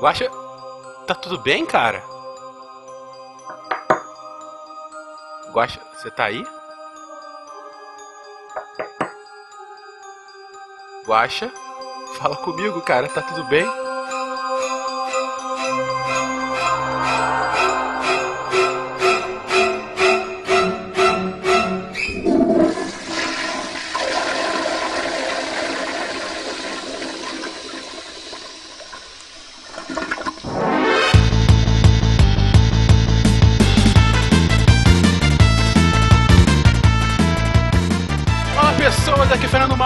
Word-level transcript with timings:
Guaxa, 0.00 0.30
tá 1.06 1.14
tudo 1.14 1.38
bem, 1.38 1.66
cara? 1.66 2.02
Guaxa, 5.52 5.78
você 5.94 6.10
tá 6.10 6.24
aí? 6.24 6.42
Guaxa, 11.04 11.52
fala 12.18 12.36
comigo, 12.36 12.80
cara, 12.80 13.10
tá 13.10 13.20
tudo 13.20 13.44
bem? 13.44 13.66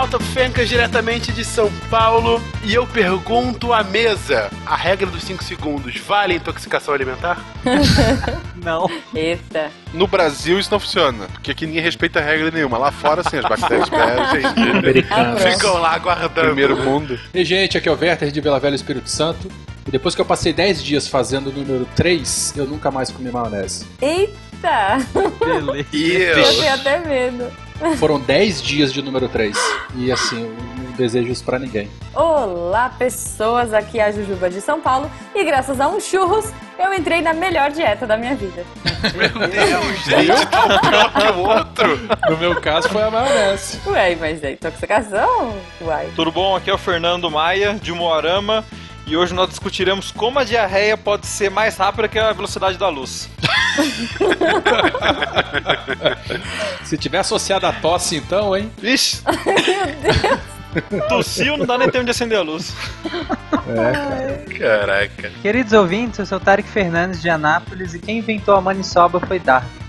Malta 0.04 0.20
Fencas, 0.20 0.68
diretamente 0.68 1.32
de 1.32 1.42
São 1.42 1.72
Paulo. 1.88 2.38
E 2.62 2.74
eu 2.74 2.86
pergunto 2.86 3.72
à 3.72 3.82
mesa: 3.82 4.50
a 4.66 4.76
regra 4.76 5.06
dos 5.06 5.24
5 5.24 5.42
segundos 5.42 5.96
vale 5.96 6.34
intoxicação 6.34 6.92
alimentar? 6.92 7.42
Não. 8.62 8.86
Eita. 9.14 9.70
No 9.94 10.06
Brasil 10.06 10.58
isso 10.58 10.70
não 10.70 10.78
funciona, 10.78 11.26
porque 11.32 11.52
aqui 11.52 11.66
ninguém 11.66 11.80
respeita 11.80 12.20
regra 12.20 12.50
nenhuma. 12.50 12.76
Lá 12.76 12.92
fora, 12.92 13.22
sim, 13.22 13.38
as 13.38 13.44
bactérias 13.44 13.88
Americano. 14.76 15.38
Ficam 15.38 15.78
lá 15.78 15.94
aguardando. 15.94 16.48
Primeiro 16.48 16.76
mundo. 16.76 17.18
E 17.32 17.42
gente, 17.42 17.78
aqui 17.78 17.88
é 17.88 17.92
o 17.92 17.98
Werther 17.98 18.30
de 18.30 18.40
Vila 18.42 18.60
Velha 18.60 18.74
Espírito 18.74 19.08
Santo. 19.08 19.50
E 19.86 19.90
depois 19.90 20.14
que 20.14 20.20
eu 20.20 20.26
passei 20.26 20.52
10 20.52 20.82
dias 20.82 21.08
fazendo 21.08 21.48
o 21.48 21.52
número 21.52 21.88
3, 21.96 22.54
eu 22.58 22.66
nunca 22.66 22.90
mais 22.90 23.10
comi 23.10 23.30
maionese. 23.30 23.86
Eita. 24.02 24.98
Beleza. 25.40 26.40
Eu 26.40 26.56
tenho 26.56 26.74
até 26.74 26.98
medo. 26.98 27.50
Foram 27.98 28.20
10 28.20 28.62
dias 28.62 28.92
de 28.92 29.02
número 29.02 29.28
3. 29.28 29.56
E 29.96 30.10
assim, 30.10 30.44
eu 30.44 30.84
não 30.84 30.92
desejo 30.92 31.30
isso 31.30 31.44
pra 31.44 31.58
ninguém. 31.58 31.88
Olá, 32.12 32.88
pessoas. 32.90 33.72
Aqui 33.72 34.00
é 34.00 34.04
a 34.04 34.10
Jujuba 34.10 34.50
de 34.50 34.60
São 34.60 34.80
Paulo. 34.80 35.10
E 35.34 35.44
graças 35.44 35.80
a 35.80 35.88
um 35.88 36.00
churros, 36.00 36.52
eu 36.78 36.92
entrei 36.92 37.22
na 37.22 37.32
melhor 37.32 37.70
dieta 37.70 38.06
da 38.06 38.16
minha 38.16 38.34
vida. 38.34 38.64
Meu 39.14 39.48
Deus, 39.48 40.04
gente, 40.04 40.46
tá 40.46 40.64
um 40.64 40.78
pior 40.80 41.12
que 41.12 41.26
o 41.28 41.38
outro. 41.38 42.00
No 42.30 42.36
meu 42.38 42.60
caso 42.60 42.88
foi 42.88 43.02
a 43.02 43.10
maionese. 43.10 43.80
Ué, 43.86 44.16
mas 44.16 44.42
é 44.42 44.52
intoxicação? 44.52 45.54
Uai. 45.80 46.10
Tudo 46.16 46.32
bom? 46.32 46.56
Aqui 46.56 46.70
é 46.70 46.74
o 46.74 46.78
Fernando 46.78 47.30
Maia, 47.30 47.74
de 47.74 47.92
Moarama. 47.92 48.64
E 49.06 49.16
hoje 49.16 49.34
nós 49.34 49.50
discutiremos 49.50 50.10
como 50.10 50.38
a 50.38 50.44
diarreia 50.44 50.96
pode 50.96 51.26
ser 51.26 51.50
mais 51.50 51.76
rápida 51.76 52.08
que 52.08 52.18
a 52.18 52.32
velocidade 52.32 52.78
da 52.78 52.88
luz. 52.88 53.28
Se 56.84 56.96
tiver 56.96 57.18
associado 57.18 57.66
à 57.66 57.72
tosse, 57.72 58.16
então, 58.16 58.56
hein? 58.56 58.70
Ixi! 58.82 59.22
Tossiu, 61.08 61.56
não 61.56 61.66
dá 61.66 61.78
nem 61.78 61.88
tempo 61.88 62.04
de 62.04 62.10
acender 62.10 62.36
a 62.38 62.42
luz. 62.42 62.74
Caraca. 64.58 65.30
Queridos 65.40 65.72
ouvintes, 65.72 66.18
eu 66.18 66.26
sou 66.26 66.40
Tarek 66.40 66.68
Fernandes 66.68 67.22
de 67.22 67.30
Anápolis 67.30 67.94
e 67.94 68.00
quem 68.00 68.18
inventou 68.18 68.56
a 68.56 68.60
maniçoba 68.60 69.20
foi 69.20 69.38
Darwin. 69.38 69.83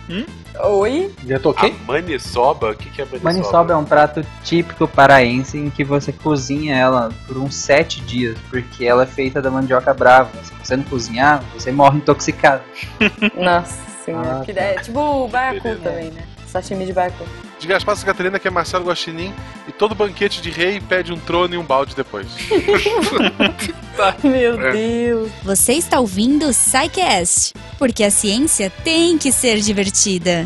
Oi? 0.63 1.11
Já 1.25 1.39
toquei? 1.39 1.75
A 1.87 1.91
maniçoba? 1.91 2.71
O 2.71 2.75
que, 2.75 2.89
que 2.89 3.01
é 3.01 3.05
maniçoba? 3.05 3.23
Maniçoba 3.33 3.73
é 3.73 3.75
um 3.75 3.83
prato 3.85 4.25
típico 4.43 4.87
paraense 4.87 5.57
em 5.57 5.69
que 5.69 5.83
você 5.83 6.11
cozinha 6.11 6.75
ela 6.75 7.09
por 7.27 7.37
uns 7.37 7.55
sete 7.55 8.01
dias, 8.01 8.37
porque 8.49 8.85
ela 8.85 9.03
é 9.03 9.07
feita 9.07 9.41
da 9.41 9.49
mandioca 9.51 9.93
brava. 9.93 10.29
Se 10.43 10.53
você 10.63 10.77
não 10.77 10.83
cozinhar, 10.85 11.43
você 11.53 11.71
morre 11.71 11.97
intoxicado. 11.97 12.63
Nossa 13.35 13.77
senhora, 14.05 14.37
Ah, 14.37 14.45
que 14.45 14.53
tá. 14.53 14.61
ideia. 14.61 14.81
Tipo 14.81 14.99
o 14.99 15.27
baiacu 15.27 15.75
também, 15.77 16.11
né? 16.11 16.23
Sashimi 16.47 16.85
de 16.85 16.93
baiacu. 16.93 17.25
De 17.59 17.67
Gaspar 17.67 17.95
Santa 17.95 18.07
Catarina, 18.07 18.37
que 18.39 18.47
é 18.47 18.51
Marcelo 18.51 18.85
Guaxinim, 18.85 19.33
e 19.67 19.71
todo 19.71 19.95
banquete 19.95 20.41
de 20.41 20.49
rei 20.49 20.79
pede 20.81 21.13
um 21.13 21.17
trono 21.19 21.53
e 21.55 21.57
um 21.57 21.63
balde 21.63 21.95
depois. 21.95 22.27
Meu 24.23 24.61
É. 24.61 24.71
Deus. 24.73 25.31
Você 25.43 25.73
está 25.73 25.99
ouvindo 25.99 26.47
o 26.47 26.53
SciCast, 26.53 27.53
porque 27.79 28.03
a 28.03 28.11
ciência 28.11 28.69
tem 28.83 29.17
que 29.17 29.31
ser 29.31 29.59
divertida. 29.61 30.45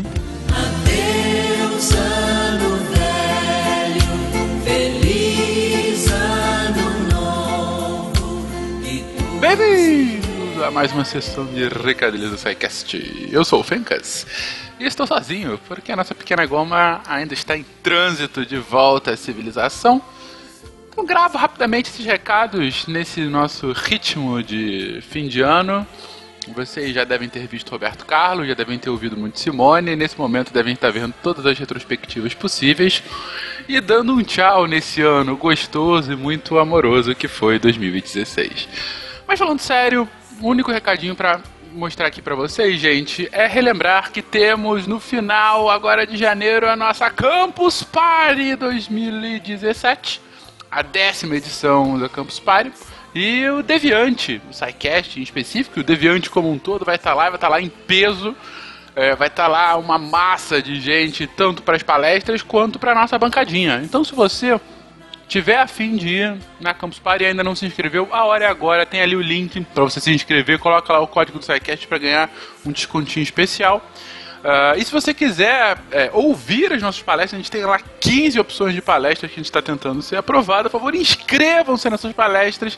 Bem-vindos 9.40 10.62
a 10.62 10.70
mais 10.70 10.92
uma 10.92 11.04
sessão 11.04 11.46
de 11.46 11.66
recadilhos 11.68 12.30
do 12.30 12.36
SciCast. 12.38 13.28
Eu 13.32 13.44
sou 13.44 13.60
o 13.60 13.64
Fencas 13.64 14.26
e 14.80 14.86
estou 14.86 15.06
sozinho, 15.06 15.60
porque 15.68 15.92
a 15.92 15.96
nossa 15.96 16.14
pequena 16.14 16.46
goma 16.46 17.02
ainda 17.06 17.34
está 17.34 17.54
em 17.54 17.64
trânsito 17.82 18.46
de 18.46 18.56
volta 18.56 19.10
à 19.10 19.16
civilização. 19.16 20.00
Então 20.88 21.04
gravo 21.04 21.36
rapidamente 21.36 21.90
esses 21.90 22.04
recados 22.06 22.86
nesse 22.86 23.20
nosso 23.26 23.72
ritmo 23.72 24.42
de 24.42 25.02
fim 25.02 25.28
de 25.28 25.42
ano. 25.42 25.86
Vocês 26.54 26.94
já 26.94 27.04
devem 27.04 27.28
ter 27.28 27.46
visto 27.46 27.68
Roberto 27.68 28.06
Carlos, 28.06 28.48
já 28.48 28.54
devem 28.54 28.78
ter 28.78 28.88
ouvido 28.88 29.18
muito 29.18 29.38
Simone, 29.38 29.94
nesse 29.94 30.18
momento 30.18 30.50
devem 30.50 30.72
estar 30.72 30.90
vendo 30.90 31.14
todas 31.22 31.44
as 31.44 31.58
retrospectivas 31.58 32.32
possíveis 32.32 33.02
e 33.68 33.78
dando 33.82 34.14
um 34.14 34.22
tchau 34.22 34.66
nesse 34.66 35.02
ano 35.02 35.36
gostoso 35.36 36.10
e 36.10 36.16
muito 36.16 36.58
amoroso 36.58 37.14
que 37.14 37.28
foi 37.28 37.58
2016. 37.58 38.66
Mas 39.28 39.38
falando 39.38 39.60
sério, 39.60 40.08
o 40.40 40.48
único 40.48 40.72
recadinho 40.72 41.14
pra 41.14 41.40
mostrar 41.72 42.06
aqui 42.06 42.20
pra 42.20 42.34
vocês, 42.34 42.80
gente, 42.80 43.28
é 43.32 43.46
relembrar 43.46 44.10
que 44.10 44.22
temos 44.22 44.86
no 44.86 44.98
final 44.98 45.70
agora 45.70 46.06
de 46.06 46.16
janeiro 46.16 46.68
a 46.68 46.76
nossa 46.76 47.08
Campus 47.10 47.82
Party 47.82 48.56
2017, 48.56 50.20
a 50.70 50.82
décima 50.82 51.36
edição 51.36 51.98
da 51.98 52.08
Campus 52.08 52.40
Party. 52.40 52.72
E 53.14 53.48
o 53.48 53.62
Deviante, 53.62 54.40
o 54.48 54.52
SciCast 54.52 55.18
em 55.18 55.22
específico, 55.22 55.80
o 55.80 55.84
Deviante 55.84 56.30
como 56.30 56.50
um 56.50 56.58
todo 56.58 56.84
vai 56.84 56.96
estar 56.96 57.14
lá, 57.14 57.24
vai 57.24 57.34
estar 57.34 57.48
lá 57.48 57.60
em 57.60 57.68
peso. 57.68 58.36
É, 58.94 59.14
vai 59.14 59.28
estar 59.28 59.46
lá 59.46 59.76
uma 59.76 59.98
massa 59.98 60.60
de 60.60 60.80
gente, 60.80 61.24
tanto 61.24 61.62
para 61.62 61.76
as 61.76 61.82
palestras 61.82 62.42
quanto 62.42 62.76
para 62.76 62.94
nossa 62.94 63.16
bancadinha. 63.16 63.80
Então, 63.84 64.02
se 64.02 64.12
você 64.12 64.60
tiver 65.30 65.58
afim 65.58 65.94
de 65.94 66.08
ir 66.08 66.36
na 66.58 66.74
Campus 66.74 66.98
Party 66.98 67.22
e 67.22 67.26
ainda 67.28 67.44
não 67.44 67.54
se 67.54 67.64
inscreveu, 67.64 68.08
a 68.10 68.24
hora 68.24 68.44
é 68.44 68.48
agora. 68.48 68.84
Tem 68.84 69.00
ali 69.00 69.14
o 69.14 69.22
link 69.22 69.60
para 69.72 69.84
você 69.84 70.00
se 70.00 70.10
inscrever. 70.10 70.58
Coloca 70.58 70.92
lá 70.92 70.98
o 70.98 71.06
código 71.06 71.38
do 71.38 71.44
SciCast 71.44 71.86
para 71.86 71.98
ganhar 71.98 72.30
um 72.66 72.72
descontinho 72.72 73.22
especial. 73.22 73.80
Ah, 74.42 74.74
e 74.76 74.84
se 74.84 74.90
você 74.90 75.14
quiser 75.14 75.78
é, 75.92 76.10
ouvir 76.12 76.72
as 76.72 76.82
nossas 76.82 77.00
palestras, 77.00 77.34
a 77.34 77.42
gente 77.42 77.50
tem 77.50 77.64
lá 77.64 77.78
15 78.00 78.40
opções 78.40 78.74
de 78.74 78.82
palestras 78.82 79.30
que 79.30 79.36
a 79.36 79.38
gente 79.38 79.46
está 79.46 79.62
tentando 79.62 80.02
ser 80.02 80.16
aprovado. 80.16 80.68
Por 80.68 80.78
favor, 80.78 80.94
inscrevam-se 80.96 81.88
nessas 81.88 82.12
palestras. 82.12 82.76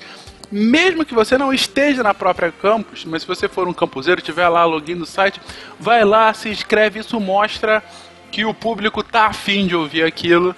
Mesmo 0.50 1.06
que 1.06 1.14
você 1.14 1.38
não 1.38 1.54
esteja 1.54 2.02
na 2.02 2.12
própria 2.12 2.52
campus, 2.52 3.06
mas 3.06 3.22
se 3.22 3.28
você 3.28 3.48
for 3.48 3.66
um 3.66 3.72
campuseiro, 3.72 4.20
tiver 4.20 4.46
lá 4.48 4.66
login 4.66 4.96
no 4.96 5.06
site, 5.06 5.40
vai 5.80 6.04
lá, 6.04 6.34
se 6.34 6.50
inscreve. 6.50 7.00
Isso 7.00 7.19
mostra 7.19 7.82
que 8.30 8.44
o 8.44 8.52
público 8.52 9.02
tá 9.02 9.28
afim 9.28 9.66
de 9.66 9.74
ouvir 9.74 10.02
aquilo. 10.02 10.54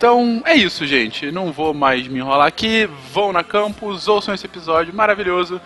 Então 0.00 0.42
é 0.46 0.54
isso, 0.54 0.86
gente. 0.86 1.30
Não 1.30 1.52
vou 1.52 1.74
mais 1.74 2.08
me 2.08 2.20
enrolar 2.20 2.46
aqui. 2.46 2.88
Vão 3.12 3.34
na 3.34 3.44
campus, 3.44 4.08
ouçam 4.08 4.32
esse 4.34 4.46
episódio 4.46 4.94
maravilhoso. 4.94 5.60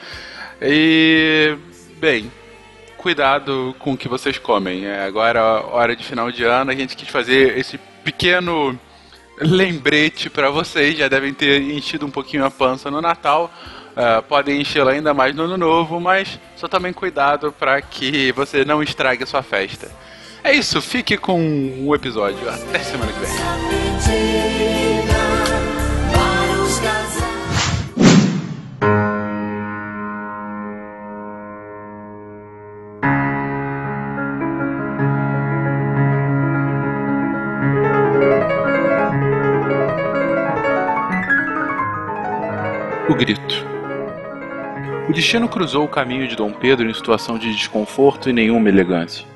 E. 0.61 1.57
Bem, 1.99 2.33
cuidado 2.97 3.77
com 3.79 3.93
o 3.93 3.97
que 3.97 4.09
vocês 4.09 4.37
comem. 4.37 4.87
É 4.87 5.05
agora 5.05 5.41
hora 5.41 5.95
de 5.95 6.03
final 6.03 6.33
de 6.33 6.43
ano, 6.43 6.73
a 6.73 6.75
gente 6.75 6.97
quis 6.97 7.09
fazer 7.09 7.57
esse 7.57 7.79
pequeno 8.03 8.77
lembrete 9.39 10.29
para 10.29 10.51
vocês. 10.51 10.99
Já 10.99 11.07
devem 11.07 11.33
ter 11.33 11.63
enchido 11.63 12.05
um 12.05 12.11
pouquinho 12.11 12.45
a 12.45 12.51
pança 12.51 12.91
no 12.91 13.01
Natal. 13.01 13.49
Ah, 13.95 14.21
podem 14.21 14.61
enchê-la 14.61 14.91
ainda 14.91 15.15
mais 15.15 15.33
no 15.33 15.45
Ano 15.45 15.57
Novo, 15.57 16.01
mas 16.01 16.41
só 16.57 16.67
tomem 16.67 16.93
cuidado 16.93 17.53
para 17.53 17.81
que 17.81 18.33
você 18.33 18.65
não 18.65 18.83
estrague 18.83 19.23
a 19.23 19.27
sua 19.27 19.45
festa. 19.45 19.89
É 20.47 20.53
isso, 20.53 20.79
fique 20.83 21.17
com 21.17 21.87
o 21.87 21.95
episódio. 21.95 22.51
Até 22.51 22.79
semana 22.81 23.11
que 23.11 23.19
vem. 23.19 23.31
O 43.09 43.15
grito. 43.15 43.67
O 45.09 45.13
destino 45.15 45.49
cruzou 45.49 45.87
o 45.87 45.89
caminho 45.89 46.29
de 46.29 46.37
Dom 46.37 46.53
Pedro 46.53 46.87
em 46.87 46.93
situação 46.93 47.39
de 47.39 47.51
desconforto 47.55 48.29
e 48.29 48.33
nenhuma 48.35 48.69
elegância. 48.69 49.34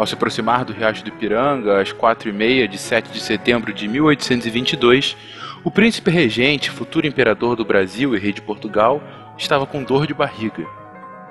Ao 0.00 0.06
se 0.06 0.14
aproximar 0.14 0.64
do 0.64 0.72
Riacho 0.72 1.04
do 1.04 1.08
Ipiranga, 1.08 1.78
às 1.78 1.92
quatro 1.92 2.30
e 2.30 2.32
meia 2.32 2.66
de 2.66 2.78
7 2.78 3.10
de 3.12 3.20
setembro 3.20 3.70
de 3.70 3.86
1822, 3.86 5.14
o 5.62 5.70
príncipe 5.70 6.10
regente, 6.10 6.70
futuro 6.70 7.06
imperador 7.06 7.54
do 7.54 7.66
Brasil 7.66 8.16
e 8.16 8.18
rei 8.18 8.32
de 8.32 8.40
Portugal, 8.40 9.02
estava 9.36 9.66
com 9.66 9.84
dor 9.84 10.06
de 10.06 10.14
barriga. 10.14 10.66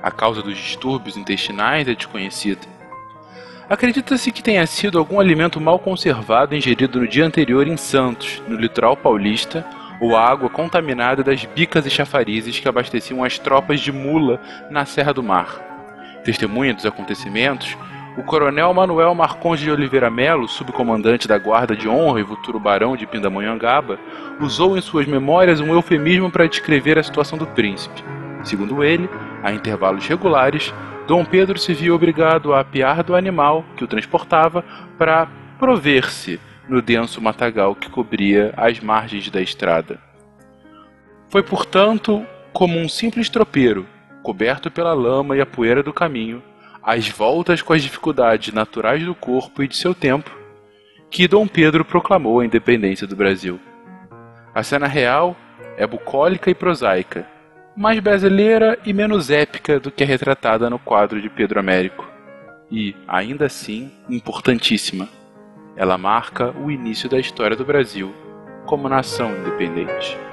A 0.04 0.12
causa 0.12 0.44
dos 0.44 0.56
distúrbios 0.56 1.18
intestinais 1.18 1.88
é 1.88 1.96
desconhecida. 1.96 2.62
Acredita-se 3.68 4.32
que 4.32 4.44
tenha 4.44 4.68
sido 4.68 5.00
algum 5.00 5.20
alimento 5.20 5.60
mal 5.60 5.80
conservado 5.80 6.54
ingerido 6.54 7.00
no 7.00 7.08
dia 7.08 7.26
anterior 7.26 7.68
em 7.68 7.76
Santos, 7.76 8.40
no 8.48 8.56
litoral 8.56 8.96
paulista, 8.96 9.66
ou 10.00 10.16
a 10.16 10.24
água 10.24 10.48
contaminada 10.48 11.24
das 11.24 11.44
bicas 11.44 11.88
e 11.88 11.90
chafarizes 11.90 12.60
que 12.60 12.70
abasteciam 12.70 13.24
as 13.24 13.40
tropas 13.40 13.80
de 13.80 13.92
mula 13.92 14.40
na 14.70 14.86
Serra 14.86 15.12
do 15.12 15.24
Mar. 15.24 15.60
Testemunha 16.24 16.76
dos 16.76 16.86
acontecimentos, 16.86 17.76
o 18.18 18.24
coronel 18.24 18.74
Manuel 18.74 19.14
Marcondes 19.14 19.64
de 19.64 19.72
Oliveira 19.72 20.10
Melo, 20.10 20.48
subcomandante 20.48 21.28
da 21.28 21.38
Guarda 21.38 21.76
de 21.76 21.88
Honra 21.88 22.22
e 22.22 22.26
futuro 22.26 22.60
barão 22.60 22.96
de 22.96 23.06
Pindamonhangaba, 23.06 24.00
usou 24.40 24.78
em 24.78 24.82
suas 24.82 25.08
memórias 25.08 25.60
um 25.60 25.74
eufemismo 25.74 26.30
para 26.32 26.48
descrever 26.48 26.98
a 26.98 27.04
situação 27.04 27.38
do 27.38 27.48
príncipe. 27.48 28.04
Segundo 28.44 28.84
ele, 28.84 29.10
a 29.44 29.52
intervalos 29.52 30.06
regulares, 30.08 30.74
Dom 31.08 31.26
Pedro 31.26 31.58
se 31.58 31.74
viu 31.74 31.96
obrigado 31.96 32.54
a 32.54 32.60
apiar 32.60 33.04
do 33.04 33.16
animal 33.16 33.66
que 33.76 33.84
o 33.84 33.88
transportava 33.88 34.64
para 34.98 35.28
prover-se 35.58 36.40
no 36.68 36.82
denso 36.82 37.22
matagal 37.22 37.76
que 37.76 37.90
cobria 37.90 38.54
as 38.56 38.80
margens 38.80 39.30
da 39.30 39.42
estrada. 39.42 40.00
Foi, 41.30 41.44
portanto, 41.44 42.26
como 42.54 42.80
um 42.80 42.88
simples 42.88 43.30
tropeiro, 43.30 43.86
coberto 44.24 44.70
pela 44.70 44.94
lama 44.94 45.36
e 45.36 45.42
a 45.42 45.46
poeira 45.46 45.82
do 45.82 45.94
caminho, 45.94 46.44
às 46.82 47.08
voltas 47.08 47.62
com 47.62 47.74
as 47.74 47.82
dificuldades 47.82 48.54
naturais 48.54 49.04
do 49.04 49.14
corpo 49.14 49.64
e 49.64 49.68
de 49.68 49.76
seu 49.76 49.94
tempo, 49.94 50.32
que 51.10 51.28
Dom 51.28 51.48
Pedro 51.48 51.84
proclamou 51.84 52.40
a 52.40 52.46
independência 52.46 53.08
do 53.08 53.16
Brasil. 53.16 53.60
A 54.54 54.64
cena 54.64 54.88
real 54.88 55.36
é 55.78 55.86
bucólica 55.88 56.50
e 56.50 56.56
prosaica, 56.56 57.28
mais 57.76 58.00
brasileira 58.00 58.78
e 58.86 58.94
menos 58.94 59.30
épica 59.30 59.80
do 59.80 59.90
que 59.90 60.04
a 60.04 60.08
retratada 60.08 60.70
no 60.70 60.78
quadro 60.78 61.22
de 61.22 61.30
Pedro 61.30 61.60
Américo. 61.60 62.08
E, 62.70 62.96
ainda 63.08 63.46
assim, 63.46 63.92
importantíssima. 64.10 65.08
Ela 65.76 65.98
marca 65.98 66.52
o 66.52 66.70
início 66.70 67.10
da 67.10 67.18
história 67.18 67.56
do 67.56 67.66
Brasil 67.66 68.14
como 68.66 68.90
nação 68.90 69.32
independente. 69.36 70.29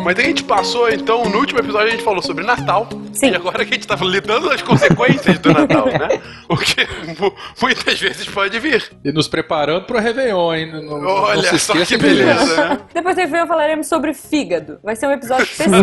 Mas 0.00 0.18
a 0.18 0.22
gente 0.22 0.44
passou, 0.44 0.88
então, 0.90 1.24
no 1.28 1.38
último 1.38 1.58
episódio 1.58 1.88
a 1.88 1.90
gente 1.90 2.02
falou 2.02 2.22
sobre 2.22 2.44
Natal. 2.44 2.88
Sim. 3.18 3.30
E 3.30 3.34
agora 3.36 3.64
que 3.64 3.70
a 3.72 3.74
gente 3.74 3.86
tá 3.86 3.96
lidando 3.96 4.50
as 4.50 4.62
consequências 4.62 5.38
do 5.38 5.52
Natal, 5.52 5.86
né? 5.86 6.20
O 6.48 6.56
que 6.56 6.86
mu- 7.20 7.34
muitas 7.60 8.00
vezes 8.00 8.26
pode 8.28 8.58
vir. 8.58 8.90
E 9.04 9.10
nos 9.12 9.28
preparando 9.28 9.84
pro 9.84 9.98
Réveillon, 9.98 10.54
hein? 10.54 10.72
Não, 10.72 10.82
não- 10.82 11.00
não 11.02 11.08
Olha 11.10 11.42
se 11.42 11.58
só 11.58 11.72
esqueça 11.74 11.96
que 11.96 12.02
beleza, 12.02 12.68
né? 12.68 12.78
Depois 12.94 13.14
do 13.16 13.20
Réveillon 13.20 13.46
falaremos 13.46 13.86
sobre 13.86 14.14
fígado. 14.14 14.78
Vai 14.82 14.94
ser 14.96 15.06
um 15.06 15.12
episódio 15.12 15.44
especial. 15.50 15.80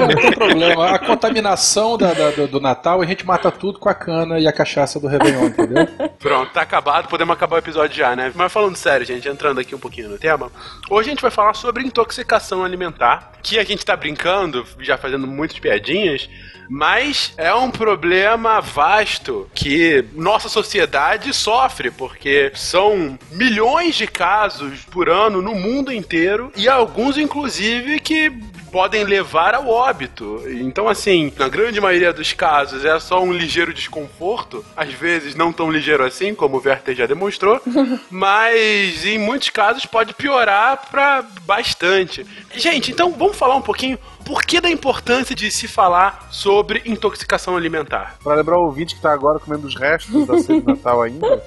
Não 0.00 0.08
tem 0.20 0.32
problema. 0.32 0.86
A 0.90 0.98
contaminação 0.98 1.96
da- 1.98 2.12
da- 2.12 2.30
do, 2.30 2.46
do 2.48 2.60
Natal, 2.60 3.00
a 3.00 3.06
gente 3.06 3.26
mata 3.26 3.50
tudo 3.50 3.78
com 3.78 3.88
a 3.88 3.94
cana 3.94 4.38
e 4.38 4.46
a 4.46 4.52
cachaça 4.52 4.98
do 4.98 5.06
Réveillon, 5.06 5.46
entendeu? 5.46 5.86
Pronto, 6.18 6.52
tá 6.52 6.62
acabado, 6.62 7.08
podemos 7.08 7.34
acabar 7.34 7.56
o 7.56 7.58
episódio 7.58 7.96
já, 7.96 8.16
né? 8.16 8.32
Mas 8.34 8.52
falando 8.52 8.76
sério, 8.76 9.04
gente, 9.06 9.28
entrando 9.28 9.60
aqui 9.60 9.74
um 9.74 9.78
pouquinho 9.78 10.08
no 10.08 10.18
tema, 10.18 10.50
hoje 10.90 11.08
a 11.08 11.12
gente 11.12 11.22
vai 11.22 11.30
falar 11.30 11.54
sobre 11.54 11.84
intoxicação 11.84 12.64
alimentar, 12.64 13.32
que 13.42 13.58
a 13.58 13.64
gente 13.64 13.84
tá 13.84 13.96
brincando, 13.96 14.64
já 14.80 14.96
fazendo 14.98 15.26
muitas 15.26 15.58
piadinhas, 15.58 16.28
mas 16.68 17.32
é 17.36 17.52
um 17.54 17.70
problema 17.70 18.60
vasto 18.60 19.48
que 19.54 20.04
nossa 20.12 20.48
sociedade 20.48 21.32
sofre, 21.32 21.90
porque 21.90 22.52
são 22.54 23.18
milhões 23.30 23.94
de 23.94 24.06
casos 24.06 24.84
por 24.84 25.08
ano 25.08 25.40
no 25.40 25.54
mundo 25.54 25.90
inteiro 25.90 26.52
e 26.54 26.68
alguns, 26.68 27.16
inclusive, 27.16 27.98
que 28.00 28.30
podem 28.70 29.04
levar 29.04 29.54
ao 29.54 29.68
óbito. 29.68 30.42
Então, 30.46 30.88
assim, 30.88 31.32
na 31.36 31.48
grande 31.48 31.80
maioria 31.80 32.12
dos 32.12 32.32
casos 32.32 32.84
é 32.84 32.98
só 33.00 33.22
um 33.22 33.32
ligeiro 33.32 33.72
desconforto, 33.74 34.64
às 34.76 34.92
vezes 34.92 35.34
não 35.34 35.52
tão 35.52 35.70
ligeiro 35.70 36.04
assim, 36.04 36.34
como 36.34 36.56
o 36.58 36.62
Werther 36.64 36.94
já 36.94 37.06
demonstrou, 37.06 37.60
mas 38.10 39.04
em 39.04 39.18
muitos 39.18 39.50
casos 39.50 39.86
pode 39.86 40.14
piorar 40.14 40.88
pra 40.90 41.24
bastante. 41.42 42.26
Gente, 42.54 42.90
então 42.90 43.12
vamos 43.12 43.36
falar 43.36 43.56
um 43.56 43.62
pouquinho 43.62 43.98
por 44.24 44.42
que 44.42 44.60
da 44.60 44.68
importância 44.70 45.34
de 45.34 45.50
se 45.50 45.66
falar 45.66 46.28
sobre 46.30 46.82
intoxicação 46.84 47.56
alimentar. 47.56 48.16
Pra 48.22 48.34
lembrar 48.34 48.58
o 48.58 48.64
ouvinte 48.64 48.94
que 48.94 49.00
tá 49.00 49.12
agora 49.12 49.38
comendo 49.38 49.66
os 49.66 49.74
restos 49.74 50.26
da 50.26 50.38
ceia 50.38 50.60
de 50.60 50.66
Natal 50.66 51.02
ainda, 51.02 51.42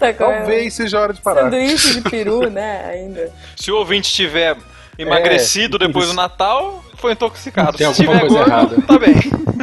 Tá 0.00 0.12
com 0.12 0.24
talvez 0.24 0.74
seja 0.74 0.98
a 0.98 1.02
hora 1.02 1.12
de 1.12 1.20
parar. 1.20 1.42
sanduíche 1.42 2.00
de 2.00 2.10
peru, 2.10 2.50
né? 2.50 2.86
Ainda. 2.90 3.32
Se 3.56 3.70
o 3.70 3.76
ouvinte 3.76 4.12
tiver 4.12 4.56
emagrecido 5.02 5.78
depois 5.78 6.08
do 6.08 6.14
Natal, 6.14 6.84
foi 6.94 7.12
intoxicado. 7.12 7.76
Tem 7.78 7.92
Se 7.92 8.02
alguma 8.02 8.20
tiver 8.20 8.28
coisa 8.28 8.44
gordo, 8.44 8.74
errada. 8.74 8.82
tá 8.82 8.98
bem. 8.98 9.14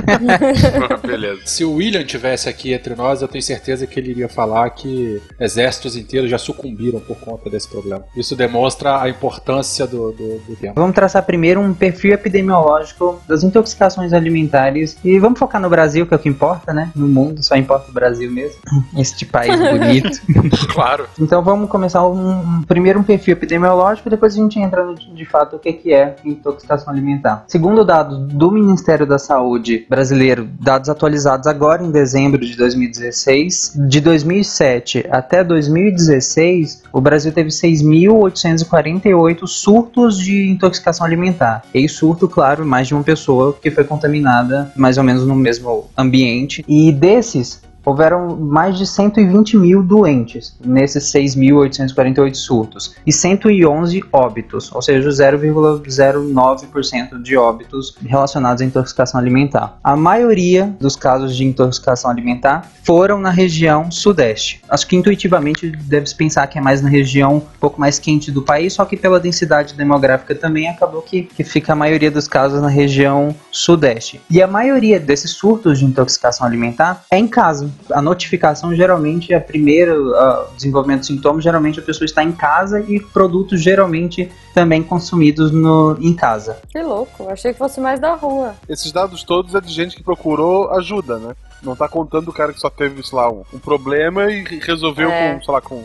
Beleza. 1.06 1.42
Se 1.46 1.64
o 1.66 1.74
William 1.76 2.04
tivesse 2.04 2.50
aqui 2.50 2.74
entre 2.74 2.96
nós, 2.96 3.22
eu 3.22 3.28
tenho 3.28 3.44
certeza 3.44 3.86
que 3.88 4.00
ele 4.00 4.12
iria 4.12 4.30
falar 4.30 4.70
que 4.72 5.22
exércitos 5.40 5.96
inteiros 5.96 6.30
já 6.30 6.38
sucumbiram 6.38 7.00
por 7.00 7.18
conta 7.18 7.50
desse 7.50 7.68
problema. 7.68 8.04
Isso 8.16 8.36
demonstra 8.36 9.02
a 9.02 9.10
importância 9.10 9.86
do, 9.88 10.12
do, 10.12 10.40
do 10.40 10.56
tema. 10.56 10.74
Vamos 10.76 10.96
traçar 10.96 11.24
primeiro 11.24 11.60
um 11.62 11.74
perfil 11.74 12.14
epidemiológico 12.14 13.20
das 13.28 13.44
intoxicações 13.44 14.14
alimentares 14.14 14.98
e 15.04 15.18
vamos 15.20 15.40
focar 15.40 15.62
no 15.62 15.70
Brasil, 15.70 16.06
que 16.06 16.14
é 16.14 16.18
o 16.18 16.20
que 16.20 16.30
importa, 16.30 16.74
né? 16.74 16.92
No 16.96 17.08
mundo, 17.08 17.44
só 17.44 17.56
importa 17.56 17.90
o 17.90 17.94
Brasil 17.94 18.32
mesmo. 18.32 18.58
Este 18.98 19.26
país 19.26 19.56
bonito. 19.60 20.20
Claro. 20.74 21.08
Então 21.20 21.42
vamos 21.44 21.70
começar 21.70 22.06
um, 22.08 22.30
um- 22.42 22.62
primeiro 22.64 23.00
um 23.00 23.04
perfil 23.04 23.34
epidemiológico, 23.34 24.10
depois 24.10 24.34
a 24.34 24.38
gente 24.38 24.60
entra 24.60 24.84
no, 24.86 24.96
de 24.96 25.26
fato 25.26 25.56
o 25.56 25.60
que, 25.60 25.74
que 25.74 25.94
é 25.94 26.16
intoxicação 26.26 26.92
alimentar. 26.94 27.46
Segundo 27.48 27.84
dados 27.84 28.18
do 28.34 28.52
Ministério 28.52 29.06
da 29.06 29.18
Saúde 29.18 29.86
brasileiro, 29.90 30.48
dados 30.60 30.90
atualizados 30.90 31.48
agora 31.48 31.84
em 31.84 31.92
dezembro 31.92 32.46
de 32.46 32.56
2016, 32.56 33.74
de 33.88 34.02
2007 34.02 35.06
até 35.10 35.44
2016, 35.44 36.84
o 36.92 37.02
Brasil 37.02 37.32
teve 37.32 37.50
6.848 37.50 39.48
surtos 39.48 40.18
de 40.18 40.50
intoxicação 40.50 41.06
alimentar. 41.06 41.64
E 41.74 41.88
surto, 41.88 42.28
claro, 42.28 42.66
mais 42.66 42.88
de 42.88 42.94
uma 42.94 43.04
pessoa 43.04 43.58
que 43.62 43.72
foi 43.72 43.84
contaminada 43.84 44.72
mais 44.76 44.98
ou 44.98 45.04
menos 45.04 45.26
no 45.26 45.36
mesmo 45.36 45.90
ambiente. 45.98 46.64
E 46.68 46.92
desses, 46.92 47.62
houveram 47.88 48.36
mais 48.36 48.78
de 48.78 48.86
120 48.86 49.56
mil 49.56 49.82
doentes 49.82 50.54
nesses 50.60 51.06
6.848 51.06 52.36
surtos 52.36 52.94
e 53.06 53.14
111 53.14 54.04
óbitos, 54.12 54.70
ou 54.76 54.82
seja, 54.82 55.10
0,09% 55.10 57.22
de 57.22 57.38
óbitos 57.38 57.96
relacionados 58.06 58.62
à 58.62 58.66
intoxicação 58.66 59.18
alimentar. 59.18 59.80
A 59.82 59.96
maioria 59.96 60.76
dos 60.82 60.98
casos 60.98 61.34
de 61.34 61.46
intoxicação 61.46 62.12
alimentar 62.12 62.70
foram 62.84 63.20
na 63.20 63.30
região 63.30 63.90
sudeste. 63.90 64.62
Acho 64.68 64.86
que 64.86 64.98
intuitivamente 64.98 65.70
deve-se 65.70 66.16
pensar 66.16 66.46
que 66.48 66.58
é 66.58 66.62
mais 66.62 66.82
na 66.82 66.90
região 66.90 67.38
um 67.38 67.60
pouco 67.60 67.80
mais 67.80 68.00
quente 68.00 68.32
do 68.32 68.42
país, 68.42 68.74
só 68.74 68.84
que 68.84 68.98
pela 68.98 69.18
densidade 69.18 69.76
demográfica 69.76 70.36
também 70.36 70.68
acabou 70.68 71.02
que, 71.02 71.24
que 71.24 71.44
fica 71.44 71.72
a 71.72 71.76
maioria 71.76 72.12
dos 72.12 72.28
casos 72.28 72.62
na 72.62 72.68
região 72.68 73.34
sudeste. 73.50 74.20
E 74.30 74.42
a 74.42 74.48
maioria 74.48 75.00
desses 75.00 75.32
surtos 75.32 75.80
de 75.80 75.86
intoxicação 75.86 76.46
alimentar 76.46 77.06
é 77.10 77.18
em 77.18 77.28
casa. 77.28 77.77
A 77.92 78.02
notificação 78.02 78.76
geralmente 78.76 79.34
é 79.34 79.38
a 79.38 79.42
primeira 79.42 79.94
ah, 79.94 80.48
desenvolvimento 80.56 81.02
de 81.02 81.08
sintomas, 81.08 81.44
geralmente 81.44 81.80
a 81.80 81.84
pessoa 81.84 82.06
está 82.06 82.24
em 82.24 82.32
casa 82.32 82.82
e 82.82 83.00
produtos 83.00 83.62
geralmente 83.62 84.30
também 84.54 84.84
consumidos 84.84 85.52
no, 85.52 85.98
em 86.02 86.14
casa. 86.14 86.58
Que 86.70 86.82
louco, 86.82 87.30
achei 87.30 87.54
que 87.54 87.60
fosse 87.60 87.80
mais 87.80 88.00
da 88.00 88.14
rua. 88.16 88.56
Esses 88.68 88.92
dados 88.92 89.24
todos 89.24 89.56
é 89.56 89.62
de 89.62 89.72
gente 89.72 89.96
que 89.96 90.04
procurou 90.04 90.70
ajuda, 90.72 91.18
né? 91.18 91.36
Não 91.64 91.76
tá 91.76 91.88
contando 91.88 92.28
o 92.30 92.34
cara 92.34 92.54
que 92.54 92.60
só 92.60 92.70
teve, 92.70 93.02
sei 93.04 93.18
lá, 93.18 93.32
um, 93.32 93.44
um 93.54 93.60
problema 93.60 94.30
e 94.30 94.44
resolveu 94.60 95.10
É. 95.10 95.34
com, 95.34 95.44
sei 95.44 95.54
lá, 95.54 95.62
com 95.62 95.84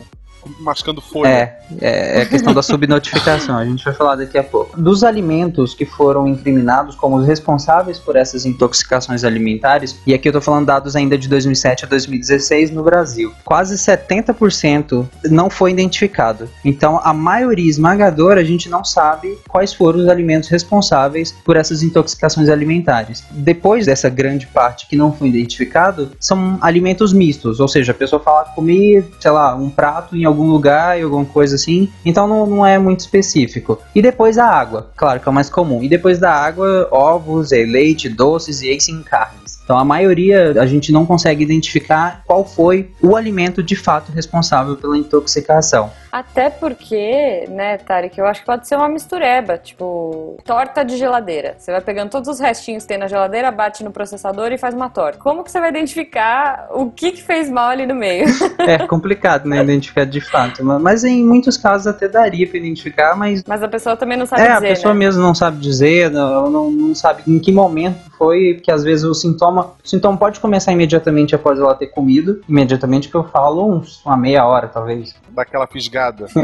mascando 0.59 1.01
folha. 1.01 1.27
É, 1.29 1.57
é, 1.81 2.19
é 2.19 2.21
a 2.23 2.25
questão 2.25 2.53
da 2.53 2.61
subnotificação, 2.63 3.57
a 3.57 3.65
gente 3.65 3.83
vai 3.83 3.93
falar 3.93 4.15
daqui 4.15 4.37
a 4.37 4.43
pouco. 4.43 4.79
Dos 4.79 5.03
alimentos 5.03 5.73
que 5.73 5.85
foram 5.85 6.27
incriminados 6.27 6.95
como 6.95 7.17
os 7.17 7.27
responsáveis 7.27 7.99
por 7.99 8.15
essas 8.15 8.45
intoxicações 8.45 9.23
alimentares, 9.23 9.99
e 10.05 10.13
aqui 10.13 10.27
eu 10.29 10.33
tô 10.33 10.41
falando 10.41 10.65
dados 10.65 10.95
ainda 10.95 11.17
de 11.17 11.27
2007 11.27 11.85
a 11.85 11.87
2016 11.87 12.71
no 12.71 12.83
Brasil, 12.83 13.33
quase 13.43 13.75
70% 13.75 15.07
não 15.29 15.49
foi 15.49 15.71
identificado. 15.71 16.49
Então, 16.63 16.99
a 17.03 17.13
maioria 17.13 17.69
esmagadora 17.69 18.41
a 18.41 18.43
gente 18.43 18.69
não 18.69 18.83
sabe 18.83 19.37
quais 19.47 19.73
foram 19.73 19.99
os 19.99 20.07
alimentos 20.07 20.49
responsáveis 20.49 21.31
por 21.43 21.55
essas 21.55 21.83
intoxicações 21.83 22.49
alimentares. 22.49 23.23
Depois 23.31 23.85
dessa 23.85 24.09
grande 24.09 24.47
parte 24.47 24.87
que 24.87 24.95
não 24.95 25.11
foi 25.11 25.29
identificado, 25.29 26.11
são 26.19 26.57
alimentos 26.61 27.13
mistos, 27.13 27.59
ou 27.59 27.67
seja, 27.67 27.91
a 27.91 27.95
pessoa 27.95 28.21
fala 28.21 28.45
comer, 28.45 29.05
sei 29.19 29.31
lá, 29.31 29.55
um 29.55 29.69
prato 29.69 30.15
em 30.15 30.25
algum 30.25 30.32
lugar, 30.41 30.97
em 30.99 31.03
alguma 31.03 31.25
coisa 31.25 31.55
assim. 31.55 31.89
Então 32.03 32.27
não, 32.27 32.47
não 32.47 32.65
é 32.65 32.79
muito 32.79 33.01
específico. 33.01 33.79
E 33.93 34.01
depois 34.01 34.37
a 34.37 34.47
água, 34.47 34.89
claro 34.95 35.19
que 35.19 35.27
é 35.27 35.31
o 35.31 35.33
mais 35.33 35.49
comum. 35.49 35.83
E 35.83 35.89
depois 35.89 36.17
da 36.17 36.33
água, 36.33 36.87
ovos, 36.91 37.51
eh, 37.51 37.65
leite, 37.65 38.09
doces 38.09 38.61
e 38.61 38.69
aí 38.69 38.81
sim 38.81 39.03
carnes. 39.03 39.42
Então 39.63 39.77
a 39.77 39.85
maioria 39.85 40.61
a 40.61 40.65
gente 40.65 40.91
não 40.91 41.05
consegue 41.05 41.43
identificar 41.43 42.21
qual 42.25 42.45
foi 42.45 42.91
o 43.01 43.15
alimento 43.15 43.63
de 43.63 43.75
fato 43.75 44.11
responsável 44.11 44.75
pela 44.75 44.97
intoxicação. 44.97 45.91
Até 46.11 46.47
porque, 46.51 47.47
né, 47.49 47.77
Tarek, 47.77 48.19
eu 48.19 48.27
acho 48.27 48.41
que 48.41 48.45
pode 48.45 48.67
ser 48.67 48.75
uma 48.75 48.87
mistureba, 48.87 49.57
tipo, 49.57 50.37
torta 50.45 50.83
de 50.83 50.95
geladeira. 50.95 51.55
Você 51.57 51.71
vai 51.71 51.81
pegando 51.81 52.11
todos 52.11 52.29
os 52.29 52.39
restinhos 52.39 52.83
que 52.83 52.89
tem 52.89 52.99
na 52.99 53.07
geladeira, 53.07 53.49
bate 53.49 53.83
no 53.83 53.89
processador 53.89 54.51
e 54.51 54.57
faz 54.59 54.75
uma 54.75 54.89
torta. 54.89 55.17
Como 55.17 55.43
que 55.43 55.51
você 55.51 55.59
vai 55.59 55.69
identificar 55.69 56.67
o 56.71 56.91
que, 56.91 57.13
que 57.13 57.23
fez 57.23 57.49
mal 57.49 57.69
ali 57.69 57.87
no 57.87 57.95
meio? 57.95 58.27
É 58.59 58.87
complicado, 58.87 59.47
né, 59.47 59.61
identificar 59.61 60.05
de 60.05 60.21
fato. 60.21 60.63
Mas 60.63 61.03
em 61.03 61.23
muitos 61.23 61.57
casos 61.57 61.87
até 61.87 62.07
daria 62.07 62.47
pra 62.47 62.57
identificar, 62.57 63.15
mas 63.15 63.43
Mas 63.45 63.61
a 63.61 63.67
pessoa 63.67 63.97
também 63.97 64.17
não 64.17 64.25
sabe 64.25 64.41
é, 64.41 64.53
dizer, 64.53 64.55
a 64.55 64.69
pessoa 64.69 64.93
né? 64.93 64.99
mesmo 64.99 65.21
não 65.21 65.35
sabe 65.35 65.57
dizer, 65.57 66.09
não, 66.11 66.49
não, 66.49 66.71
não 66.71 66.95
sabe 66.95 67.23
em 67.27 67.39
que 67.39 67.51
momento 67.51 68.12
foi, 68.23 68.53
porque 68.55 68.71
às 68.71 68.83
vezes 68.83 69.03
o 69.03 69.13
sintoma, 69.13 69.73
o 69.83 69.87
sintoma 69.87 70.17
pode 70.17 70.39
começar 70.39 70.71
imediatamente 70.71 71.35
após 71.35 71.59
ela 71.59 71.75
ter 71.75 71.87
comido, 71.87 72.41
imediatamente 72.47 73.09
que 73.09 73.15
eu 73.15 73.23
falo 73.25 73.69
uns, 73.69 74.01
uma 74.05 74.15
meia 74.15 74.45
hora 74.47 74.67
talvez. 74.69 75.13
Daquela 75.29 75.67
fisgada. 75.67 76.27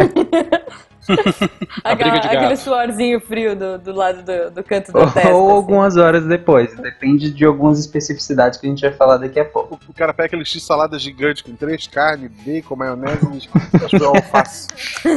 A 1.83 1.95
briga 1.95 2.19
de 2.19 2.27
Aquela- 2.27 2.41
aquele 2.43 2.55
suorzinho 2.57 3.19
frio 3.19 3.55
do, 3.55 3.79
do 3.79 3.91
lado 3.93 4.21
do, 4.21 4.51
do 4.51 4.63
canto 4.63 4.91
da 4.91 5.00
Ou, 5.00 5.09
testa. 5.09 5.29
ou 5.33 5.48
assim. 5.48 5.55
algumas 5.55 5.98
horas 5.98 6.24
depois, 6.24 6.75
depende 6.75 7.31
de 7.31 7.45
algumas 7.45 7.79
especificidades 7.79 8.59
que 8.59 8.67
a 8.67 8.69
gente 8.69 8.81
vai 8.81 8.91
falar 8.91 9.17
daqui 9.17 9.39
a 9.39 9.45
pouco. 9.45 9.79
O 9.89 9.93
cara 9.93 10.13
pega 10.13 10.27
aquele 10.27 10.45
X 10.45 10.62
salada 10.63 11.00
gigante 11.00 11.43
com 11.43 11.55
três 11.55 11.88
carnes, 11.88 12.29
bacon, 12.45 12.75
maionese 12.75 13.27
e 13.33 13.39
que 13.89 14.05
alface. 14.05 14.67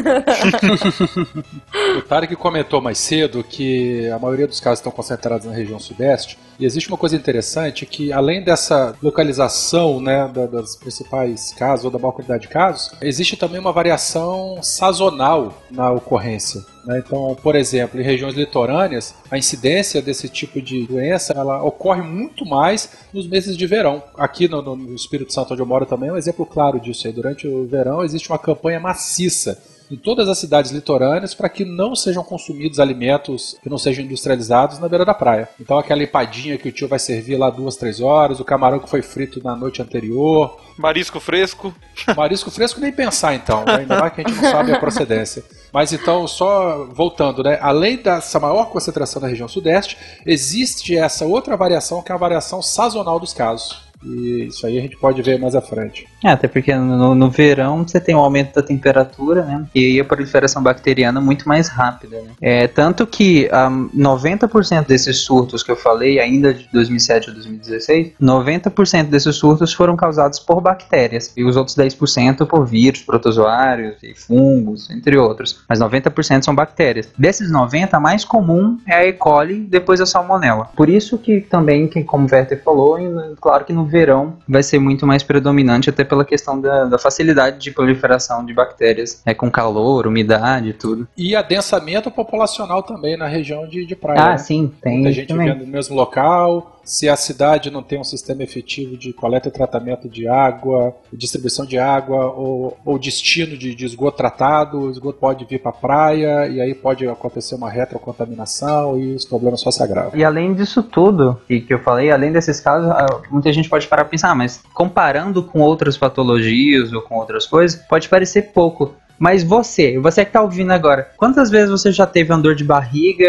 O 1.98 2.02
Tarek 2.02 2.34
comentou 2.36 2.80
mais 2.80 2.98
cedo 2.98 3.42
que 3.44 4.08
a 4.10 4.18
maioria 4.18 4.46
dos 4.46 4.60
casos 4.60 4.78
estão 4.78 4.92
concentrados 4.92 5.46
na 5.46 5.52
região 5.52 5.78
sudeste. 5.78 6.38
E 6.58 6.64
existe 6.64 6.88
uma 6.88 6.98
coisa 6.98 7.16
interessante 7.16 7.84
que, 7.86 8.12
além 8.12 8.42
dessa 8.42 8.94
localização 9.02 10.00
né, 10.00 10.28
da- 10.32 10.46
das 10.46 10.76
principais 10.76 11.52
casos 11.54 11.84
ou 11.86 11.90
da 11.90 11.98
maior 11.98 12.12
quantidade 12.12 12.42
de 12.42 12.48
casos, 12.48 12.92
existe 13.00 13.36
também 13.36 13.58
uma 13.60 13.72
variação 13.72 14.58
sazonal 14.62 15.54
na 15.70 15.90
ocorrência. 15.90 16.64
né? 16.84 16.98
Então, 17.04 17.36
por 17.42 17.54
exemplo, 17.56 18.00
em 18.00 18.04
regiões 18.04 18.34
litorâneas, 18.34 19.14
a 19.30 19.38
incidência 19.38 20.02
desse 20.02 20.28
tipo 20.28 20.60
de 20.60 20.86
doença 20.86 21.32
ela 21.32 21.62
ocorre 21.62 22.02
muito 22.02 22.44
mais 22.44 22.88
nos 23.12 23.26
meses 23.26 23.56
de 23.56 23.66
verão. 23.66 24.02
Aqui 24.16 24.48
no, 24.48 24.60
no- 24.62 24.94
Espírito 24.94 25.32
Santo, 25.32 25.52
onde 25.52 25.62
eu 25.62 25.66
moro 25.66 25.86
também, 25.86 26.08
é 26.10 26.12
um 26.12 26.16
exemplo 26.16 26.44
claro 26.44 26.78
disso. 26.80 27.06
Aí. 27.06 27.12
Durante 27.12 27.46
o 27.46 27.64
verão 27.66 28.02
existe 28.04 28.28
uma 28.30 28.38
campanha 28.38 28.78
maciça 28.80 29.62
em 29.92 29.96
todas 29.96 30.28
as 30.28 30.38
cidades 30.38 30.70
litorâneas 30.70 31.34
para 31.34 31.50
que 31.50 31.64
não 31.64 31.94
sejam 31.94 32.24
consumidos 32.24 32.80
alimentos 32.80 33.58
que 33.62 33.68
não 33.68 33.76
sejam 33.76 34.02
industrializados 34.02 34.78
na 34.78 34.88
beira 34.88 35.04
da 35.04 35.12
praia. 35.12 35.48
Então 35.60 35.78
aquela 35.78 36.02
empadinha 36.02 36.56
que 36.56 36.70
o 36.70 36.72
tio 36.72 36.88
vai 36.88 36.98
servir 36.98 37.36
lá 37.36 37.50
duas, 37.50 37.76
três 37.76 38.00
horas, 38.00 38.40
o 38.40 38.44
camarão 38.44 38.78
que 38.78 38.88
foi 38.88 39.02
frito 39.02 39.42
na 39.44 39.54
noite 39.54 39.82
anterior, 39.82 40.58
Marisco 40.78 41.20
fresco. 41.20 41.74
marisco 42.16 42.50
fresco 42.50 42.80
nem 42.80 42.92
pensar 42.92 43.34
então, 43.34 43.64
né? 43.64 43.76
ainda 43.76 44.00
mais 44.00 44.12
que 44.14 44.22
a 44.22 44.28
gente 44.28 44.40
não 44.40 44.50
sabe 44.50 44.72
a 44.72 44.78
procedência. 44.78 45.44
Mas 45.72 45.92
então, 45.92 46.26
só 46.26 46.84
voltando, 46.86 47.42
né? 47.42 47.58
além 47.60 47.96
dessa 47.96 48.40
maior 48.40 48.66
concentração 48.66 49.20
na 49.20 49.28
região 49.28 49.48
sudeste, 49.48 49.96
existe 50.26 50.96
essa 50.96 51.24
outra 51.26 51.56
variação 51.56 52.02
que 52.02 52.10
é 52.10 52.14
a 52.14 52.18
variação 52.18 52.62
sazonal 52.62 53.20
dos 53.20 53.32
casos. 53.32 53.91
E 54.04 54.44
isso 54.46 54.66
aí 54.66 54.78
a 54.78 54.82
gente 54.82 54.96
pode 54.96 55.20
ver 55.22 55.38
mais 55.38 55.54
à 55.54 55.60
frente. 55.60 56.06
É, 56.24 56.28
até 56.28 56.48
porque 56.48 56.74
no, 56.74 57.14
no 57.14 57.30
verão 57.30 57.86
você 57.86 58.00
tem 58.00 58.14
um 58.14 58.18
aumento 58.20 58.54
da 58.54 58.62
temperatura, 58.62 59.44
né? 59.44 59.66
E 59.74 59.98
a 60.00 60.04
proliferação 60.04 60.62
bacteriana 60.62 61.20
é 61.20 61.22
muito 61.22 61.48
mais 61.48 61.68
rápida, 61.68 62.16
né? 62.20 62.30
É, 62.40 62.66
tanto 62.68 63.06
que 63.06 63.48
ah, 63.52 63.70
90% 63.70 64.86
desses 64.86 65.18
surtos 65.18 65.62
que 65.62 65.70
eu 65.70 65.76
falei, 65.76 66.18
ainda 66.20 66.52
de 66.54 66.68
2007 66.72 67.30
a 67.30 67.32
2016, 67.32 68.12
90% 68.20 69.04
desses 69.08 69.36
surtos 69.36 69.72
foram 69.72 69.96
causados 69.96 70.38
por 70.38 70.60
bactérias. 70.60 71.32
E 71.36 71.44
os 71.44 71.56
outros 71.56 71.76
10% 71.76 72.46
por 72.46 72.66
vírus, 72.66 73.02
protozoários 73.02 73.96
e 74.02 74.14
fungos, 74.14 74.90
entre 74.90 75.16
outros. 75.16 75.60
Mas 75.68 75.78
90% 75.80 76.44
são 76.44 76.54
bactérias. 76.54 77.08
Desses 77.18 77.50
90, 77.50 77.96
a 77.96 78.00
mais 78.00 78.24
comum 78.24 78.78
é 78.86 78.94
a 78.94 79.06
E. 79.06 79.12
coli, 79.12 79.60
depois 79.60 80.00
a 80.00 80.06
salmonella. 80.06 80.68
Por 80.76 80.88
isso 80.88 81.18
que 81.18 81.40
também, 81.40 81.88
como 82.06 82.26
o 82.26 82.32
Werther 82.32 82.62
falou, 82.62 82.98
em- 82.98 83.34
claro 83.40 83.64
que 83.64 83.72
no 83.72 83.84
verão 83.92 84.38
vai 84.48 84.62
ser 84.62 84.78
muito 84.78 85.06
mais 85.06 85.22
predominante, 85.22 85.90
até 85.90 86.02
pela 86.02 86.24
questão 86.24 86.58
da, 86.58 86.86
da 86.86 86.98
facilidade 86.98 87.58
de 87.58 87.70
proliferação 87.70 88.44
de 88.44 88.54
bactérias, 88.54 89.22
é 89.26 89.34
com 89.34 89.50
calor, 89.50 90.06
umidade 90.06 90.70
e 90.70 90.72
tudo. 90.72 91.06
E 91.16 91.36
adensamento 91.36 92.10
populacional 92.10 92.82
também 92.82 93.16
na 93.16 93.26
região 93.26 93.68
de, 93.68 93.84
de 93.84 93.94
praia. 93.94 94.20
Ah, 94.20 94.30
né? 94.30 94.38
sim, 94.38 94.72
tem 94.82 94.94
Muita 94.94 95.12
gente 95.12 95.28
também. 95.28 95.46
vivendo 95.46 95.66
no 95.66 95.70
mesmo 95.70 95.94
local. 95.94 96.80
Se 96.84 97.08
a 97.08 97.16
cidade 97.16 97.70
não 97.70 97.82
tem 97.82 97.98
um 97.98 98.04
sistema 98.04 98.42
efetivo 98.42 98.96
de 98.96 99.12
coleta 99.12 99.48
e 99.48 99.52
tratamento 99.52 100.08
de 100.08 100.26
água, 100.26 100.94
distribuição 101.12 101.64
de 101.64 101.78
água 101.78 102.26
ou, 102.26 102.76
ou 102.84 102.98
destino 102.98 103.56
de, 103.56 103.74
de 103.74 103.84
esgoto 103.84 104.16
tratado, 104.16 104.80
o 104.80 104.90
esgoto 104.90 105.18
pode 105.18 105.44
vir 105.44 105.60
para 105.60 105.70
a 105.70 105.74
praia 105.74 106.48
e 106.48 106.60
aí 106.60 106.74
pode 106.74 107.06
acontecer 107.06 107.54
uma 107.54 107.70
retrocontaminação 107.70 108.98
e 108.98 109.14
os 109.14 109.24
problemas 109.24 109.60
só 109.60 109.70
se 109.70 109.82
agravam. 109.82 110.18
E 110.18 110.24
além 110.24 110.54
disso 110.54 110.82
tudo 110.82 111.40
que, 111.46 111.60
que 111.60 111.72
eu 111.72 111.78
falei, 111.78 112.10
além 112.10 112.32
desses 112.32 112.60
casos, 112.60 112.90
ah, 112.90 113.20
muita 113.30 113.52
gente 113.52 113.68
pode 113.68 113.86
parar 113.86 114.04
pra 114.04 114.10
pensar, 114.10 114.30
ah, 114.30 114.34
mas 114.34 114.62
comparando 114.74 115.42
com 115.42 115.60
outras 115.60 115.96
patologias 115.96 116.92
ou 116.92 117.02
com 117.02 117.16
outras 117.16 117.46
coisas, 117.46 117.80
pode 117.88 118.08
parecer 118.08 118.52
pouco. 118.52 118.94
Mas 119.22 119.44
você, 119.44 120.00
você 120.00 120.24
que 120.24 120.32
tá 120.32 120.42
ouvindo 120.42 120.72
agora, 120.72 121.08
quantas 121.16 121.48
vezes 121.48 121.70
você 121.70 121.92
já 121.92 122.04
teve 122.04 122.32
uma 122.32 122.42
dor 122.42 122.56
de 122.56 122.64
barriga, 122.64 123.28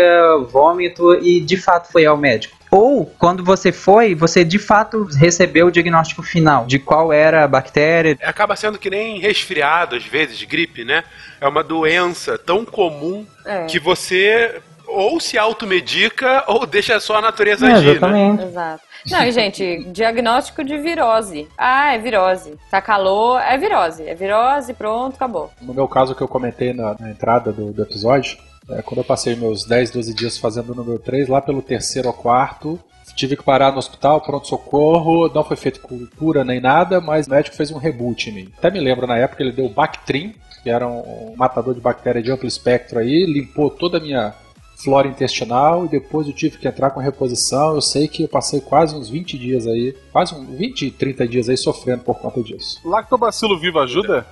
vômito 0.50 1.14
e 1.24 1.40
de 1.40 1.56
fato 1.56 1.92
foi 1.92 2.04
ao 2.04 2.18
médico? 2.18 2.58
Ou 2.72 3.06
quando 3.06 3.44
você 3.44 3.72
foi, 3.72 4.16
você 4.16 4.44
de 4.44 4.58
fato 4.58 5.04
recebeu 5.04 5.68
o 5.68 5.72
diagnóstico 5.72 6.24
final 6.24 6.66
de 6.66 6.80
qual 6.80 7.14
era 7.14 7.44
a 7.44 7.48
bactéria? 7.48 8.18
Acaba 8.24 8.56
sendo 8.56 8.80
que 8.80 8.90
nem 8.90 9.20
resfriado, 9.20 9.96
às 9.96 10.04
vezes, 10.04 10.42
gripe, 10.42 10.84
né? 10.84 11.04
É 11.40 11.48
uma 11.48 11.64
doença 11.64 12.40
tão 12.40 12.66
comum 12.66 13.24
É. 13.46 13.66
que 13.68 13.78
você 13.78 14.64
ou 14.88 15.20
se 15.20 15.38
automedica 15.38 16.44
ou 16.48 16.66
deixa 16.66 17.00
só 17.00 17.18
a 17.18 17.22
natureza 17.22 17.68
É, 17.68 17.74
agir, 17.74 17.86
né? 17.86 17.92
exatamente. 17.94 18.44
Exato. 18.44 18.84
Não, 19.10 19.24
e, 19.24 19.32
gente, 19.32 19.84
diagnóstico 19.92 20.64
de 20.64 20.78
virose. 20.78 21.48
Ah, 21.58 21.94
é 21.94 21.98
virose. 21.98 22.54
Tá 22.72 22.82
calor, 22.82 23.42
é 23.42 23.58
virose. 23.58 24.08
É 24.08 24.16
virose, 24.16 24.74
pronto, 24.74 25.16
acabou. 25.16 25.52
No 25.62 25.74
meu 25.74 25.88
caso 25.88 26.16
que 26.16 26.22
eu 26.22 26.28
comentei 26.28 26.74
na, 26.74 26.96
na 27.00 27.10
entrada 27.10 27.52
do, 27.52 27.74
do 27.74 27.82
episódio, 27.82 28.38
é, 28.70 28.82
quando 28.82 29.00
eu 29.00 29.04
passei 29.04 29.36
meus 29.36 29.66
10, 29.66 29.92
12 29.92 30.14
dias 30.14 30.38
fazendo 30.38 30.72
o 30.72 30.76
número 30.76 31.00
3, 31.00 31.28
lá 31.28 31.42
pelo 31.42 31.62
terceiro 31.62 32.08
ou 32.08 32.14
quarto, 32.14 32.80
tive 33.16 33.36
que 33.36 33.44
parar 33.44 33.72
no 33.74 33.78
hospital, 33.78 34.22
pronto-socorro, 34.22 35.30
não 35.34 35.44
foi 35.44 35.58
feito 35.58 35.82
cura 36.18 36.44
nem 36.44 36.62
nada, 36.62 37.02
mas 37.02 37.28
o 37.28 37.30
médico 37.30 37.56
fez 37.56 37.72
um 37.72 37.78
reboot 37.78 38.30
em 38.30 38.34
mim. 38.34 38.50
Até 38.58 38.72
me 38.72 38.80
lembro 38.80 39.06
na 39.06 39.18
época 39.18 39.44
ele 39.44 39.52
deu 39.52 39.68
Bactrim, 39.70 40.34
que 40.64 40.70
era 40.70 40.88
um 40.88 41.36
matador 41.36 41.74
de 41.74 41.82
bactéria 41.82 42.24
de 42.24 42.32
amplo 42.32 42.48
espectro 42.48 43.00
aí, 43.00 43.26
limpou 43.26 43.70
toda 43.70 43.98
a 43.98 44.02
minha 44.02 44.34
flora 44.76 45.08
intestinal 45.08 45.86
e 45.86 45.90
depois 45.90 46.28
eu 46.28 46.34
tive 46.34 46.58
que 46.58 46.68
entrar 46.68 46.90
com 46.92 47.00
reposição. 47.00 47.76
Eu 47.76 47.82
sei 47.82 48.08
que 48.08 48.24
eu 48.24 48.28
passei 48.28 48.62
quase 48.62 48.96
uns 48.96 49.10
20 49.10 49.38
dias 49.38 49.68
aí, 49.68 49.96
quase 50.12 50.36
uns 50.36 50.48
20, 50.58 50.92
30 50.92 51.28
dias 51.28 51.50
aí 51.50 51.58
sofrendo 51.58 52.04
por 52.04 52.20
conta 52.20 52.42
disso. 52.42 52.80
Lactobacilo 52.86 53.60
vivo 53.60 53.80
ajuda? 53.80 54.26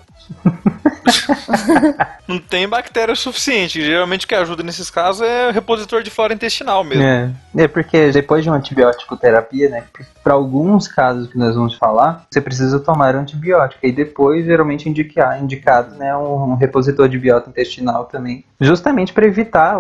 Não 2.28 2.40
tem 2.40 2.68
bactéria 2.68 3.16
suficiente. 3.16 3.84
Geralmente 3.84 4.26
o 4.26 4.28
que 4.28 4.36
ajuda 4.36 4.64
nesses 4.64 4.90
casos 4.90 5.22
é 5.22 5.50
o 5.50 5.52
repositor 5.52 6.04
de 6.04 6.10
flora 6.10 6.34
intestinal 6.34 6.84
mesmo. 6.84 7.04
É, 7.04 7.32
é 7.58 7.68
porque 7.68 8.12
depois 8.12 8.44
de 8.44 8.50
uma 8.50 8.58
antibiótico 8.58 9.18
terapia, 9.18 9.70
né, 9.70 9.84
para 10.24 10.34
alguns 10.34 10.88
casos 10.88 11.30
que 11.30 11.38
nós 11.38 11.56
vamos 11.56 11.76
falar, 11.76 12.26
você 12.30 12.40
precisa 12.40 12.80
tomar 12.80 13.16
antibiótico 13.16 13.86
e 13.86 13.92
depois 13.92 14.46
geralmente 14.46 14.88
indicar, 14.88 15.42
indicado, 15.42 15.96
né, 15.96 16.16
um, 16.16 16.52
um 16.52 16.56
repositor 16.56 17.10
de 17.10 17.18
biota 17.18 17.50
intestinal 17.50 18.06
também, 18.06 18.46
justamente 18.62 19.12
para 19.12 19.26
evitar 19.26 19.78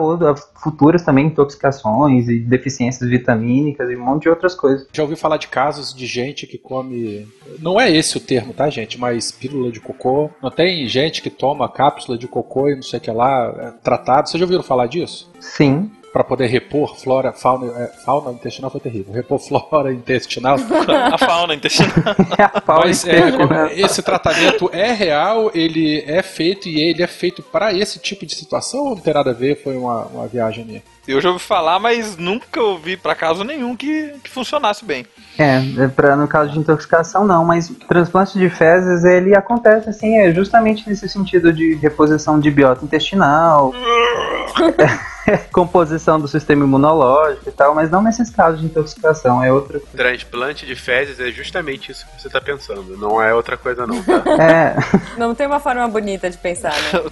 futuras 0.62 1.04
também 1.04 1.28
intoxicações 1.28 2.28
e 2.28 2.40
deficiências 2.40 3.08
vitamínicas 3.10 3.90
e 3.90 3.96
um 3.96 4.04
monte 4.04 4.24
de 4.24 4.30
outras 4.30 4.56
coisas. 4.56 4.88
Já 4.92 5.04
ouvi 5.04 5.16
falar 5.16 5.38
de 5.38 5.48
casos 5.48 5.94
de 5.94 6.06
gente 6.06 6.48
que 6.48 6.58
come. 6.58 7.28
Não 7.60 7.80
é 7.80 7.92
esse 7.92 8.18
o 8.18 8.20
termo, 8.20 8.54
tá, 8.54 8.70
gente? 8.70 9.00
Mas 9.00 9.32
pílula 9.32 9.72
de 9.72 9.80
cocô. 9.80 10.30
Não 10.42 10.50
tem 10.50 10.88
gente 10.88 11.22
que 11.22 11.30
toma 11.30 11.70
cápsula 11.70 12.18
de 12.18 12.28
cocô 12.28 12.70
e 12.70 12.76
não 12.76 12.82
sei 12.82 13.00
o 13.00 13.02
que 13.02 13.12
lá, 13.12 13.54
é, 13.58 13.72
tratado. 13.84 14.28
Vocês 14.28 14.40
já 14.40 14.46
ouviram 14.46 14.64
falar 14.64 14.88
disso? 14.88 15.32
Sim, 15.40 15.92
para 16.12 16.24
poder 16.24 16.48
repor 16.48 16.98
flora, 16.98 17.32
fauna, 17.32 17.68
é, 17.77 17.88
fauna 18.03 18.32
intestinal 18.32 18.70
foi 18.70 18.82
terrível. 18.82 19.13
Repor 19.13 19.39
flora 19.39 19.94
intestinal. 19.94 20.58
A 21.12 21.18
fauna 21.18 21.56
intestinal. 21.56 21.91
A 22.53 22.62
fauna 22.62 22.86
Mas 22.86 23.08
é, 23.08 23.30
intestinal. 23.30 23.68
esse 23.68 24.03
tratamento 24.03 24.70
é 24.74 24.91
real, 24.91 25.51
ele 25.53 26.03
é 26.06 26.22
feito 26.22 26.68
e 26.68 26.80
ele 26.80 27.01
é 27.01 27.08
feito 27.08 27.41
para 27.41 27.74
esse 27.74 28.00
tipo 28.00 28.25
de 28.25 28.36
situação 28.36 28.82
ou 28.82 28.96
não 28.96 29.01
tem 29.01 29.13
nada 29.13 29.32
a 29.32 29.34
ver? 29.34 29.62
Foi 29.63 29.77
uma, 29.77 30.06
uma 30.06 30.27
viagem 30.27 30.65
minha? 30.65 30.84
Eu 31.08 31.20
já 31.20 31.30
ouvi 31.30 31.41
falar, 31.44 31.80
mas 31.80 32.15
nunca 32.15 32.62
ouvi 32.62 32.96
pra 32.96 33.15
caso 33.15 33.44
nenhum 33.44 33.75
que, 33.75 34.13
que 34.24 34.30
funcionasse 34.30 34.86
bem. 34.86 35.06
É, 35.38 35.58
é 35.84 35.88
pra, 35.88 36.15
no 36.15 36.27
caso 36.27 36.51
de 36.51 36.60
intoxicação 36.60 37.25
não, 37.25 37.44
mas 37.44 37.72
transplante 37.88 38.38
de 38.38 38.50
fezes 38.50 39.03
ele 39.03 39.36
acontece 39.36 39.89
assim, 39.89 40.18
é 40.18 40.32
justamente 40.32 40.88
nesse 40.88 41.10
sentido 41.10 41.51
de 41.51 41.75
reposição 41.75 42.39
de 42.39 42.51
biota 42.51 42.86
intestinal, 42.86 43.74
composição 45.51 46.20
do 46.20 46.28
sistema 46.28 46.63
imunológico 46.63 47.50
e 47.50 47.51
tal, 47.51 47.74
mas 47.75 47.90
não 47.90 48.01
nesses 48.01 48.30
casos 48.30 48.60
de 48.60 48.66
intoxicação, 48.66 49.44
é 49.44 49.51
outra 49.51 49.80
coisa. 49.80 49.96
Transplante 49.98 50.66
de 50.66 50.75
fezes 50.75 51.20
é 51.20 51.32
justamente 51.32 51.92
isso 51.92 52.06
que 52.06 52.22
você 52.22 52.30
tá 52.30 52.40
pensando. 52.42 52.98
Não 52.98 53.22
é 53.22 53.34
outra 53.34 53.58
coisa, 53.58 53.86
não, 53.88 54.01
tá? 54.04 54.22
É, 54.42 54.75
Não 55.18 55.36
tem 55.36 55.48
uma 55.48 55.60
forma 55.60 55.88
bonita 55.88 56.30
de 56.30 56.38
pensar, 56.38 56.74
né? 56.74 57.04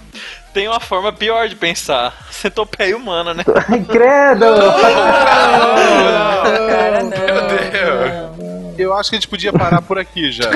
Tem 0.52 0.66
uma 0.66 0.80
forma 0.80 1.12
pior 1.12 1.48
de 1.48 1.54
pensar. 1.54 2.12
Centopeia 2.28 2.96
humana, 2.96 3.32
né? 3.32 3.44
Ai, 3.68 3.84
credo! 3.84 4.46
Cara, 6.68 7.02
não. 7.04 7.10
Meu 7.10 7.46
Deus. 7.46 8.76
Eu 8.76 8.92
acho 8.94 9.10
que 9.10 9.16
a 9.16 9.18
gente 9.20 9.28
podia 9.28 9.52
parar 9.52 9.80
por 9.80 9.96
aqui 9.96 10.32
já. 10.32 10.50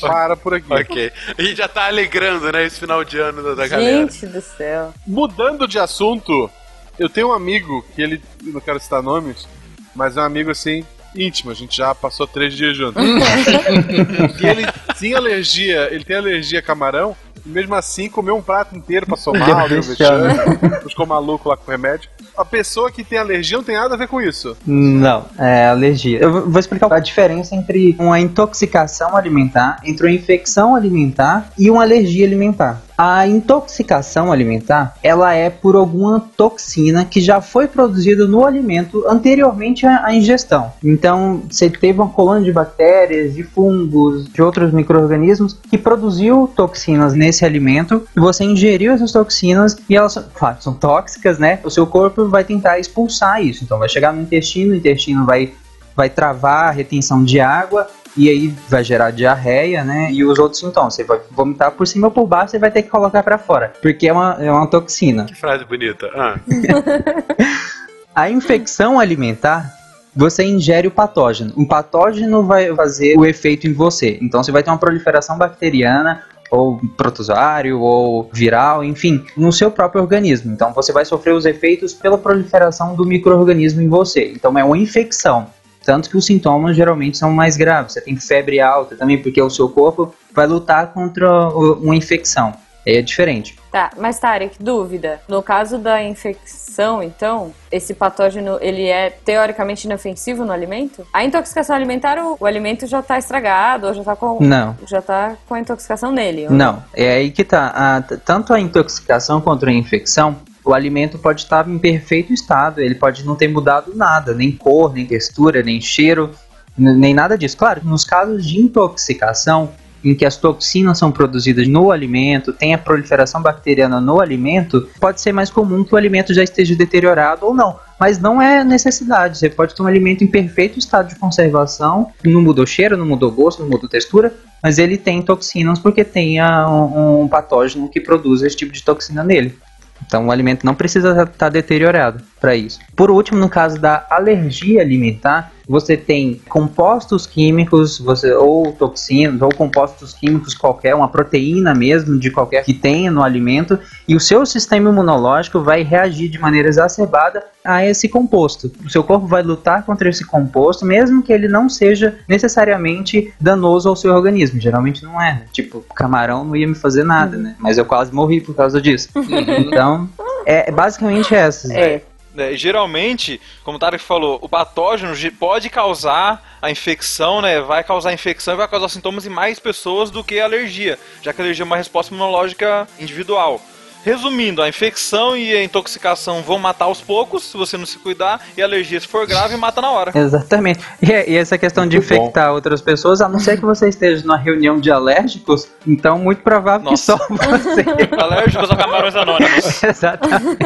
Para 0.00 0.36
por 0.36 0.54
aqui. 0.54 0.72
Ok. 0.72 1.12
A 1.36 1.42
gente 1.42 1.56
já 1.56 1.68
tá 1.68 1.86
alegrando, 1.86 2.50
né, 2.52 2.64
esse 2.64 2.78
final 2.78 3.04
de 3.04 3.18
ano 3.18 3.42
da, 3.42 3.54
da 3.54 3.68
galera. 3.68 4.10
Gente 4.10 4.26
do 4.26 4.40
céu. 4.40 4.92
Mudando 5.06 5.66
de 5.66 5.78
assunto, 5.78 6.50
eu 6.98 7.08
tenho 7.08 7.28
um 7.28 7.32
amigo 7.32 7.84
que 7.94 8.02
ele. 8.02 8.22
Não 8.42 8.60
quero 8.60 8.80
citar 8.80 9.02
nomes, 9.02 9.46
mas 9.94 10.16
é 10.16 10.20
um 10.20 10.24
amigo 10.24 10.50
assim. 10.50 10.84
Íntimo, 11.16 11.50
a 11.50 11.54
gente 11.54 11.74
já 11.76 11.94
passou 11.94 12.26
três 12.26 12.54
dias 12.54 12.76
juntos. 12.76 13.02
e 14.40 14.46
ele 14.46 14.66
tinha 14.98 15.16
alergia, 15.16 15.88
ele 15.90 16.04
tem 16.04 16.16
alergia 16.16 16.58
a 16.58 16.62
camarão, 16.62 17.16
e 17.44 17.48
mesmo 17.48 17.74
assim 17.74 18.10
comeu 18.10 18.36
um 18.36 18.42
prato 18.42 18.76
inteiro, 18.76 19.06
mal, 19.08 19.16
deu 19.68 19.82
vexame. 19.82 20.28
vexame, 20.28 20.88
ficou 20.88 21.06
maluco 21.06 21.48
lá 21.48 21.56
com 21.56 21.66
o 21.66 21.70
remédio. 21.70 22.10
A 22.38 22.44
pessoa 22.44 22.92
que 22.92 23.02
tem 23.02 23.18
alergia 23.18 23.56
não 23.56 23.64
tem 23.64 23.74
nada 23.74 23.94
a 23.94 23.98
ver 23.98 24.06
com 24.06 24.20
isso. 24.20 24.56
Não, 24.64 25.26
é 25.36 25.66
alergia. 25.66 26.20
Eu 26.20 26.48
vou 26.48 26.60
explicar 26.60 26.92
a 26.92 27.00
diferença 27.00 27.52
entre 27.56 27.96
uma 27.98 28.20
intoxicação 28.20 29.16
alimentar, 29.16 29.80
entre 29.84 30.06
uma 30.06 30.12
infecção 30.12 30.76
alimentar 30.76 31.50
e 31.58 31.68
uma 31.68 31.82
alergia 31.82 32.24
alimentar. 32.24 32.80
A 33.00 33.28
intoxicação 33.28 34.32
alimentar, 34.32 34.96
ela 35.04 35.32
é 35.32 35.48
por 35.48 35.76
alguma 35.76 36.18
toxina 36.36 37.04
que 37.04 37.20
já 37.20 37.40
foi 37.40 37.68
produzida 37.68 38.26
no 38.26 38.44
alimento 38.44 39.04
anteriormente 39.06 39.86
à 39.86 40.12
ingestão. 40.12 40.72
Então, 40.82 41.42
você 41.48 41.70
teve 41.70 42.00
uma 42.00 42.08
colônia 42.08 42.42
de 42.42 42.52
bactérias, 42.52 43.36
de 43.36 43.44
fungos, 43.44 44.26
de 44.26 44.42
outros 44.42 44.72
micro-organismos 44.72 45.56
que 45.70 45.78
produziu 45.78 46.50
toxinas 46.56 47.14
nesse 47.14 47.44
alimento, 47.44 48.02
e 48.16 48.18
você 48.18 48.42
ingeriu 48.42 48.92
essas 48.92 49.12
toxinas 49.12 49.76
e 49.88 49.94
elas 49.94 50.18
claro, 50.34 50.56
são 50.60 50.74
tóxicas, 50.74 51.38
né? 51.38 51.60
O 51.62 51.70
seu 51.70 51.86
corpo 51.86 52.28
vai 52.28 52.42
tentar 52.42 52.80
expulsar 52.80 53.40
isso. 53.40 53.62
Então, 53.62 53.78
vai 53.78 53.88
chegar 53.88 54.12
no 54.12 54.22
intestino, 54.22 54.72
o 54.72 54.76
intestino 54.76 55.24
vai 55.24 55.52
vai 55.98 56.08
travar 56.08 56.68
a 56.68 56.70
retenção 56.70 57.24
de 57.24 57.40
água 57.40 57.88
e 58.16 58.28
aí 58.28 58.48
vai 58.68 58.82
gerar 58.82 59.10
diarreia, 59.10 59.84
né? 59.84 60.10
E 60.10 60.24
os 60.24 60.38
outros 60.38 60.60
sintomas. 60.60 60.94
Você 60.94 61.04
vai 61.04 61.20
vomitar 61.30 61.72
por 61.72 61.86
cima 61.86 62.08
ou 62.08 62.10
por 62.10 62.26
baixo, 62.26 62.52
você 62.52 62.58
vai 62.58 62.70
ter 62.70 62.82
que 62.82 62.88
colocar 62.88 63.22
pra 63.22 63.38
fora, 63.38 63.72
porque 63.80 64.08
é 64.08 64.12
uma, 64.12 64.36
é 64.40 64.50
uma 64.50 64.66
toxina. 64.66 65.24
Que 65.24 65.34
frase 65.34 65.64
bonita. 65.64 66.08
Ah, 66.14 66.38
A 68.18 68.28
infecção 68.28 68.98
alimentar, 68.98 69.72
você 70.14 70.42
ingere 70.42 70.88
o 70.88 70.90
patógeno. 70.90 71.52
O 71.56 71.64
patógeno 71.64 72.42
vai 72.42 72.74
fazer 72.74 73.16
o 73.16 73.24
efeito 73.24 73.68
em 73.68 73.72
você. 73.72 74.18
Então 74.20 74.42
você 74.42 74.50
vai 74.50 74.60
ter 74.60 74.70
uma 74.70 74.78
proliferação 74.78 75.38
bacteriana 75.38 76.24
ou 76.50 76.80
protozoário 76.96 77.80
ou 77.80 78.28
viral, 78.32 78.82
enfim, 78.82 79.24
no 79.36 79.52
seu 79.52 79.70
próprio 79.70 80.02
organismo. 80.02 80.52
Então 80.52 80.72
você 80.72 80.92
vai 80.92 81.04
sofrer 81.04 81.32
os 81.32 81.46
efeitos 81.46 81.94
pela 81.94 82.18
proliferação 82.18 82.96
do 82.96 83.06
microorganismo 83.06 83.80
em 83.80 83.88
você. 83.88 84.32
Então 84.34 84.58
é 84.58 84.64
uma 84.64 84.76
infecção. 84.76 85.46
Tanto 85.88 86.10
que 86.10 86.18
os 86.18 86.26
sintomas 86.26 86.76
geralmente 86.76 87.16
são 87.16 87.30
mais 87.32 87.56
graves. 87.56 87.94
Você 87.94 88.02
tem 88.02 88.14
febre 88.14 88.60
alta 88.60 88.94
também, 88.94 89.16
porque 89.22 89.40
o 89.40 89.48
seu 89.48 89.70
corpo 89.70 90.14
vai 90.34 90.46
lutar 90.46 90.88
contra 90.92 91.48
uma 91.48 91.96
infecção. 91.96 92.52
Aí 92.86 92.96
é 92.98 93.00
diferente. 93.00 93.56
Tá, 93.72 93.88
mas 93.96 94.18
Tarek, 94.18 94.62
dúvida. 94.62 95.18
No 95.26 95.42
caso 95.42 95.78
da 95.78 96.02
infecção, 96.02 97.02
então, 97.02 97.52
esse 97.72 97.94
patógeno, 97.94 98.58
ele 98.60 98.84
é 98.86 99.08
teoricamente 99.08 99.86
inofensivo 99.86 100.44
no 100.44 100.52
alimento? 100.52 101.06
A 101.10 101.24
intoxicação 101.24 101.74
alimentar, 101.74 102.18
o, 102.18 102.36
o 102.38 102.44
alimento 102.44 102.86
já 102.86 103.00
tá 103.00 103.18
estragado, 103.18 103.86
ou 103.86 103.94
já 103.94 104.04
tá 104.04 104.14
com... 104.14 104.36
Não. 104.44 104.76
Já 104.86 105.00
tá 105.00 105.36
com 105.48 105.54
a 105.54 105.60
intoxicação 105.60 106.12
nele. 106.12 106.48
ou 106.48 106.52
Não, 106.52 106.82
é 106.94 107.12
aí 107.14 107.30
que 107.30 107.44
tá. 107.44 107.72
A- 107.74 108.02
tanto 108.26 108.52
a 108.52 108.60
intoxicação 108.60 109.40
quanto 109.40 109.64
a 109.66 109.72
infecção, 109.72 110.36
o 110.70 110.74
alimento 110.74 111.18
pode 111.18 111.40
estar 111.40 111.66
em 111.68 111.78
perfeito 111.78 112.32
estado, 112.32 112.80
ele 112.80 112.94
pode 112.94 113.24
não 113.24 113.34
ter 113.34 113.48
mudado 113.48 113.94
nada, 113.94 114.34
nem 114.34 114.52
cor, 114.52 114.92
nem 114.92 115.06
textura, 115.06 115.62
nem 115.62 115.80
cheiro, 115.80 116.30
nem 116.76 117.14
nada 117.14 117.38
disso. 117.38 117.56
Claro, 117.56 117.80
nos 117.84 118.04
casos 118.04 118.46
de 118.46 118.60
intoxicação, 118.60 119.70
em 120.04 120.14
que 120.14 120.24
as 120.24 120.36
toxinas 120.36 120.96
são 120.98 121.10
produzidas 121.10 121.66
no 121.66 121.90
alimento, 121.90 122.52
tem 122.52 122.72
a 122.72 122.78
proliferação 122.78 123.42
bacteriana 123.42 124.00
no 124.00 124.20
alimento, 124.20 124.88
pode 125.00 125.20
ser 125.20 125.32
mais 125.32 125.50
comum 125.50 125.82
que 125.82 125.92
o 125.92 125.96
alimento 125.96 126.32
já 126.32 126.42
esteja 126.42 126.76
deteriorado 126.76 127.46
ou 127.46 127.52
não. 127.54 127.76
Mas 127.98 128.18
não 128.18 128.40
é 128.40 128.62
necessidade. 128.62 129.38
Você 129.38 129.48
pode 129.48 129.74
ter 129.74 129.82
um 129.82 129.86
alimento 129.86 130.22
em 130.22 130.28
perfeito 130.28 130.78
estado 130.78 131.08
de 131.08 131.16
conservação, 131.16 132.12
não 132.24 132.40
mudou 132.40 132.64
cheiro, 132.64 132.96
não 132.96 133.06
mudou 133.06 133.32
gosto, 133.32 133.62
não 133.62 133.70
mudou 133.70 133.88
textura, 133.88 134.32
mas 134.62 134.78
ele 134.78 134.96
tem 134.96 135.20
toxinas 135.20 135.80
porque 135.80 136.04
tem 136.04 136.38
a- 136.38 136.70
um, 136.70 137.22
um 137.22 137.28
patógeno 137.28 137.88
que 137.88 138.00
produz 138.00 138.42
esse 138.42 138.56
tipo 138.56 138.72
de 138.72 138.84
toxina 138.84 139.24
nele. 139.24 139.58
Então 140.06 140.26
o 140.26 140.30
alimento 140.30 140.64
não 140.64 140.74
precisa 140.74 141.22
estar 141.22 141.48
deteriorado 141.48 142.22
para 142.40 142.54
isso. 142.54 142.78
Por 142.96 143.10
último, 143.10 143.38
no 143.38 143.48
caso 143.48 143.78
da 143.80 144.06
alergia 144.10 144.80
alimentar, 144.80 145.52
você 145.68 145.96
tem 145.96 146.40
compostos 146.48 147.26
químicos, 147.26 147.98
você 147.98 148.32
ou 148.32 148.72
toxinas 148.72 149.42
ou 149.42 149.50
compostos 149.50 150.14
químicos 150.14 150.54
qualquer, 150.54 150.94
uma 150.94 151.08
proteína 151.08 151.74
mesmo 151.74 152.18
de 152.18 152.30
qualquer 152.30 152.64
que 152.64 152.72
tenha 152.72 153.10
no 153.10 153.22
alimento, 153.22 153.78
e 154.06 154.16
o 154.16 154.20
seu 154.20 154.46
sistema 154.46 154.90
imunológico 154.90 155.60
vai 155.60 155.82
reagir 155.82 156.28
de 156.28 156.38
maneira 156.38 156.68
exacerbada 156.68 157.44
a 157.64 157.84
esse 157.84 158.08
composto. 158.08 158.72
O 158.84 158.88
seu 158.88 159.04
corpo 159.04 159.26
vai 159.26 159.42
lutar 159.42 159.84
contra 159.84 160.08
esse 160.08 160.24
composto, 160.24 160.86
mesmo 160.86 161.22
que 161.22 161.32
ele 161.32 161.48
não 161.48 161.68
seja 161.68 162.18
necessariamente 162.26 163.32
danoso 163.38 163.88
ao 163.88 163.96
seu 163.96 164.14
organismo. 164.14 164.60
Geralmente 164.60 165.02
não 165.04 165.20
é. 165.20 165.34
né? 165.34 165.42
Tipo, 165.52 165.84
camarão 165.94 166.44
não 166.44 166.56
ia 166.56 166.66
me 166.66 166.74
fazer 166.74 167.04
nada, 167.04 167.36
né? 167.36 167.54
Mas 167.58 167.76
eu 167.76 167.84
quase 167.84 168.12
morri 168.12 168.40
por 168.40 168.54
causa 168.54 168.80
disso. 168.80 169.10
então, 169.58 170.08
é 170.46 170.70
basicamente 170.70 171.34
essa. 171.34 171.72
É. 171.72 172.02
É, 172.38 172.56
geralmente, 172.56 173.40
como 173.64 173.76
o 173.76 173.80
Tarek 173.80 174.02
falou, 174.02 174.38
o 174.40 174.48
patógeno 174.48 175.14
ge- 175.14 175.30
pode 175.30 175.68
causar 175.68 176.58
a 176.62 176.70
infecção, 176.70 177.40
né? 177.42 177.60
Vai 177.60 177.82
causar 177.82 178.12
infecção 178.12 178.54
e 178.54 178.56
vai 178.56 178.68
causar 178.68 178.88
sintomas 178.88 179.26
em 179.26 179.30
mais 179.30 179.58
pessoas 179.58 180.10
do 180.10 180.22
que 180.22 180.38
a 180.38 180.44
alergia, 180.44 180.98
já 181.22 181.32
que 181.32 181.40
a 181.40 181.44
alergia 181.44 181.64
é 181.64 181.66
uma 181.66 181.76
resposta 181.76 182.14
imunológica 182.14 182.86
individual. 182.98 183.60
Resumindo, 184.04 184.62
a 184.62 184.68
infecção 184.68 185.36
e 185.36 185.56
a 185.56 185.62
intoxicação 185.62 186.42
vão 186.42 186.58
matar 186.58 186.86
aos 186.86 187.00
poucos, 187.00 187.44
se 187.44 187.56
você 187.56 187.76
não 187.76 187.86
se 187.86 187.98
cuidar, 187.98 188.40
e 188.56 188.62
a 188.62 188.64
alergia, 188.64 189.00
se 189.00 189.06
for 189.06 189.26
grave, 189.26 189.56
mata 189.56 189.80
na 189.80 189.90
hora. 189.90 190.12
Exatamente. 190.14 190.80
E, 191.02 191.32
e 191.32 191.36
essa 191.36 191.58
questão 191.58 191.86
de 191.86 191.96
Muito 191.96 192.08
bom. 192.08 192.14
infectar 192.14 192.52
outras 192.52 192.80
pessoas, 192.80 193.20
a 193.20 193.28
não 193.28 193.38
ser 193.38 193.56
que 193.58 193.64
você 193.64 193.88
esteja 193.88 194.22
numa 194.22 194.36
reunião 194.36 194.80
de 194.80 194.90
alérgicos, 194.90 195.68
então 195.86 196.18
muito 196.18 196.42
provável 196.42 196.90
Nossa. 196.90 197.16
que 197.16 197.22
só 197.22 197.28
você. 197.28 197.84
Alérgicos 198.18 198.70
a 198.70 198.76
camarões 198.76 199.16
anônimos. 199.16 199.82
Exatamente. 199.82 200.58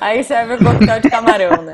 Aí 0.00 0.22
serve 0.22 0.54
o 0.54 0.58
coquetel 0.58 1.00
de 1.00 1.10
camarão, 1.10 1.62
né? 1.62 1.72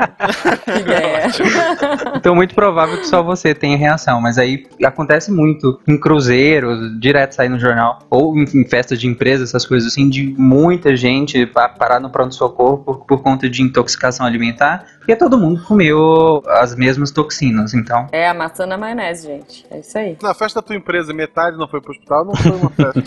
Que 0.64 0.80
ideia. 0.80 1.24
Então 2.16 2.34
muito 2.34 2.54
provável 2.54 2.98
que 2.98 3.06
só 3.06 3.22
você 3.22 3.54
tenha 3.54 3.76
reação, 3.76 4.20
mas 4.20 4.38
aí 4.38 4.66
acontece 4.84 5.30
muito 5.30 5.80
em 5.86 5.98
cruzeiros, 5.98 6.98
direto 7.00 7.32
sair 7.32 7.48
no 7.48 7.58
jornal, 7.58 8.00
ou 8.08 8.36
em, 8.36 8.44
em 8.44 8.64
festas 8.64 8.98
de 9.00 9.06
empresa, 9.06 9.44
essas 9.44 9.66
coisas 9.66 9.92
assim, 9.92 10.08
de 10.08 10.34
muita 10.44 10.94
gente 10.94 11.46
pa- 11.46 11.68
parar 11.68 11.98
no 11.98 12.10
pronto-socorro 12.10 12.78
por, 12.78 13.04
por 13.06 13.22
conta 13.22 13.48
de 13.48 13.62
intoxicação 13.62 14.26
alimentar, 14.26 14.84
porque 14.98 15.16
todo 15.16 15.38
mundo 15.38 15.62
comeu 15.64 16.42
as 16.46 16.74
mesmas 16.76 17.10
toxinas, 17.10 17.72
então... 17.72 18.06
É 18.12 18.28
a 18.28 18.34
maçã 18.34 18.66
na 18.66 18.76
maionese, 18.76 19.26
gente. 19.26 19.66
É 19.70 19.78
isso 19.78 19.96
aí. 19.96 20.16
Na 20.22 20.34
festa 20.34 20.60
da 20.60 20.66
tua 20.66 20.76
empresa, 20.76 21.12
metade 21.12 21.56
não 21.56 21.66
foi 21.66 21.80
pro 21.80 21.92
hospital, 21.92 22.24
não 22.24 22.34
foi 22.34 22.52
uma 22.52 22.70
festa. 22.70 23.02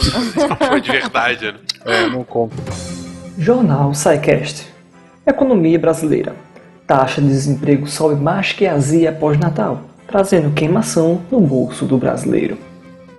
foi 0.67 0.81
de 0.81 0.91
verdade, 0.91 1.51
né? 1.51 1.59
é, 1.85 2.09
não 2.09 2.23
conta. 2.23 2.55
Jornal 3.37 3.93
SciCast. 3.93 4.67
Economia 5.25 5.77
brasileira. 5.77 6.35
Taxa 6.87 7.21
de 7.21 7.27
desemprego 7.27 7.85
sobe 7.85 8.15
mais 8.15 8.51
que 8.53 8.65
a 8.65 8.73
azia 8.73 9.09
após 9.09 9.37
Natal, 9.37 9.81
trazendo 10.07 10.53
queimação 10.53 11.21
no 11.29 11.39
bolso 11.41 11.85
do 11.85 11.97
brasileiro. 11.97 12.57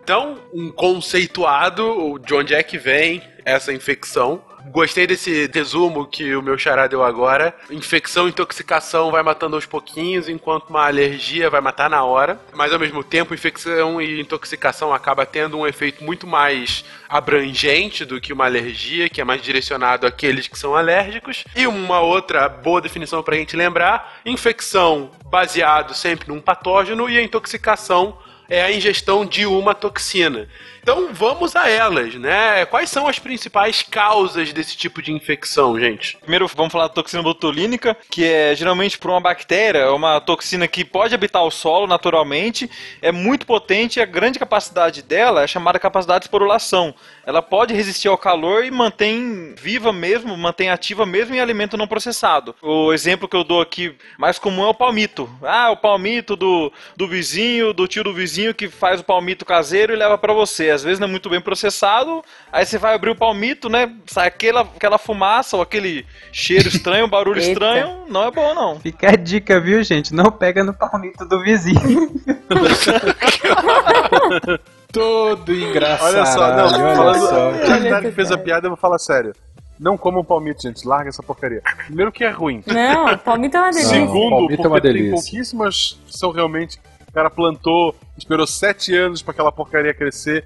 Então, 0.03 0.37
um 0.55 0.71
conceituado 0.73 2.19
de 2.25 2.33
onde 2.35 2.55
é 2.55 2.63
que 2.63 2.79
vem 2.79 3.21
essa 3.51 3.73
infecção 3.73 4.43
Gostei 4.67 5.07
desse 5.07 5.51
resumo 5.53 6.07
que 6.07 6.35
o 6.35 6.43
meu 6.43 6.59
xará 6.59 6.87
deu 6.87 7.03
agora. 7.03 7.55
Infecção 7.71 8.29
intoxicação 8.29 9.11
vai 9.11 9.23
matando 9.23 9.57
aos 9.57 9.65
pouquinhos, 9.65 10.29
enquanto 10.29 10.69
uma 10.69 10.87
alergia 10.87 11.49
vai 11.49 11.61
matar 11.61 11.89
na 11.89 12.05
hora. 12.05 12.39
Mas 12.53 12.73
ao 12.73 12.79
mesmo 12.79 13.03
tempo, 13.03 13.33
infecção 13.33 14.01
e 14.01 14.21
intoxicação 14.21 14.93
acaba 14.93 15.25
tendo 15.25 15.59
um 15.59 15.67
efeito 15.67 16.05
muito 16.05 16.27
mais 16.27 16.85
abrangente 17.09 18.05
do 18.05 18.21
que 18.21 18.33
uma 18.33 18.45
alergia, 18.45 19.09
que 19.09 19.21
é 19.21 19.25
mais 19.25 19.41
direcionado 19.41 20.07
àqueles 20.07 20.49
que 20.49 20.59
são 20.59 20.75
alérgicos. 20.75 21.45
E 21.57 21.67
uma 21.67 22.01
outra 22.01 22.49
boa 22.49 22.81
definição 22.81 23.23
para 23.23 23.37
a 23.37 23.39
gente 23.39 23.57
lembrar: 23.57 24.21
infecção 24.27 25.11
baseado 25.27 25.95
sempre 25.95 26.29
num 26.29 26.41
patógeno 26.41 27.09
e 27.09 27.17
a 27.17 27.23
intoxicação 27.23 28.19
é 28.49 28.63
a 28.63 28.73
ingestão 28.73 29.27
de 29.27 29.47
uma 29.47 29.75
toxina. 29.75 30.49
Então 30.89 31.11
vamos 31.13 31.55
a 31.55 31.69
elas, 31.69 32.15
né? 32.15 32.65
Quais 32.65 32.89
são 32.89 33.07
as 33.07 33.19
principais 33.19 33.83
causas 33.83 34.55
desse 34.55 34.75
tipo 34.75 35.03
de 35.03 35.13
infecção, 35.13 35.79
gente? 35.79 36.17
Primeiro 36.17 36.49
vamos 36.57 36.73
falar 36.73 36.89
da 36.89 36.95
toxina 36.95 37.23
botulínica, 37.23 37.95
que 38.11 38.25
é 38.25 38.55
geralmente 38.55 38.97
por 38.97 39.11
uma 39.11 39.21
bactéria, 39.21 39.81
é 39.81 39.91
uma 39.91 40.19
toxina 40.19 40.67
que 40.67 40.87
pode 40.87 41.15
habitar 41.15 41.45
o 41.45 41.51
solo 41.51 41.87
naturalmente, 41.87 42.71
é 43.03 43.13
muito 43.13 43.45
potente 43.45 43.99
e 43.99 44.03
a 44.03 44.07
grande 44.07 44.39
capacidade 44.39 45.03
dela 45.03 45.43
é 45.43 45.47
chamada 45.47 45.79
capacidade 45.79 46.21
de 46.21 46.25
esporulação. 46.29 46.95
Ela 47.27 47.43
pode 47.43 47.75
resistir 47.75 48.09
ao 48.09 48.17
calor 48.17 48.65
e 48.65 48.71
mantém 48.71 49.55
viva 49.59 49.93
mesmo, 49.93 50.35
mantém 50.39 50.71
ativa 50.71 51.05
mesmo 51.05 51.35
em 51.35 51.41
alimento 51.41 51.77
não 51.77 51.87
processado. 51.87 52.57
O 52.63 52.95
exemplo 52.95 53.29
que 53.29 53.37
eu 53.37 53.45
dou 53.45 53.61
aqui 53.61 53.95
mais 54.17 54.39
comum 54.39 54.65
é 54.65 54.69
o 54.69 54.75
palmito. 54.75 55.29
Ah, 55.43 55.71
o 55.71 55.77
palmito 55.77 56.35
do, 56.35 56.73
do 56.97 57.07
vizinho, 57.07 57.75
do 57.75 57.87
tio 57.87 58.03
do 58.03 58.15
vizinho 58.15 58.55
que 58.55 58.71
faz 58.71 59.01
o 59.01 59.05
palmito 59.05 59.45
caseiro 59.45 59.93
e 59.93 59.97
leva 59.97 60.17
para 60.17 60.33
você 60.33 60.78
às 60.79 60.85
vezes 60.85 60.99
não 60.99 61.09
é 61.09 61.11
muito 61.11 61.29
bem 61.29 61.41
processado, 61.41 62.23
aí 62.53 62.65
você 62.65 62.79
vai 62.79 62.95
abrir 62.95 63.11
o 63.11 63.17
palmito, 63.17 63.69
né? 63.69 63.93
Sai 64.07 64.29
aquela, 64.29 64.63
aquela 64.63 64.99
fumaça 64.99 65.57
ou 65.57 65.63
aquele 65.63 66.07
cheiro 66.33 66.69
estranho, 66.69 67.07
um 67.07 67.11
barulho 67.11 67.39
estranho, 67.41 68.05
não 68.09 68.25
é 68.25 68.31
bom 68.31 68.55
não. 68.55 68.81
Fica 68.81 69.11
a 69.11 69.17
dica, 69.17 69.61
viu, 69.61 69.83
gente? 69.83 70.15
Não 70.15 70.31
pega 70.31 70.65
no 70.65 70.73
palmito 70.73 71.27
do 71.27 71.43
vizinho. 71.43 72.13
Todo 74.93 75.53
engraçado. 75.53 76.15
Olha 76.15 76.27
só, 76.27 76.57
não, 76.57 76.65
olha 76.65 76.97
falando, 76.97 77.29
só. 77.29 77.53
que 77.53 77.59
o 77.59 77.91
Tarek 77.91 78.11
fez 78.13 78.33
a 78.33 78.39
piada, 78.39 78.67
eu 78.67 78.71
vou 78.71 78.77
falar 78.79 78.99
sério. 78.99 79.35
Não 79.79 79.97
comam 79.97 80.25
palmito, 80.25 80.63
gente. 80.63 80.87
Larga 80.87 81.09
essa 81.09 81.23
porcaria. 81.23 81.63
Primeiro 81.87 82.11
que 82.11 82.25
é 82.25 82.31
ruim. 82.31 82.63
Não, 82.67 83.17
palmito 83.19 83.57
é 83.57 83.61
uma 83.61 83.71
delícia. 83.71 83.91
Segundo, 83.91 84.31
palmito 84.31 84.55
é 84.55 84.57
porque 84.57 84.69
uma 84.69 84.81
tem 84.81 84.93
delícia. 84.93 85.15
pouquíssimas 85.15 85.99
que 86.07 86.19
são 86.19 86.33
realmente. 86.33 86.81
O 87.09 87.13
cara 87.13 87.31
plantou, 87.31 87.95
esperou 88.17 88.47
sete 88.47 88.95
anos 88.95 89.23
pra 89.23 89.33
aquela 89.33 89.53
porcaria 89.53 89.95
crescer. 89.95 90.45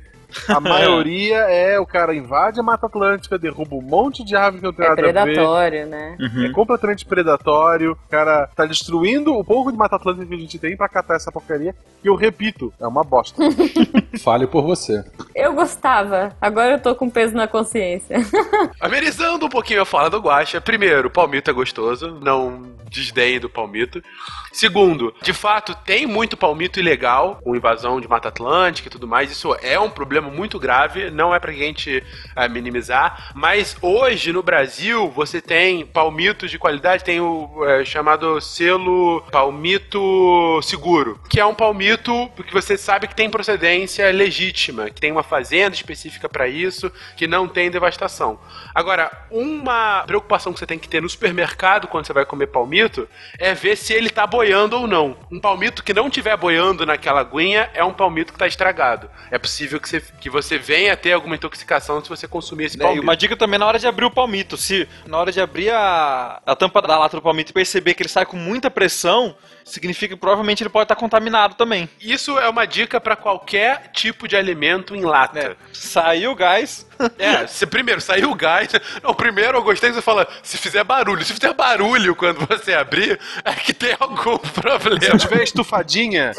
A 0.49 0.59
maioria 0.61 1.39
é 1.39 1.79
o 1.79 1.87
cara 1.87 2.15
invade 2.15 2.61
a 2.61 2.63
Mata 2.63 2.87
Atlântica, 2.87 3.39
derruba 3.39 3.75
um 3.77 3.83
monte 3.83 4.25
de 4.25 4.35
árvore 4.37 4.61
que 4.61 4.67
não 4.67 4.73
tem 4.73 4.87
É 4.87 4.89
nada 4.89 5.01
a 5.01 5.05
ver. 5.05 5.33
predatório, 5.35 5.87
né? 5.87 6.17
É 6.45 6.49
completamente 6.51 7.05
predatório. 7.05 7.93
O 7.93 8.11
cara 8.11 8.49
tá 8.55 8.65
destruindo 8.67 9.35
o 9.35 9.45
pouco 9.45 9.71
de 9.73 9.79
Mata 9.79 9.97
Atlântica 9.97 10.27
que 10.27 10.35
a 10.35 10.39
gente 10.39 10.59
tem 10.59 10.77
pra 10.77 10.89
catar 10.89 11.17
essa 11.17 11.31
porcaria. 11.33 11.75
E 12.03 12.07
eu 12.07 12.15
repito, 12.15 12.73
é 12.81 12.87
uma 12.87 13.03
bosta. 13.05 13.43
Fale 14.23 14.47
por 14.47 14.63
você. 14.63 15.05
Eu 15.35 15.55
gostava, 15.55 16.35
agora 16.41 16.73
eu 16.73 16.81
tô 16.81 16.95
com 16.95 17.09
peso 17.09 17.35
na 17.35 17.47
consciência. 17.49 18.17
Amenizando 18.81 19.47
um 19.47 19.49
pouquinho 19.49 19.83
a 19.83 19.87
fala 19.87 20.11
do 20.11 20.19
Guaxa. 20.21 20.61
Primeiro, 20.61 21.09
o 21.09 21.11
palmito 21.11 21.51
é 21.51 21.53
gostoso, 21.55 22.19
não 22.23 22.63
desdenhe 22.91 23.39
do 23.39 23.49
palmito. 23.49 24.03
Segundo, 24.53 25.15
de 25.23 25.33
fato, 25.33 25.75
tem 25.75 26.07
muito 26.07 26.37
palmito 26.37 26.79
ilegal, 26.79 27.41
com 27.43 27.57
invasão 27.57 28.01
de 28.01 28.07
Mata 28.07 28.29
Atlântica 28.29 28.89
e 28.89 28.91
tudo 28.91 29.09
mais. 29.09 29.31
Isso 29.31 29.57
é 29.63 29.81
um 29.81 29.89
problema 29.89 30.31
muito 30.31 30.59
grave, 30.59 31.11
não 31.11 31.35
é 31.35 31.41
pra 31.41 31.53
gente 31.53 32.05
eh, 32.37 32.49
minimizar. 32.49 33.33
Mas 33.35 33.75
hoje, 33.81 34.31
no 34.31 34.43
Brasil, 34.43 35.11
você 35.11 35.41
tem 35.41 35.87
palmitos 35.87 36.51
de 36.51 36.59
qualidade, 36.59 37.03
tem 37.03 37.19
o 37.19 37.65
eh, 37.65 37.85
chamado 37.85 38.41
selo 38.43 39.23
palmito 39.33 40.61
seguro, 40.63 41.19
que 41.31 41.41
é 41.41 41.47
um 41.47 41.55
palmito 41.55 42.31
que 42.47 42.53
você 42.53 42.77
sabe 42.77 43.09
que 43.09 43.15
tem 43.15 43.31
procedência 43.31 44.11
legítima, 44.13 44.91
que 44.91 45.01
tem 45.01 45.11
uma 45.11 45.23
fazenda 45.23 45.75
específica 45.75 46.29
pra 46.29 46.47
isso, 46.47 46.93
que 47.17 47.27
não 47.27 47.49
tem 47.49 47.71
devastação. 47.71 48.39
Agora, 48.75 49.11
uma 49.31 50.05
preocupação 50.07 50.53
que 50.53 50.59
você 50.59 50.67
tem 50.67 50.79
que 50.79 50.89
ter 50.89 51.01
no 51.01 51.09
supermercado 51.09 51.89
quando 51.89 52.07
você 52.07 52.13
vai 52.13 52.27
comer 52.27 52.49
palmito 52.49 53.09
é 53.39 53.55
ver 53.55 53.77
se 53.77 53.95
ele 53.95 54.11
tá 54.11 54.27
boiando 54.43 54.77
ou 54.77 54.87
não. 54.89 55.17
Um 55.31 55.39
palmito 55.39 55.85
que 55.85 55.95
não 55.95 56.11
tiver 56.11 56.37
boiando 56.37 56.85
naquela 56.85 57.21
aguinha 57.21 57.71
é 57.75 57.85
um 57.85 57.93
palmito 57.93 58.33
que 58.33 58.39
tá 58.39 58.47
estragado. 58.47 59.09
É 59.31 59.39
possível 59.39 59.79
que 59.81 59.89
você, 59.89 60.01
que 60.21 60.29
você 60.29 60.59
venha 60.59 60.93
a 60.93 60.97
ter 60.97 61.13
alguma 61.13 61.37
intoxicação 61.37 62.03
se 62.03 62.09
você 62.09 62.27
consumir 62.27 62.65
esse 62.65 62.77
Né, 62.77 62.85
E 62.85 62.87
palmito. 62.87 63.03
uma 63.07 63.17
dica 63.17 63.37
também 63.37 63.59
na 63.59 63.67
hora 63.67 63.79
de 63.79 63.87
abrir 63.87 64.05
o 64.05 64.11
palmito. 64.11 64.57
Se 64.57 64.89
na 65.07 65.19
hora 65.19 65.31
de 65.31 65.41
abrir 65.41 65.71
a, 65.71 66.41
a 66.45 66.57
tampa 66.57 66.83
da 66.83 66.99
lata 66.99 67.17
do 67.17 67.23
palmito 67.23 67.51
e 67.51 67.55
perceber 67.55 67.95
que 67.95 68.03
ele 68.03 68.09
sai 68.09 68.27
com 68.27 68.37
muita 68.37 68.69
pressão, 68.71 69.37
significa 69.65 70.15
que 70.15 70.21
provavelmente 70.21 70.63
ele 70.63 70.71
pode 70.71 70.85
estar 70.85 70.97
contaminado 70.97 71.55
também. 71.55 71.89
Isso 72.01 72.39
é 72.39 72.49
uma 72.49 72.67
dica 72.67 73.01
pra 73.01 73.17
qualquer 73.17 73.91
tipo 73.93 74.27
de 74.29 74.37
alimento 74.37 74.95
em 74.95 75.03
lata. 75.03 75.51
né? 75.51 75.57
Saiu 75.73 76.33
o 76.33 76.35
gás. 76.35 76.87
É, 77.19 77.47
se 77.49 77.67
primeiro 77.67 78.01
saiu 78.01 78.31
o 78.31 78.35
gás. 78.35 78.69
Não, 79.03 79.13
primeiro 79.15 79.59
eu 79.59 79.63
gostei 79.63 79.89
que 79.91 79.97
você 79.97 80.03
fala, 80.03 80.27
se 80.43 80.57
fizer 80.57 80.85
barulho. 80.85 81.25
Se 81.25 81.33
fizer 81.33 81.53
barulho 81.53 82.15
quando 82.15 82.47
você 82.47 82.75
abrir, 82.75 83.19
é 83.45 83.53
que 83.55 83.73
tem 83.73 83.97
algum 83.99 84.39
problema. 84.55 85.19
Se 85.19 85.27
tiver 85.27 85.43
estufadinha, 85.43 86.33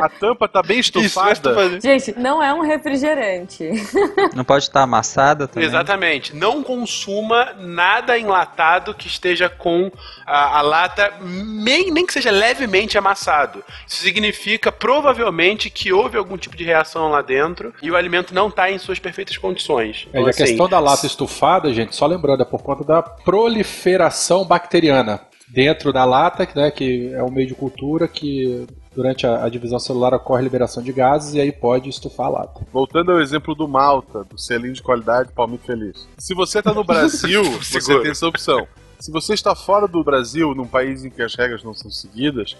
a 0.00 0.08
tampa 0.08 0.48
tá 0.48 0.62
bem 0.62 0.78
Isso, 0.80 0.98
estufada. 0.98 1.32
estufar- 1.32 1.80
Gente, 1.80 2.18
não 2.18 2.42
é 2.42 2.52
um 2.52 2.60
refrigerante. 2.62 3.70
Não 4.34 4.44
pode 4.44 4.64
estar 4.64 4.82
amassada 4.82 5.46
também. 5.46 5.68
Exatamente. 5.68 6.34
Não 6.34 6.62
consuma 6.62 7.52
nada 7.58 8.18
enlatado 8.18 8.94
que 8.94 9.06
esteja 9.06 9.48
com 9.48 9.90
a, 10.26 10.58
a 10.58 10.62
lata, 10.62 11.12
nem, 11.20 11.90
nem 11.90 12.06
que 12.06 12.12
seja 12.12 12.30
levemente 12.52 12.98
amassado. 12.98 13.64
Isso 13.86 14.02
significa 14.02 14.70
provavelmente 14.70 15.70
que 15.70 15.92
houve 15.92 16.18
algum 16.18 16.36
tipo 16.36 16.56
de 16.56 16.64
reação 16.64 17.08
lá 17.10 17.22
dentro 17.22 17.72
e 17.82 17.90
o 17.90 17.96
alimento 17.96 18.34
não 18.34 18.48
está 18.48 18.70
em 18.70 18.78
suas 18.78 18.98
perfeitas 18.98 19.36
condições. 19.38 20.06
É, 20.12 20.18
e 20.18 20.20
Então, 20.20 20.26
a 20.26 20.30
assim, 20.30 20.44
questão 20.44 20.68
da 20.68 20.78
lata 20.78 21.06
estufada, 21.06 21.72
gente, 21.72 21.96
só 21.96 22.06
lembrando, 22.06 22.42
é 22.42 22.46
por 22.46 22.62
conta 22.62 22.84
da 22.84 23.02
proliferação 23.02 24.44
bacteriana 24.44 25.20
dentro 25.48 25.92
da 25.92 26.04
lata, 26.04 26.48
né, 26.54 26.70
que 26.70 27.12
é 27.12 27.22
um 27.22 27.30
meio 27.30 27.46
de 27.46 27.54
cultura 27.54 28.08
que 28.08 28.66
durante 28.94 29.26
a, 29.26 29.44
a 29.44 29.48
divisão 29.48 29.78
celular 29.78 30.14
ocorre 30.14 30.42
liberação 30.42 30.82
de 30.82 30.92
gases 30.92 31.34
e 31.34 31.40
aí 31.40 31.52
pode 31.52 31.88
estufar 31.88 32.26
a 32.26 32.30
lata. 32.30 32.60
Voltando 32.72 33.12
ao 33.12 33.20
exemplo 33.20 33.54
do 33.54 33.66
Malta, 33.68 34.24
do 34.24 34.38
selinho 34.38 34.72
de 34.72 34.82
qualidade 34.82 35.32
Palmito 35.32 35.64
Feliz. 35.64 36.08
Se 36.18 36.34
você 36.34 36.62
tá 36.62 36.72
no 36.72 36.84
Brasil, 36.84 37.42
você 37.44 38.00
tem 38.00 38.10
essa 38.10 38.26
opção. 38.26 38.66
Se 39.02 39.10
você 39.10 39.34
está 39.34 39.52
fora 39.52 39.88
do 39.88 40.04
Brasil, 40.04 40.54
num 40.54 40.64
país 40.64 41.04
em 41.04 41.10
que 41.10 41.20
as 41.22 41.34
regras 41.34 41.64
não 41.64 41.74
são 41.74 41.90
seguidas, 41.90 42.56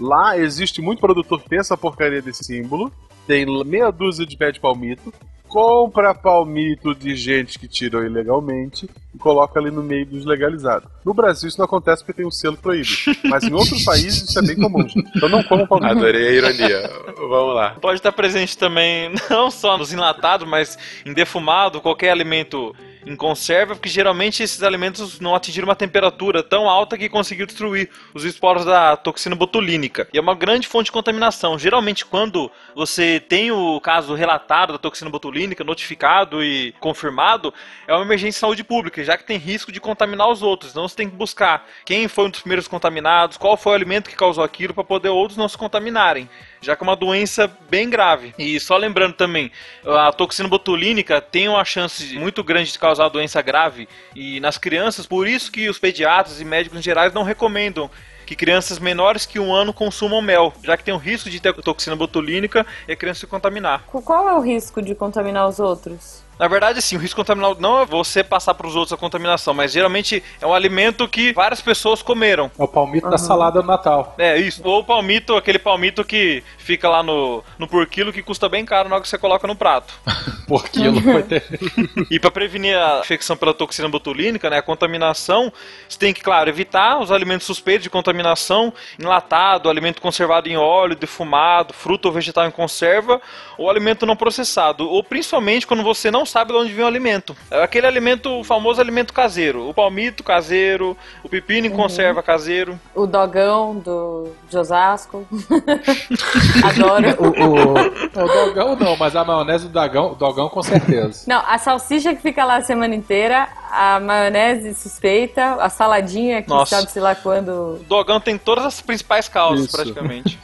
lá 0.00 0.36
existe 0.36 0.82
muito 0.82 0.98
produtor 0.98 1.40
que 1.40 1.48
tem 1.48 1.60
essa 1.60 1.76
porcaria 1.76 2.20
desse 2.20 2.42
símbolo, 2.42 2.92
tem 3.24 3.46
meia 3.64 3.92
dúzia 3.92 4.26
de 4.26 4.36
pé 4.36 4.50
de 4.50 4.58
palmito, 4.58 5.14
compra 5.46 6.12
palmito 6.12 6.92
de 6.92 7.14
gente 7.14 7.56
que 7.56 7.68
tirou 7.68 8.04
ilegalmente 8.04 8.90
e 9.14 9.18
coloca 9.18 9.60
ali 9.60 9.70
no 9.70 9.80
meio 9.80 10.04
dos 10.04 10.24
legalizados. 10.24 10.90
No 11.04 11.14
Brasil 11.14 11.48
isso 11.48 11.58
não 11.58 11.66
acontece 11.66 12.02
porque 12.02 12.14
tem 12.14 12.26
um 12.26 12.32
selo 12.32 12.56
proíbe, 12.56 12.90
mas 13.26 13.44
em 13.44 13.52
outros 13.52 13.84
países 13.86 14.28
isso 14.28 14.38
é 14.40 14.42
bem 14.42 14.56
comum, 14.56 14.88
gente. 14.88 15.08
Então 15.14 15.28
não 15.28 15.44
comam 15.44 15.68
palmito. 15.68 15.92
Adorei 15.92 16.26
a 16.26 16.32
ironia. 16.32 16.90
Vamos 17.16 17.54
lá. 17.54 17.76
Pode 17.80 18.00
estar 18.00 18.10
presente 18.10 18.58
também, 18.58 19.12
não 19.30 19.52
só 19.52 19.78
nos 19.78 19.92
enlatados, 19.92 20.48
mas 20.48 20.76
em 21.06 21.12
defumado, 21.12 21.80
qualquer 21.80 22.10
alimento 22.10 22.74
em 23.06 23.14
conserva, 23.14 23.74
porque 23.74 23.88
geralmente 23.88 24.42
esses 24.42 24.62
alimentos 24.64 25.20
não 25.20 25.34
atingiram 25.34 25.68
uma 25.68 25.76
temperatura 25.76 26.42
tão 26.42 26.68
alta 26.68 26.98
que 26.98 27.08
conseguiu 27.08 27.46
destruir 27.46 27.88
os 28.12 28.24
esporos 28.24 28.64
da 28.64 28.96
toxina 28.96 29.36
botulínica. 29.36 30.08
E 30.12 30.18
é 30.18 30.20
uma 30.20 30.34
grande 30.34 30.66
fonte 30.66 30.86
de 30.86 30.92
contaminação. 30.92 31.56
Geralmente, 31.56 32.04
quando 32.04 32.50
você 32.74 33.20
tem 33.20 33.52
o 33.52 33.80
caso 33.80 34.14
relatado 34.14 34.72
da 34.72 34.78
toxina 34.78 35.08
botulínica, 35.08 35.62
notificado 35.62 36.42
e 36.42 36.72
confirmado, 36.80 37.54
é 37.86 37.94
uma 37.94 38.04
emergência 38.04 38.38
de 38.38 38.40
saúde 38.40 38.64
pública, 38.64 39.04
já 39.04 39.16
que 39.16 39.24
tem 39.24 39.38
risco 39.38 39.70
de 39.70 39.80
contaminar 39.80 40.28
os 40.28 40.42
outros. 40.42 40.72
Então 40.72 40.86
você 40.86 40.96
tem 40.96 41.08
que 41.08 41.14
buscar 41.14 41.64
quem 41.84 42.08
foi 42.08 42.26
um 42.26 42.30
dos 42.30 42.40
primeiros 42.40 42.66
contaminados, 42.66 43.36
qual 43.36 43.56
foi 43.56 43.72
o 43.72 43.74
alimento 43.76 44.10
que 44.10 44.16
causou 44.16 44.42
aquilo, 44.42 44.74
para 44.74 44.82
poder 44.82 45.10
outros 45.10 45.38
não 45.38 45.48
se 45.48 45.56
contaminarem 45.56 46.28
já 46.60 46.76
que 46.76 46.82
é 46.82 46.86
uma 46.86 46.96
doença 46.96 47.50
bem 47.68 47.88
grave. 47.88 48.34
E 48.38 48.58
só 48.60 48.76
lembrando 48.76 49.14
também, 49.14 49.50
a 49.84 50.12
toxina 50.12 50.48
botulínica 50.48 51.20
tem 51.20 51.48
uma 51.48 51.64
chance 51.64 52.16
muito 52.18 52.42
grande 52.42 52.72
de 52.72 52.78
causar 52.78 53.08
doença 53.08 53.40
grave 53.42 53.88
e 54.14 54.40
nas 54.40 54.58
crianças, 54.58 55.06
por 55.06 55.26
isso 55.26 55.50
que 55.50 55.68
os 55.68 55.78
pediatras 55.78 56.40
e 56.40 56.44
médicos 56.44 56.78
em 56.78 56.82
gerais 56.82 57.12
não 57.12 57.22
recomendam 57.22 57.90
que 58.26 58.34
crianças 58.34 58.80
menores 58.80 59.24
que 59.24 59.38
um 59.38 59.54
ano 59.54 59.72
consumam 59.72 60.20
mel, 60.20 60.52
já 60.64 60.76
que 60.76 60.82
tem 60.82 60.92
o 60.92 60.98
risco 60.98 61.30
de 61.30 61.40
ter 61.40 61.54
toxina 61.54 61.94
botulínica 61.94 62.66
e 62.88 62.92
a 62.92 62.96
criança 62.96 63.20
se 63.20 63.26
contaminar. 63.26 63.84
Qual 63.86 64.28
é 64.28 64.34
o 64.34 64.40
risco 64.40 64.82
de 64.82 64.96
contaminar 64.96 65.48
os 65.48 65.60
outros? 65.60 66.25
Na 66.38 66.48
verdade, 66.48 66.82
sim, 66.82 66.96
o 66.96 66.98
risco 66.98 67.16
contaminal 67.16 67.56
não 67.58 67.80
é 67.80 67.86
você 67.86 68.22
passar 68.22 68.52
para 68.54 68.66
os 68.66 68.76
outros 68.76 68.92
a 68.92 68.96
contaminação, 68.96 69.54
mas 69.54 69.72
geralmente 69.72 70.22
é 70.40 70.46
um 70.46 70.52
alimento 70.52 71.08
que 71.08 71.32
várias 71.32 71.62
pessoas 71.62 72.02
comeram. 72.02 72.50
É 72.58 72.62
o 72.62 72.68
palmito 72.68 73.08
da 73.08 73.16
salada 73.16 73.62
do 73.62 73.66
Natal. 73.66 74.14
É 74.18 74.36
isso. 74.36 74.60
Ou 74.64 74.80
o 74.80 74.84
palmito, 74.84 75.34
aquele 75.34 75.58
palmito 75.58 76.04
que 76.04 76.44
fica 76.58 76.88
lá 76.88 77.02
no, 77.02 77.42
no 77.58 77.66
por 77.66 77.86
quilo 77.86 78.12
que 78.12 78.22
custa 78.22 78.48
bem 78.48 78.64
caro 78.66 78.88
na 78.88 78.96
hora 78.96 79.02
que 79.02 79.08
você 79.08 79.16
coloca 79.16 79.46
no 79.46 79.56
prato. 79.56 79.94
Por 80.46 80.68
quilo. 80.68 81.00
vai 81.00 81.24
ter- 81.24 81.42
E 82.08 82.20
para 82.20 82.30
prevenir 82.30 82.76
a 82.78 83.00
infecção 83.00 83.36
pela 83.36 83.52
toxina 83.52 83.88
botulínica, 83.88 84.48
né, 84.48 84.58
a 84.58 84.62
contaminação, 84.62 85.52
você 85.88 85.98
tem 85.98 86.14
que, 86.14 86.22
claro, 86.22 86.48
evitar 86.48 87.00
os 87.00 87.10
alimentos 87.10 87.46
suspeitos 87.48 87.82
de 87.82 87.90
contaminação, 87.90 88.72
enlatado, 88.96 89.68
alimento 89.68 90.00
conservado 90.00 90.48
em 90.48 90.56
óleo, 90.56 90.94
defumado, 90.94 91.72
fruta 91.72 92.06
ou 92.06 92.14
vegetal 92.14 92.46
em 92.46 92.50
conserva, 92.52 93.20
ou 93.58 93.68
alimento 93.68 94.06
não 94.06 94.14
processado, 94.14 94.88
ou 94.88 95.02
principalmente 95.02 95.66
quando 95.66 95.82
você 95.82 96.12
não 96.12 96.24
sabe 96.26 96.52
de 96.52 96.58
onde 96.58 96.72
vem 96.72 96.84
o 96.84 96.88
alimento. 96.88 97.36
É 97.50 97.62
aquele 97.62 97.86
alimento, 97.86 98.30
o 98.40 98.44
famoso 98.44 98.80
alimento 98.80 99.12
caseiro, 99.12 99.68
o 99.68 99.74
palmito 99.74 100.22
caseiro, 100.24 100.96
o 101.22 101.28
pepino 101.28 101.66
em 101.66 101.70
conserva 101.70 102.22
caseiro. 102.22 102.78
O 102.94 103.06
dogão 103.06 103.76
do 103.76 104.28
de 104.48 104.56
Osasco. 104.58 105.26
Adoro. 106.64 107.16
O, 107.18 107.28
o- 107.28 107.96
O 108.26 108.28
dogão 108.28 108.76
não, 108.76 108.96
mas 108.96 109.14
a 109.14 109.24
maionese 109.24 109.66
do 109.68 109.72
dogão, 109.72 110.14
dogão 110.14 110.48
com 110.48 110.62
certeza. 110.62 111.24
Não, 111.26 111.42
a 111.46 111.58
salsicha 111.58 112.14
que 112.14 112.22
fica 112.22 112.44
lá 112.44 112.56
a 112.56 112.62
semana 112.62 112.94
inteira, 112.94 113.46
a 113.70 114.00
maionese 114.00 114.74
suspeita, 114.74 115.56
a 115.60 115.68
saladinha 115.68 116.42
que 116.42 116.48
Nossa. 116.48 116.76
sabe-se 116.76 116.98
lá 116.98 117.14
quando. 117.14 117.48
O 117.80 117.84
dogão 117.88 118.18
tem 118.18 118.38
todas 118.38 118.64
as 118.64 118.80
principais 118.80 119.28
causas, 119.28 119.66
Isso. 119.66 119.76
praticamente. 119.76 120.38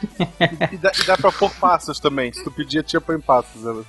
E 0.70 0.76
dá, 0.76 0.92
e 1.00 1.04
dá 1.06 1.16
pra 1.16 1.32
pôr 1.32 1.50
passas 1.58 1.98
também. 1.98 2.32
Se 2.32 2.44
tu 2.44 2.50
pedir, 2.50 2.82
tinha 2.84 3.00
põe 3.00 3.18
passas. 3.18 3.64
Ela. 3.64 3.82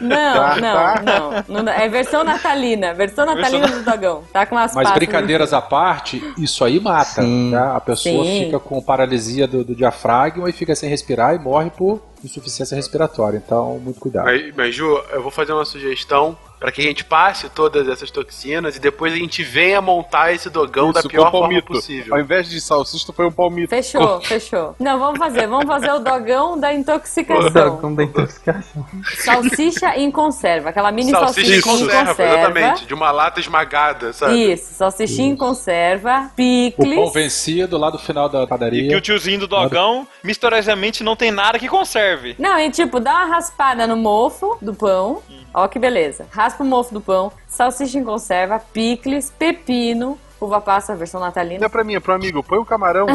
Não, 0.00 0.34
Tá, 0.34 0.56
não, 0.56 0.63
tá. 0.72 1.02
não, 1.48 1.62
não. 1.62 1.72
É 1.72 1.88
versão 1.88 2.24
natalina, 2.24 2.94
versão 2.94 3.26
natalina 3.26 3.66
do 3.68 3.82
dogão. 3.82 4.22
Tá 4.32 4.46
com 4.46 4.54
umas 4.54 4.74
Mas 4.74 4.84
passas 4.84 4.98
brincadeiras 4.98 5.52
à 5.52 5.60
parte, 5.60 6.22
isso 6.38 6.64
aí 6.64 6.80
mata. 6.80 7.22
Tá? 7.50 7.76
A 7.76 7.80
pessoa 7.80 8.24
Sim. 8.24 8.44
fica 8.44 8.58
com 8.58 8.80
paralisia 8.80 9.46
do, 9.46 9.64
do 9.64 9.74
diafragma 9.74 10.48
e 10.48 10.52
fica 10.52 10.74
sem 10.74 10.88
respirar 10.88 11.34
e 11.34 11.38
morre 11.38 11.70
por 11.70 12.00
insuficiência 12.24 12.74
respiratória. 12.74 13.42
Então, 13.44 13.78
muito 13.78 14.00
cuidado. 14.00 14.24
Mas, 14.24 14.54
mas, 14.56 14.74
Ju, 14.74 14.98
eu 15.12 15.22
vou 15.22 15.30
fazer 15.30 15.52
uma 15.52 15.64
sugestão 15.64 16.36
para 16.64 16.72
que 16.72 16.80
a 16.80 16.84
gente 16.84 17.04
passe 17.04 17.46
todas 17.50 17.86
essas 17.86 18.10
toxinas 18.10 18.74
e 18.74 18.80
depois 18.80 19.12
a 19.12 19.16
gente 19.16 19.42
venha 19.44 19.82
montar 19.82 20.32
esse 20.32 20.48
dogão 20.48 20.92
da 20.92 21.00
Isso, 21.00 21.10
pior 21.10 21.30
com 21.30 21.40
forma 21.40 21.60
possível. 21.60 22.14
Ao 22.14 22.18
invés 22.18 22.48
de 22.48 22.58
salsicha, 22.58 23.12
foi 23.12 23.26
um 23.26 23.30
palmito. 23.30 23.68
Fechou, 23.68 24.18
fechou. 24.22 24.74
Não, 24.80 24.98
vamos 24.98 25.18
fazer, 25.18 25.46
vamos 25.46 25.66
fazer 25.66 25.92
o 25.92 25.98
dogão 25.98 26.58
da 26.58 26.70
o 26.70 26.72
intoxicação. 26.72 27.50
dragão 27.50 27.94
da 27.94 28.04
intoxicação. 28.04 28.86
Salsicha 29.14 29.94
em 29.98 30.10
conserva, 30.10 30.70
aquela 30.70 30.90
mini 30.90 31.10
Salsicha 31.10 31.34
salsichinha 31.34 31.58
em 31.58 31.60
conserva, 31.60 32.24
exatamente. 32.24 32.86
De 32.86 32.94
uma 32.94 33.10
lata 33.10 33.40
esmagada, 33.40 34.14
sabe? 34.14 34.52
Isso, 34.52 34.72
salsichinha 34.72 35.28
em 35.34 35.36
conserva, 35.36 36.30
O 36.32 36.34
picles. 36.34 36.94
pão 36.94 37.10
vencido 37.10 37.76
lá 37.76 37.90
do 37.90 37.98
final 37.98 38.26
da 38.26 38.38
E 38.38 38.42
que 38.44 38.48
padaria. 38.48 38.96
o 38.96 39.02
tiozinho 39.02 39.40
do 39.40 39.46
dogão, 39.46 40.08
misteriosamente, 40.22 41.04
não 41.04 41.14
tem 41.14 41.30
nada 41.30 41.58
que 41.58 41.68
conserve. 41.68 42.34
Não, 42.38 42.58
e 42.58 42.70
tipo, 42.70 43.00
dá 43.00 43.12
uma 43.16 43.26
raspada 43.26 43.86
no 43.86 43.98
mofo 43.98 44.56
do 44.62 44.72
pão. 44.72 45.20
Ó 45.54 45.68
que 45.68 45.78
beleza. 45.78 46.26
Raspa 46.30 46.64
o 46.64 46.66
mofo 46.66 46.92
do 46.92 47.00
pão, 47.00 47.30
salsicha 47.46 47.98
em 47.98 48.04
conserva, 48.04 48.58
picles, 48.58 49.32
pepino, 49.38 50.18
uva 50.40 50.60
passa, 50.60 50.94
versão 50.94 51.20
Não 51.20 51.26
natalina, 51.28 51.64
é 51.64 51.68
pra 51.68 51.84
mim, 51.84 51.94
é 51.94 52.00
pro 52.00 52.12
amigo. 52.12 52.42
Põe 52.42 52.58
um 52.58 52.64
camarão. 52.66 53.06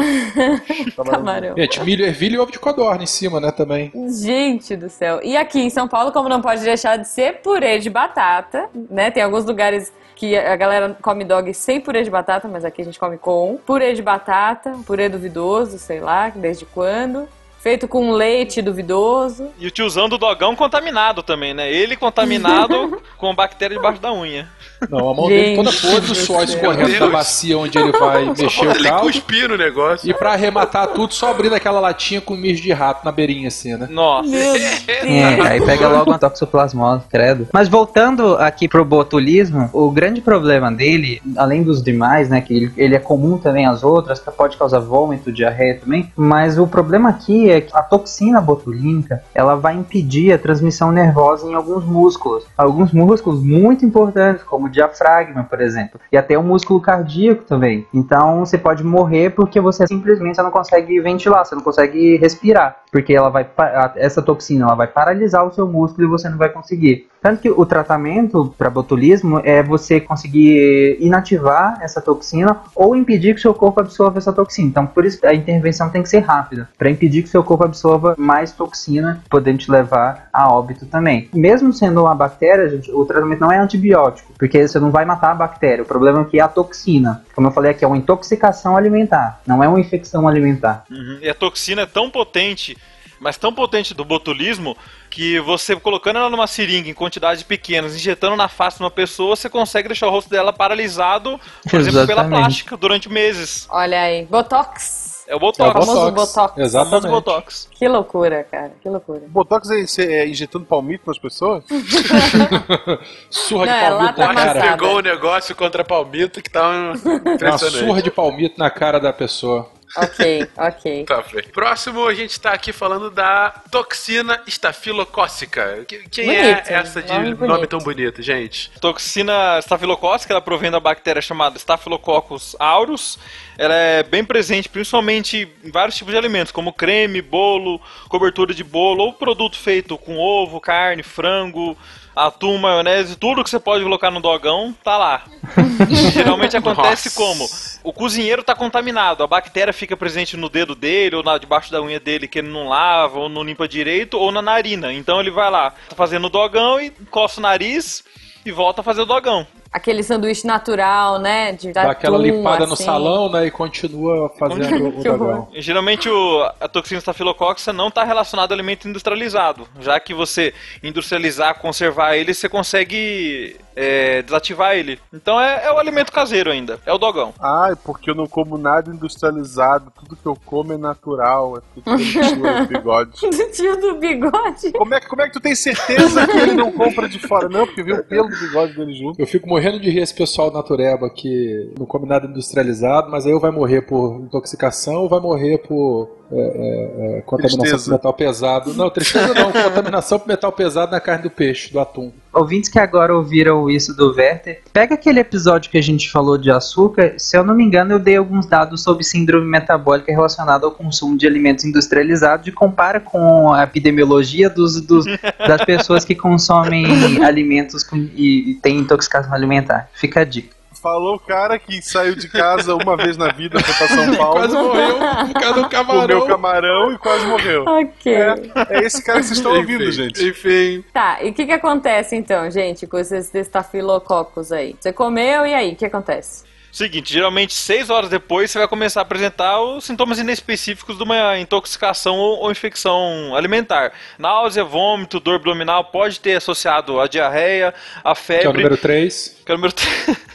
camarão. 1.08 1.54
Gente, 1.56 1.82
milho 1.84 2.04
ervilha 2.04 2.36
e 2.36 2.38
ovo 2.38 2.50
de 2.50 2.58
codorna 2.58 3.02
em 3.02 3.06
cima, 3.06 3.40
né, 3.40 3.50
também. 3.50 3.92
Gente 4.22 4.76
do 4.76 4.88
céu. 4.88 5.20
E 5.22 5.36
aqui 5.36 5.60
em 5.60 5.70
São 5.70 5.86
Paulo, 5.86 6.12
como 6.12 6.28
não 6.28 6.40
pode 6.40 6.62
deixar 6.62 6.96
de 6.96 7.06
ser 7.06 7.40
purê 7.42 7.78
de 7.78 7.90
batata, 7.90 8.68
né? 8.90 9.10
Tem 9.10 9.22
alguns 9.22 9.44
lugares 9.44 9.92
que 10.16 10.36
a 10.36 10.56
galera 10.56 10.96
come 11.00 11.24
dog 11.24 11.52
sem 11.54 11.80
purê 11.80 12.02
de 12.02 12.10
batata, 12.10 12.46
mas 12.46 12.64
aqui 12.64 12.82
a 12.82 12.84
gente 12.84 12.98
come 12.98 13.16
com 13.16 13.58
purê 13.64 13.94
de 13.94 14.02
batata, 14.02 14.74
purê 14.86 15.08
duvidoso, 15.08 15.78
sei 15.78 16.00
lá, 16.00 16.28
desde 16.28 16.66
quando. 16.66 17.28
Feito 17.60 17.86
com 17.86 18.12
leite 18.12 18.62
duvidoso. 18.62 19.50
E 19.58 19.66
o 19.66 19.70
tiozão 19.70 20.08
do 20.08 20.16
dogão 20.16 20.56
contaminado 20.56 21.22
também, 21.22 21.52
né? 21.52 21.70
Ele 21.70 21.94
contaminado 21.94 23.02
com 23.18 23.34
bactéria 23.34 23.76
debaixo 23.76 24.00
da 24.00 24.10
unha. 24.10 24.48
Não, 24.88 25.10
a 25.10 25.14
mão 25.14 25.28
dele 25.28 25.56
Gente 25.56 25.56
toda 25.56 25.94
podre, 25.94 26.12
o 26.12 26.14
suor 26.14 26.44
escorrendo 26.44 26.98
da 26.98 27.08
bacia 27.08 27.58
onde 27.58 27.78
ele 27.78 27.92
vai 27.92 28.24
mexer 28.26 28.66
o 28.66 28.70
Ele 28.70 28.88
caldo. 28.88 29.06
cuspir 29.06 29.48
no 29.48 29.56
negócio. 29.56 30.08
E 30.08 30.14
pra 30.14 30.32
arrematar 30.32 30.88
tudo, 30.88 31.12
só 31.12 31.30
abrindo 31.30 31.54
aquela 31.54 31.80
latinha 31.80 32.20
com 32.20 32.34
mijo 32.34 32.62
de 32.62 32.72
rato 32.72 33.04
na 33.04 33.12
beirinha, 33.12 33.48
assim, 33.48 33.76
né? 33.76 33.88
Nossa. 33.90 34.34
É, 34.34 35.40
aí 35.40 35.60
pega 35.64 35.88
logo 35.88 36.10
uma 36.10 36.18
toxoplasmose, 36.18 37.04
credo. 37.10 37.48
Mas 37.52 37.68
voltando 37.68 38.36
aqui 38.36 38.68
pro 38.68 38.84
botulismo, 38.84 39.68
o 39.72 39.90
grande 39.90 40.20
problema 40.20 40.70
dele, 40.70 41.20
além 41.36 41.62
dos 41.62 41.82
demais, 41.82 42.28
né, 42.28 42.40
que 42.40 42.54
ele, 42.54 42.72
ele 42.76 42.94
é 42.94 42.98
comum 42.98 43.38
também 43.38 43.66
às 43.66 43.82
outras, 43.82 44.18
que 44.18 44.30
pode 44.30 44.56
causar 44.56 44.80
vômito, 44.80 45.32
diarreia 45.32 45.78
também, 45.78 46.10
mas 46.16 46.58
o 46.58 46.66
problema 46.66 47.10
aqui 47.10 47.50
é 47.50 47.60
que 47.60 47.76
a 47.76 47.82
toxina 47.82 48.40
botulínica, 48.40 49.22
ela 49.34 49.54
vai 49.56 49.74
impedir 49.74 50.32
a 50.32 50.38
transmissão 50.38 50.90
nervosa 50.92 51.46
em 51.46 51.54
alguns 51.54 51.84
músculos. 51.84 52.44
Alguns 52.56 52.92
músculos 52.92 53.42
muito 53.42 53.84
importantes, 53.84 54.42
como 54.44 54.66
o 54.66 54.69
diafragma, 54.70 55.44
por 55.44 55.60
exemplo, 55.60 56.00
e 56.10 56.16
até 56.16 56.38
o 56.38 56.42
músculo 56.42 56.80
cardíaco 56.80 57.44
também. 57.44 57.86
Então 57.92 58.40
você 58.40 58.56
pode 58.56 58.84
morrer 58.84 59.30
porque 59.30 59.60
você 59.60 59.86
simplesmente 59.86 60.38
não 60.38 60.50
consegue 60.50 61.00
ventilar, 61.00 61.44
você 61.44 61.54
não 61.54 61.62
consegue 61.62 62.16
respirar, 62.16 62.76
porque 62.90 63.12
ela 63.12 63.28
vai 63.28 63.48
essa 63.96 64.22
toxina 64.22 64.64
ela 64.64 64.74
vai 64.74 64.86
paralisar 64.86 65.46
o 65.46 65.52
seu 65.52 65.66
músculo 65.66 66.06
e 66.06 66.10
você 66.10 66.28
não 66.28 66.38
vai 66.38 66.48
conseguir. 66.48 67.08
Tanto 67.20 67.42
que 67.42 67.50
o 67.50 67.66
tratamento 67.66 68.54
para 68.56 68.70
botulismo 68.70 69.40
é 69.44 69.62
você 69.62 70.00
conseguir 70.00 70.96
inativar 71.00 71.78
essa 71.82 72.00
toxina 72.00 72.56
ou 72.74 72.96
impedir 72.96 73.34
que 73.34 73.40
seu 73.40 73.52
corpo 73.52 73.80
absorva 73.80 74.18
essa 74.18 74.32
toxina. 74.32 74.68
Então, 74.68 74.86
por 74.86 75.04
isso 75.04 75.18
a 75.26 75.34
intervenção 75.34 75.90
tem 75.90 76.02
que 76.02 76.08
ser 76.08 76.20
rápida, 76.20 76.68
para 76.78 76.90
impedir 76.90 77.22
que 77.22 77.28
seu 77.28 77.44
corpo 77.44 77.64
absorva 77.64 78.14
mais 78.16 78.52
toxina, 78.52 79.22
podendo 79.28 79.58
te 79.58 79.70
levar 79.70 80.28
a 80.32 80.50
óbito 80.50 80.86
também. 80.86 81.28
Mesmo 81.34 81.72
sendo 81.72 82.00
uma 82.02 82.14
bactéria, 82.14 82.70
gente, 82.70 82.90
o 82.90 83.04
tratamento 83.04 83.40
não 83.40 83.52
é 83.52 83.58
antibiótico, 83.58 84.32
porque 84.38 84.59
você 84.68 84.78
não 84.78 84.90
vai 84.90 85.04
matar 85.04 85.32
a 85.32 85.34
bactéria. 85.34 85.82
O 85.82 85.86
problema 85.86 86.22
é 86.22 86.24
que 86.24 86.38
é 86.38 86.42
a 86.42 86.48
toxina. 86.48 87.24
Como 87.34 87.46
eu 87.46 87.52
falei 87.52 87.70
aqui, 87.70 87.84
é 87.84 87.88
uma 87.88 87.96
intoxicação 87.96 88.76
alimentar, 88.76 89.40
não 89.46 89.62
é 89.62 89.68
uma 89.68 89.80
infecção 89.80 90.26
alimentar. 90.26 90.84
Uhum. 90.90 91.18
E 91.20 91.28
a 91.28 91.34
toxina 91.34 91.82
é 91.82 91.86
tão 91.86 92.10
potente, 92.10 92.76
mas 93.18 93.36
tão 93.36 93.52
potente 93.52 93.94
do 93.94 94.04
botulismo, 94.04 94.76
que 95.10 95.40
você 95.40 95.74
colocando 95.76 96.18
ela 96.18 96.30
numa 96.30 96.46
seringa 96.46 96.88
em 96.88 96.94
quantidades 96.94 97.42
pequenas, 97.42 97.96
injetando 97.96 98.36
na 98.36 98.48
face 98.48 98.78
de 98.78 98.84
uma 98.84 98.90
pessoa, 98.90 99.34
você 99.34 99.50
consegue 99.50 99.88
deixar 99.88 100.06
o 100.06 100.10
rosto 100.10 100.30
dela 100.30 100.52
paralisado, 100.52 101.38
por 101.68 101.80
exemplo, 101.80 102.06
pela 102.06 102.22
Exatamente. 102.22 102.40
plástica 102.40 102.76
durante 102.76 103.08
meses. 103.08 103.66
Olha 103.70 104.00
aí, 104.00 104.24
Botox. 104.24 105.09
É 105.30 105.34
o 105.34 105.34
É 105.34 105.36
o 105.36 105.38
Botox. 105.38 105.86
Botox. 105.86 106.10
Botox. 106.12 106.56
O 106.56 106.60
Exatamente. 106.60 107.08
Botox. 107.08 107.68
Que 107.70 107.86
loucura, 107.86 108.42
cara, 108.50 108.72
que 108.82 108.88
loucura. 108.88 109.22
Botox 109.28 109.70
é, 109.70 110.02
é 110.02 110.28
injetando 110.28 110.64
palmito 110.64 111.04
nas 111.06 111.18
pessoas? 111.20 111.62
Surra 113.30 113.66
de 113.66 113.70
Não, 113.72 113.78
é 113.78 113.88
palmito 113.90 114.20
lata 114.20 114.26
na 114.26 114.34
cara. 114.34 114.50
amassada. 114.50 114.70
pegou 114.72 114.96
o 114.96 115.00
negócio 115.00 115.54
contra 115.54 115.84
palmito 115.84 116.42
que 116.42 116.50
tá 116.50 116.92
É 117.40 117.48
uma 117.48 117.58
surra 117.58 118.02
de 118.02 118.10
palmito 118.10 118.58
na 118.58 118.70
cara 118.70 118.98
da 118.98 119.12
pessoa. 119.12 119.68
Ok, 119.96 120.48
ok. 120.56 121.04
Tá, 121.04 121.22
Frei. 121.22 121.42
Próximo, 121.44 122.06
a 122.06 122.14
gente 122.14 122.38
tá 122.40 122.52
aqui 122.52 122.72
falando 122.72 123.10
da 123.10 123.50
toxina 123.70 124.40
estafilocócica. 124.46 125.84
Que- 125.86 126.08
Quem 126.08 126.26
Bonito, 126.26 126.68
é 126.70 126.74
essa 126.74 127.02
de 127.02 127.12
nome 127.12 127.34
nome, 127.48 127.66
tão 127.66 127.80
bonito, 127.80 128.22
gente? 128.22 128.70
Toxina 128.80 129.58
estafilocócica, 129.58 130.32
ela 130.32 130.40
provém 130.40 130.70
da 130.70 130.78
bactéria 130.78 131.20
chamada 131.20 131.56
Staphylococcus 131.58 132.54
aureus. 132.58 133.18
Ela 133.58 133.74
é 133.74 134.02
bem 134.02 134.24
presente, 134.24 134.68
principalmente 134.68 135.48
em 135.64 135.70
vários 135.70 135.96
tipos 135.96 136.12
de 136.12 136.18
alimentos, 136.18 136.52
como 136.52 136.72
creme, 136.72 137.20
bolo, 137.20 137.80
cobertura 138.08 138.54
de 138.54 138.62
bolo, 138.64 139.04
ou 139.04 139.12
produto 139.12 139.56
feito 139.56 139.98
com 139.98 140.16
ovo, 140.18 140.60
carne, 140.60 141.02
frango, 141.02 141.76
atum, 142.14 142.58
maionese, 142.58 143.16
tudo 143.16 143.42
que 143.44 143.50
você 143.50 143.58
pode 143.58 143.82
colocar 143.82 144.10
no 144.10 144.20
dogão, 144.20 144.74
tá 144.84 144.96
lá. 144.96 145.22
Geralmente 146.12 146.56
acontece 146.56 147.08
Nossa. 147.08 147.16
como? 147.16 147.48
O 147.82 147.92
cozinheiro 147.92 148.42
tá 148.42 148.54
contaminado, 148.54 149.22
a 149.22 149.26
bactéria 149.26 149.72
fica 149.72 149.96
presente 149.96 150.36
no 150.36 150.48
dedo 150.48 150.74
dele, 150.74 151.16
ou 151.16 151.22
na, 151.22 151.38
debaixo 151.38 151.70
da 151.70 151.82
unha 151.82 152.00
dele 152.00 152.28
que 152.28 152.38
ele 152.38 152.48
não 152.48 152.68
lava, 152.68 153.18
ou 153.18 153.28
não 153.28 153.42
limpa 153.42 153.66
direito, 153.66 154.18
ou 154.18 154.30
na 154.30 154.42
narina. 154.42 154.92
Então 154.92 155.20
ele 155.20 155.30
vai 155.30 155.50
lá, 155.50 155.70
tá 155.88 155.96
fazendo 155.96 156.26
o 156.26 156.30
dogão 156.30 156.80
e 156.80 156.90
coça 157.10 157.40
o 157.40 157.42
nariz 157.42 158.04
e 158.44 158.50
volta 158.50 158.80
a 158.80 158.84
fazer 158.84 159.02
o 159.02 159.06
dogão. 159.06 159.46
Aquele 159.72 160.02
sanduíche 160.02 160.46
natural, 160.46 161.20
né? 161.20 161.52
De 161.52 161.72
Dá 161.72 161.92
aquela 161.92 162.16
atum, 162.18 162.26
limpada 162.26 162.66
no 162.66 162.72
assim. 162.72 162.84
salão, 162.84 163.30
né? 163.30 163.46
E 163.46 163.50
continua 163.52 164.28
fazendo 164.36 164.88
o 164.88 165.02
dragão. 165.02 165.48
Geralmente 165.54 166.08
o, 166.08 166.42
a 166.60 166.66
toxina 166.68 166.98
estafilococcus 166.98 167.66
não 167.68 167.86
está 167.88 168.02
relacionada 168.02 168.52
ao 168.52 168.56
alimento 168.58 168.88
industrializado, 168.88 169.68
já 169.80 170.00
que 170.00 170.12
você 170.12 170.52
industrializar, 170.82 171.60
conservar 171.60 172.16
ele, 172.16 172.34
você 172.34 172.48
consegue 172.48 173.56
é, 173.76 174.22
desativar 174.22 174.74
ele. 174.74 174.98
Então 175.12 175.40
é, 175.40 175.64
é 175.66 175.72
o 175.72 175.78
alimento 175.78 176.10
caseiro 176.10 176.50
ainda, 176.50 176.80
é 176.84 176.92
o 176.92 176.98
dogão. 176.98 177.32
Ai, 177.40 177.76
porque 177.84 178.10
eu 178.10 178.14
não 178.16 178.26
como 178.26 178.58
nada 178.58 178.90
industrializado, 178.90 179.92
tudo 180.00 180.16
que 180.16 180.26
eu 180.26 180.36
como 180.44 180.72
é 180.72 180.76
natural, 180.76 181.58
é 181.58 181.60
tudo 181.80 181.96
tio 181.96 182.66
bigode. 182.66 183.12
Do 183.30 183.52
tio 183.52 183.80
do 183.80 183.94
bigode. 183.98 184.72
Como 184.72 184.94
é, 184.94 185.00
que- 185.00 185.06
como 185.08 185.22
é 185.22 185.26
que 185.28 185.32
tu 185.32 185.40
tem 185.40 185.54
certeza 185.54 186.26
que 186.26 186.36
ele 186.36 186.54
não 186.54 186.72
compra 186.72 187.08
de 187.08 187.18
fora? 187.20 187.48
Não, 187.48 187.64
porque 187.66 187.82
viu 187.84 187.96
o 187.96 188.04
pelo 188.04 188.28
do 188.28 188.36
bigode 188.36 188.74
dele 188.74 188.94
junto. 188.94 189.20
Eu 189.20 189.26
fico 189.26 189.46
morrendo 189.48 189.59
de 189.78 189.90
rir 189.90 190.00
esse 190.00 190.14
pessoal 190.14 190.50
natureba 190.50 191.10
que 191.10 191.72
não 191.78 191.86
come 191.86 192.06
nada 192.06 192.26
industrializado, 192.26 193.10
mas 193.10 193.26
aí 193.26 193.32
ou 193.32 193.40
vai 193.40 193.50
morrer 193.50 193.82
por 193.82 194.20
intoxicação 194.20 195.02
ou 195.02 195.08
vai 195.08 195.20
morrer 195.20 195.58
por 195.58 196.19
é, 196.32 196.36
é, 196.38 197.18
é, 197.18 197.20
contaminação 197.22 197.60
Tristeza. 197.60 197.84
por 197.84 197.92
metal 197.92 198.12
pesado. 198.14 198.74
Não, 198.74 198.90
tristeza 198.90 199.34
não, 199.34 199.50
contaminação 199.52 200.18
por 200.18 200.28
metal 200.28 200.52
pesado 200.52 200.92
na 200.92 201.00
carne 201.00 201.24
do 201.24 201.30
peixe, 201.30 201.72
do 201.72 201.80
atum. 201.80 202.12
Ouvintes 202.32 202.70
que 202.70 202.78
agora 202.78 203.12
ouviram 203.14 203.68
isso 203.68 203.92
do 203.96 204.14
Werther, 204.14 204.60
pega 204.72 204.94
aquele 204.94 205.18
episódio 205.18 205.68
que 205.70 205.76
a 205.76 205.82
gente 205.82 206.08
falou 206.10 206.38
de 206.38 206.48
açúcar. 206.50 207.14
Se 207.18 207.36
eu 207.36 207.42
não 207.42 207.54
me 207.56 207.64
engano, 207.64 207.92
eu 207.94 207.98
dei 207.98 208.16
alguns 208.16 208.46
dados 208.46 208.82
sobre 208.84 209.02
síndrome 209.02 209.44
metabólica 209.46 210.12
relacionada 210.12 210.64
ao 210.64 210.70
consumo 210.70 211.18
de 211.18 211.26
alimentos 211.26 211.64
industrializados 211.64 212.46
e 212.46 212.52
compara 212.52 213.00
com 213.00 213.52
a 213.52 213.64
epidemiologia 213.64 214.48
dos, 214.48 214.80
dos- 214.80 215.06
das 215.46 215.64
pessoas 215.64 216.04
que 216.04 216.14
consomem 216.14 216.86
alimentos 217.24 217.82
com- 217.82 217.96
e, 217.96 218.52
e 218.52 218.54
têm 218.62 218.78
intoxicação 218.78 219.34
alimentar. 219.34 219.88
Fica 219.94 220.20
a 220.20 220.24
dica. 220.24 220.59
Falou 220.82 221.16
o 221.16 221.18
cara 221.20 221.58
que 221.58 221.82
saiu 221.82 222.14
de 222.14 222.26
casa 222.28 222.74
uma 222.74 222.96
vez 222.96 223.16
na 223.16 223.28
vida 223.28 223.60
foi 223.60 223.74
pra 223.74 223.88
São 223.88 224.14
Paulo. 224.16 224.36
Quase 224.40 224.54
morreu 224.54 224.98
por 225.26 225.34
causa 225.34 225.54
do 225.54 225.68
Comeu 225.68 225.68
camarão. 225.68 226.26
camarão 226.26 226.92
e 226.94 226.98
quase 226.98 227.26
morreu. 227.26 227.64
Ok. 227.66 228.14
É, 228.14 228.34
é 228.70 228.84
esse 228.84 229.04
cara 229.04 229.20
que 229.20 229.26
vocês 229.26 229.38
estão 229.38 229.54
ouvindo, 229.56 229.90
gente. 229.92 230.26
Enfim. 230.26 230.82
Tá, 230.92 231.22
e 231.22 231.30
o 231.30 231.34
que 231.34 231.44
que 231.44 231.52
acontece 231.52 232.16
então, 232.16 232.50
gente, 232.50 232.86
com 232.86 232.98
esses 232.98 233.34
estafilococos 233.34 234.52
aí? 234.52 234.74
Você 234.80 234.92
comeu 234.92 235.44
e 235.46 235.52
aí, 235.52 235.72
o 235.72 235.76
que 235.76 235.84
acontece? 235.84 236.48
Seguinte, 236.72 237.12
geralmente 237.12 237.52
seis 237.52 237.90
horas 237.90 238.08
depois 238.08 238.48
você 238.48 238.56
vai 238.60 238.68
começar 238.68 239.00
a 239.00 239.02
apresentar 239.02 239.60
os 239.60 239.82
sintomas 239.84 240.20
inespecíficos 240.20 240.96
de 240.96 241.02
uma 241.02 241.36
intoxicação 241.36 242.16
ou, 242.16 242.38
ou 242.44 242.50
infecção 242.52 243.34
alimentar. 243.34 243.90
Náusea, 244.16 244.62
vômito, 244.62 245.18
dor 245.18 245.34
abdominal 245.34 245.86
pode 245.86 246.20
ter 246.20 246.36
associado 246.36 247.00
a 247.00 247.08
diarreia, 247.08 247.74
a 248.02 248.02
Que 248.02 248.08
é 248.08 248.12
o 248.12 248.14
febre. 248.14 248.52
número 248.52 248.76
3. 248.76 249.42
Que 249.44 249.50
é 249.50 249.54
o 249.54 249.58
número 249.58 249.74
três. 249.74 250.16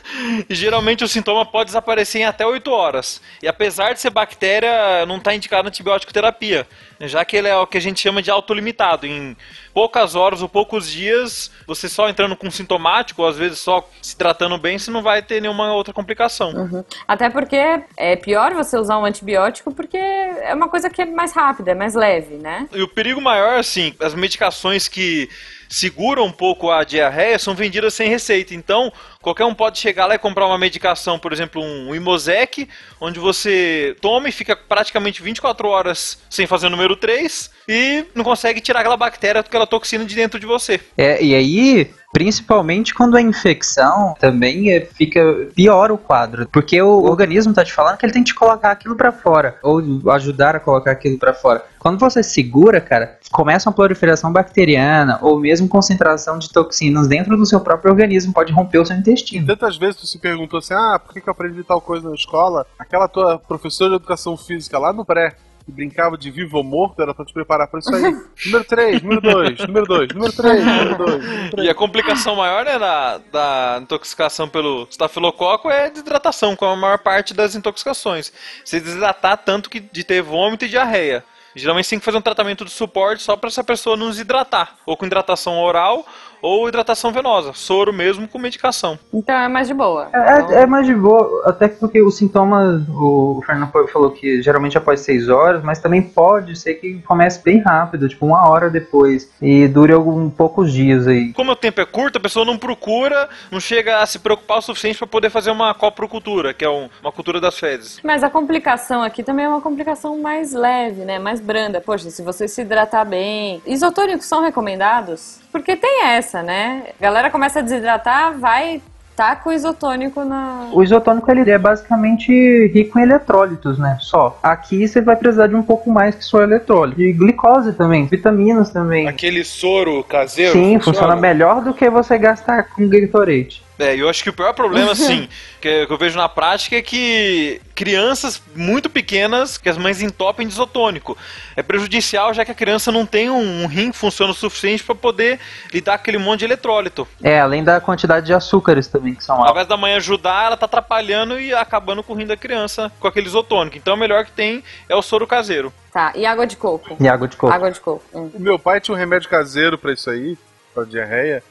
E 0.49 0.54
geralmente 0.56 1.04
o 1.04 1.08
sintoma 1.08 1.45
pode 1.45 1.67
desaparecer 1.67 2.21
em 2.21 2.25
até 2.25 2.45
8 2.45 2.71
horas. 2.71 3.21
E 3.41 3.47
apesar 3.47 3.93
de 3.93 3.99
ser 3.99 4.10
bactéria, 4.10 5.06
não 5.06 5.17
está 5.17 5.34
indicado 5.34 5.67
antibiótico 5.67 6.13
terapia, 6.13 6.67
já 7.01 7.23
que 7.25 7.36
ele 7.36 7.47
é 7.47 7.56
o 7.56 7.67
que 7.67 7.78
a 7.78 7.82
gente 7.82 8.01
chama 8.01 8.21
de 8.21 8.32
autolimitado. 8.32 9.06
Em 9.06 9.36
poucas 9.73 10.15
horas 10.15 10.41
ou 10.41 10.49
poucos 10.49 10.89
dias, 10.89 11.51
você 11.67 11.89
só 11.89 12.08
entrando 12.10 12.36
com 12.36 12.49
sintomático, 12.49 13.21
ou 13.21 13.28
às 13.28 13.38
vezes 13.38 13.60
só 13.60 13.88
se 14.01 14.15
tratando 14.15 14.58
bem, 14.58 14.78
você 14.78 14.89
não 14.91 15.01
vai 15.01 15.21
ter 15.21 15.41
nenhuma 15.41 15.73
outra 15.73 15.93
complicação. 15.93 16.86
Até 17.08 17.30
porque 17.30 17.58
é 17.97 18.15
pior 18.15 18.54
você 18.54 18.78
usar 18.78 18.97
um 18.97 19.06
antibiótico 19.06 19.73
porque 19.73 19.97
é 19.97 20.54
uma 20.54 20.69
coisa 20.69 20.89
que 20.89 21.01
é 21.01 21.06
mais 21.06 21.34
rápida, 21.34 21.71
é 21.71 21.75
mais 21.75 21.93
leve, 21.95 22.36
né? 22.36 22.67
E 22.73 22.82
o 22.82 22.88
perigo 22.88 23.21
maior, 23.21 23.60
assim, 23.60 23.93
as 23.99 24.13
medicações 24.13 24.88
que 24.88 25.30
seguram 25.69 26.25
um 26.25 26.32
pouco 26.32 26.69
a 26.69 26.84
diarreia 26.84 27.39
são 27.39 27.56
vendidas 27.56 27.93
sem 27.93 28.10
receita. 28.10 28.54
Então, 28.54 28.91
qualquer 29.21 29.45
um 29.45 29.54
pode 29.54 29.80
chegar 29.80 30.06
lá 30.06 30.15
e 30.15 30.19
comprar 30.19 30.45
uma 30.45 30.58
medicação, 30.58 31.17
por 31.17 31.34
exemplo, 31.34 31.62
um 31.62 31.93
Imosec, 31.95 32.67
onde 32.99 33.19
você 33.19 33.95
toma 34.01 34.30
e 34.30 34.32
fica 34.32 34.56
praticamente 34.56 35.21
24 35.21 35.67
horas 35.67 36.19
sem 36.30 36.47
fazer 36.47 36.67
o 36.67 36.69
número 36.69 36.95
3 36.95 37.51
e 37.67 38.06
não 38.13 38.23
consegue 38.23 38.62
tirar 38.62 38.80
aquela 38.82 38.97
bactéria, 38.97 39.41
aquela 39.41 39.67
toxina 39.67 40.06
de 40.06 40.15
dentro 40.15 40.39
de 40.39 40.45
você. 40.45 40.80
É, 40.97 41.23
e 41.23 41.34
aí, 41.34 41.89
principalmente 42.15 42.93
quando 42.93 43.17
é 43.17 43.21
infecção, 43.21 44.15
também 44.17 44.71
é, 44.71 44.80
fica 44.80 45.49
pior 45.54 45.91
o 45.91 45.97
quadro, 45.97 46.47
porque 46.47 46.82
o 46.82 47.04
organismo 47.04 47.54
tá 47.54 47.62
te 47.62 47.73
falando 47.73 47.97
que 47.97 48.06
ele 48.06 48.13
tem 48.13 48.23
que 48.23 48.32
te 48.32 48.36
colocar 48.36 48.71
aquilo 48.71 48.95
pra 48.95 49.12
fora, 49.12 49.58
ou 49.62 49.82
ajudar 50.12 50.56
a 50.56 50.60
colocar 50.62 50.91
aquilo 50.91 51.19
pra 51.19 51.34
fora. 51.34 51.65
Quando 51.78 51.99
você 51.99 52.23
segura, 52.23 52.80
cara, 52.80 53.19
começa 53.34 53.69
uma 53.69 53.75
proliferação 53.75 54.32
bacteriana, 54.32 55.19
ou 55.21 55.38
mesmo 55.38 55.67
concentração 55.67 56.39
de 56.39 56.49
toxinas 56.49 57.06
dentro 57.06 57.36
do 57.36 57.45
seu 57.45 57.60
próprio 57.60 57.91
organismo, 57.91 58.34
pode 58.34 58.54
romper 58.54 58.80
o 58.80 58.86
seu 58.86 58.95
intestino. 58.95 59.45
Tantas 59.45 59.75
vezes 59.75 59.97
tu 59.97 60.08
se 60.08 60.17
perguntou 60.17 60.60
assim, 60.60 60.73
ah, 60.73 60.97
por 60.97 61.13
que 61.13 61.28
eu 61.28 61.32
aprendi 61.32 61.63
tal 61.65 61.82
coisa 61.82 62.08
na 62.08 62.15
escola? 62.15 62.65
Aquela 62.80 63.10
tua 63.10 63.38
professora 63.38 63.89
de 63.89 63.97
educação 63.97 64.38
física 64.38 64.80
lá 64.80 64.93
no 64.93 65.04
pré, 65.04 65.36
que 65.65 65.71
brincava 65.71 66.17
de 66.17 66.30
vivo 66.30 66.58
ou 66.58 66.63
morto, 66.63 67.01
era 67.01 67.13
pra 67.13 67.25
te 67.25 67.34
preparar 67.34 67.67
pra 67.67 67.80
isso 67.80 67.93
aí. 67.93 68.04
número 68.45 68.63
3, 68.63 69.01
número 69.01 69.21
2, 69.21 69.60
número 69.67 69.86
2, 69.86 70.13
número 70.13 70.34
3, 70.34 70.65
número 70.65 70.97
2, 70.97 71.25
número 71.25 71.51
3. 71.51 71.67
E 71.67 71.69
a 71.69 71.73
complicação 71.73 72.36
maior 72.36 72.63
né, 72.63 72.78
da, 72.78 73.17
da 73.32 73.80
intoxicação 73.82 74.47
pelo 74.47 74.88
estafilococo 74.89 75.69
é 75.69 75.86
a 75.86 75.89
desidratação, 75.89 76.56
com 76.56 76.65
a 76.65 76.75
maior 76.75 76.99
parte 76.99 77.34
das 77.34 77.56
intoxicações. 77.56 78.32
Se 78.63 78.80
desidratar 78.80 79.38
tanto 79.38 79.69
que 79.69 79.80
de 79.80 80.04
ter 80.04 80.21
vômito 80.21 80.65
e 80.65 80.69
diarreia. 80.69 81.23
Geralmente 81.56 81.89
tem 81.89 81.99
que 81.99 82.06
fazer 82.06 82.17
um 82.17 82.21
tratamento 82.21 82.65
de 82.65 82.71
suporte 82.71 83.23
só 83.23 83.38
para 83.38 83.47
essa 83.47 83.63
pessoa 83.63 83.95
não 83.95 84.10
desidratar. 84.10 84.75
Ou 84.86 84.97
com 84.97 85.06
hidratação 85.06 85.58
oral 85.58 86.06
ou 86.41 86.67
hidratação 86.67 87.11
venosa. 87.11 87.51
Soro 87.53 87.93
mesmo 87.93 88.27
com 88.27 88.37
medicação. 88.39 88.97
Então 89.13 89.35
é 89.35 89.47
mais 89.47 89.67
de 89.67 89.73
boa. 89.73 90.09
É, 90.13 90.61
é 90.61 90.65
mais 90.65 90.85
de 90.85 90.93
boa, 90.93 91.43
até 91.45 91.67
porque 91.67 92.01
os 92.01 92.17
sintomas, 92.17 92.81
o 92.89 93.41
Fernando 93.45 93.71
falou 93.91 94.11
que 94.11 94.41
geralmente 94.41 94.77
após 94.77 95.01
6 95.01 95.29
horas, 95.29 95.63
mas 95.63 95.79
também 95.79 96.01
pode 96.01 96.55
ser 96.57 96.75
que 96.75 97.01
comece 97.05 97.41
bem 97.43 97.59
rápido, 97.59 98.07
tipo 98.09 98.25
uma 98.25 98.49
hora 98.49 98.69
depois, 98.69 99.29
e 99.41 99.67
dure 99.67 99.93
algum 99.93 100.29
poucos 100.29 100.71
dias 100.71 101.07
aí. 101.07 101.33
Como 101.33 101.51
o 101.51 101.55
tempo 101.55 101.81
é 101.81 101.85
curto, 101.85 102.17
a 102.17 102.21
pessoa 102.21 102.45
não 102.45 102.57
procura, 102.57 103.29
não 103.51 103.59
chega 103.59 103.99
a 104.01 104.05
se 104.05 104.19
preocupar 104.19 104.59
o 104.59 104.61
suficiente 104.61 104.97
para 104.97 105.07
poder 105.07 105.29
fazer 105.29 105.51
uma 105.51 105.73
coprocultura, 105.73 106.53
que 106.53 106.63
é 106.65 106.69
um- 106.69 106.89
uma 107.01 107.11
cultura 107.11 107.39
das 107.41 107.57
fezes. 107.57 107.99
Mas 108.03 108.23
a 108.23 108.29
complicação 108.29 109.01
aqui 109.03 109.23
também 109.23 109.45
é 109.45 109.49
uma 109.49 109.61
complicação 109.61 110.17
mais 110.19 110.53
leve, 110.53 111.03
né? 111.05 111.19
Mais 111.19 111.39
branda. 111.39 111.81
Poxa, 111.81 112.09
se 112.09 112.21
você 112.21 112.47
se 112.47 112.61
hidratar 112.61 113.05
bem. 113.05 113.61
Isotônicos 113.65 114.25
são 114.25 114.41
recomendados? 114.41 115.39
Porque 115.51 115.75
tem 115.77 116.03
essa, 116.03 116.24
né? 116.33 116.88
A 116.99 117.03
galera 117.03 117.29
começa 117.29 117.59
a 117.59 117.61
desidratar, 117.61 118.38
vai 118.38 118.81
tá 119.15 119.35
com 119.35 119.51
isotônico 119.51 120.25
na. 120.25 120.69
O 120.73 120.83
isotônico 120.83 121.31
ele 121.31 121.49
é 121.49 121.57
basicamente 121.57 122.31
rico 122.73 122.99
em 122.99 123.03
eletrólitos, 123.03 123.79
né? 123.79 123.97
Só. 124.01 124.38
Aqui 124.43 124.88
você 124.88 125.01
vai 125.01 125.15
precisar 125.15 125.47
de 125.47 125.55
um 125.55 125.63
pouco 125.63 125.89
mais 125.89 126.15
que 126.15 126.23
só 126.23 126.41
eletrólito. 126.41 127.01
E 127.01 127.13
glicose 127.13 127.73
também, 127.73 128.05
vitaminas 128.05 128.71
também. 128.71 129.07
Aquele 129.07 129.43
soro 129.43 130.03
caseiro. 130.03 130.51
Sim, 130.51 130.79
funciona 130.79 131.15
melhor 131.15 131.61
do 131.61 131.73
que 131.73 131.89
você 131.89 132.17
gastar 132.17 132.63
com 132.63 132.88
Gatorade. 132.88 133.64
É, 133.77 133.95
eu 133.95 134.07
acho 134.09 134.23
que 134.23 134.29
o 134.29 134.33
pior 134.33 134.53
problema, 134.53 134.91
assim, 134.93 135.27
que, 135.59 135.85
eu- 135.89 135.97
vejo 135.97 136.17
na 136.17 136.29
prática 136.29 136.75
é 136.77 136.81
que 136.81 137.61
crianças 137.73 138.41
muito 138.55 138.89
pequenas, 138.89 139.57
que 139.57 139.67
as 139.67 139.77
mães 139.77 140.01
entopem 140.01 140.47
de 140.47 140.53
isotônico. 140.53 141.17
É 141.55 141.63
prejudicial, 141.63 142.33
já 142.33 142.45
que 142.45 142.51
a 142.51 142.55
criança 142.55 142.91
não 142.91 143.05
tem 143.05 143.29
um, 143.29 143.63
um 143.63 143.67
rim 143.67 143.91
que 143.91 143.97
funciona 143.97 144.31
o 144.31 144.35
suficiente 144.35 144.83
para 144.83 144.95
poder 144.95 145.39
lidar 145.73 145.97
com 145.97 146.01
aquele 146.01 146.17
monte 146.17 146.39
de 146.39 146.45
eletrólito. 146.45 147.07
É, 147.21 147.39
além 147.39 147.63
da 147.63 147.81
quantidade 147.81 148.25
de 148.25 148.33
açúcares 148.33 148.88
também, 148.88 149.13
que 149.15 149.23
são 149.23 149.35
Ao 149.35 149.41
altos. 149.41 149.51
invés 149.53 149.67
da 149.67 149.77
mãe 149.77 149.93
ajudar, 149.95 150.45
ela 150.47 150.57
tá 150.57 150.65
atrapalhando 150.65 151.39
e 151.39 151.53
acabando 151.53 152.01
com 152.03 152.13
o 152.13 152.15
rim 152.15 152.25
da 152.25 152.38
criança 152.38 152.91
com 152.99 153.07
aquele 153.07 153.27
isotônico. 153.27 153.77
Então 153.77 153.95
o 153.95 153.97
melhor 153.97 154.23
que 154.25 154.31
tem 154.31 154.63
é 154.88 154.95
o 154.95 155.01
soro 155.01 155.27
caseiro. 155.27 155.73
Tá, 155.91 156.11
e 156.15 156.25
água 156.25 156.45
de 156.47 156.55
coco? 156.57 156.95
E 156.99 157.07
água 157.07 157.27
de 157.27 157.35
coco. 157.38 157.53
Água 157.53 157.71
de 157.71 157.79
coco. 157.79 158.03
hum. 158.13 158.29
O 158.33 158.39
meu 158.39 158.57
pai 158.59 158.79
tinha 158.79 158.95
um 158.95 158.97
remédio 158.97 159.29
caseiro 159.29 159.77
pra 159.77 159.91
isso 159.93 160.09
aí, 160.09 160.38
pra 160.73 160.83
diarreia, 160.83 161.41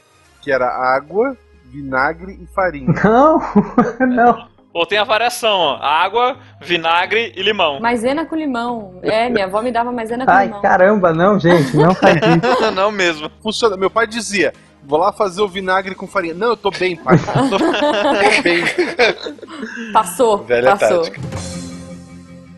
que 0.43 0.53
era 0.53 0.67
água, 0.69 1.37
vinagre 1.75 2.39
e 2.41 2.47
farinha. 2.55 2.93
Não, 3.03 3.41
não. 4.07 4.47
Ou 4.73 4.85
tem 4.85 4.99
a 4.99 5.05
variação, 5.05 5.53
ó, 5.57 5.77
água, 5.81 6.37
vinagre 6.61 7.33
e 7.37 7.43
limão. 7.43 7.79
Maisena 7.81 8.25
com 8.27 8.35
limão. 8.35 8.99
É, 9.03 9.29
minha 9.29 9.45
avó 9.45 9.63
me 9.63 9.71
dava 9.71 9.93
maisena 9.93 10.25
com 10.25 10.33
Ai, 10.33 10.47
limão. 10.47 10.61
caramba, 10.63 11.13
não, 11.13 11.39
gente, 11.39 11.77
não 11.77 11.95
faz 11.97 12.17
isso. 12.17 12.71
não 12.73 12.91
mesmo. 12.91 13.31
Funciona. 13.41 13.77
Meu 13.77 13.89
pai 13.89 14.05
dizia, 14.09 14.53
vou 14.83 14.99
lá 14.99 15.13
fazer 15.13 15.43
o 15.43 15.49
vinagre 15.49 15.95
com 15.95 16.09
farinha. 16.09 16.35
Não, 16.35 16.49
eu 16.49 16.57
tô 16.57 16.73
bem, 16.73 16.97
pai. 16.97 17.17
tô 17.19 18.43
bem. 18.43 18.65
Passou, 19.93 20.39
Velha 20.39 20.77
passou. 20.77 21.03
tática. 21.03 21.21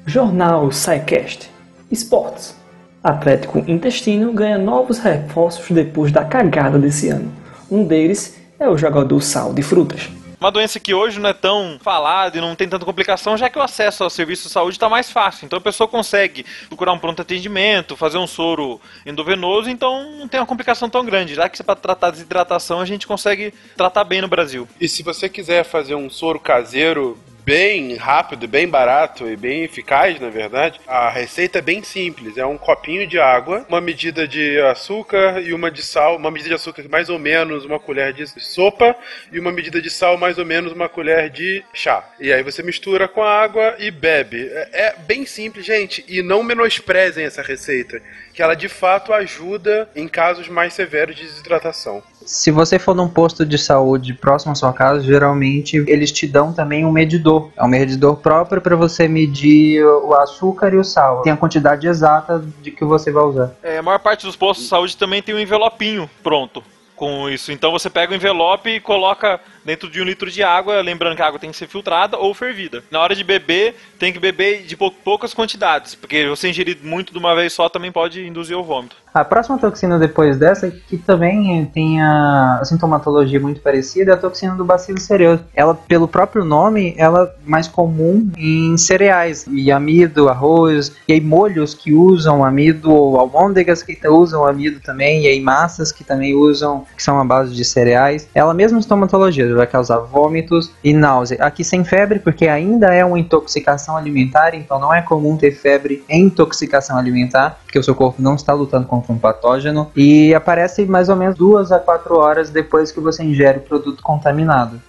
Jornal 0.07 0.70
SciCast. 0.72 1.50
Esportes. 1.90 2.57
Atlético 3.05 3.59
Intestino 3.68 4.33
ganha 4.33 4.57
novos 4.59 4.98
reforços 4.98 5.70
depois 5.70 6.11
da 6.11 6.24
cagada 6.24 6.79
desse 6.79 7.09
ano. 7.11 7.31
Um 7.70 7.85
deles 7.85 8.40
é 8.59 8.69
o 8.69 8.77
jogador 8.77 9.21
Sal 9.23 9.53
de 9.53 9.62
Frutas. 9.62 10.09
Uma 10.38 10.51
doença 10.51 10.79
que 10.79 10.92
hoje 10.92 11.19
não 11.19 11.31
é 11.31 11.33
tão 11.33 11.79
falada 11.81 12.37
e 12.37 12.40
não 12.40 12.55
tem 12.55 12.69
tanta 12.69 12.85
complicação, 12.85 13.38
já 13.38 13.49
que 13.49 13.59
o 13.59 13.62
acesso 13.62 14.05
ao 14.05 14.11
serviço 14.11 14.49
de 14.49 14.53
saúde 14.53 14.77
está 14.77 14.88
mais 14.88 15.11
fácil. 15.11 15.47
Então 15.47 15.59
a 15.59 15.62
pessoa 15.62 15.88
consegue 15.88 16.45
procurar 16.69 16.92
um 16.92 16.99
pronto 16.99 17.23
atendimento, 17.23 17.97
fazer 17.97 18.19
um 18.19 18.27
soro 18.27 18.79
endovenoso, 19.07 19.71
então 19.71 20.11
não 20.19 20.29
tem 20.29 20.38
uma 20.38 20.47
complicação 20.47 20.90
tão 20.90 21.05
grande. 21.05 21.35
Já 21.35 21.49
que 21.49 21.62
para 21.62 21.75
tratar 21.75 22.11
desidratação 22.11 22.81
a 22.81 22.85
gente 22.85 23.07
consegue 23.07 23.53
tratar 23.77 24.05
bem 24.05 24.21
no 24.21 24.29
Brasil. 24.29 24.69
E 24.79 24.87
se 24.88 25.03
você 25.03 25.27
quiser 25.29 25.64
fazer 25.64 25.95
um 25.95 26.11
soro 26.11 26.38
caseiro 26.38 27.19
bem 27.46 27.94
rápido, 27.94 28.48
bem 28.48 28.66
barato 28.66 29.28
e 29.28 29.37
bem 29.37 29.62
eficaz, 29.62 30.18
na 30.18 30.29
verdade, 30.29 30.81
a 30.85 31.08
receita 31.08 31.60
é 31.60 31.62
bem 31.62 31.81
simples. 31.81 32.37
É 32.37 32.44
um 32.44 32.58
copinho 32.58 33.06
de 33.06 33.21
água, 33.21 33.64
uma 33.68 33.81
medida 33.81 34.27
de 34.27 34.60
açúcar 34.62 35.40
e 35.40 35.54
uma 35.54 35.71
de 35.71 35.81
sal, 35.81 36.16
uma 36.16 36.29
medida 36.29 36.48
de 36.48 36.54
açúcar 36.56 36.85
mais 36.90 37.08
ou 37.08 37.21
menos 37.21 37.64
uma 37.64 37.79
colher 37.79 38.12
de 38.12 38.27
sopa 38.27 38.96
e 39.31 39.38
uma 39.38 39.52
medida 39.52 39.81
de 39.81 39.88
sal 39.88 40.18
mais 40.18 40.38
ou 40.38 40.44
menos 40.44 40.73
uma 40.73 40.88
colher 40.88 41.31
de 41.31 41.62
chá. 41.73 42.04
E 42.18 42.33
aí 42.33 42.42
você 42.42 42.64
mistura 42.64 43.06
com 43.06 43.23
a 43.23 43.40
água 43.40 43.77
e 43.79 43.92
bebe. 43.92 44.50
É, 44.52 44.87
é 44.87 44.96
bem 45.06 45.25
simples, 45.25 45.64
gente, 45.64 46.04
e 46.08 46.23
não 46.23 46.42
menosprezem 46.42 47.25
essa 47.25 47.42
receita, 47.42 48.02
que 48.37 48.42
ela 48.42 48.54
de 48.54 48.68
fato 48.68 49.14
ajuda 49.14 49.88
em 49.96 50.06
casos 50.06 50.46
mais 50.46 50.74
severos 50.74 51.16
de 51.16 51.22
desidratação. 51.22 52.02
Se 52.22 52.50
você 52.50 52.78
for 52.78 52.94
num 52.94 53.08
posto 53.08 53.46
de 53.46 53.56
saúde 53.56 54.12
próximo 54.12 54.52
à 54.52 54.54
sua 54.54 54.74
casa, 54.74 55.02
geralmente 55.02 55.82
eles 55.88 56.12
te 56.12 56.26
dão 56.26 56.52
também 56.52 56.84
um 56.84 56.92
medidor. 56.92 57.50
É 57.56 57.64
um 57.64 57.68
medidor 57.68 58.18
próprio 58.18 58.60
para 58.60 58.76
você 58.76 59.08
medir 59.08 59.82
o 59.82 60.12
açúcar 60.12 60.74
e 60.74 60.76
o 60.76 60.84
sal. 60.84 61.22
Tem 61.22 61.32
a 61.32 61.37
quantidade 61.37 61.87
exata 61.87 62.44
de 62.60 62.70
que 62.70 62.84
você 62.84 63.10
vai 63.10 63.24
usar. 63.24 63.52
É, 63.62 63.78
a 63.78 63.82
maior 63.82 63.98
parte 64.00 64.26
dos 64.26 64.37
postos 64.37 64.64
de 64.64 64.68
saúde 64.68 64.96
também 64.98 65.22
tem 65.22 65.34
um 65.34 65.40
envelopinho 65.40 66.10
pronto 66.22 66.62
com 66.97 67.29
isso. 67.29 67.53
Então 67.53 67.71
você 67.71 67.88
pega 67.88 68.13
o 68.13 68.17
envelope 68.17 68.69
e 68.69 68.81
coloca 68.81 69.40
dentro 69.65 69.88
de 69.88 70.01
um 70.01 70.05
litro 70.05 70.31
de 70.31 70.42
água, 70.42 70.81
lembrando 70.81 71.15
que 71.15 71.23
a 71.23 71.27
água 71.27 71.38
tem 71.38 71.51
que 71.51 71.57
ser 71.57 71.69
filtrada 71.69 72.17
ou 72.17 72.33
fervida. 72.35 72.83
Na 72.90 73.01
hora 73.01 73.15
de 73.15 73.23
beber, 73.23 73.77
tem 73.99 74.13
que 74.13 74.19
beber 74.19 74.63
de 74.63 74.77
poucas 74.77 75.35
quantidades, 75.35 75.94
porque 75.94 76.27
você 76.27 76.49
ingerir 76.49 76.79
muito 76.83 77.13
de 77.13 77.19
uma 77.19 77.35
vez 77.35 77.53
só 77.53 77.69
também 77.69 77.92
pode 77.92 78.27
induzir 78.27 78.57
o 78.57 78.65
vômito. 78.65 78.97
A 79.17 79.25
próxima 79.25 79.56
toxina 79.56 79.98
depois 79.98 80.37
dessa, 80.37 80.71
que 80.71 80.98
também 80.98 81.64
tem 81.73 82.02
a 82.02 82.60
sintomatologia 82.62 83.40
muito 83.40 83.62
parecida, 83.62 84.10
é 84.10 84.14
a 84.14 84.19
toxina 84.19 84.54
do 84.54 84.62
bacilo 84.62 85.00
cereus. 85.00 85.40
Ela, 85.54 85.75
pelo 85.75 86.06
próprio 86.06 86.44
nome, 86.44 86.94
ela 86.98 87.23
é 87.23 87.48
mais 87.48 87.67
comum 87.67 88.31
em 88.37 88.77
cereais, 88.77 89.46
e 89.50 89.73
amido, 89.73 90.29
arroz, 90.29 90.92
e 91.08 91.14
aí 91.14 91.21
molhos 91.23 91.73
que 91.73 91.94
usam 91.94 92.44
amido, 92.44 92.92
ou 92.92 93.19
almôndegas 93.19 93.83
que 93.83 93.98
usam 94.06 94.46
amido 94.46 94.81
também, 94.81 95.23
e 95.23 95.29
aí 95.29 95.40
massas 95.40 95.90
que 95.90 96.04
também 96.04 96.35
usam, 96.35 96.85
que 96.94 97.02
são 97.02 97.19
a 97.19 97.25
base 97.25 97.54
de 97.54 97.64
cereais. 97.64 98.29
Ela 98.35 98.52
mesma 98.52 98.83
sintomatologia, 98.83 99.54
vai 99.54 99.67
causar 99.67 99.96
vômitos 100.00 100.71
e 100.85 100.92
náusea. 100.92 101.38
Aqui 101.40 101.64
sem 101.64 101.83
febre, 101.85 102.19
porque 102.19 102.48
ainda 102.48 102.92
é 102.92 103.02
uma 103.02 103.19
intoxicação 103.19 103.96
alimentar, 103.96 104.54
então 104.54 104.79
não 104.79 104.92
é 104.92 105.00
comum 105.00 105.38
ter 105.38 105.52
febre 105.52 106.04
em 106.06 106.25
intoxicação 106.27 106.98
alimentar, 106.98 107.60
porque 107.64 107.79
o 107.79 107.83
seu 107.83 107.94
corpo 107.94 108.21
não 108.21 108.35
está 108.35 108.52
lutando 108.52 108.87
contra 108.87 109.06
um 109.13 109.19
patógeno. 109.19 109.90
E 109.96 110.35
aparece 110.35 110.85
mais 110.87 111.09
ou 111.09 111.17
menos 111.17 111.37
duas 111.37 111.73
a 111.73 111.79
quatro 111.79 112.17
horas 112.17 112.50
depois 112.50 112.92
que 112.92 113.00
você 113.00 113.23
ingere 113.23 113.59
o 113.59 113.63
produto 113.63 114.02
contaminado. 114.02 114.81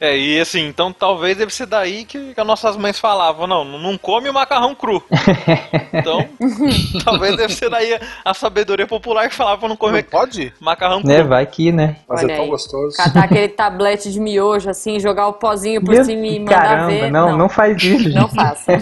É, 0.00 0.16
e 0.16 0.38
assim, 0.40 0.66
então 0.66 0.92
talvez 0.92 1.36
deve 1.36 1.52
ser 1.54 1.66
daí 1.66 2.04
que, 2.04 2.34
que 2.34 2.40
as 2.40 2.46
nossas 2.46 2.76
mães 2.76 2.98
falavam, 2.98 3.46
não, 3.46 3.64
não 3.64 3.96
come 3.96 4.28
o 4.28 4.34
macarrão 4.34 4.74
cru. 4.74 5.02
então, 5.92 6.28
talvez 7.04 7.36
deve 7.36 7.54
ser 7.54 7.70
daí 7.70 7.98
a 8.24 8.34
sabedoria 8.34 8.86
popular 8.86 9.28
que 9.28 9.34
falava 9.34 9.66
não 9.68 9.76
comer 9.76 10.02
Não 10.04 10.10
pode? 10.10 10.52
macarrão 10.60 11.00
cru. 11.00 11.08
Né, 11.08 11.22
vai 11.22 11.46
que, 11.46 11.72
né? 11.72 11.96
Mas 12.08 12.22
Olha 12.22 12.32
é 12.32 12.36
tão 12.36 12.44
aí. 12.44 12.50
gostoso. 12.50 12.96
Catar 12.96 13.24
aquele 13.24 13.48
tablete 13.48 14.10
de 14.12 14.20
miojo 14.20 14.68
assim, 14.70 15.00
jogar 15.00 15.28
o 15.28 15.32
pozinho 15.34 15.80
por 15.82 15.94
Meu- 15.94 16.04
cima 16.04 16.26
e 16.26 16.38
mandar 16.40 16.60
Caramba, 16.62 16.90
ver. 16.90 17.10
não, 17.10 17.36
não, 17.38 17.48
faz 17.48 17.76
isso, 17.82 17.98
gente. 18.04 18.14
Não 18.14 18.28
faça. 18.28 18.72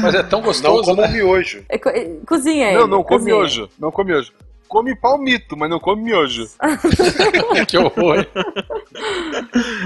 Mas 0.00 0.14
é 0.14 0.22
tão 0.22 0.40
Não 0.40 0.46
gostoso, 0.46 0.84
como 0.90 1.02
né? 1.02 1.08
miojo. 1.08 1.64
É 1.68 1.78
co- 1.78 1.88
é, 1.90 2.08
Cozinha 2.26 2.68
ele. 2.68 2.78
Não, 2.78 2.86
não 2.86 3.02
come 3.02 3.18
cozinha. 3.18 3.36
miojo. 3.36 3.68
Não 3.78 3.90
come 3.90 4.12
miojo. 4.12 4.32
Come 4.72 4.96
palmito, 4.96 5.54
mas 5.54 5.68
não 5.68 5.78
come 5.78 6.02
miojo. 6.02 6.48
que 7.68 7.76
horror. 7.76 8.26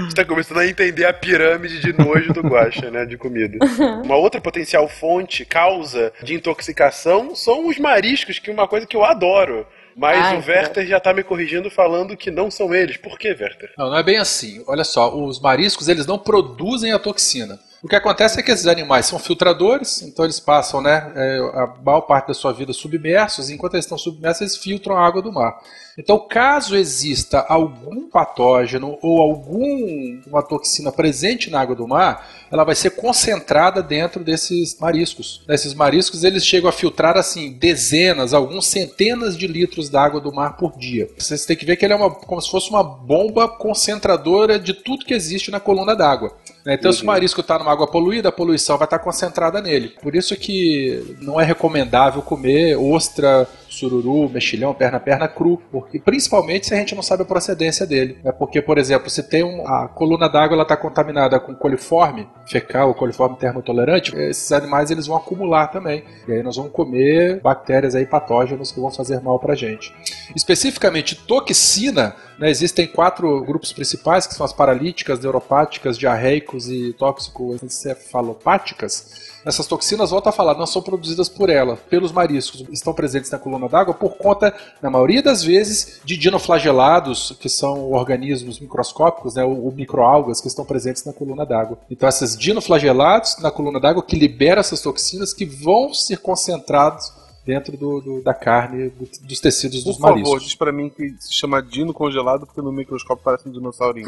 Você 0.05 0.15
tá 0.15 0.23
começando 0.23 0.59
a 0.59 0.65
entender 0.65 1.05
a 1.05 1.11
pirâmide 1.11 1.81
de 1.81 1.91
nojo 1.91 2.31
do 2.31 2.39
guacha, 2.39 2.89
né, 2.89 3.03
de 3.05 3.17
comida. 3.17 3.57
Uma 4.05 4.15
outra 4.15 4.39
potencial 4.39 4.87
fonte, 4.87 5.43
causa 5.43 6.13
de 6.23 6.35
intoxicação 6.35 7.35
são 7.35 7.67
os 7.67 7.77
mariscos, 7.77 8.39
que 8.39 8.49
é 8.49 8.53
uma 8.53 8.65
coisa 8.65 8.87
que 8.87 8.95
eu 8.95 9.03
adoro. 9.03 9.67
Mas 9.93 10.25
Ai, 10.25 10.37
o 10.37 10.47
Werther 10.47 10.87
já 10.87 11.01
tá 11.01 11.13
me 11.13 11.21
corrigindo 11.21 11.69
falando 11.69 12.15
que 12.15 12.31
não 12.31 12.49
são 12.49 12.73
eles. 12.73 12.95
Por 12.95 13.19
que, 13.19 13.27
Werther? 13.27 13.73
Não, 13.77 13.89
não 13.89 13.97
é 13.97 14.03
bem 14.03 14.19
assim. 14.19 14.63
Olha 14.67 14.85
só, 14.85 15.13
os 15.13 15.41
mariscos 15.41 15.89
eles 15.89 16.05
não 16.05 16.17
produzem 16.17 16.93
a 16.93 16.99
toxina. 16.99 17.59
O 17.87 17.89
que 17.89 17.95
acontece 17.95 18.37
é 18.37 18.43
que 18.43 18.51
esses 18.51 18.67
animais 18.67 19.05
são 19.05 19.17
filtradores, 19.17 20.01
então 20.01 20.25
eles 20.25 20.41
passam 20.41 20.81
né, 20.81 21.09
é, 21.15 21.37
a 21.53 21.73
maior 21.85 22.01
parte 22.01 22.27
da 22.27 22.33
sua 22.33 22.51
vida 22.51 22.73
submersos, 22.73 23.49
e 23.49 23.53
enquanto 23.53 23.75
eles 23.75 23.85
estão 23.85 23.97
submersos, 23.97 24.41
eles 24.41 24.57
filtram 24.57 24.97
a 24.97 25.07
água 25.07 25.21
do 25.21 25.31
mar. 25.31 25.57
Então, 25.97 26.19
caso 26.19 26.75
exista 26.75 27.39
algum 27.47 28.09
patógeno 28.09 28.99
ou 29.01 29.21
alguma 29.21 30.43
toxina 30.43 30.91
presente 30.91 31.49
na 31.49 31.61
água 31.61 31.75
do 31.77 31.87
mar, 31.87 32.27
ela 32.51 32.65
vai 32.65 32.75
ser 32.75 32.89
concentrada 32.89 33.81
dentro 33.81 34.21
desses 34.21 34.77
mariscos. 34.79 35.41
Esses 35.47 35.73
mariscos 35.73 36.25
eles 36.25 36.45
chegam 36.45 36.69
a 36.69 36.73
filtrar 36.73 37.17
assim 37.17 37.53
dezenas, 37.53 38.33
alguns 38.33 38.67
centenas 38.67 39.37
de 39.37 39.47
litros 39.47 39.89
d'água 39.89 40.19
do 40.19 40.31
mar 40.31 40.57
por 40.57 40.77
dia. 40.77 41.09
Vocês 41.17 41.45
têm 41.45 41.55
que 41.55 41.65
ver 41.65 41.77
que 41.77 41.85
ele 41.85 41.93
é 41.93 41.97
uma, 41.97 42.11
como 42.11 42.41
se 42.41 42.51
fosse 42.51 42.69
uma 42.69 42.83
bomba 42.83 43.47
concentradora 43.47 44.59
de 44.59 44.73
tudo 44.73 45.05
que 45.05 45.13
existe 45.13 45.49
na 45.49 45.59
coluna 45.59 45.95
d'água. 45.95 46.35
Né? 46.67 46.73
Então, 46.73 46.91
se 46.91 47.01
o 47.01 47.05
marisco 47.05 47.39
está 47.39 47.57
numa 47.57 47.71
água 47.71 47.87
poluída, 47.87 48.27
a 48.27 48.31
poluição 48.31 48.77
vai 48.77 48.85
estar 48.85 48.99
concentrada 48.99 49.61
nele. 49.61 49.95
Por 50.01 50.13
isso 50.13 50.35
que 50.35 51.15
não 51.21 51.39
é 51.39 51.45
recomendável 51.45 52.21
comer 52.21 52.75
ostra, 52.75 53.47
sururu, 53.77 54.29
mexilhão, 54.29 54.73
perna-perna 54.73 55.27
cru, 55.27 55.61
porque 55.71 55.99
principalmente 55.99 56.67
se 56.67 56.73
a 56.73 56.77
gente 56.77 56.95
não 56.95 57.03
sabe 57.03 57.23
a 57.23 57.25
procedência 57.25 57.85
dele. 57.85 58.17
É 58.23 58.31
porque, 58.31 58.61
por 58.61 58.77
exemplo, 58.77 59.09
se 59.09 59.23
tem 59.23 59.43
um, 59.43 59.67
a 59.67 59.87
coluna 59.87 60.27
d'água 60.27 60.55
ela 60.55 60.63
está 60.63 60.75
contaminada 60.75 61.39
com 61.39 61.55
coliforme 61.55 62.27
fecal 62.45 62.93
coliforme 62.93 63.37
termotolerante, 63.37 64.13
esses 64.15 64.51
animais 64.51 64.91
eles 64.91 65.07
vão 65.07 65.15
acumular 65.17 65.67
também. 65.67 66.03
E 66.27 66.33
aí 66.33 66.43
nós 66.43 66.57
vamos 66.57 66.71
comer 66.71 67.39
bactérias 67.41 67.95
aí 67.95 68.05
patógenos 68.05 68.71
que 68.71 68.79
vão 68.79 68.91
fazer 68.91 69.19
mal 69.21 69.39
pra 69.39 69.55
gente. 69.55 69.91
Especificamente 70.35 71.15
toxina, 71.15 72.15
né, 72.39 72.49
existem 72.49 72.87
quatro 72.87 73.43
grupos 73.43 73.73
principais 73.73 74.25
que 74.27 74.33
são 74.33 74.45
as 74.45 74.53
paralíticas, 74.53 75.19
neuropáticas, 75.19 75.97
diarreicos 75.97 76.69
e 76.69 76.93
tóxico-encefalopáticas. 76.93 79.36
Essas 79.47 79.65
toxinas, 79.65 80.09
volta 80.09 80.27
a 80.27 80.33
falar, 80.33 80.55
não 80.55 80.65
são 80.65 80.81
produzidas 80.81 81.29
por 81.29 81.49
ela, 81.49 81.77
pelos 81.89 82.11
mariscos. 82.11 82.65
Estão 82.69 82.93
presentes 82.93 83.31
na 83.31 83.39
coluna 83.39 83.69
d'água 83.69 83.93
por 83.93 84.17
conta, 84.17 84.53
na 84.81 84.89
maioria 84.89 85.23
das 85.23 85.41
vezes, 85.41 86.01
de 86.03 86.17
dinoflagelados, 86.17 87.33
que 87.39 87.47
são 87.47 87.93
organismos 87.93 88.59
microscópicos, 88.59 89.35
né, 89.35 89.45
ou, 89.45 89.63
ou 89.63 89.71
microalgas 89.71 90.41
que 90.41 90.49
estão 90.49 90.65
presentes 90.65 91.05
na 91.05 91.13
coluna 91.13 91.45
d'água. 91.45 91.77
Então, 91.89 92.09
esses 92.09 92.37
dinoflagelados 92.37 93.37
na 93.39 93.49
coluna 93.49 93.79
d'água 93.79 94.03
que 94.03 94.17
liberam 94.17 94.59
essas 94.59 94.81
toxinas 94.81 95.33
que 95.33 95.45
vão 95.45 95.93
ser 95.93 96.17
concentrados 96.17 97.13
dentro 97.47 97.77
do, 97.77 98.01
do- 98.01 98.21
da 98.21 98.33
carne, 98.33 98.89
do- 98.89 99.09
dos 99.23 99.39
tecidos 99.39 99.81
Por 99.83 99.91
dos 99.91 99.97
favor, 99.97 100.15
mariscos. 100.17 100.43
diz 100.43 100.53
pra 100.55 100.71
mim 100.73 100.89
que 100.89 101.15
se 101.17 101.33
chama 101.33 101.61
Dino 101.63 101.93
congelado 101.93 102.45
porque 102.45 102.61
no 102.61 102.71
microscópio 102.73 103.23
parece 103.23 103.47
um 103.47 103.51
dinossaurinho. 103.53 104.05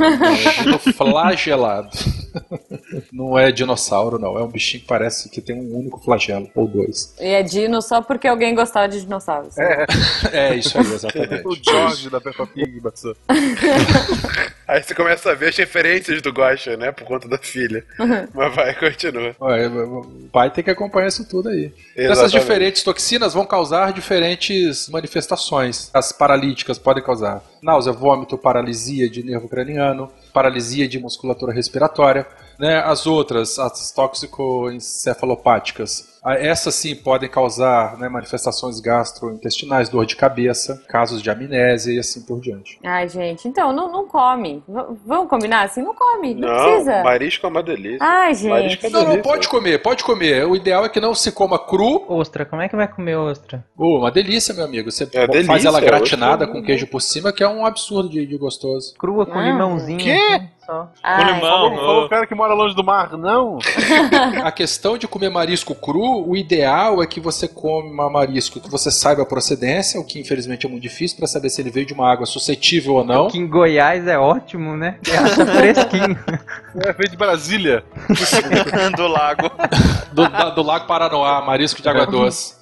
Dinoflagelado. 0.61 1.89
não 3.11 3.37
é 3.37 3.51
dinossauro, 3.51 4.19
não. 4.19 4.37
É 4.37 4.43
um 4.43 4.47
bichinho 4.47 4.81
que 4.81 4.87
parece 4.87 5.29
que 5.29 5.41
tem 5.41 5.55
um 5.55 5.75
único 5.77 5.99
flagelo, 6.03 6.49
ou 6.53 6.67
dois. 6.67 7.15
E 7.19 7.25
é 7.25 7.41
dino 7.41 7.81
só 7.81 8.01
porque 8.01 8.27
alguém 8.27 8.53
gostava 8.53 8.87
de 8.87 9.01
dinossauros. 9.01 9.57
É, 9.57 10.55
isso 10.55 10.77
aí, 10.77 10.83
exatamente. 10.85 11.47
o 11.47 11.55
George 11.55 12.09
da 12.09 12.19
Peppa 12.21 12.45
Pig, 12.45 12.79
Bassou. 12.79 13.15
Aí 14.67 14.83
você 14.83 14.93
começa 14.93 15.31
a 15.31 15.33
ver 15.33 15.49
as 15.49 15.57
referências 15.57 16.21
do 16.21 16.29
Guacha, 16.29 16.77
né, 16.77 16.91
por 16.91 17.03
conta 17.03 17.27
da 17.27 17.39
filha. 17.39 17.83
Mas 18.35 18.53
vai, 18.53 18.75
continua. 18.75 19.35
Ué, 19.41 19.67
O 19.67 20.29
pai 20.31 20.51
tem 20.51 20.63
que 20.63 20.69
acompanhar 20.69 21.07
isso 21.07 21.27
tudo 21.27 21.49
aí. 21.49 21.73
Essas 21.95 22.19
Exatamente. 22.19 22.39
diferentes 22.39 22.83
toxinas 22.83 23.28
vão 23.33 23.45
causar 23.45 23.93
diferentes 23.93 24.89
manifestações. 24.89 25.89
As 25.93 26.11
paralíticas 26.11 26.77
podem 26.77 27.03
causar 27.03 27.43
náusea, 27.61 27.91
vômito, 27.91 28.37
paralisia 28.37 29.09
de 29.09 29.23
nervo 29.23 29.47
craniano, 29.47 30.09
paralisia 30.33 30.87
de 30.87 30.99
musculatura 30.99 31.53
respiratória. 31.53 32.25
Né? 32.59 32.77
As 32.79 33.07
outras, 33.07 33.57
as 33.57 33.91
tóxico-encefalopáticas, 33.91 36.09
Ah, 36.21 36.33
Essas 36.35 36.75
sim 36.75 36.93
podem 36.95 37.29
causar 37.29 37.97
né, 37.97 38.09
manifestações 38.09 38.81
gastrointestinais, 38.81 39.87
dor 39.87 40.05
de 40.05 40.17
cabeça, 40.17 40.83
casos 40.89 41.21
de 41.21 41.29
amnésia 41.29 41.93
e 41.93 41.99
assim 41.99 42.21
por 42.25 42.41
diante. 42.41 42.77
Ai, 42.83 43.07
gente, 43.07 43.47
então, 43.47 43.71
não, 43.71 43.89
não 43.89 44.05
come. 44.05 44.61
V- 44.67 44.97
vamos 45.05 45.29
combinar 45.29 45.61
assim? 45.63 45.81
Não 45.81 45.95
come, 45.95 46.35
não, 46.35 46.49
Não, 46.49 46.63
precisa. 46.71 47.03
marisco 47.03 47.45
é 47.45 47.49
uma 47.49 47.63
delícia. 47.63 47.99
Ai, 48.01 48.33
gente. 48.33 48.49
Marisco 48.49 48.85
é 48.85 48.89
Não, 48.89 48.99
não, 48.99 49.09
delícia. 49.11 49.31
pode 49.31 49.47
comer, 49.47 49.81
pode 49.81 50.03
comer. 50.03 50.45
O 50.45 50.57
ideal 50.57 50.83
é 50.83 50.89
que 50.89 50.99
não 50.99 51.15
se 51.15 51.31
coma 51.31 51.57
cru. 51.57 52.03
Ostra, 52.09 52.45
como 52.45 52.61
é 52.61 52.67
que 52.67 52.75
vai 52.75 52.89
comer 52.89 53.15
ostra? 53.15 53.65
Oh, 53.77 53.99
uma 53.99 54.11
delícia, 54.11 54.53
meu 54.53 54.65
amigo. 54.65 54.91
Você 54.91 55.05
É 55.13 55.25
faz 55.25 55.29
delícia, 55.29 55.69
ela 55.69 55.79
eu 55.79 55.85
gratinada 55.85 56.45
com 56.45 56.61
queijo 56.61 56.85
por 56.87 57.01
cima, 57.01 57.31
que 57.31 57.41
é 57.41 57.47
um 57.47 57.65
absurdo 57.65 58.09
de, 58.09 58.25
de 58.27 58.37
gostoso. 58.37 58.93
Crua 58.99 59.25
com 59.25 59.39
Ah, 59.39 59.43
limãozinho. 59.43 59.99
quê? 59.99 60.11
assim, 60.11 60.49
só. 60.69 60.83
Com 60.83 60.89
Ai, 61.03 61.33
limão. 61.33 61.75
Falou 61.75 62.05
o 62.05 62.09
cara 62.09 62.27
que 62.27 62.35
mora 62.35 62.53
longe 62.53 62.75
do 62.75 62.83
mar, 62.83 63.17
não? 63.17 63.57
A 64.43 64.51
questão 64.51 64.97
de 64.97 65.07
comer 65.07 65.29
marisco 65.29 65.73
cru, 65.73 66.27
o 66.29 66.37
ideal 66.37 67.01
é 67.01 67.07
que 67.07 67.19
você 67.19 67.47
coma 67.47 68.09
marisco 68.09 68.59
que 68.59 68.69
você 68.69 68.91
saiba 68.91 69.23
a 69.23 69.25
procedência, 69.25 69.99
o 69.99 70.05
que 70.05 70.19
infelizmente 70.19 70.65
é 70.65 70.69
muito 70.69 70.83
difícil 70.83 71.17
para 71.17 71.27
saber 71.27 71.49
se 71.49 71.61
ele 71.61 71.71
veio 71.71 71.85
de 71.85 71.93
uma 71.93 72.11
água 72.11 72.25
suscetível 72.25 72.93
ou 72.95 73.03
não. 73.03 73.27
Que 73.27 73.37
em 73.39 73.47
Goiás 73.47 74.05
é 74.07 74.17
ótimo, 74.17 74.75
né? 74.77 74.97
Você 75.01 75.11
acha 75.17 75.45
fresquinho. 75.47 76.19
É, 76.85 76.93
veio 76.93 77.09
de 77.09 77.17
Brasília. 77.17 77.83
do 78.95 79.07
lago. 79.07 79.49
Do, 80.11 80.29
da- 80.29 80.49
do 80.49 80.61
Lago 80.63 80.85
Paranoá, 80.87 81.41
marisco 81.41 81.81
de 81.81 81.89
água 81.89 82.05
doce. 82.05 82.58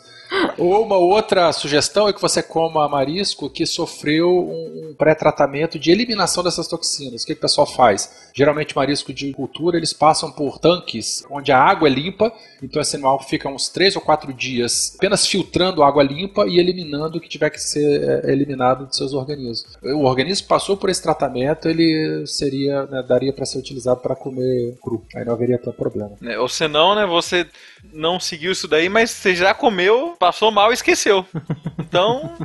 Ou 0.58 0.84
uma 0.84 0.98
outra 0.98 1.52
sugestão 1.52 2.08
é 2.08 2.14
que 2.14 2.22
você 2.22 2.42
coma 2.42 2.88
marisco 2.88 3.50
que 3.50 3.66
sofreu 3.66 4.30
um, 4.30 4.94
pré-tratamento 4.98 5.78
de 5.78 5.92
eliminação 5.92 6.44
dessas 6.44 6.68
toxinas. 6.68 7.24
O 7.24 7.26
que, 7.26 7.34
o 7.34 7.38
pessoal 7.38 7.68
faz? 7.68 8.30
Geralmente 8.34 8.76
marisco 8.76 9.14
de 9.14 9.32
cultura 9.34 9.78
eles 9.78 9.94
passam 9.94 10.32
por 10.32 10.58
tanques 10.60 11.24
onde 11.30 11.52
a 11.52 11.60
água 11.60 11.88
é 11.88 11.92
limpa, 11.92 12.34
então 12.62 12.82
esse 12.82 12.96
animal 12.96 13.22
fica 13.22 13.48
uns 13.48 13.70
3 13.70 13.96
ou 13.96 14.02
4 14.02 14.34
dias 14.34 14.96
apenas 14.96 15.26
filtrando 15.28 15.84
água 15.84 16.04
limpa 16.04 16.46
e 16.48 16.60
eliminando 16.60 17.18
o 17.18 17.22
que 17.22 17.30
tiver 17.30 17.50
que 17.50 17.62
ser 17.62 18.26
é, 18.26 18.32
eliminado 18.32 18.88
de 18.88 18.96
seus 18.96 19.14
organismos. 19.14 19.78
O 19.84 20.04
organismo 20.04 20.48
passou 20.48 20.76
por 20.76 20.90
esse 20.90 21.02
tratamento, 21.02 21.68
ele 21.68 22.26
seria, 22.26 22.86
né, 22.86 23.04
daria 23.08 23.32
para 23.32 23.46
ser 23.46 23.60
utilizado 23.60 24.02
para 24.02 24.16
comer 24.16 24.78
cru. 24.82 25.04
Aí 25.16 25.24
não 25.24 25.34
haveria 25.34 25.58
tanto 25.58 25.78
problema. 25.78 26.12
Né, 26.20 26.38
Ou 26.40 26.48
senão, 26.48 26.96
né, 26.96 27.06
você 27.06 27.46
não 27.94 28.20
seguiu 28.20 28.52
isso 28.52 28.68
daí, 28.68 28.90
mas 28.90 29.12
você 29.12 29.36
já 29.36 29.54
comeu, 29.54 30.16
passou 30.20 30.52
mal 30.52 30.72
e 30.72 30.74
esqueceu. 30.74 31.26
Então, 31.80 32.36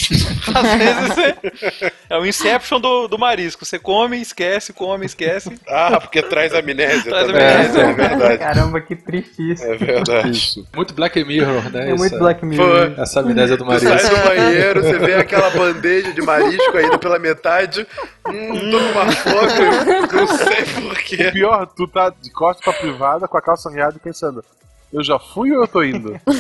às 0.55 0.75
vezes 0.79 1.09
você- 1.09 1.93
é 2.09 2.17
o 2.19 2.25
Inception 2.27 2.81
do, 2.81 3.09
do 3.09 3.19
marisco. 3.19 3.65
Você 3.65 3.79
come, 3.79 4.21
esquece, 4.21 4.73
come, 4.73 5.05
esquece. 5.07 5.59
Ah, 5.69 5.99
porque 6.01 6.23
traz 6.23 6.55
amnésia 6.55 7.11
Traz 7.11 7.27
também. 7.27 7.43
amnésia. 7.45 7.81
É, 7.81 7.93
verdade. 7.93 8.39
Caramba, 8.39 8.81
que 8.81 8.95
triste 8.95 9.53
isso. 9.53 9.65
É 9.65 9.77
verdade. 9.77 10.31
Isso. 10.31 10.67
Muito 10.75 10.95
Black 10.95 11.23
Mirror, 11.25 11.71
né? 11.71 11.91
É 11.91 11.95
muito 11.95 12.05
Essa- 12.07 12.19
Black 12.19 12.45
Mirror. 12.45 12.95
Essa 12.99 13.21
amnésia 13.21 13.57
do 13.57 13.65
marisco. 13.65 13.99
sai 13.99 14.11
do 14.17 14.29
banheiro, 14.29 14.83
você 14.83 14.99
vê 14.99 15.15
aquela 15.15 15.51
bandeja 15.51 16.13
de 16.13 16.23
marisco 16.23 16.77
ainda 16.77 16.99
pela 16.99 17.19
metade. 17.19 17.87
Hum, 18.29 18.71
tô 18.71 18.79
com 18.79 18.85
uma 19.01 19.13
fome, 19.13 20.13
não 20.13 20.27
sei 20.29 20.65
porquê. 20.83 21.31
Pior, 21.33 21.67
tu 21.67 21.89
tá 21.89 22.11
de 22.11 22.31
costas 22.31 22.63
pra 22.65 22.73
privada 22.75 23.27
com 23.27 23.37
a 23.37 23.43
calça 23.43 23.69
riada 23.71 23.95
e 23.97 24.01
pensando, 24.01 24.45
eu 24.93 25.03
já 25.03 25.19
fui 25.19 25.51
ou 25.53 25.63
eu 25.63 25.69
tô 25.69 25.83
indo? 25.83 26.21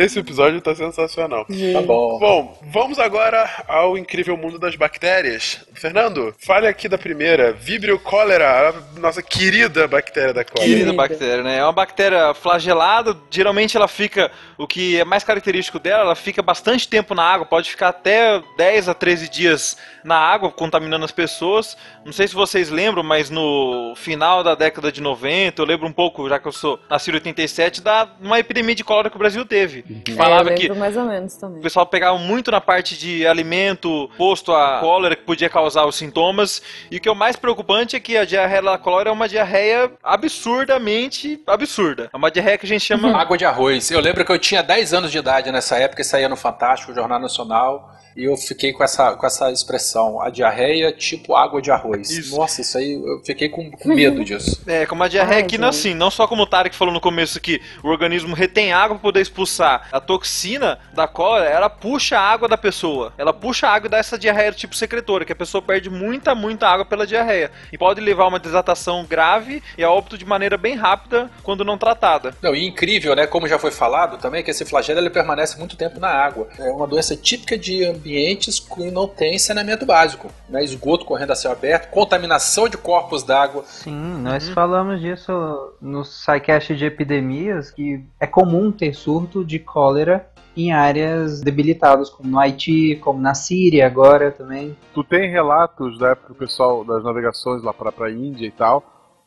Esse 0.00 0.18
episódio 0.18 0.62
tá 0.62 0.74
sensacional. 0.74 1.44
Tá 1.44 1.82
bom. 1.82 2.18
Bom, 2.18 2.58
vamos 2.72 2.98
agora 2.98 3.46
ao 3.68 3.98
incrível 3.98 4.34
mundo 4.34 4.58
das 4.58 4.74
bactérias. 4.74 5.60
Fernando, 5.74 6.34
fale 6.38 6.66
aqui 6.66 6.88
da 6.88 6.96
primeira, 6.96 7.52
Vibrio 7.52 7.98
cólera, 7.98 8.70
a 8.70 8.98
nossa 8.98 9.22
querida 9.22 9.86
bactéria 9.86 10.32
da 10.32 10.42
cólera. 10.42 10.72
Querida 10.72 10.94
bactéria, 10.94 11.42
né? 11.42 11.58
É 11.58 11.62
uma 11.62 11.72
bactéria 11.72 12.32
flagelada, 12.32 13.14
geralmente 13.30 13.76
ela 13.76 13.86
fica, 13.86 14.32
o 14.56 14.66
que 14.66 14.98
é 14.98 15.04
mais 15.04 15.22
característico 15.22 15.78
dela, 15.78 16.04
ela 16.04 16.14
fica 16.14 16.40
bastante 16.40 16.88
tempo 16.88 17.14
na 17.14 17.22
água, 17.22 17.44
pode 17.44 17.70
ficar 17.70 17.88
até 17.88 18.42
10 18.56 18.88
a 18.88 18.94
13 18.94 19.28
dias 19.28 19.76
na 20.02 20.16
água, 20.16 20.50
contaminando 20.50 21.04
as 21.04 21.12
pessoas. 21.12 21.76
Não 22.06 22.12
sei 22.12 22.26
se 22.26 22.34
vocês 22.34 22.70
lembram, 22.70 23.02
mas 23.02 23.28
no 23.28 23.92
final 23.96 24.42
da 24.42 24.54
década 24.54 24.90
de 24.90 25.02
90, 25.02 25.60
eu 25.60 25.66
lembro 25.66 25.86
um 25.86 25.92
pouco, 25.92 26.26
já 26.26 26.38
que 26.38 26.48
eu 26.48 26.52
sou 26.52 26.80
nascido 26.88 27.16
em 27.16 27.18
87, 27.18 27.82
da 27.82 28.08
uma 28.18 28.38
epidemia 28.38 28.74
de 28.74 28.82
cólera 28.82 29.10
que 29.10 29.16
o 29.16 29.18
Brasil 29.18 29.44
teve. 29.44 29.89
Falava 30.16 30.50
é, 30.52 30.54
que 30.54 30.72
mais 30.72 30.96
ou 30.96 31.04
menos 31.04 31.34
também. 31.36 31.58
o 31.58 31.62
pessoal 31.62 31.86
pegava 31.86 32.18
muito 32.18 32.50
na 32.50 32.60
parte 32.60 32.98
de 32.98 33.26
alimento 33.26 34.10
posto 34.16 34.52
a 34.52 34.80
cólera, 34.80 35.16
que 35.16 35.22
podia 35.22 35.48
causar 35.48 35.86
os 35.86 35.96
sintomas. 35.96 36.62
E 36.90 36.96
o 36.96 37.00
que 37.00 37.08
é 37.08 37.12
o 37.12 37.16
mais 37.16 37.36
preocupante 37.36 37.96
é 37.96 38.00
que 38.00 38.16
a 38.16 38.24
diarreia 38.24 38.62
da 38.62 38.78
cólera 38.78 39.10
é 39.10 39.12
uma 39.12 39.28
diarreia 39.28 39.90
absurdamente 40.02 41.42
absurda. 41.46 42.10
É 42.12 42.16
uma 42.16 42.30
diarreia 42.30 42.58
que 42.58 42.66
a 42.66 42.68
gente 42.68 42.84
chama. 42.84 43.16
Água 43.20 43.36
de 43.36 43.44
arroz. 43.44 43.90
Eu 43.90 44.00
lembro 44.00 44.24
que 44.24 44.32
eu 44.32 44.38
tinha 44.38 44.62
10 44.62 44.94
anos 44.94 45.10
de 45.10 45.18
idade 45.18 45.50
nessa 45.50 45.76
época 45.76 46.02
e 46.02 46.04
saía 46.04 46.28
no 46.28 46.36
Fantástico, 46.36 46.94
Jornal 46.94 47.18
Nacional. 47.18 47.99
E 48.16 48.24
eu 48.24 48.36
fiquei 48.36 48.72
com 48.72 48.82
essa, 48.82 49.12
com 49.12 49.26
essa 49.26 49.50
expressão, 49.50 50.20
a 50.20 50.30
diarreia 50.30 50.92
tipo 50.92 51.34
água 51.34 51.60
de 51.60 51.70
arroz. 51.70 52.10
Isso. 52.10 52.36
Nossa, 52.36 52.60
isso 52.60 52.76
aí 52.78 52.92
eu 52.92 53.20
fiquei 53.24 53.48
com, 53.48 53.70
com 53.70 53.88
medo 53.88 54.24
disso. 54.24 54.60
É, 54.70 54.86
como 54.86 55.02
a 55.02 55.08
diarreia 55.08 55.42
Ai, 55.42 55.48
que 55.48 55.58
não 55.58 55.68
assim, 55.68 55.94
não 55.94 56.10
só 56.10 56.28
como 56.28 56.42
o 56.42 56.46
Tarek 56.46 56.76
falou 56.76 56.94
no 56.94 57.00
começo 57.00 57.40
que 57.40 57.60
o 57.82 57.88
organismo 57.88 58.34
retém 58.34 58.72
água 58.72 58.94
para 58.96 59.02
poder 59.02 59.20
expulsar 59.20 59.88
a 59.90 59.98
toxina 59.98 60.78
da 60.92 61.08
cólera, 61.08 61.50
ela 61.50 61.68
puxa 61.68 62.18
a 62.18 62.22
água 62.22 62.46
da 62.46 62.56
pessoa. 62.56 63.12
Ela 63.18 63.32
puxa 63.32 63.66
a 63.66 63.72
água 63.74 63.88
e 63.88 63.90
dá 63.90 63.98
essa 63.98 64.18
diarreia 64.18 64.52
tipo 64.52 64.76
secretora, 64.76 65.24
que 65.24 65.32
a 65.32 65.36
pessoa 65.36 65.60
perde 65.60 65.90
muita, 65.90 66.34
muita 66.34 66.68
água 66.68 66.84
pela 66.84 67.06
diarreia. 67.06 67.50
E 67.72 67.78
pode 67.78 68.00
levar 68.00 68.24
a 68.24 68.28
uma 68.28 68.38
desatação 68.38 69.04
grave 69.04 69.62
e 69.76 69.82
a 69.82 69.90
óbito 69.90 70.16
de 70.16 70.24
maneira 70.24 70.56
bem 70.56 70.76
rápida 70.76 71.30
quando 71.42 71.64
não 71.64 71.76
tratada. 71.76 72.34
Não, 72.40 72.54
e 72.54 72.66
incrível, 72.66 73.16
né? 73.16 73.26
Como 73.26 73.48
já 73.48 73.58
foi 73.58 73.70
falado 73.70 74.18
também, 74.18 74.44
que 74.44 74.50
esse 74.50 74.64
flagelo 74.64 75.00
ele 75.00 75.10
permanece 75.10 75.58
muito 75.58 75.76
tempo 75.76 75.98
na 75.98 76.08
água. 76.08 76.48
É 76.58 76.70
uma 76.70 76.86
doença 76.86 77.16
típica 77.16 77.58
de 77.58 77.84
ambientes 78.00 78.58
que 78.58 78.90
não 78.90 79.06
tem 79.06 79.38
saneamento 79.38 79.84
básico. 79.84 80.30
Né? 80.48 80.64
Esgoto 80.64 81.04
correndo 81.04 81.32
a 81.32 81.36
céu 81.36 81.52
aberto, 81.52 81.90
contaminação 81.90 82.68
de 82.68 82.78
corpos 82.78 83.22
d'água. 83.22 83.62
Sim, 83.66 84.22
nós 84.22 84.48
falamos 84.48 85.00
disso 85.00 85.32
no 85.80 86.04
SciCast 86.04 86.74
de 86.74 86.86
epidemias, 86.86 87.70
que 87.70 88.02
é 88.18 88.26
comum 88.26 88.72
ter 88.72 88.94
surto 88.94 89.44
de 89.44 89.58
cólera 89.58 90.28
em 90.56 90.72
áreas 90.72 91.40
debilitadas, 91.40 92.10
como 92.10 92.28
no 92.28 92.38
Haiti, 92.38 92.96
como 92.96 93.20
na 93.20 93.34
Síria 93.34 93.86
agora 93.86 94.32
também. 94.32 94.76
Tu 94.92 95.04
tem 95.04 95.30
relatos 95.30 95.98
da 95.98 96.10
época 96.10 96.28
do 96.28 96.34
pessoal 96.34 96.84
das 96.84 97.04
navegações 97.04 97.62
lá 97.62 97.72
pra, 97.72 97.92
pra 97.92 98.10
Índia 98.10 98.46
e 98.46 98.50
tal, 98.50 98.82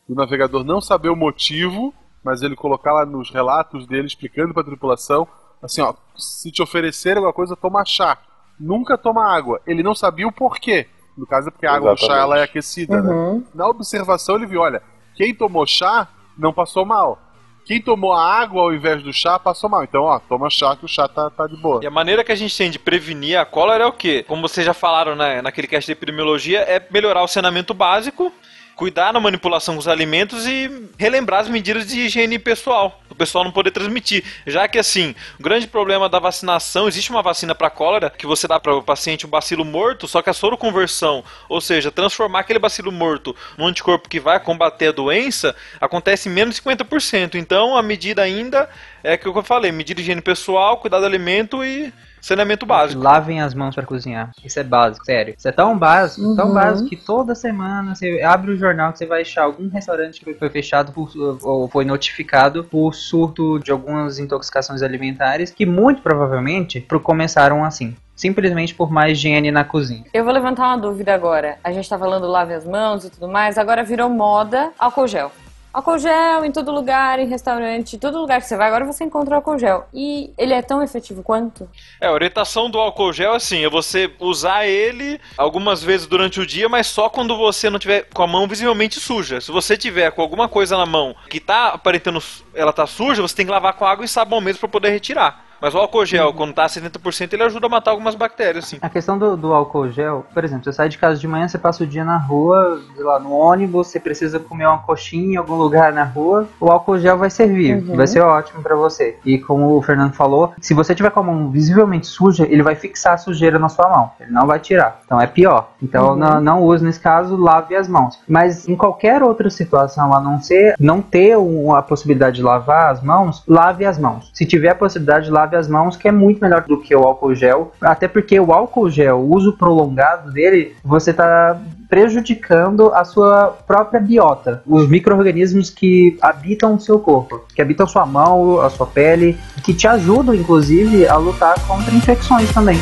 do 0.07 0.15
navegador 0.15 0.65
não 0.65 0.81
saber 0.81 1.09
o 1.09 1.15
motivo, 1.15 1.93
mas 2.23 2.41
ele 2.41 2.55
colocar 2.55 2.91
lá 2.91 3.05
nos 3.05 3.31
relatos 3.31 3.87
dele 3.87 4.07
explicando 4.07 4.53
pra 4.53 4.63
tripulação, 4.63 5.27
assim, 5.61 5.81
ó, 5.81 5.93
se 6.17 6.51
te 6.51 6.61
oferecer 6.61 7.15
alguma 7.15 7.33
coisa, 7.33 7.55
toma 7.55 7.85
chá. 7.85 8.17
Nunca 8.63 8.97
toma 8.97 9.25
água. 9.25 9.59
Ele 9.67 9.83
não 9.83 9.93
sabia 9.93 10.27
o 10.27 10.31
porquê. 10.31 10.87
No 11.17 11.27
caso 11.27 11.49
é 11.49 11.51
porque 11.51 11.67
a 11.67 11.73
água 11.73 11.93
do 11.93 11.99
chá 11.99 12.05
Exatamente. 12.05 12.23
ela 12.23 12.39
é 12.39 12.43
aquecida, 12.43 13.01
né? 13.01 13.13
Uhum. 13.13 13.43
Na 13.53 13.67
observação 13.67 14.35
ele 14.35 14.45
viu, 14.45 14.61
olha, 14.61 14.81
quem 15.15 15.35
tomou 15.35 15.67
chá 15.67 16.07
não 16.37 16.53
passou 16.53 16.85
mal. 16.85 17.19
Quem 17.65 17.81
tomou 17.81 18.11
a 18.13 18.21
água 18.21 18.61
ao 18.61 18.73
invés 18.73 19.03
do 19.03 19.13
chá 19.13 19.37
passou 19.37 19.69
mal. 19.69 19.83
Então, 19.83 20.03
ó, 20.03 20.19
toma 20.19 20.49
chá 20.49 20.75
que 20.75 20.85
o 20.85 20.87
chá 20.87 21.07
tá, 21.07 21.29
tá 21.29 21.45
de 21.45 21.55
boa. 21.55 21.81
E 21.83 21.87
a 21.87 21.91
maneira 21.91 22.23
que 22.23 22.31
a 22.31 22.35
gente 22.35 22.57
tem 22.57 22.69
de 22.69 22.79
prevenir 22.79 23.37
a 23.37 23.45
cólera 23.45 23.83
é 23.83 23.87
o 23.87 23.91
quê? 23.91 24.23
Como 24.27 24.41
vocês 24.41 24.65
já 24.65 24.73
falaram 24.73 25.15
né, 25.15 25.41
naquele 25.41 25.67
cast 25.67 25.85
de 25.85 25.91
epidemiologia, 25.91 26.59
é 26.61 26.85
melhorar 26.91 27.21
o 27.21 27.27
saneamento 27.27 27.73
básico, 27.73 28.31
cuidar 28.75 29.13
na 29.13 29.19
manipulação 29.19 29.75
dos 29.75 29.87
alimentos 29.87 30.47
e 30.47 30.89
relembrar 30.97 31.41
as 31.41 31.49
medidas 31.49 31.87
de 31.87 32.01
higiene 32.01 32.39
pessoal, 32.39 33.01
o 33.09 33.15
pessoal 33.15 33.43
não 33.43 33.51
poder 33.51 33.71
transmitir. 33.71 34.23
Já 34.45 34.67
que 34.67 34.79
assim, 34.79 35.15
o 35.39 35.43
grande 35.43 35.67
problema 35.67 36.09
da 36.09 36.19
vacinação, 36.19 36.87
existe 36.87 37.11
uma 37.11 37.21
vacina 37.21 37.53
para 37.53 37.69
cólera 37.69 38.09
que 38.09 38.25
você 38.25 38.47
dá 38.47 38.59
para 38.59 38.75
o 38.75 38.83
paciente 38.83 39.25
um 39.25 39.29
bacilo 39.29 39.63
morto, 39.63 40.07
só 40.07 40.21
que 40.21 40.29
a 40.29 40.33
soroconversão, 40.33 41.23
ou 41.47 41.61
seja, 41.61 41.91
transformar 41.91 42.39
aquele 42.39 42.59
bacilo 42.59 42.91
morto 42.91 43.35
num 43.57 43.67
anticorpo 43.67 44.09
que 44.09 44.19
vai 44.19 44.39
combater 44.39 44.87
a 44.87 44.91
doença, 44.91 45.55
acontece 45.79 46.27
em 46.27 46.31
menos 46.31 46.55
de 46.55 46.61
50%. 46.61 47.35
Então, 47.35 47.77
a 47.77 47.83
medida 47.83 48.21
ainda 48.21 48.69
é 49.03 49.17
que 49.17 49.27
eu 49.27 49.43
falei, 49.43 49.71
medida 49.71 49.97
de 49.97 50.03
higiene 50.03 50.21
pessoal, 50.21 50.77
cuidar 50.77 50.99
do 50.99 51.05
alimento 51.05 51.63
e 51.63 51.93
saneamento 52.23 52.65
básico. 52.65 53.01
Lavem 53.01 53.41
as 53.41 53.53
mãos 53.53 53.75
pra 53.75 53.85
cozinhar. 53.85 54.31
Isso 54.43 54.59
é 54.59 54.63
básico, 54.63 55.05
sério. 55.05 55.35
Isso 55.37 55.47
é 55.47 55.51
tão 55.51 55.77
básico, 55.77 56.35
tão 56.35 56.47
Uhum. 56.47 56.53
básico 56.53 56.89
que 56.89 56.95
toda 56.95 57.35
semana 57.35 57.93
você 57.95 58.21
abre 58.21 58.51
o 58.51 58.57
jornal 58.57 58.91
que 58.91 58.99
você 58.99 59.05
vai 59.05 59.21
achar 59.21 59.43
algum 59.43 59.67
restaurante 59.69 60.23
que 60.23 60.33
foi 60.33 60.49
fechado 60.49 60.91
por- 60.91 61.11
ou 61.43 61.67
foi 61.67 61.85
notificado 61.85 62.63
por 62.63 62.93
surto 62.93 63.59
de 63.59 63.71
algumas 63.71 64.19
intoxicações 64.19 64.81
alimentares 64.81 65.51
que 65.51 65.65
muito 65.65 66.01
provavelmente 66.01 66.79
pro- 66.81 66.99
começaram 66.99 67.63
assim. 67.63 67.95
Simplesmente 68.15 68.75
por 68.75 68.91
mais 68.91 69.17
higiene 69.17 69.49
na 69.51 69.63
cozinha. 69.63 70.05
Eu 70.13 70.23
vou 70.23 70.31
levantar 70.31 70.67
uma 70.67 70.77
dúvida 70.77 71.13
agora. 71.15 71.57
A 71.63 71.71
gente 71.71 71.89
tá 71.89 71.97
falando 71.97 72.27
lave 72.27 72.53
as 72.53 72.63
mãos 72.65 73.03
e 73.03 73.09
tudo 73.09 73.27
mais, 73.27 73.57
agora 73.57 73.83
virou 73.83 74.07
moda 74.07 74.71
álcool 74.77 75.07
gel. 75.07 75.31
Álcool 75.73 75.97
gel 75.97 76.45
em 76.45 76.51
todo 76.51 76.71
lugar, 76.71 77.19
em 77.19 77.27
restaurante, 77.27 77.97
todo 77.97 78.19
lugar 78.19 78.39
que 78.39 78.47
você 78.47 78.55
vai, 78.55 78.67
agora 78.67 78.85
você 78.85 79.03
encontra 79.03 79.35
álcool 79.35 79.57
gel. 79.57 79.87
E 79.91 80.31
ele 80.37 80.53
é 80.53 80.61
tão 80.61 80.83
efetivo 80.83 81.23
quanto? 81.23 81.67
É, 81.99 82.07
a 82.07 82.11
orientação 82.11 82.69
do 82.69 82.77
álcool 82.77 83.11
gel 83.11 83.33
assim, 83.33 83.65
é 83.65 83.69
você 83.69 84.11
usar 84.19 84.67
ele 84.67 85.19
algumas 85.35 85.83
vezes 85.83 86.05
durante 86.05 86.39
o 86.39 86.45
dia, 86.45 86.69
mas 86.69 86.87
só 86.87 87.09
quando 87.09 87.35
você 87.35 87.69
não 87.69 87.79
tiver 87.79 88.07
com 88.13 88.21
a 88.21 88.27
mão 88.27 88.47
visivelmente 88.47 88.99
suja. 88.99 89.41
Se 89.41 89.51
você 89.51 89.75
tiver 89.75 90.11
com 90.11 90.21
alguma 90.21 90.47
coisa 90.47 90.77
na 90.77 90.85
mão 90.85 91.15
que 91.29 91.39
tá 91.39 91.69
aparentando 91.69 92.21
ela 92.53 92.71
tá 92.71 92.85
suja, 92.85 93.21
você 93.21 93.35
tem 93.35 93.45
que 93.45 93.51
lavar 93.51 93.73
com 93.73 93.85
água 93.85 94.05
e 94.05 94.07
sabão 94.07 94.39
mesmo 94.39 94.59
para 94.59 94.69
poder 94.69 94.89
retirar. 94.91 95.52
Mas 95.63 95.73
o 95.73 95.77
álcool 95.77 96.05
gel, 96.05 96.27
Uhum. 96.27 96.33
quando 96.33 96.53
tá 96.53 96.65
a 96.65 96.67
70%, 96.67 97.31
ele 97.31 97.43
ajuda 97.43 97.67
a 97.67 97.69
matar 97.69 97.91
algumas 97.91 98.15
bactérias, 98.15 98.65
sim. 98.67 98.77
A 98.81 98.89
questão 98.89 99.17
do, 99.17 99.37
do 99.37 99.53
álcool 99.53 99.87
gel, 99.89 100.25
por 100.33 100.43
exemplo, 100.43 100.65
você 100.65 100.73
sai 100.73 100.89
de 100.89 100.97
casa 100.97 101.17
de 101.17 101.25
manhã, 101.25 101.47
você 101.47 101.57
passa 101.57 101.85
o 101.85 101.87
dia 101.87 102.03
na 102.03 102.17
rua, 102.17 102.81
sei 102.93 103.01
lá, 103.05 103.17
no 103.17 103.31
ônibus, 103.31 103.87
você 103.87 103.97
precisa 103.97 104.39
comer 104.41 104.65
uma 104.67 104.79
coxinha 104.79 105.35
em 105.35 105.37
algum 105.37 105.55
lugar 105.55 105.93
na 105.93 106.03
rua, 106.03 106.49
o 106.59 106.69
álcool 106.69 106.99
gel 106.99 107.17
vai 107.17 107.29
servir, 107.29 107.77
Uhum. 107.77 107.95
vai 107.95 108.05
ser 108.07 108.19
ótimo 108.19 108.61
pra 108.61 108.75
você. 108.75 109.17
E 109.23 109.39
como 109.39 109.77
o 109.77 109.81
Fernando 109.81 110.11
falou, 110.11 110.53
se 110.59 110.73
você 110.73 110.93
tiver 110.93 111.11
com 111.11 111.21
a 111.21 111.23
mão 111.23 111.49
visivelmente 111.49 112.07
suja, 112.07 112.45
ele 112.45 112.61
vai 112.61 112.75
fixar 112.75 113.13
a 113.13 113.17
sujeira 113.17 113.57
na 113.57 113.69
sua 113.69 113.87
mão, 113.87 114.11
ele 114.19 114.31
não 114.31 114.45
vai 114.45 114.59
tirar. 114.59 114.99
Então 115.05 115.21
é 115.21 115.27
pior. 115.27 115.69
Então 115.81 116.09
Uhum. 116.09 116.15
não, 116.17 116.41
não 116.41 116.61
use 116.63 116.83
nesse 116.83 116.99
caso, 116.99 117.37
lave 117.37 117.73
as 117.73 117.87
mãos. 117.87 118.19
Mas 118.27 118.67
em 118.67 118.75
qualquer 118.75 119.23
outra 119.23 119.49
situação, 119.49 120.13
a 120.13 120.19
não 120.19 120.41
ser 120.41 120.75
não 120.77 121.01
ter 121.01 121.37
a 121.77 121.81
possibilidade 121.81 122.35
de 122.35 122.43
lavar 122.43 122.91
as 122.91 123.01
mãos, 123.01 123.41
lave 123.47 123.85
as 123.85 123.97
mãos. 123.97 124.29
Se 124.33 124.45
tiver 124.45 124.69
a 124.71 124.75
possibilidade, 124.75 125.31
lave 125.31 125.52
as 125.55 125.67
mãos, 125.67 125.95
que 125.95 126.07
é 126.07 126.11
muito 126.11 126.41
melhor 126.41 126.61
do 126.61 126.79
que 126.79 126.95
o 126.95 127.03
álcool 127.03 127.35
gel. 127.35 127.71
Até 127.81 128.07
porque 128.07 128.39
o 128.39 128.51
álcool 128.51 128.89
gel, 128.89 129.19
o 129.19 129.33
uso 129.33 129.53
prolongado 129.53 130.31
dele, 130.31 130.75
você 130.83 131.11
está 131.11 131.59
prejudicando 131.89 132.91
a 132.93 133.05
sua 133.05 133.55
própria 133.67 133.99
biota, 133.99 134.63
os 134.65 134.89
micro-organismos 134.89 135.69
que 135.69 136.17
habitam 136.21 136.73
o 136.73 136.79
seu 136.79 136.97
corpo, 136.97 137.41
que 137.53 137.61
habitam 137.61 137.85
a 137.85 137.89
sua 137.89 138.05
mão, 138.05 138.61
a 138.61 138.69
sua 138.69 138.87
pele, 138.87 139.37
que 139.63 139.75
te 139.75 139.87
ajudam, 139.87 140.33
inclusive, 140.33 141.07
a 141.07 141.17
lutar 141.17 141.53
contra 141.67 141.93
infecções 141.93 142.51
também. 142.51 142.79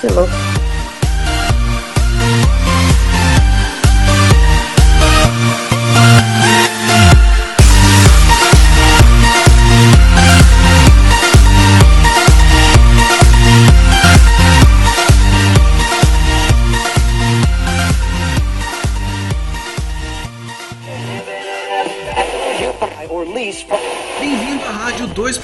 Que 0.00 0.08
louco. 0.08 0.57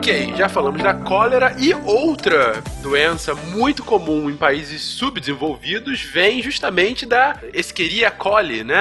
Ok, 0.00 0.32
já 0.34 0.48
falamos 0.48 0.82
da 0.82 0.94
cólera 0.94 1.54
e 1.58 1.74
outra 1.74 2.62
doença 2.80 3.34
muito 3.34 3.84
comum 3.84 4.30
em 4.30 4.34
países 4.34 4.80
subdesenvolvidos 4.80 6.00
vem 6.00 6.42
justamente 6.42 7.04
da 7.04 7.36
Escherichia 7.52 8.10
coli, 8.10 8.64
né? 8.64 8.80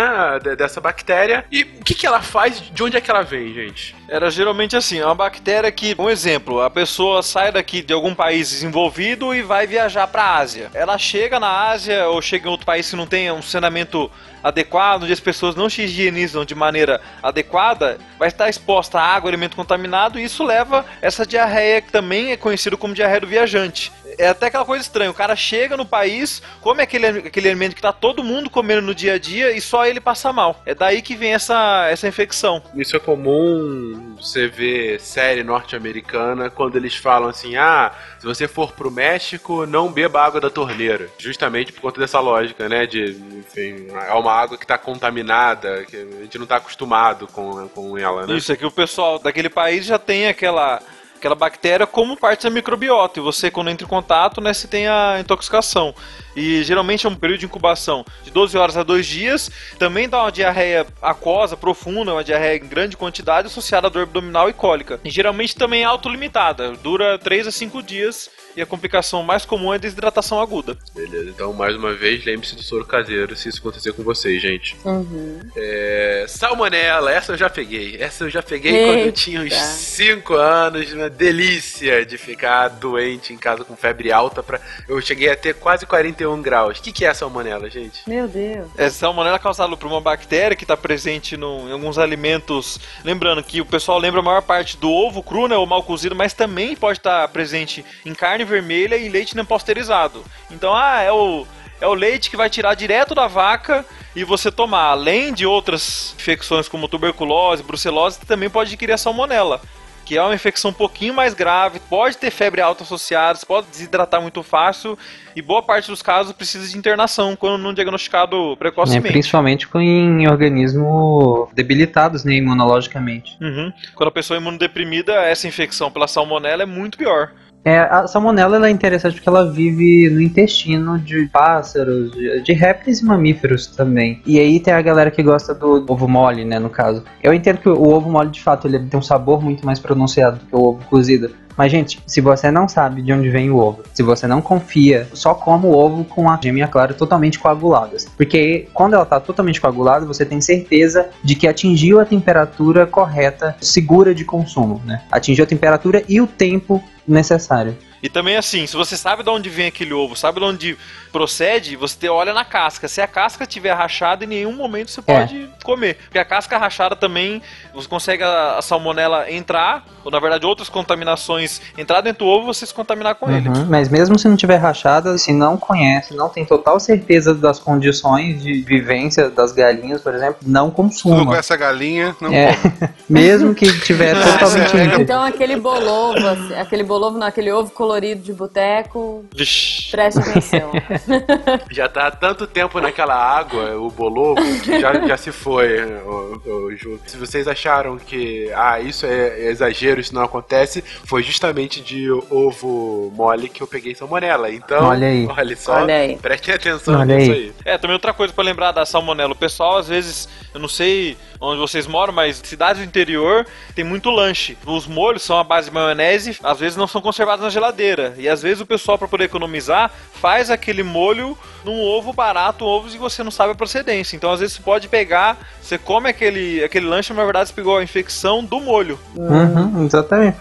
Dessa 0.57 0.79
bactéria. 0.79 1.43
E 1.51 1.63
o 1.63 1.83
que, 1.83 1.93
que 1.93 2.07
ela 2.07 2.21
faz? 2.21 2.61
De 2.61 2.81
onde 2.81 2.95
é 2.95 3.01
que 3.01 3.11
ela 3.11 3.21
vem, 3.21 3.53
gente? 3.53 3.93
Era 4.07 4.31
geralmente 4.31 4.77
assim, 4.77 4.99
é 4.99 5.05
uma 5.05 5.13
bactéria 5.13 5.69
que, 5.73 5.93
um 5.99 6.09
exemplo, 6.09 6.61
a 6.61 6.69
pessoa 6.69 7.21
sai 7.21 7.51
daqui 7.51 7.81
de 7.81 7.93
algum 7.93 8.15
país 8.15 8.49
desenvolvido 8.49 9.35
e 9.35 9.41
vai 9.41 9.67
viajar 9.67 10.07
para 10.07 10.23
a 10.23 10.37
Ásia. 10.37 10.71
Ela 10.73 10.97
chega 10.97 11.37
na 11.37 11.67
Ásia 11.67 12.07
ou 12.07 12.21
chega 12.21 12.47
em 12.47 12.51
outro 12.51 12.65
país 12.65 12.89
que 12.89 12.95
não 12.95 13.05
tem 13.05 13.29
um 13.29 13.41
saneamento 13.41 14.09
adequado, 14.43 15.03
onde 15.03 15.13
as 15.13 15.19
pessoas 15.19 15.55
não 15.55 15.69
se 15.69 15.83
higienizam 15.83 16.45
de 16.45 16.55
maneira 16.55 17.01
adequada, 17.21 17.97
vai 18.17 18.29
estar 18.29 18.49
exposta 18.49 18.99
a 18.99 19.03
água, 19.03 19.29
alimento 19.29 19.55
contaminado, 19.55 20.19
e 20.19 20.23
isso 20.23 20.43
leva 20.43 20.85
essa 21.09 21.25
diarreia 21.25 21.81
que 21.81 21.91
também 21.91 22.31
é 22.31 22.37
conhecido 22.37 22.77
como 22.77 22.93
diarreia 22.93 23.19
do 23.19 23.27
viajante. 23.27 23.91
É 24.17 24.29
até 24.29 24.47
aquela 24.47 24.65
coisa 24.65 24.83
estranha, 24.83 25.11
o 25.11 25.13
cara 25.13 25.35
chega 25.35 25.77
no 25.77 25.85
país, 25.85 26.41
come 26.61 26.81
aquele, 26.81 27.07
aquele 27.07 27.49
alimento 27.49 27.75
que 27.75 27.81
tá 27.81 27.93
todo 27.93 28.23
mundo 28.23 28.49
comendo 28.49 28.81
no 28.81 28.95
dia 28.95 29.13
a 29.13 29.19
dia 29.19 29.51
e 29.51 29.61
só 29.61 29.85
ele 29.85 29.99
passa 29.99 30.33
mal. 30.33 30.61
É 30.65 30.73
daí 30.73 31.01
que 31.01 31.15
vem 31.15 31.33
essa, 31.33 31.87
essa 31.89 32.07
infecção. 32.07 32.61
Isso 32.75 32.95
é 32.95 32.99
comum 32.99 34.15
você 34.17 34.47
ver 34.47 34.99
série 34.99 35.43
norte-americana 35.43 36.49
quando 36.49 36.75
eles 36.75 36.95
falam 36.95 37.29
assim: 37.29 37.55
ah, 37.55 37.91
se 38.19 38.25
você 38.25 38.47
for 38.47 38.73
pro 38.73 38.91
México, 38.91 39.65
não 39.65 39.91
beba 39.91 40.21
água 40.21 40.41
da 40.41 40.49
torneira. 40.49 41.07
Justamente 41.17 41.71
por 41.71 41.81
conta 41.81 41.99
dessa 41.99 42.19
lógica, 42.19 42.67
né? 42.67 42.85
De, 42.85 43.11
enfim, 43.37 43.87
é 43.89 44.13
uma 44.13 44.33
água 44.33 44.57
que 44.57 44.67
tá 44.67 44.77
contaminada, 44.77 45.85
que 45.85 45.95
a 45.95 46.21
gente 46.21 46.37
não 46.37 46.45
tá 46.45 46.57
acostumado 46.57 47.27
com, 47.27 47.67
com 47.69 47.97
ela, 47.97 48.27
né? 48.27 48.35
Isso, 48.35 48.51
é 48.51 48.55
que 48.55 48.65
o 48.65 48.71
pessoal 48.71 49.19
daquele 49.19 49.49
país 49.49 49.85
já 49.85 49.97
tem 49.97 50.27
aquela, 50.27 50.81
aquela 51.19 51.35
bactéria 51.35 51.85
como 51.85 52.17
parte 52.17 52.43
da 52.43 52.49
microbiota. 52.49 53.19
E 53.19 53.23
você, 53.23 53.51
quando 53.51 53.69
entra 53.69 53.85
em 53.85 53.89
contato, 53.89 54.41
né, 54.41 54.53
você 54.53 54.67
tem 54.67 54.87
a 54.87 55.19
intoxicação. 55.19 55.93
E 56.35 56.63
geralmente 56.63 57.05
é 57.05 57.09
um 57.09 57.15
período 57.15 57.39
de 57.39 57.45
incubação 57.45 58.05
de 58.23 58.31
12 58.31 58.57
horas 58.57 58.77
a 58.77 58.83
2 58.83 59.05
dias. 59.05 59.51
Também 59.77 60.07
dá 60.07 60.21
uma 60.21 60.31
diarreia 60.31 60.85
aquosa, 61.01 61.57
profunda, 61.57 62.13
uma 62.13 62.23
diarreia 62.23 62.57
em 62.57 62.67
grande 62.67 62.95
quantidade, 62.95 63.47
associada 63.47 63.87
à 63.87 63.89
dor 63.89 64.03
abdominal 64.03 64.49
e 64.49 64.53
cólica. 64.53 64.99
E 65.03 65.09
geralmente 65.09 65.55
também 65.55 65.83
é 65.83 65.85
autolimitada, 65.85 66.71
dura 66.73 67.17
3 67.17 67.47
a 67.47 67.51
5 67.51 67.83
dias. 67.83 68.29
E 68.55 68.61
a 68.61 68.65
complicação 68.65 69.23
mais 69.23 69.45
comum 69.45 69.71
é 69.71 69.75
a 69.75 69.79
desidratação 69.79 70.41
aguda. 70.41 70.77
Beleza, 70.93 71.29
então 71.29 71.53
mais 71.53 71.75
uma 71.75 71.93
vez, 71.93 72.25
lembre-se 72.25 72.55
do 72.55 72.63
soro 72.63 72.83
caseiro 72.83 73.35
se 73.35 73.47
isso 73.47 73.59
acontecer 73.59 73.93
com 73.93 74.03
vocês, 74.03 74.41
gente. 74.41 74.75
Uhum. 74.83 75.39
É, 75.55 76.25
salmonela, 76.27 77.11
essa 77.11 77.33
eu 77.33 77.37
já 77.37 77.49
peguei. 77.49 77.97
Essa 77.99 78.25
eu 78.25 78.29
já 78.29 78.41
peguei 78.41 78.85
quando 78.85 78.99
eu 78.99 79.05
Eita. 79.05 79.11
tinha 79.11 79.41
uns 79.41 79.53
5 79.53 80.33
anos. 80.33 80.91
Uma 80.91 81.09
delícia 81.09 82.05
de 82.05 82.17
ficar 82.17 82.67
doente 82.69 83.33
em 83.33 83.37
casa 83.37 83.63
com 83.63 83.75
febre 83.75 84.11
alta. 84.11 84.41
Pra... 84.41 84.59
Eu 84.87 84.99
cheguei 85.01 85.29
a 85.29 85.35
ter 85.35 85.55
quase 85.55 85.85
41 86.19 86.41
graus. 86.41 86.79
O 86.79 86.81
que, 86.81 86.91
que 86.91 87.05
é 87.05 87.09
a 87.09 87.13
salmonela, 87.13 87.69
gente? 87.69 88.01
Meu 88.07 88.27
Deus. 88.27 88.67
É 88.77 88.89
salmonela 88.89 89.39
causada 89.39 89.75
por 89.77 89.87
uma 89.87 90.01
bactéria 90.01 90.55
que 90.55 90.63
está 90.63 90.75
presente 90.75 91.37
no- 91.37 91.69
em 91.69 91.71
alguns 91.71 91.97
alimentos. 91.97 92.79
Lembrando 93.03 93.41
que 93.43 93.61
o 93.61 93.65
pessoal 93.65 93.97
lembra 93.97 94.19
a 94.19 94.23
maior 94.23 94.41
parte 94.41 94.77
do 94.77 94.91
ovo 94.91 95.23
cru, 95.23 95.47
né, 95.47 95.55
ou 95.55 95.65
mal 95.65 95.81
cozido, 95.83 96.15
mas 96.15 96.33
também 96.33 96.75
pode 96.75 96.99
estar 96.99 97.27
presente 97.29 97.85
em 98.05 98.13
carne 98.13 98.43
vermelha 98.43 98.95
e 98.97 99.07
leite 99.09 99.35
não 99.35 99.45
pasteurizado. 99.45 100.23
Então, 100.51 100.75
ah, 100.75 101.01
é 101.01 101.11
o 101.11 101.45
é 101.81 101.87
o 101.87 101.93
leite 101.93 102.29
que 102.29 102.35
vai 102.35 102.49
tirar 102.49 102.73
direto 102.75 103.15
da 103.15 103.25
vaca 103.25 103.85
e 104.13 104.25
você 104.25 104.51
tomar. 104.51 104.87
Além 104.91 105.33
de 105.33 105.45
outras 105.45 106.13
infecções 106.19 106.67
como 106.67 106.89
tuberculose, 106.89 107.63
brucelose, 107.63 108.19
também 108.27 108.49
pode 108.49 108.69
adquirir 108.71 108.91
a 108.91 108.97
salmonela. 108.97 109.61
Que 110.09 110.17
é 110.17 110.23
uma 110.23 110.33
infecção 110.33 110.71
um 110.71 110.73
pouquinho 110.73 111.13
mais 111.13 111.35
grave, 111.35 111.79
pode 111.87 112.17
ter 112.17 112.31
febre 112.31 112.59
alta 112.61 112.81
associada, 112.81 113.37
pode 113.47 113.67
desidratar 113.67 114.19
muito 114.19 114.41
fácil 114.41 114.97
e 115.35 115.41
boa 115.41 115.61
parte 115.61 115.87
dos 115.91 116.01
casos 116.01 116.33
precisa 116.33 116.67
de 116.67 116.75
internação 116.75 117.35
quando 117.35 117.61
não 117.61 117.71
diagnosticado 117.75 118.49
né, 118.49 118.55
precocemente. 118.55 119.11
principalmente 119.11 119.67
com- 119.67 119.79
em 119.79 120.27
organismos 120.27 121.49
debilitados 121.53 122.23
né, 122.25 122.33
imunologicamente. 122.33 123.37
Uhum. 123.39 123.71
Quando 123.93 124.07
a 124.09 124.11
pessoa 124.11 124.35
é 124.35 124.41
imunodeprimida, 124.41 125.13
essa 125.13 125.47
infecção 125.47 125.91
pela 125.91 126.07
salmonela 126.07 126.63
é 126.63 126.65
muito 126.65 126.97
pior. 126.97 127.31
É, 127.63 127.79
a 127.79 128.07
salmonela 128.07 128.55
ela 128.55 128.67
é 128.67 128.71
interessante 128.71 129.15
porque 129.15 129.27
ela 129.27 129.51
vive 129.51 130.09
no 130.09 130.21
intestino 130.21 130.97
de 130.97 131.27
pássaros, 131.27 132.11
de, 132.11 132.41
de 132.41 132.53
répteis 132.53 132.99
e 132.99 133.05
mamíferos 133.05 133.67
também. 133.67 134.21
E 134.25 134.39
aí 134.39 134.59
tem 134.59 134.73
a 134.73 134.81
galera 134.81 135.11
que 135.11 135.21
gosta 135.21 135.53
do 135.53 135.85
ovo 135.87 136.07
mole, 136.07 136.45
né, 136.45 136.57
no 136.57 136.69
caso. 136.69 137.03
Eu 137.21 137.33
entendo 137.33 137.57
que 137.57 137.69
o 137.69 137.89
ovo 137.89 138.09
mole, 138.09 138.29
de 138.29 138.41
fato, 138.41 138.67
ele 138.67 138.79
tem 138.79 138.99
um 138.99 139.03
sabor 139.03 139.41
muito 139.41 139.65
mais 139.65 139.79
pronunciado 139.79 140.37
do 140.37 140.45
que 140.45 140.55
o 140.55 140.59
ovo 140.59 140.85
cozido. 140.85 141.31
Mas, 141.59 141.73
gente, 141.73 142.01
se 142.07 142.21
você 142.21 142.49
não 142.49 142.69
sabe 142.69 143.01
de 143.01 143.11
onde 143.11 143.29
vem 143.29 143.49
o 143.49 143.57
ovo, 143.57 143.83
se 143.93 144.01
você 144.01 144.25
não 144.25 144.41
confia, 144.41 145.09
só 145.11 145.33
coma 145.33 145.67
o 145.67 145.75
ovo 145.75 146.05
com 146.05 146.29
a 146.29 146.39
gema 146.41 146.65
clara 146.69 146.93
totalmente 146.93 147.37
coaguladas. 147.37 148.07
Porque 148.15 148.69
quando 148.73 148.93
ela 148.93 149.05
tá 149.05 149.19
totalmente 149.19 149.59
coagulada, 149.59 150.05
você 150.05 150.25
tem 150.25 150.39
certeza 150.39 151.09
de 151.21 151.35
que 151.35 151.49
atingiu 151.49 151.99
a 151.99 152.05
temperatura 152.05 152.87
correta, 152.87 153.57
segura 153.59 154.15
de 154.15 154.23
consumo, 154.23 154.81
né? 154.85 155.01
Atingiu 155.11 155.43
a 155.43 155.47
temperatura 155.47 156.01
e 156.07 156.21
o 156.21 156.27
tempo 156.27 156.81
necessário. 157.09 157.77
E 158.01 158.09
também 158.09 158.37
assim, 158.37 158.65
se 158.65 158.75
você 158.75 158.95
sabe 158.95 159.23
de 159.23 159.29
onde 159.29 159.49
vem 159.49 159.67
aquele 159.67 159.93
ovo, 159.93 160.15
sabe 160.15 160.39
de 160.39 160.45
onde 160.45 160.77
procede, 161.11 161.75
você 161.75 162.07
olha 162.07 162.33
na 162.33 162.45
casca. 162.45 162.87
Se 162.87 163.01
a 163.01 163.07
casca 163.07 163.45
tiver 163.45 163.73
rachada, 163.73 164.23
em 164.23 164.27
nenhum 164.27 164.53
momento 164.53 164.91
você 164.91 165.01
pode 165.01 165.49
comer. 165.63 165.95
Porque 166.05 166.19
a 166.19 166.25
casca 166.25 166.57
rachada 166.57 166.95
também, 166.95 167.41
você 167.73 167.87
consegue 167.87 168.23
a, 168.23 168.57
a 168.57 168.61
salmonela 168.61 169.29
entrar, 169.31 169.85
ou 170.03 170.11
na 170.11 170.19
verdade 170.19 170.45
outras 170.45 170.69
contaminações 170.69 171.61
entrar 171.77 172.01
dentro 172.01 172.25
do 172.25 172.29
ovo, 172.29 172.45
você 172.53 172.65
se 172.65 172.73
contaminar 172.73 173.15
com 173.15 173.29
ele. 173.29 173.49
Uhum, 173.49 173.65
Mas 173.65 173.89
mesmo 173.89 174.17
se 174.17 174.27
não 174.27 174.35
tiver 174.35 174.57
rachada, 174.57 175.17
se 175.17 175.33
não 175.33 175.57
conhece, 175.57 176.15
não 176.15 176.29
tem 176.29 176.45
total 176.45 176.79
certeza 176.79 177.33
das 177.33 177.59
condições 177.59 178.41
de 178.41 178.61
vivência 178.61 179.29
das 179.29 179.51
galinhas, 179.51 180.01
por 180.01 180.13
exemplo, 180.13 180.37
não 180.45 180.65
Não 180.65 180.71
consuma. 180.71 181.25
conhece 181.25 181.51
a 181.51 181.57
galinha, 181.57 182.15
não 182.21 182.31
É, 182.31 182.55
mesmo 183.09 183.53
que 183.53 183.79
tiver 183.81 184.13
totalmente. 184.39 185.01
Então 185.01 185.23
aquele 185.23 185.55
bolovo, 185.57 186.25
assim, 186.27 186.53
aquele 186.55 186.83
bolovo, 186.83 187.17
não, 187.17 187.27
aquele 187.27 187.51
ovo 187.51 187.71
colorido 187.71 187.88
de 188.23 188.33
boteco, 188.33 189.25
Vixe. 189.35 189.89
preste 189.91 190.19
atenção. 190.19 190.71
Já 191.71 191.89
tá 191.89 192.07
há 192.07 192.11
tanto 192.11 192.45
tempo 192.45 192.79
naquela 192.79 193.15
água, 193.15 193.75
o 193.77 193.89
bolovo, 193.89 194.41
que 194.61 194.79
já, 194.79 194.93
já 195.07 195.17
se 195.17 195.31
foi, 195.31 195.83
o, 195.83 196.41
o 196.45 196.75
Ju. 196.75 196.99
Se 197.05 197.17
vocês 197.17 197.47
acharam 197.47 197.97
que, 197.97 198.51
ah, 198.53 198.79
isso 198.79 199.05
é 199.05 199.45
exagero, 199.49 199.99
isso 199.99 200.13
não 200.13 200.21
acontece, 200.23 200.83
foi 201.05 201.23
justamente 201.23 201.81
de 201.81 202.09
ovo 202.29 203.11
mole 203.15 203.49
que 203.49 203.61
eu 203.63 203.67
peguei 203.67 203.95
salmonela. 203.95 204.51
Então, 204.51 204.85
Olha 204.87 205.07
aí. 205.07 205.27
olha 205.27 205.55
só, 205.57 205.73
Olha 205.73 205.95
aí. 205.95 206.17
prestem 206.17 206.53
atenção 206.55 206.99
Olha 206.99 207.15
nisso 207.17 207.31
aí. 207.31 207.37
aí. 207.37 207.53
É, 207.65 207.77
também 207.77 207.95
outra 207.95 208.13
coisa 208.13 208.33
pra 208.33 208.43
lembrar 208.43 208.71
da 208.71 208.85
salmonela. 208.85 209.33
O 209.33 209.35
pessoal, 209.35 209.77
às 209.77 209.87
vezes, 209.87 210.29
eu 210.53 210.59
não 210.59 210.67
sei 210.67 211.17
onde 211.39 211.59
vocês 211.59 211.85
moram, 211.85 212.11
mas 212.11 212.41
cidades 212.43 212.81
do 212.81 212.87
interior 212.87 213.45
tem 213.75 213.83
muito 213.83 214.09
lanche. 214.09 214.57
Os 214.65 214.87
molhos 214.87 215.21
são 215.21 215.37
a 215.37 215.43
base 215.43 215.69
de 215.69 215.73
maionese, 215.73 216.37
às 216.43 216.59
vezes 216.59 216.77
não 216.77 216.87
são 216.87 217.01
conservados 217.01 217.43
na 217.43 217.49
geladeira. 217.49 218.13
E 218.17 218.27
às 218.27 218.41
vezes 218.41 218.61
o 218.61 218.65
pessoal, 218.65 218.97
pra 218.97 219.07
poder 219.07 219.25
economizar, 219.25 219.91
faz 220.13 220.49
aquele 220.49 220.83
molho 220.83 221.37
num 221.63 221.79
ovo 221.81 222.11
barato, 222.13 222.65
ovos 222.65 222.95
e 222.95 222.97
você 222.97 223.23
não 223.23 223.31
sabe 223.31 223.51
a 223.51 223.55
procedência. 223.55 224.15
Então, 224.15 224.31
às 224.31 224.39
vezes, 224.39 224.55
você 224.55 224.61
pode 224.61 224.87
pegar, 224.87 225.37
você 225.61 225.77
come 225.77 226.09
aquele, 226.09 226.63
aquele 226.63 226.87
lanche, 226.87 227.11
mas 227.11 227.17
na 227.19 227.25
verdade 227.25 227.49
você 227.49 227.55
pegou 227.55 227.77
a 227.77 227.83
infecção 227.83 228.43
do 228.43 228.59
molho. 228.59 228.99
Uhum, 229.15 229.85
exatamente. 229.85 230.37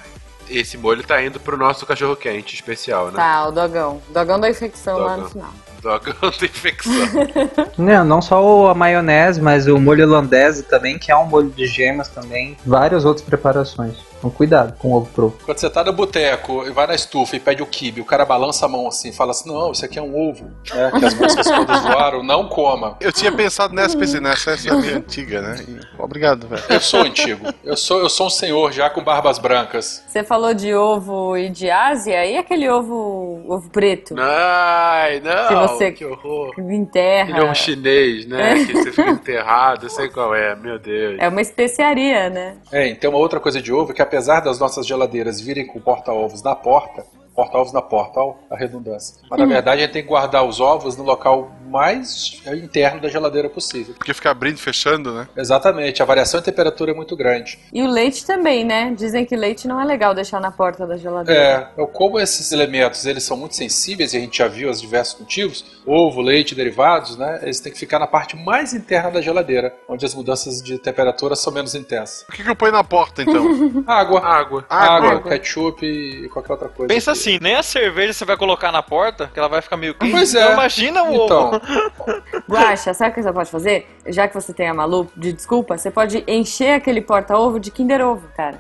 Esse 0.49 0.79
molho 0.79 1.03
tá 1.03 1.23
indo 1.23 1.39
pro 1.39 1.59
nosso 1.59 1.85
cachorro 1.85 2.17
quente 2.17 2.55
especial, 2.55 3.09
né? 3.09 3.17
Tá, 3.17 3.47
o 3.47 3.53
dogão. 3.53 4.01
Dogão 4.09 4.41
da 4.41 4.49
infecção 4.49 4.97
lá 4.99 5.17
no 5.17 5.25
Dogão. 5.25 5.31
final. 5.31 5.51
Da 5.83 6.01
infecção. 6.45 6.93
Não, 7.79 8.05
não 8.05 8.21
só 8.21 8.69
a 8.69 8.75
maionese, 8.75 9.41
mas 9.41 9.67
o 9.67 9.79
molho 9.79 10.05
holandese 10.05 10.65
também, 10.65 10.99
que 10.99 11.13
é 11.13 11.17
um 11.17 11.27
molho 11.27 11.51
de 11.51 11.67
gemas 11.67 12.09
também. 12.09 12.57
Várias 12.67 13.05
outras 13.05 13.25
preparações. 13.25 13.97
Então 14.19 14.31
cuidado 14.31 14.77
com 14.79 14.89
o 14.89 14.97
ovo 14.97 15.09
pro. 15.15 15.31
Quando 15.45 15.59
você 15.59 15.71
tá 15.71 15.85
no 15.85 15.93
boteco 15.93 16.65
e 16.67 16.71
vai 16.71 16.87
na 16.87 16.95
estufa 16.95 17.37
e 17.37 17.41
pede 17.41 17.63
o 17.63 17.67
kibe, 17.67 18.01
o 18.01 18.05
cara 18.05 18.25
balança 18.25 18.67
a 18.67 18.69
mão 18.69 18.87
assim, 18.89 19.13
fala 19.13 19.31
assim: 19.31 19.49
não, 19.49 19.73
isso 19.73 19.85
aqui 19.85 19.99
é 19.99 20.03
um 20.03 20.17
ovo. 20.29 20.51
É, 20.73 20.91
que 20.99 21.05
as 21.05 21.15
moscas 21.15 21.47
quando 21.49 21.75
zoaram, 21.79 22.23
não 22.23 22.49
coma. 22.49 22.97
Eu 23.01 23.13
tinha 23.13 23.31
pensado 23.33 23.75
nessa, 23.75 23.97
pensei, 23.97 24.21
nessa 24.21 24.51
essa 24.53 24.69
é 24.69 24.73
a 24.73 24.77
minha 24.77 24.97
antiga, 24.97 25.41
né? 25.41 25.57
E- 25.69 25.79
Obrigado, 26.03 26.49
velho. 26.49 26.63
Eu 26.69 26.81
sou 26.81 27.01
antigo. 27.03 27.47
Eu 27.65 27.77
sou, 27.77 28.01
eu 28.01 28.09
sou 28.09 28.27
um 28.27 28.31
senhor 28.31 28.73
já 28.73 28.89
com 28.91 29.03
barbas 29.03 29.39
brancas. 29.39 30.03
Você 30.09 30.23
falou 30.25 30.53
de 30.55 30.75
ovo 30.75 31.37
e 31.37 31.49
de 31.49 31.71
Ásia, 31.71 32.25
e 32.27 32.37
aquele 32.37 32.69
ovo, 32.69 33.43
ovo 33.49 33.69
preto? 33.71 34.15
Ai, 34.19 35.21
não, 35.21 35.49
Se 35.49 35.55
você- 35.55 35.93
que 35.93 36.05
horror. 36.05 36.55
Que 36.55 36.61
enterra. 36.61 37.31
Ele 37.31 37.41
é 37.47 37.51
um 37.51 37.55
chinês, 37.55 38.27
né? 38.27 38.65
Que 38.65 38.73
você 38.73 38.91
fica 38.93 39.11
enterrado, 39.11 39.87
eu 39.87 39.91
sei 39.91 40.09
qual 40.09 40.35
é, 40.35 40.55
meu 40.57 40.79
Deus. 40.79 41.17
É 41.21 41.29
uma 41.29 41.41
especiaria, 41.41 42.31
né? 42.31 42.57
É, 42.73 42.89
e 42.89 42.95
tem 42.95 43.09
uma 43.11 43.19
outra 43.19 43.39
coisa 43.41 43.61
de 43.61 43.73
ovo 43.73 43.93
que 43.93 44.03
apesar 44.09 44.41
das 44.41 44.59
nossas 44.59 44.87
geladeiras 44.87 45.39
virem 45.39 45.67
com 45.67 45.79
porta-ovos 45.79 46.43
na 46.43 46.57
porta, 46.57 47.05
porta-ovos 47.39 47.73
na 47.73 47.81
porta, 47.81 48.19
ó, 48.19 48.35
a 48.51 48.57
redundância. 48.57 49.15
Mas 49.31 49.39
na 49.39 49.47
verdade 49.47 49.79
a 49.81 49.85
gente 49.85 49.93
tem 49.93 50.03
que 50.03 50.09
guardar 50.09 50.45
os 50.45 50.59
ovos 50.59 50.97
no 50.97 51.05
local 51.05 51.53
mais 51.69 52.41
interno 52.53 53.01
da 53.01 53.09
geladeira 53.09 53.49
possível. 53.49 53.95
Porque 53.95 54.13
fica 54.13 54.29
abrindo 54.31 54.57
e 54.57 54.61
fechando, 54.61 55.13
né? 55.15 55.29
Exatamente, 55.37 56.03
a 56.03 56.05
variação 56.05 56.41
de 56.41 56.47
temperatura 56.47 56.91
é 56.91 56.95
muito 56.95 57.15
grande. 57.15 57.57
E 57.73 57.81
o 57.81 57.87
leite 57.89 58.27
também, 58.27 58.65
né? 58.65 58.93
Dizem 58.97 59.25
que 59.25 59.37
leite 59.37 59.69
não 59.69 59.81
é 59.81 59.85
legal 59.85 60.15
deixar 60.15 60.41
na 60.41 60.51
porta 60.51 60.85
da 60.85 60.97
geladeira. 60.97 61.41
É, 61.77 61.81
eu- 61.81 61.87
como 61.87 62.19
esses 62.19 62.51
elementos 62.51 63.07
eles 63.07 63.23
são 63.23 63.37
muito 63.37 63.55
sensíveis 63.55 64.15
e 64.15 64.17
a 64.17 64.21
gente 64.21 64.39
já 64.39 64.49
viu 64.49 64.69
os 64.69 64.81
diversos 64.81 65.21
motivos, 65.21 65.81
ovo, 65.87 66.21
leite, 66.21 66.57
derivados, 66.57 67.17
né? 67.17 67.39
Eles 67.43 67.61
têm 67.61 67.71
que 67.73 67.79
ficar 67.79 68.01
na 68.01 68.07
parte 68.09 68.35
mais 68.37 68.75
interna 68.75 69.13
da 69.13 69.21
geladeira, 69.21 69.73
onde 69.89 70.05
as 70.05 70.15
mudanças 70.15 70.61
de 70.61 70.77
temperatura 70.79 71.37
são 71.37 71.53
menos 71.53 71.75
intensas. 71.77 72.25
O 72.29 72.33
que, 72.33 72.43
que 72.43 72.51
eu 72.51 72.57
ponho 72.57 72.73
na 72.73 72.83
porta, 72.83 73.23
então? 73.23 73.47
Água, 73.87 74.21
Água. 74.27 74.65
água, 74.69 75.11
Água. 75.13 75.31
ketchup 75.31 75.87
e 75.87 76.29
qualquer 76.31 76.53
outra 76.53 76.69
coisa. 76.69 76.89
Pensa 76.93 77.13
assim, 77.13 77.28
nem 77.41 77.57
a 77.57 77.63
cerveja 77.63 78.13
você 78.13 78.25
vai 78.25 78.37
colocar 78.37 78.71
na 78.73 78.83
porta, 78.83 79.29
que 79.33 79.39
ela 79.39 79.49
vai 79.49 79.61
ficar 79.61 79.77
meio 79.77 79.95
quente. 79.95 80.13
Pois 80.13 80.35
é. 80.35 80.41
Então 80.41 80.53
imagina 80.55 81.03
o 81.03 81.25
Então, 81.25 81.49
ovo. 81.49 81.61
Guaxa, 82.49 82.95
sabe 82.95 83.11
o 83.11 83.15
que 83.15 83.23
você 83.23 83.33
pode 83.33 83.51
fazer? 83.51 83.87
Já 84.07 84.27
que 84.29 84.35
você 84.35 84.55
tem 84.55 84.69
a 84.69 84.75
Malu 84.75 85.11
de 85.17 85.33
desculpa, 85.33 85.77
você 85.77 85.91
pode 85.91 86.25
encher 86.27 86.75
aquele 86.75 87.01
porta-ovo 87.03 87.61
de 87.61 87.71
Kinder 87.71 88.01
Ovo, 88.01 88.27
cara. 88.37 88.59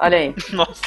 Olha 0.00 0.18
aí. 0.18 0.34
Nossa. 0.52 0.80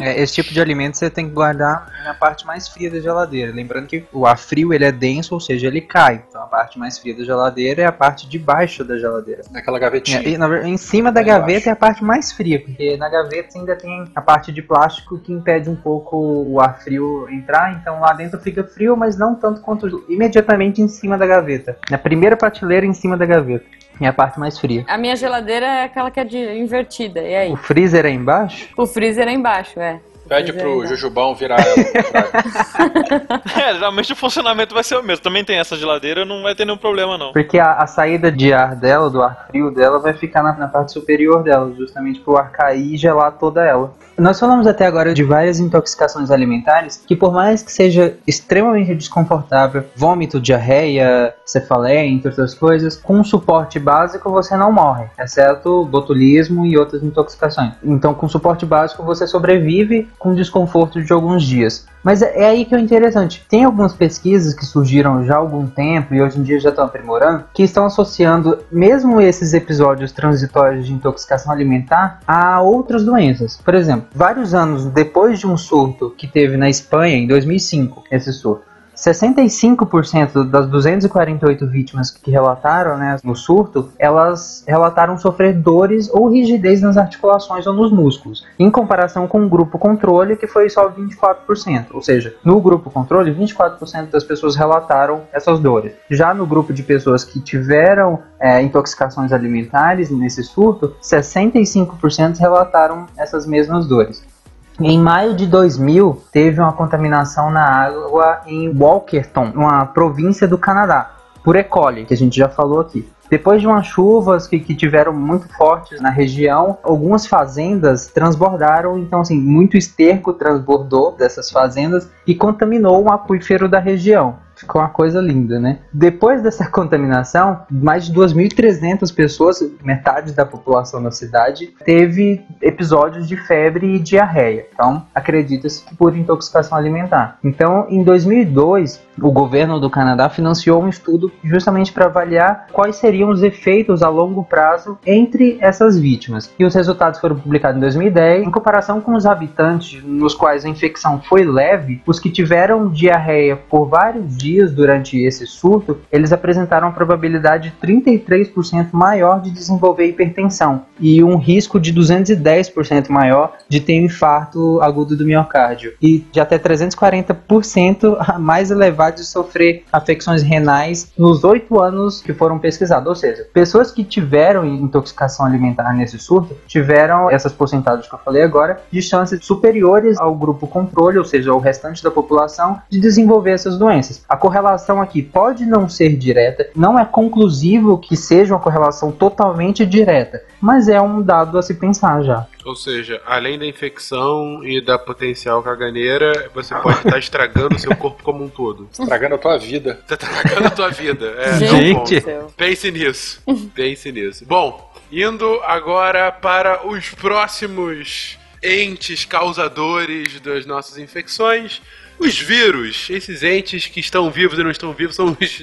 É, 0.00 0.20
esse 0.20 0.34
tipo 0.34 0.52
de 0.52 0.60
alimento 0.60 0.96
você 0.96 1.08
tem 1.10 1.26
que 1.26 1.34
guardar 1.34 1.90
na 2.04 2.14
parte 2.14 2.46
mais 2.46 2.68
fria 2.68 2.90
da 2.90 3.00
geladeira. 3.00 3.52
Lembrando 3.52 3.86
que 3.88 4.04
o 4.12 4.26
ar 4.26 4.38
frio 4.38 4.72
ele 4.72 4.84
é 4.84 4.92
denso, 4.92 5.34
ou 5.34 5.40
seja, 5.40 5.66
ele 5.66 5.80
cai. 5.80 6.22
Então 6.28 6.42
a 6.42 6.46
parte 6.46 6.78
mais 6.78 6.98
fria 6.98 7.16
da 7.16 7.24
geladeira 7.24 7.82
é 7.82 7.86
a 7.86 7.92
parte 7.92 8.28
de 8.28 8.38
baixo 8.38 8.84
da 8.84 8.98
geladeira. 8.98 9.42
naquela 9.50 9.78
gavetinha. 9.78 10.20
É, 10.20 10.28
e, 10.28 10.38
na 10.38 10.68
em 10.68 10.76
cima 10.76 11.10
da 11.10 11.22
gaveta 11.22 11.68
é 11.70 11.72
a 11.72 11.76
parte 11.76 12.04
mais 12.04 12.32
fria, 12.32 12.60
porque 12.60 12.96
na 12.96 13.08
gaveta 13.08 13.58
ainda 13.58 13.74
tem 13.76 14.04
a 14.14 14.20
parte 14.20 14.52
de 14.52 14.62
plástico 14.62 15.18
que 15.18 15.32
impede 15.32 15.68
um 15.68 15.76
pouco 15.76 16.03
o 16.12 16.60
ar 16.60 16.80
frio 16.82 17.28
entrar, 17.30 17.72
então 17.72 18.00
lá 18.00 18.12
dentro 18.12 18.38
fica 18.40 18.64
frio, 18.64 18.96
mas 18.96 19.16
não 19.16 19.34
tanto 19.34 19.60
quanto 19.60 20.04
imediatamente 20.08 20.82
em 20.82 20.88
cima 20.88 21.16
da 21.16 21.26
gaveta. 21.26 21.78
Na 21.90 21.98
primeira 21.98 22.36
prateleira 22.36 22.86
em 22.86 22.92
cima 22.92 23.16
da 23.16 23.26
gaveta. 23.26 23.64
É 24.00 24.08
a 24.08 24.12
parte 24.12 24.40
mais 24.40 24.58
fria. 24.58 24.84
A 24.88 24.98
minha 24.98 25.14
geladeira 25.14 25.66
é 25.66 25.84
aquela 25.84 26.10
que 26.10 26.18
é 26.18 26.24
de 26.24 26.38
invertida. 26.58 27.20
E 27.20 27.34
aí? 27.34 27.52
O 27.52 27.56
freezer 27.56 28.04
é 28.04 28.10
embaixo? 28.10 28.68
O 28.76 28.86
freezer 28.86 29.28
é 29.28 29.32
embaixo, 29.32 29.78
é. 29.78 30.00
Pede 30.28 30.52
Pois 30.52 30.56
é, 30.56 30.62
pro 30.62 30.76
então. 30.76 30.86
Jujubão 30.86 31.34
virar 31.34 31.60
ela. 31.60 31.74
contrário. 31.94 33.44
É, 33.56 33.74
geralmente 33.74 34.12
o 34.12 34.16
funcionamento 34.16 34.74
vai 34.74 34.82
ser 34.82 34.96
o 34.96 35.02
mesmo. 35.02 35.22
Também 35.22 35.44
tem 35.44 35.58
essa 35.58 35.76
geladeira, 35.76 36.24
não 36.24 36.42
vai 36.42 36.54
ter 36.54 36.64
nenhum 36.64 36.78
problema, 36.78 37.16
não. 37.16 37.32
Porque 37.32 37.58
a, 37.58 37.74
a 37.74 37.86
saída 37.86 38.30
de 38.30 38.52
ar 38.52 38.74
dela, 38.74 39.10
do 39.10 39.22
ar 39.22 39.46
frio 39.48 39.70
dela, 39.70 39.98
vai 39.98 40.14
ficar 40.14 40.42
na, 40.42 40.52
na 40.52 40.68
parte 40.68 40.92
superior 40.92 41.42
dela, 41.42 41.72
justamente 41.76 42.20
pro 42.20 42.36
ar 42.36 42.50
cair 42.50 42.94
e 42.94 42.96
gelar 42.96 43.32
toda 43.32 43.64
ela. 43.64 43.94
Nós 44.16 44.38
falamos 44.38 44.66
até 44.66 44.86
agora 44.86 45.12
de 45.12 45.24
várias 45.24 45.58
intoxicações 45.58 46.30
alimentares 46.30 47.02
que, 47.04 47.16
por 47.16 47.32
mais 47.32 47.62
que 47.62 47.72
seja 47.72 48.16
extremamente 48.24 48.94
desconfortável, 48.94 49.84
vômito, 49.96 50.40
diarreia, 50.40 51.34
cefaleia, 51.44 52.06
entre 52.06 52.28
outras 52.28 52.54
coisas, 52.54 52.96
com 52.96 53.18
um 53.18 53.24
suporte 53.24 53.80
básico 53.80 54.30
você 54.30 54.56
não 54.56 54.70
morre, 54.70 55.06
exceto 55.18 55.84
botulismo 55.86 56.64
e 56.64 56.78
outras 56.78 57.02
intoxicações. 57.02 57.74
Então, 57.82 58.14
com 58.14 58.28
suporte 58.28 58.64
básico 58.64 59.02
você 59.02 59.26
sobrevive 59.26 60.08
com 60.24 60.34
desconforto 60.34 61.02
de 61.02 61.12
alguns 61.12 61.44
dias. 61.44 61.86
Mas 62.02 62.22
é 62.22 62.32
é 62.34 62.46
aí 62.46 62.64
que 62.64 62.74
é 62.74 62.80
interessante. 62.80 63.44
Tem 63.46 63.62
algumas 63.62 63.92
pesquisas 63.92 64.54
que 64.54 64.64
surgiram 64.64 65.22
já 65.24 65.34
há 65.34 65.36
algum 65.36 65.66
tempo 65.66 66.14
e 66.14 66.22
hoje 66.22 66.40
em 66.40 66.42
dia 66.42 66.58
já 66.58 66.70
estão 66.70 66.86
aprimorando, 66.86 67.44
que 67.52 67.62
estão 67.62 67.84
associando 67.84 68.58
mesmo 68.72 69.20
esses 69.20 69.52
episódios 69.52 70.12
transitórios 70.12 70.86
de 70.86 70.94
intoxicação 70.94 71.52
alimentar 71.52 72.20
a 72.26 72.62
outras 72.62 73.04
doenças. 73.04 73.58
Por 73.62 73.74
exemplo, 73.74 74.06
vários 74.14 74.54
anos 74.54 74.86
depois 74.86 75.38
de 75.38 75.46
um 75.46 75.58
surto 75.58 76.14
que 76.16 76.26
teve 76.26 76.56
na 76.56 76.70
Espanha, 76.70 77.16
em 77.16 77.26
2005, 77.26 78.04
esse 78.10 78.32
surto, 78.32 78.64
65% 78.94 80.48
das 80.48 80.66
248 80.68 81.66
vítimas 81.66 82.10
que 82.10 82.30
relataram 82.30 82.96
né, 82.96 83.16
no 83.22 83.34
surto, 83.34 83.90
elas 83.98 84.64
relataram 84.66 85.18
sofrer 85.18 85.52
dores 85.54 86.08
ou 86.12 86.28
rigidez 86.28 86.80
nas 86.80 86.96
articulações 86.96 87.66
ou 87.66 87.72
nos 87.72 87.92
músculos, 87.92 88.46
em 88.58 88.70
comparação 88.70 89.26
com 89.26 89.44
o 89.44 89.48
grupo 89.48 89.78
controle, 89.78 90.36
que 90.36 90.46
foi 90.46 90.68
só 90.68 90.90
24%. 90.90 91.86
Ou 91.92 92.02
seja, 92.02 92.34
no 92.44 92.60
grupo 92.60 92.90
controle, 92.90 93.34
24% 93.34 94.10
das 94.10 94.24
pessoas 94.24 94.56
relataram 94.56 95.22
essas 95.32 95.58
dores. 95.60 95.92
Já 96.10 96.32
no 96.34 96.46
grupo 96.46 96.72
de 96.72 96.82
pessoas 96.82 97.24
que 97.24 97.40
tiveram 97.40 98.20
é, 98.38 98.62
intoxicações 98.62 99.32
alimentares 99.32 100.10
nesse 100.10 100.42
surto, 100.42 100.94
65% 101.02 102.38
relataram 102.38 103.06
essas 103.16 103.46
mesmas 103.46 103.86
dores. 103.86 104.33
Em 104.80 104.98
maio 104.98 105.36
de 105.36 105.46
2000, 105.46 106.24
teve 106.32 106.60
uma 106.60 106.72
contaminação 106.72 107.48
na 107.48 107.64
água 107.64 108.40
em 108.44 108.76
Walkerton, 108.76 109.52
uma 109.54 109.86
província 109.86 110.48
do 110.48 110.58
Canadá, 110.58 111.12
por 111.44 111.54
E. 111.54 111.62
coli, 111.62 112.04
que 112.04 112.12
a 112.12 112.16
gente 112.16 112.36
já 112.36 112.48
falou 112.48 112.80
aqui. 112.80 113.08
Depois 113.30 113.60
de 113.60 113.68
umas 113.68 113.86
chuvas 113.86 114.48
que, 114.48 114.58
que 114.58 114.74
tiveram 114.74 115.12
muito 115.12 115.48
fortes 115.56 116.00
na 116.00 116.10
região, 116.10 116.76
algumas 116.82 117.24
fazendas 117.24 118.08
transbordaram, 118.08 118.98
então 118.98 119.20
assim, 119.20 119.38
muito 119.38 119.76
esterco 119.76 120.32
transbordou 120.32 121.12
dessas 121.12 121.50
fazendas 121.50 122.10
e 122.26 122.34
contaminou 122.34 123.04
o 123.04 123.12
aquífero 123.12 123.68
da 123.68 123.78
região. 123.78 124.36
Ficou 124.64 124.80
uma 124.80 124.88
coisa 124.88 125.20
linda, 125.20 125.60
né? 125.60 125.78
Depois 125.92 126.42
dessa 126.42 126.68
contaminação, 126.68 127.60
mais 127.70 128.06
de 128.06 128.12
2.300 128.12 129.14
pessoas, 129.14 129.62
metade 129.82 130.32
da 130.32 130.44
população 130.44 131.02
da 131.02 131.10
cidade, 131.10 131.72
teve 131.84 132.42
episódios 132.60 133.28
de 133.28 133.36
febre 133.36 133.94
e 133.94 133.98
diarreia. 133.98 134.66
Então, 134.72 135.06
acredita-se 135.14 135.84
que 135.84 135.94
por 135.94 136.16
intoxicação 136.16 136.76
alimentar. 136.76 137.38
Então, 137.44 137.86
em 137.88 138.02
2002, 138.02 139.00
o 139.20 139.30
governo 139.30 139.78
do 139.78 139.90
Canadá 139.90 140.28
financiou 140.28 140.82
um 140.82 140.88
estudo 140.88 141.32
justamente 141.42 141.92
para 141.92 142.06
avaliar 142.06 142.66
quais 142.72 142.96
seriam 142.96 143.30
os 143.30 143.42
efeitos 143.42 144.02
a 144.02 144.08
longo 144.08 144.44
prazo 144.44 144.98
entre 145.06 145.58
essas 145.60 145.98
vítimas. 145.98 146.52
E 146.58 146.64
os 146.64 146.74
resultados 146.74 147.20
foram 147.20 147.36
publicados 147.36 147.76
em 147.76 147.80
2010. 147.80 148.46
Em 148.46 148.50
comparação 148.50 149.00
com 149.00 149.14
os 149.14 149.26
habitantes 149.26 150.02
nos 150.02 150.34
quais 150.34 150.64
a 150.64 150.68
infecção 150.68 151.20
foi 151.20 151.44
leve, 151.44 152.02
os 152.06 152.18
que 152.18 152.30
tiveram 152.30 152.88
diarreia 152.88 153.56
por 153.56 153.86
vários 153.86 154.36
dias 154.36 154.72
durante 154.72 155.18
esse 155.18 155.46
surto, 155.46 155.98
eles 156.10 156.32
apresentaram 156.32 156.88
uma 156.88 156.94
probabilidade 156.94 157.74
33% 157.82 158.88
maior 158.92 159.40
de 159.40 159.50
desenvolver 159.50 160.06
hipertensão 160.06 160.82
e 160.98 161.22
um 161.22 161.36
risco 161.36 161.78
de 161.78 161.92
210% 161.92 163.08
maior 163.10 163.56
de 163.68 163.80
ter 163.80 164.00
um 164.00 164.04
infarto 164.04 164.80
agudo 164.80 165.16
do 165.16 165.24
miocárdio 165.24 165.92
e 166.00 166.24
de 166.30 166.40
até 166.40 166.58
340% 166.58 168.16
a 168.18 168.38
mais 168.38 168.70
elevado 168.70 169.03
de 169.10 169.24
sofrer 169.24 169.84
afecções 169.92 170.42
renais 170.42 171.12
nos 171.16 171.44
oito 171.44 171.80
anos 171.80 172.20
que 172.20 172.32
foram 172.32 172.58
pesquisados. 172.58 173.08
Ou 173.08 173.14
seja, 173.14 173.46
pessoas 173.52 173.90
que 173.90 174.04
tiveram 174.04 174.64
intoxicação 174.64 175.46
alimentar 175.46 175.92
nesse 175.92 176.18
surto 176.18 176.56
tiveram 176.66 177.30
essas 177.30 177.52
porcentagens 177.52 178.08
que 178.08 178.14
eu 178.14 178.18
falei 178.18 178.42
agora 178.42 178.80
de 178.90 179.00
chances 179.02 179.44
superiores 179.44 180.18
ao 180.18 180.34
grupo 180.34 180.66
controle, 180.66 181.18
ou 181.18 181.24
seja, 181.24 181.50
ao 181.50 181.58
restante 181.58 182.02
da 182.02 182.10
população, 182.10 182.80
de 182.88 183.00
desenvolver 183.00 183.52
essas 183.52 183.78
doenças. 183.78 184.22
A 184.28 184.36
correlação 184.36 185.00
aqui 185.00 185.22
pode 185.22 185.66
não 185.66 185.88
ser 185.88 186.16
direta, 186.16 186.68
não 186.74 186.98
é 186.98 187.04
conclusivo 187.04 187.98
que 187.98 188.16
seja 188.16 188.54
uma 188.54 188.60
correlação 188.60 189.10
totalmente 189.12 189.84
direta, 189.86 190.42
mas 190.60 190.88
é 190.88 191.00
um 191.00 191.22
dado 191.22 191.58
a 191.58 191.62
se 191.62 191.74
pensar 191.74 192.22
já. 192.22 192.46
Ou 192.64 192.74
seja, 192.74 193.20
além 193.26 193.58
da 193.58 193.66
infecção 193.66 194.64
e 194.64 194.80
da 194.80 194.98
potencial 194.98 195.62
caganeira, 195.62 196.50
você 196.54 196.74
pode 196.74 196.98
estar 196.98 197.18
estragando 197.18 197.76
o 197.76 197.78
seu 197.78 197.94
corpo 197.94 198.22
como 198.22 198.42
um 198.42 198.48
todo. 198.48 198.88
Estragando 198.90 199.34
a 199.34 199.38
tua 199.38 199.58
vida. 199.58 200.00
Tá 200.08 200.14
estragando 200.14 200.66
a 200.66 200.70
tua 200.70 200.90
vida. 200.90 201.34
É, 201.38 201.58
Gente. 201.58 202.20
bom. 202.20 202.52
Pense 202.56 202.90
nisso. 202.90 203.42
Pense 203.74 204.12
nisso. 204.12 204.46
Bom, 204.46 204.92
indo 205.10 205.60
agora 205.64 206.32
para 206.32 206.86
os 206.86 207.10
próximos 207.10 208.38
entes 208.62 209.24
causadores 209.24 210.40
das 210.40 210.64
nossas 210.64 210.98
infecções. 210.98 211.82
Os 212.18 212.38
vírus, 212.38 213.08
esses 213.10 213.42
entes 213.42 213.86
que 213.86 214.00
estão 214.00 214.30
vivos 214.30 214.58
e 214.58 214.62
não 214.62 214.70
estão 214.70 214.92
vivos, 214.92 215.16
são 215.16 215.36
os 215.38 215.62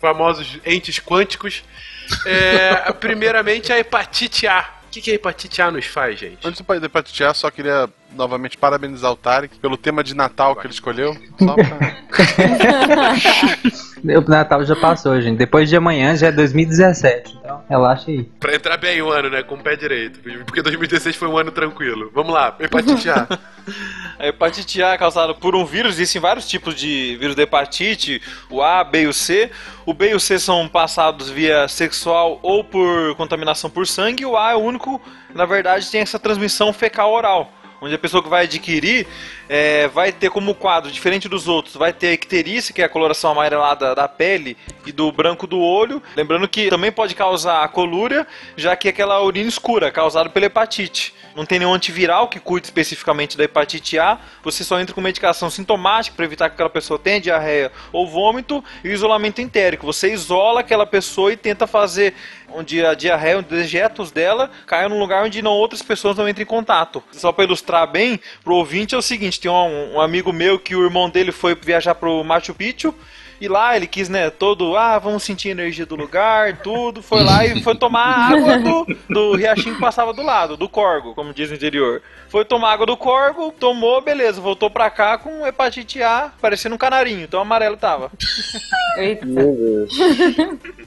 famosos 0.00 0.58
entes 0.64 0.98
quânticos. 0.98 1.62
É, 2.26 2.92
primeiramente, 2.94 3.72
a 3.72 3.78
hepatite 3.78 4.46
A. 4.46 4.79
O 4.90 4.92
que, 4.92 5.00
que 5.00 5.12
a 5.12 5.14
hepatite 5.14 5.62
A 5.62 5.70
nos 5.70 5.86
faz, 5.86 6.18
gente? 6.18 6.44
Antes 6.44 6.60
de 6.60 6.84
hepatite 6.84 7.22
A, 7.22 7.32
só 7.32 7.48
queria 7.48 7.88
novamente 8.10 8.58
parabenizar 8.58 9.12
o 9.12 9.14
Tarek 9.14 9.56
pelo 9.60 9.76
tema 9.76 10.02
de 10.02 10.16
Natal 10.16 10.56
que 10.56 10.66
ele 10.66 10.74
escolheu. 10.74 11.16
Só 11.38 11.54
pra... 11.54 11.78
O 14.02 14.30
Natal 14.30 14.64
já 14.64 14.76
passou, 14.76 15.20
gente. 15.20 15.36
Depois 15.36 15.68
de 15.68 15.76
amanhã 15.76 16.16
já 16.16 16.28
é 16.28 16.32
2017. 16.32 17.38
Então, 17.40 17.62
relaxa 17.68 18.10
aí. 18.10 18.24
Pra 18.38 18.54
entrar 18.54 18.76
bem 18.76 19.00
o 19.02 19.10
ano, 19.10 19.30
né? 19.30 19.42
Com 19.42 19.56
o 19.56 19.58
pé 19.58 19.76
direito. 19.76 20.20
Porque 20.44 20.62
2016 20.62 21.16
foi 21.16 21.28
um 21.28 21.36
ano 21.36 21.50
tranquilo. 21.50 22.10
Vamos 22.14 22.32
lá, 22.32 22.56
hepatite 22.58 23.10
A. 23.10 23.26
A 24.18 24.26
hepatite 24.26 24.82
A 24.82 24.90
é 24.90 24.98
causada 24.98 25.32
por 25.32 25.56
um 25.56 25.64
vírus, 25.64 25.94
existem 25.94 26.20
vários 26.20 26.46
tipos 26.46 26.74
de 26.74 27.16
vírus 27.18 27.34
de 27.34 27.42
hepatite, 27.42 28.22
o 28.50 28.60
A, 28.60 28.84
B 28.84 29.02
e 29.02 29.06
o 29.06 29.12
C. 29.12 29.50
O 29.86 29.94
B 29.94 30.10
e 30.10 30.14
o 30.14 30.20
C 30.20 30.38
são 30.38 30.68
passados 30.68 31.30
via 31.30 31.66
sexual 31.68 32.38
ou 32.42 32.62
por 32.62 33.14
contaminação 33.16 33.70
por 33.70 33.86
sangue, 33.86 34.22
e 34.22 34.26
o 34.26 34.36
A 34.36 34.52
é 34.52 34.54
o 34.54 34.58
único, 34.58 35.00
na 35.34 35.46
verdade, 35.46 35.90
tem 35.90 36.02
essa 36.02 36.18
transmissão 36.18 36.70
fecal 36.70 37.10
oral. 37.12 37.50
Onde 37.80 37.94
a 37.94 37.98
pessoa 37.98 38.22
que 38.22 38.28
vai 38.28 38.44
adquirir 38.44 39.06
é, 39.48 39.88
vai 39.88 40.12
ter 40.12 40.30
como 40.30 40.54
quadro, 40.54 40.90
diferente 40.90 41.28
dos 41.28 41.48
outros, 41.48 41.74
vai 41.76 41.92
ter 41.92 42.08
a 42.08 42.12
icterícia, 42.12 42.74
que 42.74 42.82
é 42.82 42.84
a 42.84 42.88
coloração 42.88 43.30
amarelada 43.30 43.94
da 43.94 44.06
pele 44.06 44.56
e 44.86 44.92
do 44.92 45.10
branco 45.10 45.46
do 45.46 45.58
olho. 45.58 46.02
Lembrando 46.14 46.46
que 46.46 46.68
também 46.68 46.92
pode 46.92 47.14
causar 47.14 47.64
a 47.64 47.68
colúria, 47.68 48.26
já 48.56 48.76
que 48.76 48.88
é 48.88 48.90
aquela 48.90 49.22
urina 49.22 49.48
escura, 49.48 49.90
causada 49.90 50.28
pela 50.28 50.46
hepatite. 50.46 51.14
Não 51.34 51.46
tem 51.46 51.58
nenhum 51.58 51.72
antiviral 51.72 52.28
que 52.28 52.40
cuide 52.40 52.66
especificamente 52.66 53.36
da 53.36 53.44
hepatite 53.44 53.98
A, 53.98 54.18
você 54.42 54.64
só 54.64 54.80
entra 54.80 54.94
com 54.94 55.00
medicação 55.00 55.48
sintomática 55.48 56.16
para 56.16 56.24
evitar 56.24 56.48
que 56.48 56.54
aquela 56.54 56.70
pessoa 56.70 56.98
tenha 56.98 57.20
diarreia 57.20 57.70
ou 57.92 58.08
vômito 58.08 58.64
e 58.82 58.88
isolamento 58.88 59.40
entérico. 59.40 59.86
Você 59.86 60.12
isola 60.12 60.60
aquela 60.60 60.86
pessoa 60.86 61.32
e 61.32 61.36
tenta 61.36 61.66
fazer 61.66 62.14
onde 62.52 62.84
a 62.84 62.94
diarreia, 62.94 63.38
os 63.38 63.44
dejetos 63.44 64.10
dela 64.10 64.50
caiam 64.66 64.88
num 64.88 64.98
lugar 64.98 65.24
onde 65.24 65.40
não 65.40 65.52
outras 65.52 65.82
pessoas 65.82 66.16
não 66.16 66.28
entram 66.28 66.42
em 66.42 66.46
contato. 66.46 67.02
Só 67.12 67.30
para 67.30 67.44
ilustrar 67.44 67.86
bem, 67.86 68.20
pro 68.42 68.56
ouvinte 68.56 68.94
é 68.94 68.98
o 68.98 69.02
seguinte, 69.02 69.40
tem 69.40 69.50
um, 69.50 69.94
um 69.94 70.00
amigo 70.00 70.32
meu 70.32 70.58
que 70.58 70.74
o 70.74 70.84
irmão 70.84 71.08
dele 71.08 71.30
foi 71.30 71.54
viajar 71.54 71.94
pro 71.94 72.24
Machu 72.24 72.54
Picchu 72.54 72.94
e 73.40 73.48
lá 73.48 73.74
ele 73.74 73.86
quis, 73.86 74.08
né, 74.08 74.28
todo, 74.30 74.76
ah, 74.76 74.98
vamos 74.98 75.22
sentir 75.22 75.48
a 75.48 75.52
energia 75.52 75.86
do 75.86 75.96
lugar, 75.96 76.58
tudo. 76.58 77.02
Foi 77.02 77.22
lá 77.22 77.44
e 77.44 77.62
foi 77.62 77.74
tomar 77.74 78.04
a 78.04 78.26
água 78.28 78.58
do, 78.58 78.96
do 79.08 79.34
riachinho 79.36 79.74
que 79.74 79.80
passava 79.80 80.12
do 80.12 80.22
lado, 80.22 80.56
do 80.56 80.68
corgo, 80.68 81.14
como 81.14 81.32
diz 81.32 81.48
no 81.48 81.56
interior. 81.56 82.02
Foi 82.28 82.44
tomar 82.44 82.72
água 82.72 82.86
do 82.86 82.96
corgo, 82.96 83.52
tomou, 83.58 84.00
beleza, 84.00 84.40
voltou 84.40 84.70
pra 84.70 84.90
cá 84.90 85.16
com 85.18 85.46
hepatite 85.46 86.02
A, 86.02 86.30
parecendo 86.40 86.74
um 86.74 86.78
canarinho, 86.78 87.22
então 87.22 87.40
amarelo 87.40 87.76
tava. 87.76 88.10
Eita. 88.98 89.26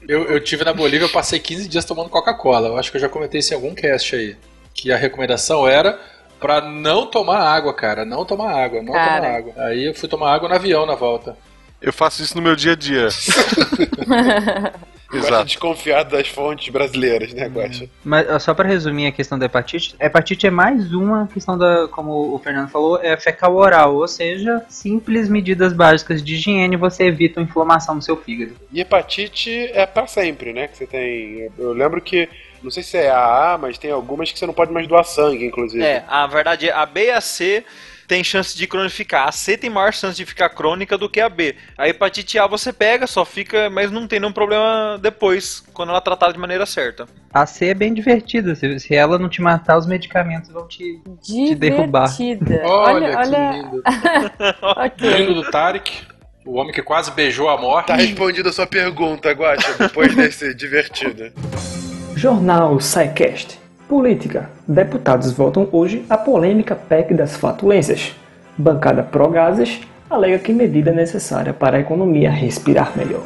Eu, 0.08 0.24
eu 0.24 0.39
tive 0.39 0.64
na 0.64 0.74
Bolívia, 0.74 1.06
eu 1.06 1.12
passei 1.12 1.39
15 1.39 1.68
dias 1.68 1.86
tomando 1.86 2.10
Coca-Cola. 2.10 2.68
Eu 2.68 2.78
acho 2.78 2.91
que 2.91 2.97
eu 2.97 3.01
já 3.01 3.10
comentei 3.10 3.39
isso 3.39 3.54
em 3.54 3.56
algum 3.56 3.74
cast 3.74 4.16
aí. 4.16 4.36
Que 4.74 4.91
a 4.91 4.97
recomendação 4.97 5.68
era 5.68 5.99
pra 6.39 6.62
não 6.62 7.06
tomar 7.06 7.39
água, 7.39 7.74
cara. 7.74 8.04
Não 8.04 8.26
tomar 8.26 8.51
água, 8.54 8.82
não 8.82 8.93
Cara. 8.93 9.22
tomar 9.22 9.38
água. 9.38 9.54
Aí 9.58 9.86
eu 9.86 9.93
fui 9.93 10.10
tomar 10.10 10.34
água 10.34 10.49
no 10.49 10.56
avião 10.56 10.86
na 10.86 10.95
volta. 10.95 11.38
Eu 11.84 11.92
faço 11.92 12.24
isso 12.24 12.36
no 12.38 12.42
meu 12.42 12.56
dia 12.56 12.72
a 12.72 12.76
dia. 12.76 13.10
Gosta 15.12 15.28
Exato. 15.28 15.46
desconfiado 15.46 16.12
das 16.12 16.28
fontes 16.28 16.70
brasileiras, 16.70 17.32
né, 17.34 17.46
Guaxa? 17.48 17.88
Mas 18.04 18.28
ó, 18.28 18.40
só 18.40 18.52
para 18.54 18.68
resumir 18.68 19.06
a 19.06 19.12
questão 19.12 19.38
da 19.38 19.46
hepatite, 19.46 19.96
a 20.00 20.08
hepatite 20.08 20.48
é 20.48 20.50
mais 20.50 20.92
uma 20.92 21.28
questão 21.28 21.56
da, 21.56 21.88
como 21.90 22.34
o 22.34 22.40
Fernando 22.40 22.70
falou, 22.70 23.00
é 23.00 23.16
fecal 23.16 23.56
oral, 23.56 23.96
ou 23.96 24.08
seja, 24.08 24.66
simples 24.70 25.30
medidas 25.30 25.72
básicas 25.72 26.24
de 26.24 26.34
higiene 26.34 26.76
você 26.76 27.04
evita 27.04 27.40
a 27.40 27.44
inflamação 27.44 27.94
no 27.94 28.02
seu 28.02 28.18
fígado. 28.18 28.56
E 28.72 28.82
hepatite 28.82 29.52
é 29.52 29.86
pra 29.86 30.08
sempre, 30.08 30.52
né? 30.52 30.68
Que 30.68 30.78
você 30.78 30.88
tem. 30.88 31.52
Eu 31.60 31.74
lembro 31.74 32.02
que. 32.02 32.28
Não 32.64 32.72
sei 32.72 32.82
se 32.82 32.96
é 32.96 33.12
a 33.12 33.54
A, 33.54 33.58
mas 33.58 33.78
tem 33.78 33.92
algumas 33.92 34.32
que 34.32 34.40
você 34.40 34.48
não 34.48 34.54
pode 34.54 34.72
mais 34.72 34.88
doar 34.88 35.04
sangue, 35.04 35.46
inclusive. 35.46 35.84
É, 35.84 36.06
a 36.08 36.26
verdade 36.26 36.70
é 36.70 36.72
a 36.72 36.86
B 36.86 37.08
e 37.08 37.12
a 37.12 37.20
C 37.20 37.66
tem 38.08 38.24
chance 38.24 38.56
de 38.58 38.68
cronificar. 38.68 39.28
A 39.28 39.32
C 39.32 39.58
tem 39.58 39.70
maior 39.70 39.93
chance 39.93 40.16
de 40.18 40.26
ficar 40.26 40.49
crônica 40.49 40.97
do 40.97 41.10
que 41.10 41.20
a 41.22 41.30
B. 41.30 41.56
A 41.78 41.88
hepatite 41.88 42.38
A 42.39 42.47
você 42.47 42.72
pega, 42.74 43.08
só 43.08 43.24
fica, 43.26 43.70
mas 43.70 43.91
não 43.91 44.08
tem 44.08 44.20
nenhum 44.20 44.34
problema 44.34 44.97
depois, 45.01 45.64
quando 45.74 45.89
ela 45.89 45.97
é 45.99 46.01
tratada 46.01 46.34
de 46.34 46.39
maneira 46.39 46.66
certa. 46.66 47.06
A 47.34 47.45
C 47.45 47.68
é 47.68 47.74
bem 47.74 47.93
divertida, 47.93 48.54
se, 48.56 48.80
se 48.80 48.93
ela 48.95 49.18
não 49.18 49.28
te 49.30 49.41
matar, 49.41 49.78
os 49.78 49.88
medicamentos 49.88 50.51
vão 50.51 50.68
te, 50.68 51.01
te 51.22 51.56
derrubar. 51.56 52.06
Divertida. 52.16 52.62
Olha, 52.68 52.93
Olha, 52.95 53.10
que 53.10 53.16
olha. 53.18 53.51
lindo. 53.51 53.84
ok. 54.62 55.10
Lindo 55.18 55.34
do 55.36 55.49
Tarek, 55.49 56.04
o 56.45 56.54
homem 56.60 56.74
que 56.74 56.82
quase 56.84 57.10
beijou 57.12 57.49
a 57.49 57.58
morte. 57.60 57.88
Tá 57.88 57.95
respondida 57.95 58.49
a 58.49 58.54
sua 58.54 58.68
pergunta, 58.68 59.32
Guaxa, 59.32 59.74
depois 59.80 60.14
desse 60.16 60.54
divertido. 60.56 61.32
Jornal 62.16 62.80
SciCast. 62.80 63.60
Política. 63.94 64.50
Deputados 64.68 65.32
votam 65.34 65.70
hoje 65.72 66.04
a 66.10 66.18
polêmica 66.18 66.76
PEC 66.76 67.14
das 67.14 67.36
fatulências. 67.38 68.16
Bancada 68.58 69.04
pró-gases 69.04 69.82
alega 70.10 70.39
que 70.39 70.52
medida 70.52 70.91
necessária 70.91 71.54
para 71.54 71.78
a 71.78 71.80
economia 71.80 72.32
respirar 72.32 72.98
melhor. 72.98 73.22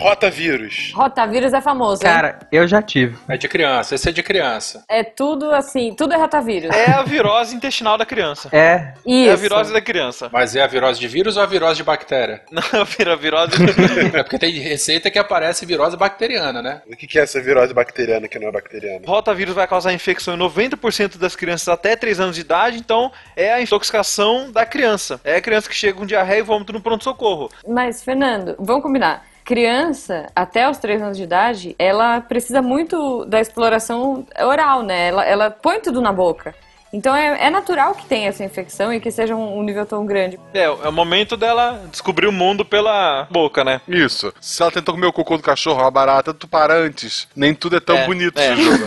Rotavírus. 0.00 0.92
Rotavírus 0.94 1.52
é 1.52 1.60
famoso, 1.60 2.02
hein? 2.02 2.10
Cara, 2.10 2.38
eu 2.50 2.66
já 2.66 2.80
tive. 2.80 3.18
É 3.28 3.36
de 3.36 3.46
criança, 3.46 3.94
esse 3.94 4.08
é 4.08 4.12
de 4.12 4.22
criança. 4.22 4.82
É 4.88 5.04
tudo 5.04 5.50
assim, 5.50 5.94
tudo 5.94 6.14
é 6.14 6.16
rotavírus. 6.16 6.74
É 6.74 6.90
a 6.90 7.02
virose 7.02 7.54
intestinal 7.54 7.98
da 7.98 8.06
criança. 8.06 8.48
É, 8.50 8.94
Isso. 9.04 9.28
É 9.28 9.32
a 9.32 9.36
virose 9.36 9.72
da 9.74 9.80
criança. 9.82 10.30
Mas 10.32 10.56
é 10.56 10.62
a 10.62 10.66
virose 10.66 10.98
de 10.98 11.06
vírus 11.06 11.36
ou 11.36 11.42
a 11.42 11.46
virose 11.46 11.76
de 11.76 11.84
bactéria? 11.84 12.40
Não, 12.50 12.84
vira 12.86 13.14
virose. 13.14 13.52
É 14.14 14.22
porque 14.22 14.38
tem 14.38 14.52
receita 14.58 15.10
que 15.10 15.18
aparece 15.18 15.66
virose 15.66 15.96
bacteriana, 15.96 16.62
né? 16.62 16.80
O 16.86 16.96
que 16.96 17.06
que 17.06 17.18
é 17.18 17.22
essa 17.22 17.40
virose 17.40 17.74
bacteriana 17.74 18.26
que 18.26 18.38
não 18.38 18.48
é 18.48 18.52
bacteriana? 18.52 19.00
Rotavírus 19.06 19.54
vai 19.54 19.66
causar 19.66 19.92
infecção 19.92 20.34
em 20.34 20.38
90% 20.38 21.18
das 21.18 21.36
crianças 21.36 21.68
até 21.68 21.94
3 21.94 22.20
anos 22.20 22.36
de 22.36 22.40
idade, 22.40 22.78
então 22.78 23.12
é 23.36 23.52
a 23.52 23.60
intoxicação 23.60 24.50
da 24.50 24.64
criança. 24.64 25.20
É 25.24 25.36
a 25.36 25.40
criança 25.40 25.68
que 25.68 25.74
chega 25.74 25.98
com 25.98 26.06
diarreia 26.06 26.40
e 26.40 26.42
vômito 26.42 26.72
no 26.72 26.80
pronto-socorro. 26.80 27.50
Mas, 27.66 28.02
Fernando, 28.02 28.56
vamos 28.58 28.82
combinar. 28.82 29.29
Criança, 29.50 30.28
até 30.32 30.70
os 30.70 30.78
3 30.78 31.02
anos 31.02 31.16
de 31.16 31.24
idade, 31.24 31.74
ela 31.76 32.20
precisa 32.20 32.62
muito 32.62 33.24
da 33.24 33.40
exploração 33.40 34.24
oral, 34.40 34.84
né? 34.84 35.08
Ela, 35.08 35.24
ela 35.24 35.50
põe 35.50 35.80
tudo 35.80 36.00
na 36.00 36.12
boca. 36.12 36.54
Então 36.92 37.14
é, 37.14 37.46
é 37.46 37.50
natural 37.50 37.94
que 37.94 38.04
tenha 38.06 38.28
essa 38.28 38.42
infecção 38.44 38.92
e 38.92 39.00
que 39.00 39.10
seja 39.10 39.34
um, 39.36 39.58
um 39.58 39.62
nível 39.62 39.86
tão 39.86 40.04
grande. 40.04 40.38
É, 40.52 40.64
é 40.64 40.68
o 40.88 40.92
momento 40.92 41.36
dela 41.36 41.80
descobrir 41.90 42.26
o 42.26 42.32
mundo 42.32 42.64
pela 42.64 43.26
boca, 43.30 43.62
né? 43.64 43.80
Isso. 43.86 44.32
Se 44.40 44.62
ela 44.62 44.72
tentou 44.72 44.94
comer 44.94 45.06
o 45.06 45.12
cocô 45.12 45.36
do 45.36 45.42
cachorro, 45.42 45.80
uma 45.80 45.90
barata, 45.90 46.34
tu 46.34 46.48
para 46.48 46.74
antes. 46.74 47.28
Nem 47.36 47.54
tudo 47.54 47.76
é 47.76 47.80
tão 47.80 47.96
É, 47.96 48.06
bonito, 48.06 48.38
é. 48.38 48.56
Jujuba. 48.56 48.86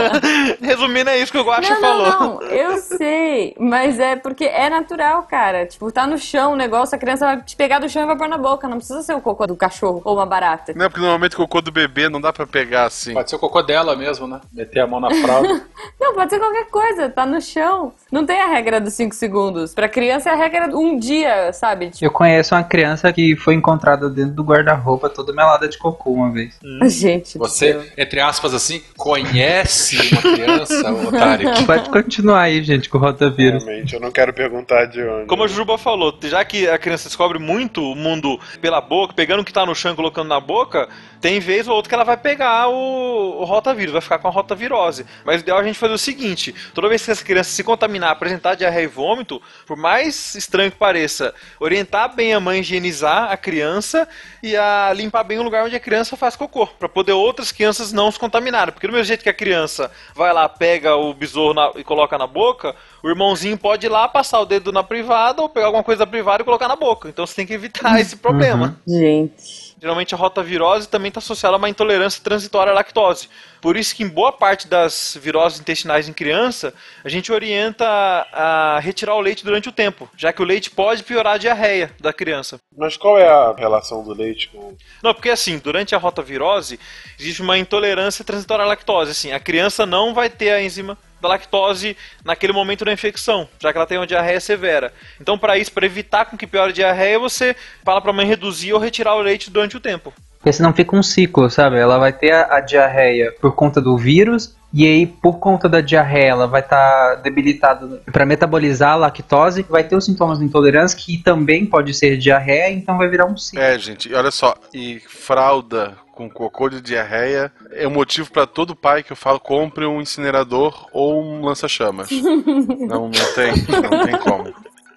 Resumindo, 0.60 1.10
é 1.10 1.18
isso 1.18 1.30
que 1.32 1.38
o 1.38 1.44
Não, 1.44 1.80
falou. 1.80 2.06
não, 2.08 2.20
não, 2.20 2.42
eu 2.42 2.76
sei, 2.78 3.54
mas 3.58 3.98
é 4.00 4.16
porque 4.16 4.44
é 4.44 4.70
natural, 4.70 5.22
cara. 5.24 5.66
Tipo, 5.66 5.90
tá 5.92 6.06
no 6.06 6.16
chão 6.18 6.52
o 6.52 6.56
negócio, 6.56 6.94
a 6.96 6.98
criança 6.98 7.26
vai 7.26 7.42
te 7.42 7.56
pegar 7.56 7.78
do 7.78 7.88
chão 7.88 8.02
e 8.02 8.06
vai 8.06 8.16
pôr 8.16 8.28
na 8.28 8.38
boca. 8.38 8.68
Não 8.68 8.78
precisa 8.78 9.02
ser 9.02 9.14
o 9.14 9.20
cocô 9.20 9.46
do 9.46 9.56
cachorro 9.56 10.00
ou 10.04 10.14
uma 10.16 10.26
barata. 10.26 10.72
Não 10.74 10.86
porque 10.88 11.00
normalmente 11.00 11.34
o 11.34 11.38
cocô 11.38 11.60
do 11.60 11.70
bebê 11.70 12.08
não 12.08 12.20
dá 12.20 12.32
pra 12.32 12.46
pegar 12.46 12.84
assim. 12.84 13.12
Pode 13.14 13.28
ser 13.28 13.36
o 13.36 13.38
cocô 13.38 13.62
dela 13.62 13.94
mesmo, 13.96 14.26
né? 14.26 14.40
Meter 14.52 14.80
a 14.80 14.86
mão 14.86 15.00
na 15.00 15.10
fralda. 15.10 15.42
Não, 16.00 16.14
pode 16.14 16.30
ser 16.30 16.38
qualquer 16.38 16.66
coisa, 16.66 17.08
tá 17.08 17.24
no 17.24 17.40
chão. 17.42 17.92
Não 18.10 18.24
tem 18.24 18.40
a 18.40 18.46
regra 18.48 18.80
dos 18.80 18.94
5 18.94 19.14
segundos. 19.14 19.74
Pra 19.74 19.88
criança 19.88 20.30
é 20.30 20.32
a 20.32 20.36
regra 20.36 20.68
de 20.68 20.74
um 20.74 20.98
dia, 20.98 21.52
sabe? 21.52 21.90
Tipo, 21.90 22.04
Eu 22.04 22.10
conheço 22.10 22.54
uma 22.54 22.62
criança 22.64 23.12
que 23.12 23.36
foi 23.36 23.54
encontrada 23.54 24.08
dentro 24.08 24.34
do 24.34 24.42
guarda-roupa 24.42 25.08
toda 25.08 25.32
melada 25.32 25.68
de 25.68 25.76
cocô 25.78 26.10
uma 26.12 26.30
vez. 26.30 26.58
gente. 26.86 27.38
do 27.38 27.46
Você, 27.46 27.72
céu. 27.72 27.84
entre 27.96 28.20
aspas, 28.20 28.54
assim, 28.54 28.82
conhece 28.96 29.96
uma 30.12 30.22
criança, 30.22 30.92
otário? 31.08 31.66
Pode 31.66 31.90
continuar 31.90 32.42
aí, 32.42 32.62
gente, 32.62 32.88
com 32.88 32.98
o 32.98 33.00
rotavírus. 33.00 33.64
Realmente, 33.64 33.94
eu 33.94 34.00
não 34.00 34.10
quero 34.10 34.32
perguntar 34.32 34.86
de 34.86 35.02
onde. 35.02 35.26
Como 35.26 35.42
a 35.44 35.46
Jujuba 35.46 35.78
falou, 35.78 36.16
já 36.22 36.44
que 36.44 36.68
a 36.68 36.78
criança 36.78 37.08
descobre 37.08 37.38
muito 37.38 37.82
o 37.82 37.94
mundo 37.94 38.38
pela 38.60 38.80
boca, 38.80 39.14
pegando 39.14 39.40
o 39.40 39.44
que 39.44 39.52
tá 39.52 39.64
no 39.66 39.74
chão 39.74 39.92
e 39.92 39.96
colocando 39.96 40.28
na 40.28 40.40
boca, 40.40 40.88
tem 41.20 41.40
vez 41.40 41.68
ou 41.68 41.74
outra 41.76 41.88
que 41.88 41.94
ela 41.94 42.04
vai 42.04 42.16
pegar 42.16 42.68
o, 42.68 43.40
o 43.40 43.44
rotavírus, 43.44 43.92
vai 43.92 44.00
ficar 44.02 44.18
com 44.18 44.28
a 44.28 44.30
rotavirose. 44.30 45.06
Mas 45.24 45.36
o 45.40 45.40
ideal 45.40 45.58
é 45.58 45.62
a 45.62 45.64
gente 45.64 45.78
fazer 45.78 45.94
o 45.94 45.98
seguinte: 45.98 46.54
toda 46.74 46.88
vez 46.88 47.04
que 47.04 47.10
essa 47.10 47.24
criança 47.24 47.31
se 47.42 47.62
contaminar, 47.64 48.10
apresentar 48.10 48.54
diarreia 48.54 48.84
e 48.84 48.88
vômito, 48.88 49.40
por 49.66 49.76
mais 49.76 50.34
estranho 50.34 50.70
que 50.70 50.76
pareça, 50.76 51.34
orientar 51.58 52.14
bem 52.14 52.34
a 52.34 52.40
mãe 52.40 52.58
a 52.58 52.60
higienizar 52.60 53.30
a 53.30 53.36
criança 53.36 54.08
e 54.42 54.56
a 54.56 54.92
limpar 54.94 55.22
bem 55.24 55.38
o 55.38 55.42
lugar 55.42 55.64
onde 55.64 55.76
a 55.76 55.80
criança 55.80 56.16
faz 56.16 56.36
cocô, 56.36 56.66
para 56.66 56.88
poder 56.88 57.12
outras 57.12 57.52
crianças 57.52 57.92
não 57.92 58.10
se 58.10 58.18
contaminarem. 58.18 58.72
Porque 58.74 58.86
do 58.86 58.92
mesmo 58.92 59.04
jeito 59.04 59.22
que 59.22 59.28
a 59.28 59.34
criança 59.34 59.90
vai 60.14 60.32
lá, 60.32 60.48
pega 60.48 60.96
o 60.96 61.14
besouro 61.14 61.54
na- 61.54 61.72
e 61.76 61.84
coloca 61.84 62.18
na 62.18 62.26
boca, 62.26 62.74
o 63.02 63.08
irmãozinho 63.08 63.56
pode 63.56 63.86
ir 63.86 63.88
lá, 63.88 64.08
passar 64.08 64.40
o 64.40 64.44
dedo 64.44 64.72
na 64.72 64.82
privada 64.82 65.42
ou 65.42 65.48
pegar 65.48 65.66
alguma 65.66 65.84
coisa 65.84 66.00
da 66.00 66.06
privada 66.06 66.42
e 66.42 66.44
colocar 66.44 66.68
na 66.68 66.76
boca. 66.76 67.08
Então 67.08 67.26
você 67.26 67.34
tem 67.34 67.46
que 67.46 67.52
evitar 67.54 68.00
esse 68.00 68.16
problema. 68.16 68.76
Gente. 68.86 69.61
Geralmente 69.82 70.14
a 70.14 70.16
rotavirose 70.16 70.88
também 70.88 71.08
está 71.08 71.18
associada 71.18 71.56
a 71.56 71.58
uma 71.58 71.68
intolerância 71.68 72.22
transitória 72.22 72.70
à 72.70 72.74
lactose. 72.74 73.28
Por 73.60 73.76
isso 73.76 73.96
que 73.96 74.04
em 74.04 74.08
boa 74.08 74.30
parte 74.30 74.68
das 74.68 75.18
viroses 75.20 75.58
intestinais 75.58 76.08
em 76.08 76.12
criança, 76.12 76.72
a 77.02 77.08
gente 77.08 77.32
orienta 77.32 77.84
a 77.84 78.78
retirar 78.78 79.16
o 79.16 79.20
leite 79.20 79.44
durante 79.44 79.68
o 79.68 79.72
tempo, 79.72 80.08
já 80.16 80.32
que 80.32 80.40
o 80.40 80.44
leite 80.44 80.70
pode 80.70 81.02
piorar 81.02 81.34
a 81.34 81.38
diarreia 81.38 81.90
da 81.98 82.12
criança. 82.12 82.60
Mas 82.78 82.96
qual 82.96 83.18
é 83.18 83.28
a 83.28 83.52
relação 83.58 84.04
do 84.04 84.14
leite 84.14 84.50
com. 84.50 84.76
Não, 85.02 85.12
porque 85.12 85.30
assim, 85.30 85.58
durante 85.58 85.96
a 85.96 85.98
rotavirose, 85.98 86.78
existe 87.18 87.42
uma 87.42 87.58
intolerância 87.58 88.24
transitória 88.24 88.64
à 88.64 88.68
lactose. 88.68 89.10
Assim, 89.10 89.32
a 89.32 89.40
criança 89.40 89.84
não 89.84 90.14
vai 90.14 90.30
ter 90.30 90.50
a 90.50 90.62
enzima 90.62 90.96
da 91.22 91.28
lactose 91.28 91.96
naquele 92.24 92.52
momento 92.52 92.84
da 92.84 92.92
infecção, 92.92 93.48
já 93.60 93.72
que 93.72 93.78
ela 93.78 93.86
tem 93.86 93.96
uma 93.96 94.06
diarreia 94.06 94.40
severa. 94.40 94.92
Então, 95.20 95.38
para 95.38 95.56
isso, 95.56 95.72
para 95.72 95.86
evitar 95.86 96.26
com 96.26 96.36
que 96.36 96.46
piore 96.46 96.70
a 96.70 96.74
diarreia, 96.74 97.18
você 97.18 97.56
fala 97.84 98.00
para 98.00 98.10
a 98.10 98.14
mãe 98.14 98.26
reduzir 98.26 98.72
ou 98.72 98.80
retirar 98.80 99.14
o 99.14 99.22
leite 99.22 99.50
durante 99.50 99.76
o 99.76 99.80
tempo. 99.80 100.12
Porque 100.38 100.52
senão 100.52 100.72
fica 100.72 100.96
um 100.96 101.02
ciclo, 101.02 101.48
sabe? 101.48 101.78
Ela 101.78 101.98
vai 101.98 102.12
ter 102.12 102.32
a, 102.32 102.56
a 102.56 102.60
diarreia 102.60 103.32
por 103.40 103.54
conta 103.54 103.80
do 103.80 103.96
vírus, 103.96 104.56
e 104.74 104.86
aí, 104.86 105.06
por 105.06 105.34
conta 105.38 105.68
da 105.68 105.82
diarreia, 105.82 106.30
ela 106.30 106.46
vai 106.46 106.62
estar 106.62 107.16
debilitada 107.16 108.02
para 108.10 108.24
metabolizar 108.24 108.92
a 108.92 108.96
lactose, 108.96 109.66
vai 109.68 109.84
ter 109.84 109.94
os 109.94 110.06
sintomas 110.06 110.38
de 110.38 110.46
intolerância, 110.46 110.98
que 110.98 111.18
também 111.18 111.66
pode 111.66 111.92
ser 111.92 112.16
diarreia, 112.16 112.72
então 112.72 112.96
vai 112.96 113.06
virar 113.06 113.26
um 113.26 113.36
ciclo. 113.36 113.62
É, 113.62 113.78
gente, 113.78 114.12
olha 114.14 114.30
só, 114.30 114.54
e 114.72 114.98
fralda 115.00 115.94
com 116.12 116.28
cocô 116.30 116.68
de 116.68 116.80
diarreia 116.80 117.52
é 117.70 117.88
um 117.88 117.90
motivo 117.90 118.30
pra 118.30 118.46
todo 118.46 118.76
pai 118.76 119.02
que 119.02 119.12
eu 119.12 119.16
falo 119.16 119.40
compre 119.40 119.86
um 119.86 120.00
incinerador 120.00 120.88
ou 120.92 121.22
um 121.22 121.44
lança-chamas. 121.44 122.10
não, 122.86 123.08
não 123.08 123.34
tem, 123.34 123.52
não 123.68 124.04
tem 124.04 124.18
como. 124.18 124.54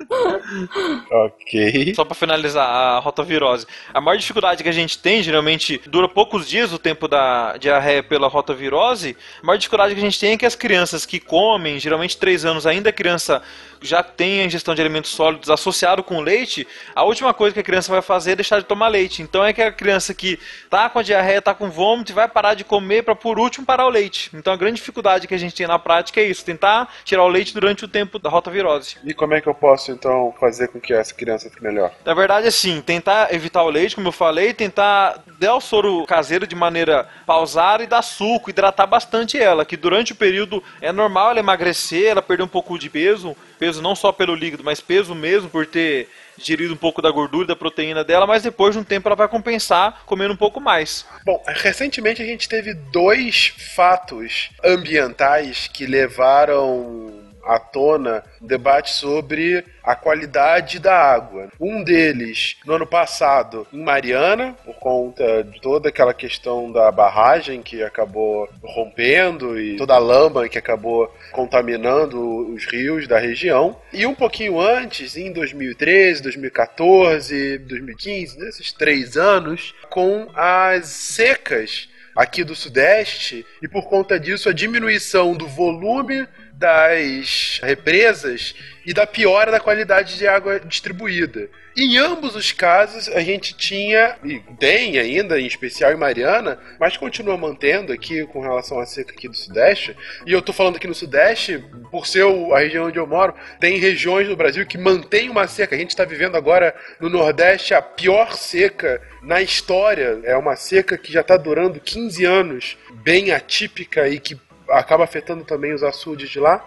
ok. 1.11 1.93
Só 1.95 2.05
para 2.05 2.15
finalizar 2.15 2.67
a 2.67 2.99
rotavirose. 2.99 3.65
A 3.93 4.01
maior 4.01 4.17
dificuldade 4.17 4.63
que 4.63 4.69
a 4.69 4.73
gente 4.73 4.97
tem, 4.97 5.23
geralmente 5.23 5.81
dura 5.87 6.07
poucos 6.07 6.47
dias 6.47 6.73
o 6.73 6.79
tempo 6.79 7.07
da 7.07 7.57
diarreia 7.57 8.03
pela 8.03 8.27
rotavirose. 8.27 9.15
A 9.41 9.45
maior 9.45 9.57
dificuldade 9.57 9.93
que 9.93 9.99
a 9.99 10.03
gente 10.03 10.19
tem 10.19 10.33
é 10.33 10.37
que 10.37 10.45
as 10.45 10.55
crianças 10.55 11.05
que 11.05 11.19
comem, 11.19 11.79
geralmente 11.79 12.17
3 12.17 12.45
anos 12.45 12.65
ainda 12.65 12.89
a 12.89 12.93
criança 12.93 13.41
já 13.81 14.01
tem 14.03 14.41
a 14.41 14.45
ingestão 14.45 14.73
de 14.73 14.81
alimentos 14.81 15.11
sólidos 15.11 15.49
associado 15.49 16.03
com 16.03 16.19
leite, 16.19 16.67
a 16.93 17.03
última 17.03 17.33
coisa 17.33 17.53
que 17.53 17.59
a 17.59 17.63
criança 17.63 17.91
vai 17.91 18.01
fazer 18.01 18.31
é 18.31 18.35
deixar 18.35 18.59
de 18.59 18.65
tomar 18.65 18.87
leite. 18.87 19.21
Então 19.21 19.43
é 19.43 19.53
que 19.53 19.61
a 19.61 19.71
criança 19.71 20.13
que 20.13 20.39
tá 20.69 20.89
com 20.89 20.99
a 20.99 21.03
diarreia, 21.03 21.41
tá 21.41 21.53
com 21.53 21.69
vômito, 21.69 22.13
vai 22.13 22.27
parar 22.27 22.53
de 22.53 22.63
comer 22.63 23.03
para 23.03 23.15
por 23.15 23.39
último 23.39 23.65
parar 23.65 23.85
o 23.85 23.89
leite. 23.89 24.31
Então 24.33 24.51
a 24.53 24.57
grande 24.57 24.77
dificuldade 24.77 25.27
que 25.27 25.33
a 25.33 25.37
gente 25.37 25.55
tem 25.55 25.67
na 25.67 25.79
prática 25.79 26.19
é 26.19 26.25
isso, 26.25 26.43
tentar 26.43 26.91
tirar 27.03 27.23
o 27.23 27.27
leite 27.27 27.53
durante 27.53 27.85
o 27.85 27.87
tempo 27.87 28.17
da 28.19 28.29
rotavirose. 28.29 28.97
E 29.03 29.13
como 29.13 29.33
é 29.33 29.41
que 29.41 29.47
eu 29.47 29.55
posso 29.55 29.94
então 29.95 30.33
fazer 30.39 30.67
com 30.67 30.79
que 30.79 30.93
essa 30.93 31.13
criança 31.13 31.49
fique 31.49 31.63
melhor? 31.63 31.91
Na 32.05 32.13
verdade, 32.13 32.47
assim, 32.47 32.81
tentar 32.81 33.33
evitar 33.33 33.63
o 33.63 33.69
leite, 33.69 33.95
como 33.95 34.07
eu 34.07 34.11
falei, 34.11 34.53
tentar 34.53 35.23
dar 35.39 35.55
o 35.55 35.61
soro 35.61 36.05
caseiro 36.05 36.45
de 36.45 36.55
maneira 36.55 37.07
pausada 37.25 37.83
e 37.83 37.87
dar 37.87 38.01
suco, 38.01 38.49
hidratar 38.49 38.85
bastante 38.85 39.39
ela, 39.39 39.65
que 39.65 39.77
durante 39.77 40.13
o 40.13 40.15
período 40.15 40.63
é 40.81 40.91
normal 40.91 41.31
ela 41.31 41.39
emagrecer, 41.39 42.11
ela 42.11 42.21
perder 42.21 42.43
um 42.43 42.47
pouco 42.47 42.77
de 42.77 42.89
peso, 42.89 43.35
peso 43.57 43.81
não 43.81 43.95
só 43.95 44.11
pelo 44.11 44.35
líquido, 44.35 44.63
mas 44.63 44.79
peso 44.79 45.15
mesmo 45.15 45.49
por 45.49 45.65
ter 45.65 46.09
digerido 46.37 46.73
um 46.73 46.77
pouco 46.77 47.01
da 47.01 47.09
gordura, 47.09 47.47
da 47.47 47.55
proteína 47.55 48.03
dela, 48.03 48.27
mas 48.27 48.43
depois 48.43 48.73
de 48.73 48.79
um 48.79 48.83
tempo 48.83 49.07
ela 49.07 49.15
vai 49.15 49.27
compensar 49.27 50.01
comendo 50.05 50.33
um 50.33 50.37
pouco 50.37 50.59
mais. 50.59 51.05
Bom, 51.23 51.41
recentemente 51.47 52.21
a 52.21 52.25
gente 52.25 52.49
teve 52.49 52.73
dois 52.73 53.53
fatos 53.75 54.49
ambientais 54.63 55.69
que 55.71 55.85
levaram 55.85 57.14
à 57.45 57.59
tona 57.59 58.23
um 58.41 58.47
debate 58.47 58.91
sobre 58.91 59.63
a 59.83 59.95
qualidade 59.95 60.79
da 60.79 60.95
água. 60.95 61.49
Um 61.59 61.83
deles, 61.83 62.57
no 62.65 62.73
ano 62.73 62.87
passado, 62.87 63.67
em 63.71 63.83
Mariana, 63.83 64.55
por 64.65 64.75
conta 64.75 65.43
de 65.43 65.61
toda 65.61 65.89
aquela 65.89 66.13
questão 66.13 66.71
da 66.71 66.91
barragem 66.91 67.61
que 67.61 67.83
acabou 67.83 68.49
rompendo 68.63 69.59
e 69.59 69.77
toda 69.77 69.93
a 69.93 69.99
lama 69.99 70.49
que 70.49 70.57
acabou 70.57 71.13
contaminando 71.31 72.53
os 72.53 72.65
rios 72.65 73.07
da 73.07 73.19
região. 73.19 73.79
E 73.93 74.05
um 74.05 74.15
pouquinho 74.15 74.59
antes, 74.59 75.15
em 75.15 75.31
2013, 75.31 76.23
2014, 76.23 77.59
2015, 77.59 78.39
nesses 78.39 78.73
três 78.73 79.15
anos, 79.17 79.73
com 79.89 80.27
as 80.33 80.87
secas 80.87 81.89
aqui 82.15 82.43
do 82.43 82.55
Sudeste 82.55 83.45
e 83.61 83.67
por 83.67 83.83
conta 83.89 84.17
disso 84.17 84.47
a 84.47 84.53
diminuição 84.53 85.35
do 85.35 85.47
volume 85.47 86.25
das 86.57 87.59
represas 87.61 88.55
e 88.85 88.93
da 88.93 89.05
piora 89.05 89.51
da 89.51 89.59
qualidade 89.59 90.17
de 90.17 90.27
água 90.27 90.59
distribuída. 90.59 91.49
Em 91.77 91.97
ambos 91.97 92.35
os 92.35 92.53
casos, 92.53 93.09
a 93.09 93.19
gente 93.19 93.53
tinha, 93.53 94.15
e 94.23 94.39
tem 94.57 94.97
ainda, 94.97 95.37
em 95.37 95.45
especial 95.45 95.91
em 95.91 95.97
Mariana, 95.97 96.57
mas 96.79 96.95
continua 96.95 97.35
mantendo 97.35 97.91
aqui 97.91 98.25
com 98.27 98.39
relação 98.39 98.79
à 98.79 98.85
seca 98.85 99.11
aqui 99.11 99.27
do 99.27 99.35
Sudeste. 99.35 99.93
E 100.25 100.31
eu 100.31 100.41
tô 100.41 100.53
falando 100.53 100.77
aqui 100.77 100.87
no 100.87 100.95
Sudeste, 100.95 101.61
por 101.91 102.07
ser 102.07 102.23
a 102.53 102.59
região 102.59 102.85
onde 102.85 102.97
eu 102.97 103.05
moro, 103.05 103.33
tem 103.59 103.77
regiões 103.77 104.29
no 104.29 104.37
Brasil 104.37 104.65
que 104.65 104.77
mantém 104.77 105.29
uma 105.29 105.47
seca. 105.47 105.75
A 105.75 105.77
gente 105.77 105.89
está 105.89 106.05
vivendo 106.05 106.37
agora 106.37 106.73
no 106.97 107.09
Nordeste 107.09 107.73
a 107.73 107.81
pior 107.81 108.31
seca 108.37 109.01
na 109.21 109.41
história. 109.41 110.21
É 110.23 110.37
uma 110.37 110.55
seca 110.55 110.97
que 110.97 111.11
já 111.11 111.21
está 111.21 111.35
durando 111.35 111.81
15 111.81 112.23
anos, 112.23 112.77
bem 113.03 113.33
atípica 113.33 114.07
e 114.07 114.17
que 114.17 114.39
acaba 114.69 115.03
afetando 115.03 115.43
também 115.43 115.73
os 115.73 115.83
açudes 115.83 116.29
de 116.29 116.39
lá 116.39 116.63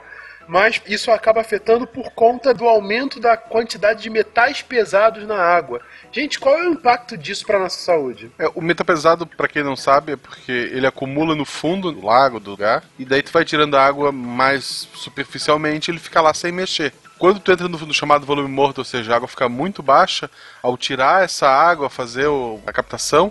mas 0.50 0.80
isso 0.86 1.10
acaba 1.10 1.42
afetando 1.42 1.86
por 1.86 2.10
conta 2.12 2.54
do 2.54 2.66
aumento 2.66 3.20
da 3.20 3.36
quantidade 3.36 4.02
de 4.02 4.08
metais 4.08 4.62
pesados 4.62 5.26
na 5.26 5.36
água. 5.38 5.78
Gente, 6.10 6.40
qual 6.40 6.56
é 6.56 6.66
o 6.66 6.72
impacto 6.72 7.18
disso 7.18 7.44
para 7.44 7.58
nossa 7.58 7.78
saúde? 7.78 8.32
É, 8.38 8.48
o 8.54 8.62
metal 8.62 8.86
pesado, 8.86 9.26
pra 9.26 9.46
quem 9.46 9.62
não 9.62 9.76
sabe, 9.76 10.12
é 10.12 10.16
porque 10.16 10.50
ele 10.50 10.86
acumula 10.86 11.34
no 11.34 11.44
fundo 11.44 11.92
do 11.92 12.02
lago, 12.04 12.40
do 12.40 12.52
lugar, 12.52 12.82
e 12.98 13.04
daí 13.04 13.22
tu 13.22 13.30
vai 13.30 13.44
tirando 13.44 13.76
a 13.76 13.84
água 13.84 14.10
mais 14.10 14.88
superficialmente 14.94 15.90
ele 15.90 15.98
fica 15.98 16.20
lá 16.22 16.32
sem 16.32 16.50
mexer. 16.50 16.94
Quando 17.18 17.40
tu 17.40 17.52
entra 17.52 17.68
no, 17.68 17.76
no 17.78 17.92
chamado 17.92 18.24
volume 18.24 18.48
morto, 18.48 18.78
ou 18.78 18.84
seja, 18.84 19.12
a 19.12 19.16
água 19.16 19.28
fica 19.28 19.50
muito 19.50 19.82
baixa, 19.82 20.30
ao 20.62 20.78
tirar 20.78 21.24
essa 21.24 21.46
água, 21.46 21.90
fazer 21.90 22.26
o- 22.26 22.58
a 22.66 22.72
captação, 22.72 23.30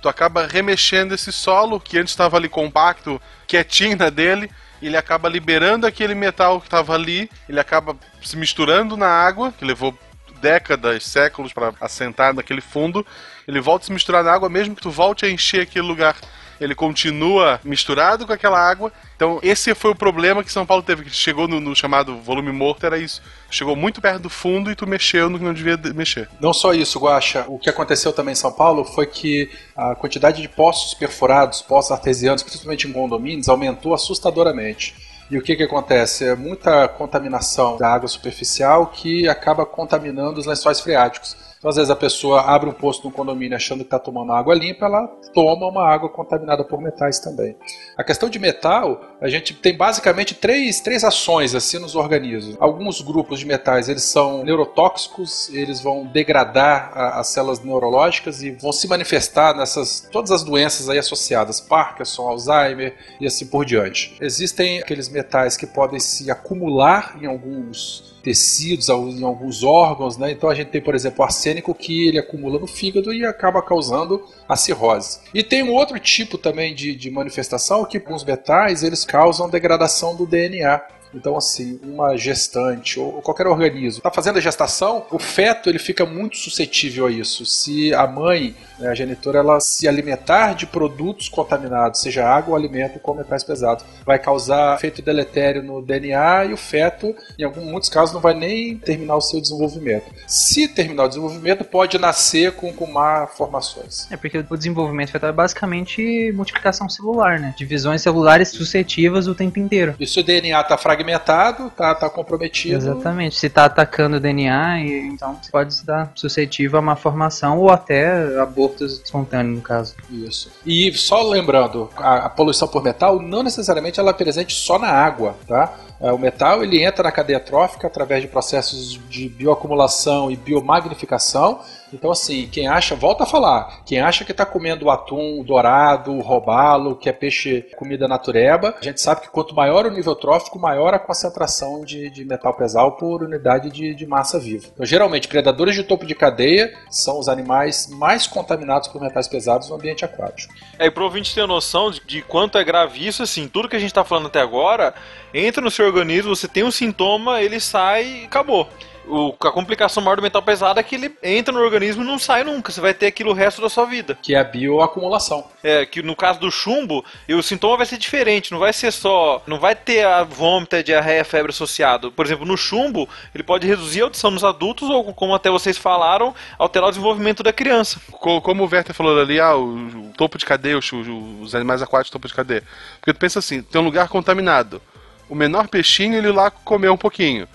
tu 0.00 0.08
acaba 0.08 0.46
remexendo 0.46 1.14
esse 1.14 1.32
solo 1.32 1.80
que 1.80 1.98
antes 1.98 2.12
estava 2.12 2.36
ali 2.36 2.48
compacto, 2.48 3.20
quietinho 3.46 3.96
na 3.96 4.10
dele, 4.10 4.50
ele 4.80 4.96
acaba 4.96 5.28
liberando 5.28 5.86
aquele 5.86 6.14
metal 6.14 6.60
que 6.60 6.66
estava 6.66 6.94
ali, 6.94 7.30
ele 7.48 7.58
acaba 7.58 7.96
se 8.22 8.36
misturando 8.36 8.96
na 8.96 9.08
água, 9.08 9.52
que 9.52 9.64
levou 9.64 9.96
décadas, 10.40 11.04
séculos 11.04 11.52
para 11.52 11.72
assentar 11.80 12.32
naquele 12.32 12.60
fundo, 12.60 13.04
ele 13.46 13.60
volta 13.60 13.84
a 13.84 13.86
se 13.86 13.92
misturar 13.92 14.22
na 14.22 14.32
água, 14.32 14.48
mesmo 14.48 14.76
que 14.76 14.82
tu 14.82 14.90
volte 14.90 15.26
a 15.26 15.30
encher 15.30 15.62
aquele 15.62 15.86
lugar. 15.86 16.16
Ele 16.60 16.74
continua 16.74 17.60
misturado 17.64 18.26
com 18.26 18.32
aquela 18.32 18.58
água. 18.58 18.92
Então, 19.16 19.38
esse 19.42 19.74
foi 19.74 19.90
o 19.90 19.94
problema 19.96 20.44
que 20.44 20.52
São 20.52 20.64
Paulo 20.66 20.82
teve, 20.82 21.04
que 21.04 21.10
chegou 21.10 21.48
no, 21.48 21.60
no 21.60 21.74
chamado 21.74 22.16
volume 22.18 22.52
morto, 22.52 22.86
era 22.86 22.98
isso. 22.98 23.20
Chegou 23.50 23.74
muito 23.74 24.00
perto 24.00 24.20
do 24.22 24.30
fundo 24.30 24.70
e 24.70 24.74
tu 24.76 24.86
mexeu 24.86 25.28
no 25.28 25.38
que 25.38 25.44
não 25.44 25.54
devia 25.54 25.76
de- 25.76 25.92
mexer. 25.92 26.28
Não 26.40 26.52
só 26.52 26.72
isso, 26.72 26.98
Guaxa. 27.00 27.44
O 27.48 27.58
que 27.58 27.68
aconteceu 27.70 28.12
também 28.12 28.32
em 28.32 28.36
São 28.36 28.52
Paulo 28.52 28.84
foi 28.84 29.06
que 29.06 29.50
a 29.76 29.94
quantidade 29.94 30.40
de 30.42 30.48
poços 30.48 30.94
perfurados, 30.94 31.62
poços 31.62 31.90
artesianos, 31.90 32.42
principalmente 32.42 32.86
em 32.86 32.92
condomínios, 32.92 33.48
aumentou 33.48 33.94
assustadoramente. 33.94 34.94
E 35.30 35.36
o 35.36 35.42
que, 35.42 35.56
que 35.56 35.62
acontece? 35.62 36.24
É 36.24 36.34
muita 36.34 36.88
contaminação 36.88 37.76
da 37.76 37.92
água 37.92 38.08
superficial 38.08 38.86
que 38.86 39.28
acaba 39.28 39.66
contaminando 39.66 40.40
os 40.40 40.46
lençóis 40.46 40.80
freáticos. 40.80 41.36
Então, 41.58 41.68
às 41.70 41.76
vezes, 41.76 41.90
a 41.90 41.96
pessoa 41.96 42.42
abre 42.42 42.68
um 42.70 42.72
poço 42.72 43.02
no 43.04 43.10
condomínio 43.10 43.56
achando 43.56 43.78
que 43.80 43.86
está 43.86 43.98
tomando 43.98 44.32
água 44.32 44.54
limpa, 44.54 44.86
ela 44.86 45.06
toma 45.34 45.66
uma 45.66 45.88
água 45.88 46.08
contaminada 46.08 46.62
por 46.62 46.80
metais 46.80 47.18
também. 47.18 47.56
A 47.96 48.04
questão 48.04 48.28
de 48.28 48.38
metal, 48.38 49.00
a 49.20 49.28
gente 49.28 49.52
tem 49.54 49.76
basicamente 49.76 50.34
três, 50.34 50.80
três 50.80 51.02
ações 51.02 51.54
assim 51.56 51.78
nos 51.80 51.96
organismos. 51.96 52.56
Alguns 52.60 53.00
grupos 53.00 53.40
de 53.40 53.46
metais 53.46 53.88
eles 53.88 54.04
são 54.04 54.44
neurotóxicos, 54.44 55.48
eles 55.52 55.80
vão 55.80 56.06
degradar 56.06 56.92
a- 56.94 57.18
as 57.20 57.28
células 57.28 57.58
neurológicas 57.60 58.40
e 58.42 58.50
vão 58.52 58.72
se 58.72 58.86
manifestar 58.86 59.56
nessas 59.56 60.08
todas 60.12 60.30
as 60.30 60.44
doenças 60.44 60.88
aí 60.88 60.98
associadas, 60.98 61.60
Parkinson, 61.60 62.28
Alzheimer 62.28 62.94
e 63.20 63.26
assim 63.26 63.46
por 63.46 63.64
diante. 63.64 64.16
Existem 64.20 64.78
aqueles 64.78 65.08
metais 65.08 65.56
que 65.56 65.66
podem 65.66 65.98
se 65.98 66.30
acumular 66.30 67.16
em 67.20 67.26
alguns 67.26 68.16
tecidos, 68.28 68.90
em 68.90 69.24
alguns 69.24 69.64
órgãos, 69.64 70.18
né? 70.18 70.30
Então 70.30 70.50
a 70.50 70.54
gente 70.54 70.68
tem, 70.68 70.82
por 70.82 70.94
exemplo, 70.94 71.20
o 71.20 71.22
arsênico 71.24 71.74
que 71.74 72.08
ele 72.08 72.18
acumula 72.18 72.58
no 72.58 72.66
fígado 72.66 73.10
e 73.10 73.24
acaba 73.24 73.62
causando 73.62 74.22
a 74.46 74.54
cirrose. 74.54 75.20
E 75.32 75.42
tem 75.42 75.62
um 75.62 75.72
outro 75.72 75.98
tipo 75.98 76.36
também 76.36 76.74
de, 76.74 76.94
de 76.94 77.10
manifestação 77.10 77.86
que 77.86 77.96
alguns 77.96 78.22
metais 78.22 78.82
eles 78.82 79.02
causam 79.02 79.48
degradação 79.48 80.14
do 80.14 80.26
DNA. 80.26 80.78
Então, 81.14 81.38
assim, 81.38 81.80
uma 81.82 82.18
gestante 82.18 83.00
ou 83.00 83.22
qualquer 83.22 83.46
organismo 83.46 84.00
está 84.00 84.10
fazendo 84.10 84.36
a 84.36 84.42
gestação, 84.42 85.06
o 85.10 85.18
feto 85.18 85.70
ele 85.70 85.78
fica 85.78 86.04
muito 86.04 86.36
suscetível 86.36 87.06
a 87.06 87.10
isso. 87.10 87.46
Se 87.46 87.94
a 87.94 88.06
mãe, 88.06 88.54
né, 88.78 88.88
a 88.88 88.94
genitora, 88.94 89.38
ela 89.38 89.60
se 89.60 89.88
alimentar 89.88 90.54
de 90.54 90.66
produtos 90.66 91.28
contaminados, 91.28 92.00
seja 92.00 92.26
água 92.26 92.52
ou 92.52 92.56
alimento 92.56 92.98
com 92.98 93.14
metais 93.14 93.44
pesados, 93.44 93.84
vai 94.04 94.18
causar 94.18 94.76
efeito 94.76 95.02
deletério 95.02 95.62
no 95.62 95.82
DNA 95.82 96.46
e 96.46 96.52
o 96.52 96.56
feto, 96.56 97.14
em 97.38 97.44
alguns 97.44 97.64
muitos 97.64 97.88
casos, 97.88 98.14
não 98.14 98.20
vai 98.20 98.34
nem 98.34 98.76
terminar 98.76 99.16
o 99.16 99.20
seu 99.20 99.40
desenvolvimento. 99.40 100.06
Se 100.26 100.68
terminar 100.68 101.04
o 101.04 101.08
desenvolvimento, 101.08 101.64
pode 101.64 101.98
nascer 101.98 102.52
com, 102.52 102.72
com 102.72 102.86
malformações. 102.86 104.10
É 104.10 104.16
porque 104.16 104.38
o 104.38 104.56
desenvolvimento 104.56 105.10
fetal 105.10 105.30
é 105.30 105.32
basicamente 105.32 106.32
multiplicação 106.32 106.88
celular, 106.88 107.38
né? 107.38 107.54
Divisões 107.56 108.02
celulares 108.02 108.48
suscetivas 108.48 109.26
o 109.26 109.34
tempo 109.34 109.58
inteiro. 109.58 109.94
E 109.98 110.06
se 110.06 110.20
o 110.20 110.24
DNA 110.24 110.60
está 110.60 110.76
fragmentado, 110.76 111.68
está 111.68 111.94
tá 111.94 112.10
comprometido. 112.10 112.76
Exatamente. 112.76 113.36
Se 113.36 113.48
tá 113.48 113.64
atacando 113.64 114.16
o 114.16 114.20
DNA, 114.20 114.80
então 114.80 115.38
pode 115.50 115.72
estar 115.72 116.12
suscetível 116.14 116.78
a 116.78 116.82
uma 116.82 116.96
formação 116.96 117.58
ou 117.58 117.70
até 117.70 118.38
abortos 118.68 119.00
espontâneos, 119.02 119.56
no 119.56 119.62
caso. 119.62 119.94
Isso. 120.10 120.50
E 120.64 120.92
só 120.92 121.22
lembrando, 121.22 121.88
a, 121.96 122.26
a 122.26 122.28
poluição 122.28 122.68
por 122.68 122.82
metal 122.82 123.20
não 123.20 123.42
necessariamente 123.42 123.98
ela 123.98 124.10
é 124.10 124.14
presente 124.14 124.54
só 124.54 124.78
na 124.78 124.88
água, 124.88 125.34
tá? 125.46 125.74
É, 126.00 126.12
O 126.12 126.18
metal 126.18 126.62
ele 126.62 126.82
entra 126.82 127.02
na 127.02 127.12
cadeia 127.12 127.40
trófica 127.40 127.86
através 127.86 128.22
de 128.22 128.28
processos 128.28 129.00
de 129.08 129.28
bioacumulação 129.28 130.30
e 130.30 130.36
biomagnificação. 130.36 131.60
Então, 131.92 132.10
assim, 132.10 132.48
quem 132.50 132.66
acha, 132.66 132.94
volta 132.94 133.24
a 133.24 133.26
falar, 133.26 133.82
quem 133.84 134.00
acha 134.00 134.24
que 134.24 134.32
está 134.32 134.44
comendo 134.44 134.90
atum 134.90 135.42
dourado, 135.42 136.18
robalo, 136.20 136.96
que 136.96 137.08
é 137.08 137.12
peixe 137.12 137.62
comida 137.76 138.06
natureba, 138.06 138.74
a 138.80 138.84
gente 138.84 139.00
sabe 139.00 139.22
que 139.22 139.28
quanto 139.28 139.54
maior 139.54 139.86
o 139.86 139.90
nível 139.90 140.14
trófico, 140.14 140.58
maior 140.58 140.94
a 140.94 140.98
concentração 140.98 141.84
de, 141.84 142.10
de 142.10 142.24
metal 142.24 142.54
pesado 142.54 142.92
por 142.92 143.22
unidade 143.22 143.70
de, 143.70 143.94
de 143.94 144.06
massa 144.06 144.38
viva. 144.38 144.68
Então, 144.72 144.84
geralmente, 144.84 145.28
predadores 145.28 145.74
de 145.74 145.82
topo 145.82 146.06
de 146.06 146.14
cadeia 146.14 146.72
são 146.90 147.18
os 147.18 147.28
animais 147.28 147.88
mais 147.88 148.26
contaminados 148.26 148.88
por 148.88 149.00
metais 149.00 149.28
pesados 149.28 149.68
no 149.68 149.76
ambiente 149.76 150.04
aquático. 150.04 150.52
É, 150.78 150.86
e 150.86 150.90
pro 150.90 151.04
ouvinte 151.04 151.34
ter 151.34 151.46
noção 151.46 151.90
de, 151.90 152.00
de 152.06 152.22
quanto 152.22 152.58
é 152.58 152.64
grave 152.64 153.06
isso, 153.06 153.22
assim, 153.22 153.48
tudo 153.48 153.68
que 153.68 153.76
a 153.76 153.78
gente 153.78 153.94
tá 153.94 154.04
falando 154.04 154.26
até 154.26 154.40
agora, 154.40 154.94
entra 155.32 155.62
no 155.62 155.70
seu 155.70 155.86
organismo, 155.86 156.34
você 156.34 156.48
tem 156.48 156.64
um 156.64 156.70
sintoma, 156.70 157.42
ele 157.42 157.60
sai 157.60 158.04
e 158.04 158.24
acabou. 158.24 158.68
O, 159.08 159.34
a 159.40 159.50
complicação 159.50 160.02
maior 160.02 160.16
do 160.16 160.22
metal 160.22 160.42
pesado 160.42 160.78
é 160.78 160.82
que 160.82 160.94
ele 160.94 161.10
entra 161.22 161.52
no 161.52 161.60
organismo 161.60 162.02
e 162.02 162.06
não 162.06 162.18
sai 162.18 162.44
nunca. 162.44 162.70
Você 162.70 162.80
vai 162.80 162.92
ter 162.92 163.06
aquilo 163.06 163.30
o 163.30 163.34
resto 163.34 163.62
da 163.62 163.68
sua 163.68 163.86
vida. 163.86 164.18
Que 164.22 164.34
é 164.34 164.38
a 164.40 164.44
bioacumulação. 164.44 165.46
É, 165.62 165.86
que 165.86 166.02
no 166.02 166.14
caso 166.14 166.38
do 166.38 166.50
chumbo, 166.50 167.04
e 167.28 167.34
o 167.34 167.42
sintoma 167.42 167.78
vai 167.78 167.86
ser 167.86 167.96
diferente. 167.98 168.52
Não 168.52 168.58
vai 168.58 168.72
ser 168.72 168.92
só. 168.92 169.42
Não 169.46 169.58
vai 169.58 169.74
ter 169.74 170.04
a 170.06 170.22
vômito, 170.24 170.76
a 170.76 170.82
diarreia, 170.82 171.22
a 171.22 171.24
febre 171.24 171.50
associado. 171.50 172.12
Por 172.12 172.26
exemplo, 172.26 172.44
no 172.44 172.56
chumbo, 172.56 173.08
ele 173.34 173.42
pode 173.42 173.66
reduzir 173.66 174.02
a 174.02 174.04
audição 174.04 174.30
nos 174.30 174.44
adultos, 174.44 174.88
ou 174.90 175.12
como 175.14 175.34
até 175.34 175.50
vocês 175.50 175.78
falaram, 175.78 176.34
alterar 176.58 176.88
o 176.88 176.92
desenvolvimento 176.92 177.42
da 177.42 177.52
criança. 177.52 178.00
Co- 178.12 178.40
Como 178.42 178.64
o 178.64 178.68
Werther 178.70 178.94
falou 178.94 179.18
ali, 179.20 179.40
ah, 179.40 179.56
o, 179.56 180.08
o 180.08 180.12
topo 180.16 180.36
de 180.38 180.44
cadeia, 180.44 180.76
os, 180.78 180.92
os- 180.92 181.06
os 181.42 181.54
animais 181.54 181.80
aquáticos 181.82 182.10
topo 182.10 182.28
de 182.28 182.34
cadeia. 182.34 182.62
Porque 183.00 183.12
tu 183.12 183.18
pensa 183.18 183.38
assim, 183.38 183.62
tem 183.62 183.80
um 183.80 183.84
lugar 183.84 184.08
contaminado. 184.08 184.82
O 185.28 185.34
menor 185.34 185.68
peixinho, 185.68 186.16
ele 186.16 186.30
lá 186.30 186.50
comeu 186.50 186.92
um 186.92 186.96
pouquinho. 186.96 187.46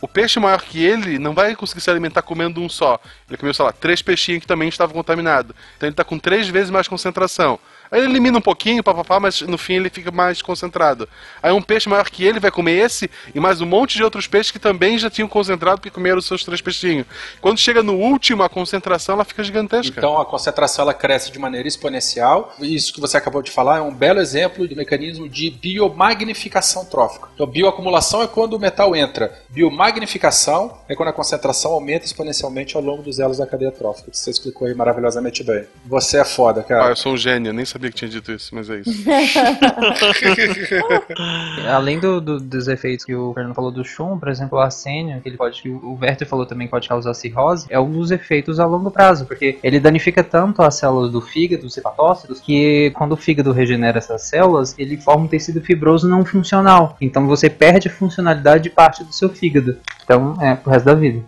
O 0.00 0.06
peixe 0.06 0.38
maior 0.38 0.62
que 0.62 0.84
ele 0.84 1.18
não 1.18 1.34
vai 1.34 1.56
conseguir 1.56 1.80
se 1.80 1.90
alimentar 1.90 2.22
comendo 2.22 2.60
um 2.60 2.68
só. 2.68 3.00
Ele 3.28 3.36
comeu, 3.36 3.52
sei 3.52 3.64
lá, 3.64 3.72
três 3.72 4.00
peixinhos 4.00 4.40
que 4.40 4.46
também 4.46 4.68
estavam 4.68 4.94
contaminados. 4.94 5.54
Então 5.76 5.88
ele 5.88 5.92
está 5.92 6.04
com 6.04 6.18
três 6.18 6.48
vezes 6.48 6.70
mais 6.70 6.86
concentração. 6.86 7.58
Aí 7.90 8.00
ele 8.00 8.10
elimina 8.10 8.38
um 8.38 8.40
pouquinho, 8.42 8.82
papapá, 8.82 9.18
mas 9.18 9.40
no 9.42 9.56
fim 9.58 9.74
ele 9.74 9.90
fica 9.90 10.10
mais 10.10 10.42
concentrado. 10.42 11.08
Aí 11.42 11.52
um 11.52 11.62
peixe 11.62 11.88
maior 11.88 12.08
que 12.10 12.24
ele 12.24 12.38
vai 12.40 12.50
comer 12.50 12.72
esse 12.84 13.10
e 13.34 13.40
mais 13.40 13.60
um 13.60 13.66
monte 13.66 13.96
de 13.96 14.04
outros 14.04 14.26
peixes 14.26 14.50
que 14.52 14.58
também 14.58 14.98
já 14.98 15.08
tinham 15.08 15.28
concentrado 15.28 15.78
porque 15.80 15.90
comeram 15.90 16.18
os 16.18 16.26
seus 16.26 16.44
três 16.44 16.60
peixinhos. 16.60 17.06
Quando 17.40 17.58
chega 17.58 17.82
no 17.82 17.94
último, 17.94 18.42
a 18.42 18.48
concentração 18.48 19.14
ela 19.14 19.24
fica 19.24 19.42
gigantesca. 19.42 19.94
Então 19.98 20.20
a 20.20 20.26
concentração 20.26 20.82
ela 20.82 20.94
cresce 20.94 21.30
de 21.32 21.38
maneira 21.38 21.66
exponencial. 21.66 22.54
Isso 22.60 22.92
que 22.92 23.00
você 23.00 23.16
acabou 23.16 23.42
de 23.42 23.50
falar 23.50 23.78
é 23.78 23.80
um 23.80 23.94
belo 23.94 24.20
exemplo 24.20 24.66
de 24.68 24.74
mecanismo 24.74 25.28
de 25.28 25.50
biomagnificação 25.50 26.84
trófica. 26.84 27.28
Então 27.34 27.46
bioacumulação 27.46 28.22
é 28.22 28.26
quando 28.26 28.54
o 28.54 28.58
metal 28.58 28.94
entra. 28.94 29.32
Biomagnificação 29.48 30.78
é 30.88 30.94
quando 30.94 31.08
a 31.08 31.12
concentração 31.12 31.72
aumenta 31.72 32.04
exponencialmente 32.04 32.76
ao 32.76 32.82
longo 32.82 33.02
dos 33.02 33.18
elos 33.18 33.38
da 33.38 33.46
cadeia 33.46 33.72
trófica. 33.72 34.10
Você 34.12 34.30
explicou 34.30 34.66
aí 34.68 34.74
maravilhosamente 34.74 35.42
bem. 35.42 35.64
Você 35.86 36.18
é 36.18 36.24
foda, 36.24 36.60
Ah, 36.60 36.64
cara. 36.64 36.88
eu 36.90 36.96
sou 36.96 37.12
um 37.12 37.16
gênio, 37.16 37.52
nem 37.52 37.64
sabia 37.64 37.77
que 37.80 37.90
tinha 37.96 38.08
dito 38.10 38.32
isso, 38.32 38.54
mas 38.54 38.68
é 38.70 38.80
isso. 38.80 39.04
Além 41.68 41.98
do- 41.98 42.20
do- 42.20 42.40
dos 42.40 42.68
efeitos 42.68 43.04
que 43.04 43.14
o 43.14 43.32
Fernando 43.34 43.54
falou 43.54 43.70
do 43.70 43.84
chumbo, 43.84 44.18
por 44.18 44.28
exemplo, 44.28 44.58
o 44.58 44.60
arsênio, 44.60 45.20
que 45.20 45.28
ele 45.28 45.36
pode, 45.36 45.62
que 45.62 45.68
o 45.68 45.98
Werther 46.00 46.26
falou 46.28 46.46
também 46.46 46.66
que 46.66 46.70
pode 46.70 46.88
causar 46.88 47.14
cirrose, 47.14 47.66
é 47.70 47.78
um 47.78 47.90
dos 47.90 48.10
efeitos 48.10 48.58
a 48.60 48.66
longo 48.66 48.90
prazo, 48.90 49.26
porque 49.26 49.58
ele 49.62 49.80
danifica 49.80 50.22
tanto 50.24 50.62
as 50.62 50.74
células 50.76 51.12
do 51.12 51.20
fígado, 51.20 51.62
dos 51.62 51.76
hepatócitos, 51.76 52.40
que 52.40 52.90
quando 52.92 53.12
o 53.12 53.16
fígado 53.16 53.52
regenera 53.52 53.98
essas 53.98 54.22
células, 54.22 54.74
ele 54.78 54.96
forma 54.96 55.24
um 55.24 55.28
tecido 55.28 55.60
fibroso 55.60 56.08
não 56.08 56.24
funcional. 56.24 56.96
Então 57.00 57.26
você 57.26 57.50
perde 57.50 57.88
a 57.88 57.92
funcionalidade 57.92 58.64
de 58.64 58.70
parte 58.70 59.04
do 59.04 59.12
seu 59.12 59.28
fígado. 59.28 59.78
Então 60.04 60.36
é 60.40 60.54
pro 60.54 60.70
resto 60.70 60.86
da 60.86 60.94
vida. 60.94 61.22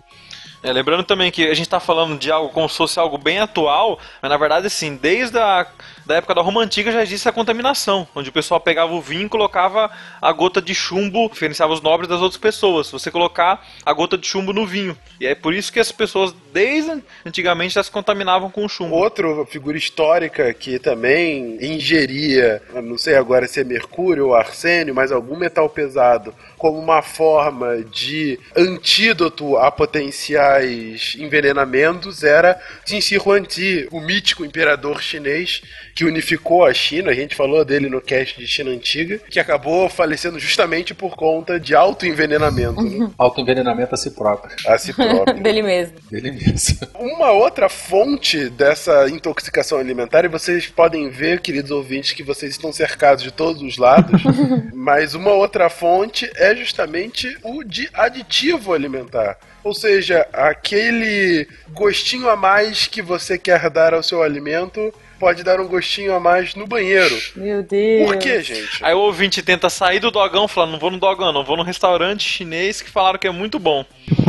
É, 0.62 0.70
lembrando 0.74 1.02
também 1.04 1.30
que 1.30 1.44
a 1.44 1.54
gente 1.54 1.62
está 1.66 1.80
falando 1.80 2.18
de 2.18 2.30
algo 2.30 2.50
como 2.50 2.68
se 2.68 2.76
fosse 2.76 2.98
algo 3.00 3.16
bem 3.16 3.38
atual, 3.38 3.98
mas 4.20 4.30
na 4.30 4.36
verdade, 4.36 4.66
assim, 4.66 4.94
desde 5.00 5.38
a 5.38 5.66
da 6.10 6.16
época 6.16 6.34
da 6.34 6.42
Roma 6.42 6.60
Antiga 6.60 6.90
já 6.90 7.02
existe 7.02 7.28
a 7.28 7.32
contaminação, 7.32 8.06
onde 8.16 8.30
o 8.30 8.32
pessoal 8.32 8.60
pegava 8.60 8.92
o 8.92 9.00
vinho 9.00 9.26
e 9.26 9.28
colocava 9.28 9.88
a 10.20 10.32
gota 10.32 10.60
de 10.60 10.74
chumbo, 10.74 11.30
diferenciava 11.30 11.72
os 11.72 11.80
nobres 11.80 12.08
das 12.08 12.20
outras 12.20 12.36
pessoas. 12.36 12.90
Você 12.90 13.12
colocar 13.12 13.64
a 13.86 13.92
gota 13.92 14.18
de 14.18 14.26
chumbo 14.26 14.52
no 14.52 14.66
vinho. 14.66 14.98
E 15.20 15.26
é 15.26 15.36
por 15.36 15.54
isso 15.54 15.72
que 15.72 15.78
as 15.78 15.92
pessoas, 15.92 16.34
desde 16.52 17.00
antigamente, 17.24 17.74
já 17.74 17.82
se 17.84 17.92
contaminavam 17.92 18.50
com 18.50 18.64
o 18.64 18.68
chumbo. 18.68 18.96
Outra 18.96 19.46
figura 19.46 19.78
histórica 19.78 20.52
que 20.52 20.80
também 20.80 21.56
ingeria, 21.64 22.60
não 22.82 22.98
sei 22.98 23.14
agora 23.14 23.46
se 23.46 23.60
é 23.60 23.64
mercúrio 23.64 24.26
ou 24.26 24.34
arsênio, 24.34 24.92
mas 24.92 25.12
algum 25.12 25.36
metal 25.36 25.68
pesado, 25.68 26.34
como 26.60 26.78
uma 26.78 27.00
forma 27.00 27.82
de 27.82 28.38
antídoto 28.54 29.56
a 29.56 29.70
potenciais 29.72 31.16
envenenamentos, 31.18 32.22
era 32.22 32.60
Jin 32.84 33.00
Shi 33.00 33.16
Huangdi, 33.16 33.88
o 33.90 33.98
mítico 33.98 34.44
imperador 34.44 35.02
chinês 35.02 35.62
que 35.94 36.04
unificou 36.04 36.66
a 36.66 36.74
China. 36.74 37.10
A 37.10 37.14
gente 37.14 37.34
falou 37.34 37.64
dele 37.64 37.88
no 37.88 37.98
cast 38.00 38.38
de 38.38 38.46
China 38.46 38.70
Antiga, 38.70 39.18
que 39.30 39.40
acabou 39.40 39.88
falecendo 39.88 40.38
justamente 40.38 40.92
por 40.92 41.16
conta 41.16 41.58
de 41.58 41.74
autoenvenenamento 41.74 42.82
né? 42.82 43.10
Autoenvenenamento 43.16 43.94
a 43.94 43.98
si 43.98 44.10
próprio. 44.10 44.54
a 44.66 44.76
si 44.76 44.92
próprio. 44.92 45.36
Dele 45.42 45.62
mesmo. 45.62 45.96
Dele 46.10 46.30
mesmo. 46.30 46.78
Uma 46.94 47.32
outra 47.32 47.70
fonte 47.70 48.50
dessa 48.50 49.08
intoxicação 49.08 49.78
alimentar, 49.78 50.26
e 50.26 50.28
vocês 50.28 50.66
podem 50.66 51.08
ver, 51.08 51.40
queridos 51.40 51.70
ouvintes, 51.70 52.12
que 52.12 52.22
vocês 52.22 52.52
estão 52.52 52.70
cercados 52.70 53.22
de 53.22 53.30
todos 53.30 53.62
os 53.62 53.78
lados, 53.78 54.22
mas 54.74 55.14
uma 55.14 55.32
outra 55.32 55.70
fonte 55.70 56.30
é 56.36 56.49
justamente 56.54 57.36
o 57.42 57.62
de 57.64 57.88
aditivo 57.92 58.72
alimentar. 58.72 59.38
Ou 59.62 59.74
seja, 59.74 60.26
aquele 60.32 61.46
gostinho 61.70 62.28
a 62.28 62.36
mais 62.36 62.86
que 62.86 63.02
você 63.02 63.36
quer 63.36 63.68
dar 63.68 63.92
ao 63.92 64.02
seu 64.02 64.22
alimento 64.22 64.92
pode 65.20 65.44
dar 65.44 65.60
um 65.60 65.68
gostinho 65.68 66.14
a 66.14 66.18
mais 66.18 66.54
no 66.54 66.66
banheiro. 66.66 67.14
Meu 67.36 67.62
Deus. 67.62 68.06
Por 68.08 68.16
quê, 68.16 68.42
gente? 68.42 68.82
Aí 68.82 68.94
o 68.94 68.98
ouvinte 69.00 69.42
tenta 69.42 69.68
sair 69.68 70.00
do 70.00 70.10
dogão 70.10 70.48
falando, 70.48 70.72
não 70.72 70.78
vou 70.78 70.90
no 70.90 70.98
dogão, 70.98 71.30
não 71.32 71.44
vou 71.44 71.58
no 71.58 71.62
restaurante 71.62 72.24
chinês 72.24 72.80
que 72.80 72.88
falaram 72.90 73.18
que 73.18 73.26
é 73.28 73.30
muito 73.30 73.58
bom. 73.58 73.84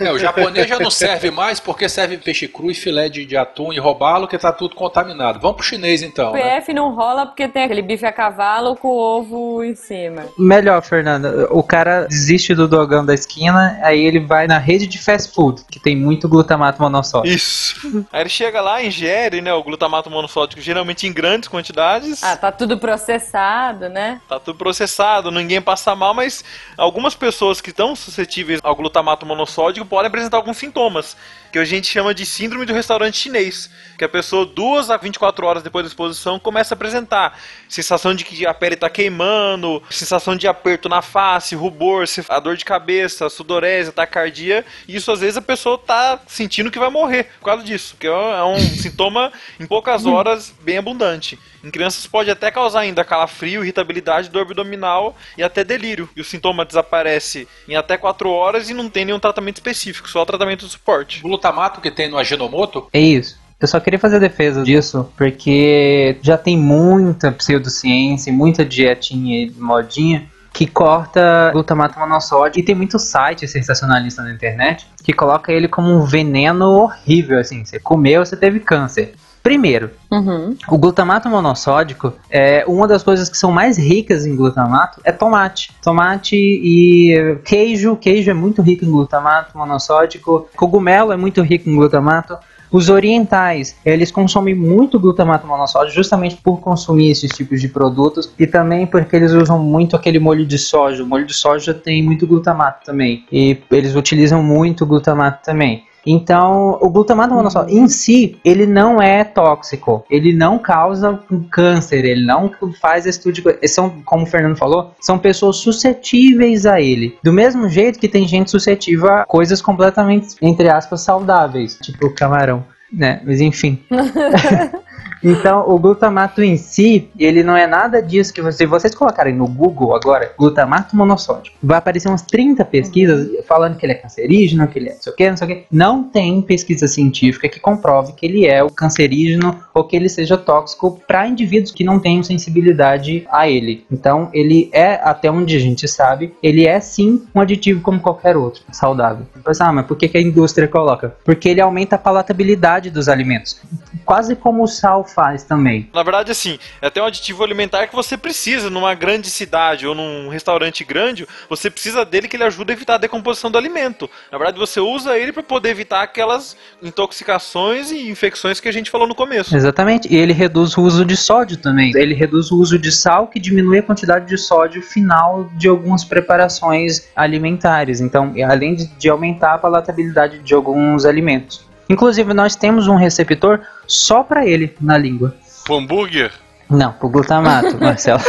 É, 0.00 0.12
o 0.12 0.18
japonês 0.18 0.68
já 0.68 0.78
não 0.78 0.90
serve 0.90 1.30
mais 1.30 1.58
porque 1.58 1.88
serve 1.88 2.18
peixe 2.18 2.46
cru 2.46 2.70
e 2.70 2.74
filé 2.74 3.08
de, 3.08 3.24
de 3.24 3.36
atum 3.36 3.72
e 3.72 3.78
robalo 3.78 4.28
que 4.28 4.36
tá 4.36 4.52
tudo 4.52 4.74
contaminado. 4.74 5.40
Vamos 5.40 5.56
pro 5.56 5.64
chinês 5.64 6.02
então. 6.02 6.30
O 6.30 6.32
Né? 6.34 6.60
PF 6.60 6.72
não 6.74 6.94
rola 6.94 7.26
porque 7.26 7.48
tem 7.48 7.64
aquele 7.64 7.82
bife 7.82 8.04
a 8.04 8.12
cavalo 8.12 8.76
com 8.76 8.88
ovo 8.88 9.64
em 9.64 9.74
cima. 9.74 10.26
Melhor, 10.38 10.82
Fernanda, 10.82 11.48
o 11.50 11.62
cara 11.62 12.06
desiste 12.06 12.54
do 12.54 12.68
dogão 12.68 13.04
da 13.04 13.14
esquina, 13.14 13.78
aí 13.82 14.00
ele 14.04 14.20
vai 14.20 14.46
na 14.46 14.58
rede 14.58 14.86
de 14.86 14.98
fast 14.98 15.32
food, 15.34 15.62
que 15.70 15.80
tem 15.80 15.96
muito 15.96 16.28
glutamato 16.28 16.80
monossódico. 16.82 17.34
Isso. 17.34 18.06
Aí 18.12 18.20
ele 18.22 18.28
chega 18.30 18.60
lá, 18.60 18.82
ingere, 18.84 19.29
né, 19.42 19.52
o 19.52 19.62
glutamato 19.62 20.08
monossódico, 20.08 20.62
geralmente 20.62 21.06
em 21.06 21.12
grandes 21.12 21.46
quantidades. 21.46 22.22
Ah, 22.22 22.34
tá 22.34 22.50
tudo 22.50 22.78
processado, 22.78 23.90
né? 23.90 24.18
Tá 24.26 24.40
tudo 24.40 24.56
processado, 24.56 25.30
ninguém 25.30 25.60
passa 25.60 25.94
mal, 25.94 26.14
mas 26.14 26.42
algumas 26.78 27.14
pessoas 27.14 27.60
que 27.60 27.68
estão 27.68 27.94
suscetíveis 27.94 28.60
ao 28.62 28.74
glutamato 28.74 29.26
monossódico 29.26 29.84
podem 29.84 30.08
apresentar 30.08 30.38
alguns 30.38 30.56
sintomas, 30.56 31.16
que 31.50 31.58
a 31.58 31.64
gente 31.64 31.86
chama 31.86 32.14
de 32.14 32.24
síndrome 32.24 32.64
do 32.64 32.72
restaurante 32.72 33.16
chinês, 33.16 33.70
que 33.98 34.04
a 34.04 34.08
pessoa 34.08 34.46
duas 34.46 34.90
a 34.90 34.96
24 34.96 35.46
horas 35.46 35.62
depois 35.62 35.84
da 35.84 35.88
exposição 35.88 36.38
começa 36.38 36.74
a 36.74 36.76
apresentar 36.76 37.38
sensação 37.68 38.14
de 38.14 38.24
que 38.24 38.46
a 38.46 38.54
pele 38.54 38.76
tá 38.76 38.88
queimando, 38.88 39.82
sensação 39.90 40.36
de 40.36 40.46
aperto 40.46 40.88
na 40.88 41.02
face, 41.02 41.54
rubor, 41.54 42.04
a 42.28 42.40
dor 42.40 42.56
de 42.56 42.64
cabeça, 42.64 43.28
sudorese, 43.28 43.92
taquicardia, 43.92 44.64
e 44.86 44.96
isso 44.96 45.10
às 45.10 45.20
vezes 45.20 45.36
a 45.36 45.42
pessoa 45.42 45.76
tá 45.76 46.20
sentindo 46.26 46.70
que 46.70 46.78
vai 46.78 46.90
morrer 46.90 47.24
por 47.38 47.46
causa 47.46 47.62
disso, 47.64 47.96
que 47.98 48.06
é 48.06 48.44
um 48.44 48.58
sintoma 48.76 49.32
em 49.58 49.66
poucas 49.66 50.06
horas 50.06 50.54
bem 50.62 50.78
abundante. 50.78 51.38
Em 51.62 51.70
crianças 51.70 52.06
pode 52.06 52.30
até 52.30 52.50
causar 52.50 52.80
ainda 52.80 53.04
calafrio, 53.04 53.62
irritabilidade, 53.62 54.30
dor 54.30 54.42
abdominal 54.42 55.14
e 55.36 55.42
até 55.42 55.62
delírio. 55.62 56.08
E 56.16 56.20
o 56.20 56.24
sintoma 56.24 56.64
desaparece 56.64 57.46
em 57.68 57.76
até 57.76 57.98
4 57.98 58.30
horas 58.30 58.70
e 58.70 58.74
não 58.74 58.88
tem 58.88 59.04
nenhum 59.04 59.18
tratamento 59.18 59.56
específico, 59.56 60.08
só 60.08 60.24
tratamento 60.24 60.64
de 60.64 60.72
suporte. 60.72 61.20
O 61.22 61.28
glutamato 61.40 61.80
que 61.80 61.90
tem 61.90 62.10
no 62.10 62.18
Aginomoto 62.18 62.86
É 62.92 63.00
isso. 63.00 63.40
Eu 63.58 63.66
só 63.66 63.80
queria 63.80 63.98
fazer 63.98 64.20
defesa 64.20 64.62
disso, 64.62 65.10
porque 65.16 66.16
já 66.22 66.38
tem 66.38 66.56
muita 66.56 67.30
pseudociência, 67.32 68.32
muita 68.32 68.64
dietinha 68.64 69.50
modinha 69.58 70.26
que 70.52 70.66
corta 70.66 71.50
glutamato 71.52 71.98
monossódico 71.98 72.58
e 72.58 72.62
tem 72.62 72.74
muito 72.74 72.98
site 72.98 73.46
sensacionalista 73.46 74.22
na 74.22 74.32
internet 74.32 74.86
que 75.04 75.12
coloca 75.12 75.52
ele 75.52 75.68
como 75.68 75.90
um 75.90 76.04
veneno 76.04 76.70
horrível, 76.70 77.38
assim, 77.38 77.64
você 77.64 77.78
comeu, 77.78 78.24
você 78.24 78.36
teve 78.36 78.60
câncer. 78.60 79.14
Primeiro, 79.42 79.90
Uhum. 80.10 80.54
o 80.68 80.76
glutamato 80.76 81.28
monossódico 81.28 82.12
é 82.30 82.64
uma 82.66 82.86
das 82.86 83.02
coisas 83.02 83.28
que 83.28 83.38
são 83.38 83.50
mais 83.50 83.78
ricas 83.78 84.26
em 84.26 84.36
glutamato 84.36 85.00
é 85.04 85.12
tomate. 85.12 85.70
Tomate 85.82 86.36
e 86.36 87.38
queijo, 87.44 87.96
queijo 87.96 88.30
é 88.30 88.34
muito 88.34 88.60
rico 88.60 88.84
em 88.84 88.90
glutamato 88.90 89.56
monossódico, 89.56 90.48
cogumelo 90.56 91.12
é 91.12 91.16
muito 91.16 91.40
rico 91.42 91.70
em 91.70 91.74
glutamato. 91.74 92.36
Os 92.72 92.88
orientais, 92.88 93.74
eles 93.84 94.12
consomem 94.12 94.54
muito 94.54 95.00
glutamato 95.00 95.44
monossódico 95.44 95.92
justamente 95.92 96.36
por 96.36 96.60
consumir 96.60 97.10
esses 97.10 97.30
tipos 97.32 97.60
de 97.60 97.66
produtos 97.68 98.32
e 98.38 98.46
também 98.46 98.86
porque 98.86 99.16
eles 99.16 99.32
usam 99.32 99.58
muito 99.58 99.96
aquele 99.96 100.20
molho 100.20 100.46
de 100.46 100.56
soja. 100.56 101.02
O 101.02 101.06
molho 101.06 101.26
de 101.26 101.34
soja 101.34 101.74
tem 101.74 102.00
muito 102.00 102.26
glutamato 102.28 102.84
também 102.84 103.24
e 103.32 103.58
eles 103.72 103.96
utilizam 103.96 104.40
muito 104.42 104.86
glutamato 104.86 105.40
também. 105.44 105.82
Então, 106.06 106.78
o 106.80 106.88
glutamato 106.88 107.34
monossódico 107.34 107.76
em 107.76 107.88
si, 107.88 108.38
ele 108.44 108.66
não 108.66 109.00
é 109.00 109.24
tóxico, 109.24 110.04
ele 110.10 110.32
não 110.32 110.58
causa 110.58 111.20
câncer, 111.50 112.04
ele 112.04 112.24
não 112.24 112.50
faz 112.80 113.06
esse 113.06 113.18
tipo 113.18 113.32
de 113.32 113.42
coisa. 113.42 113.58
São, 113.66 113.90
como 114.04 114.24
o 114.24 114.26
Fernando 114.26 114.56
falou, 114.56 114.94
são 115.00 115.18
pessoas 115.18 115.56
suscetíveis 115.56 116.66
a 116.66 116.80
ele. 116.80 117.18
Do 117.22 117.32
mesmo 117.32 117.68
jeito 117.68 117.98
que 117.98 118.08
tem 118.08 118.26
gente 118.26 118.50
suscetível 118.50 119.10
a 119.10 119.24
coisas 119.24 119.60
completamente, 119.60 120.36
entre 120.40 120.68
aspas, 120.68 121.02
saudáveis, 121.02 121.78
tipo 121.80 122.06
o 122.06 122.14
camarão, 122.14 122.64
né? 122.92 123.20
Mas 123.24 123.40
enfim. 123.40 123.82
Então, 125.22 125.68
o 125.68 125.78
glutamato 125.78 126.42
em 126.42 126.56
si, 126.56 127.10
ele 127.18 127.42
não 127.42 127.56
é 127.56 127.66
nada 127.66 128.02
disso 128.02 128.32
que 128.32 128.40
você, 128.40 128.58
se 128.58 128.66
vocês 128.66 128.94
colocarem 128.94 129.34
no 129.34 129.46
Google 129.46 129.94
agora, 129.94 130.32
glutamato 130.38 130.96
monossódico, 130.96 131.56
vai 131.62 131.78
aparecer 131.78 132.08
umas 132.08 132.22
30 132.22 132.64
pesquisas 132.64 133.28
falando 133.46 133.76
que 133.76 133.84
ele 133.84 133.92
é 133.92 133.96
cancerígeno, 133.96 134.66
que 134.66 134.78
ele 134.78 134.88
é 134.88 134.94
não 134.94 135.00
sei 135.00 135.12
o 135.12 135.16
que, 135.16 135.30
não 135.30 135.36
sei 135.36 135.46
o 135.46 135.50
que. 135.50 135.64
Não 135.70 136.02
tem 136.04 136.42
pesquisa 136.42 136.88
científica 136.88 137.48
que 137.48 137.60
comprove 137.60 138.12
que 138.12 138.26
ele 138.26 138.46
é 138.46 138.62
o 138.62 138.70
cancerígeno 138.70 139.60
ou 139.74 139.84
que 139.84 139.96
ele 139.96 140.08
seja 140.08 140.36
tóxico 140.36 141.00
para 141.06 141.26
indivíduos 141.26 141.72
que 141.72 141.84
não 141.84 141.98
tenham 141.98 142.22
sensibilidade 142.22 143.26
a 143.30 143.48
ele. 143.48 143.84
Então, 143.90 144.30
ele 144.32 144.70
é, 144.72 144.94
até 145.02 145.30
onde 145.30 145.56
a 145.56 145.60
gente 145.60 145.86
sabe, 145.86 146.34
ele 146.42 146.66
é 146.66 146.80
sim 146.80 147.26
um 147.34 147.40
aditivo 147.40 147.80
como 147.80 148.00
qualquer 148.00 148.36
outro, 148.36 148.62
saudável. 148.72 149.26
Mas, 149.44 149.60
ah, 149.60 149.72
mas 149.72 149.86
por 149.86 149.96
que, 149.96 150.08
que 150.08 150.18
a 150.18 150.22
indústria 150.22 150.68
coloca? 150.68 151.14
Porque 151.24 151.48
ele 151.48 151.60
aumenta 151.60 151.96
a 151.96 151.98
palatabilidade 151.98 152.90
dos 152.90 153.08
alimentos. 153.08 153.60
Quase 154.04 154.34
como 154.36 154.62
o 154.62 154.68
sal 154.68 155.04
faz 155.14 155.42
também. 155.42 155.88
Na 155.92 156.02
verdade, 156.02 156.30
assim, 156.30 156.58
é 156.80 156.86
até 156.86 157.02
um 157.02 157.06
aditivo 157.06 157.42
alimentar 157.42 157.86
que 157.86 157.94
você 157.94 158.16
precisa 158.16 158.70
numa 158.70 158.94
grande 158.94 159.30
cidade 159.30 159.86
ou 159.86 159.94
num 159.94 160.28
restaurante 160.28 160.84
grande, 160.84 161.26
você 161.48 161.70
precisa 161.70 162.04
dele 162.04 162.28
que 162.28 162.36
ele 162.36 162.44
ajuda 162.44 162.72
a 162.72 162.74
evitar 162.74 162.94
a 162.94 162.98
decomposição 162.98 163.50
do 163.50 163.58
alimento. 163.58 164.08
Na 164.30 164.38
verdade, 164.38 164.58
você 164.58 164.80
usa 164.80 165.16
ele 165.16 165.32
para 165.32 165.42
poder 165.42 165.70
evitar 165.70 166.02
aquelas 166.02 166.56
intoxicações 166.82 167.90
e 167.90 168.08
infecções 168.08 168.60
que 168.60 168.68
a 168.68 168.72
gente 168.72 168.90
falou 168.90 169.06
no 169.06 169.14
começo. 169.14 169.54
Exatamente. 169.54 170.12
E 170.12 170.16
ele 170.16 170.32
reduz 170.32 170.76
o 170.76 170.82
uso 170.82 171.04
de 171.04 171.16
sódio 171.16 171.56
também. 171.56 171.92
Ele 171.94 172.14
reduz 172.14 172.50
o 172.50 172.58
uso 172.58 172.78
de 172.78 172.92
sal, 172.92 173.26
que 173.26 173.40
diminui 173.40 173.78
a 173.78 173.82
quantidade 173.82 174.26
de 174.26 174.36
sódio 174.36 174.82
final 174.82 175.50
de 175.56 175.68
algumas 175.68 176.04
preparações 176.04 177.08
alimentares. 177.14 178.00
Então, 178.00 178.34
além 178.48 178.74
de, 178.74 178.86
de 178.86 179.08
aumentar 179.08 179.54
a 179.54 179.58
palatabilidade 179.58 180.38
de 180.38 180.54
alguns 180.54 181.04
alimentos. 181.04 181.69
Inclusive, 181.90 182.32
nós 182.32 182.54
temos 182.54 182.86
um 182.86 182.94
receptor 182.94 183.60
só 183.84 184.22
para 184.22 184.46
ele 184.46 184.72
na 184.80 184.96
língua. 184.96 185.34
O 185.68 185.74
hambúrguer? 185.74 186.30
Não, 186.70 186.92
pro 186.92 187.08
glutamato, 187.08 187.76
Marcelo. 187.82 188.20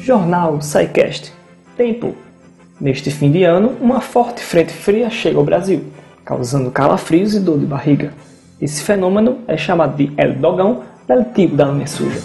Jornal 0.00 0.62
SciCast. 0.62 1.32
Tempo. 1.76 2.14
Neste 2.80 3.10
fim 3.10 3.32
de 3.32 3.42
ano, 3.42 3.76
uma 3.80 4.00
forte 4.00 4.40
frente 4.40 4.72
fria 4.72 5.10
chega 5.10 5.36
ao 5.36 5.44
Brasil, 5.44 5.92
causando 6.24 6.70
calafrios 6.70 7.34
e 7.34 7.40
dor 7.40 7.58
de 7.58 7.66
barriga. 7.66 8.14
Esse 8.60 8.84
fenômeno 8.84 9.40
é 9.48 9.56
chamado 9.56 9.96
de 9.96 10.12
El 10.16 10.34
Dogão, 10.34 10.84
deletivo 11.08 11.56
da 11.56 11.68
unha 11.68 11.88
suja. 11.88 12.20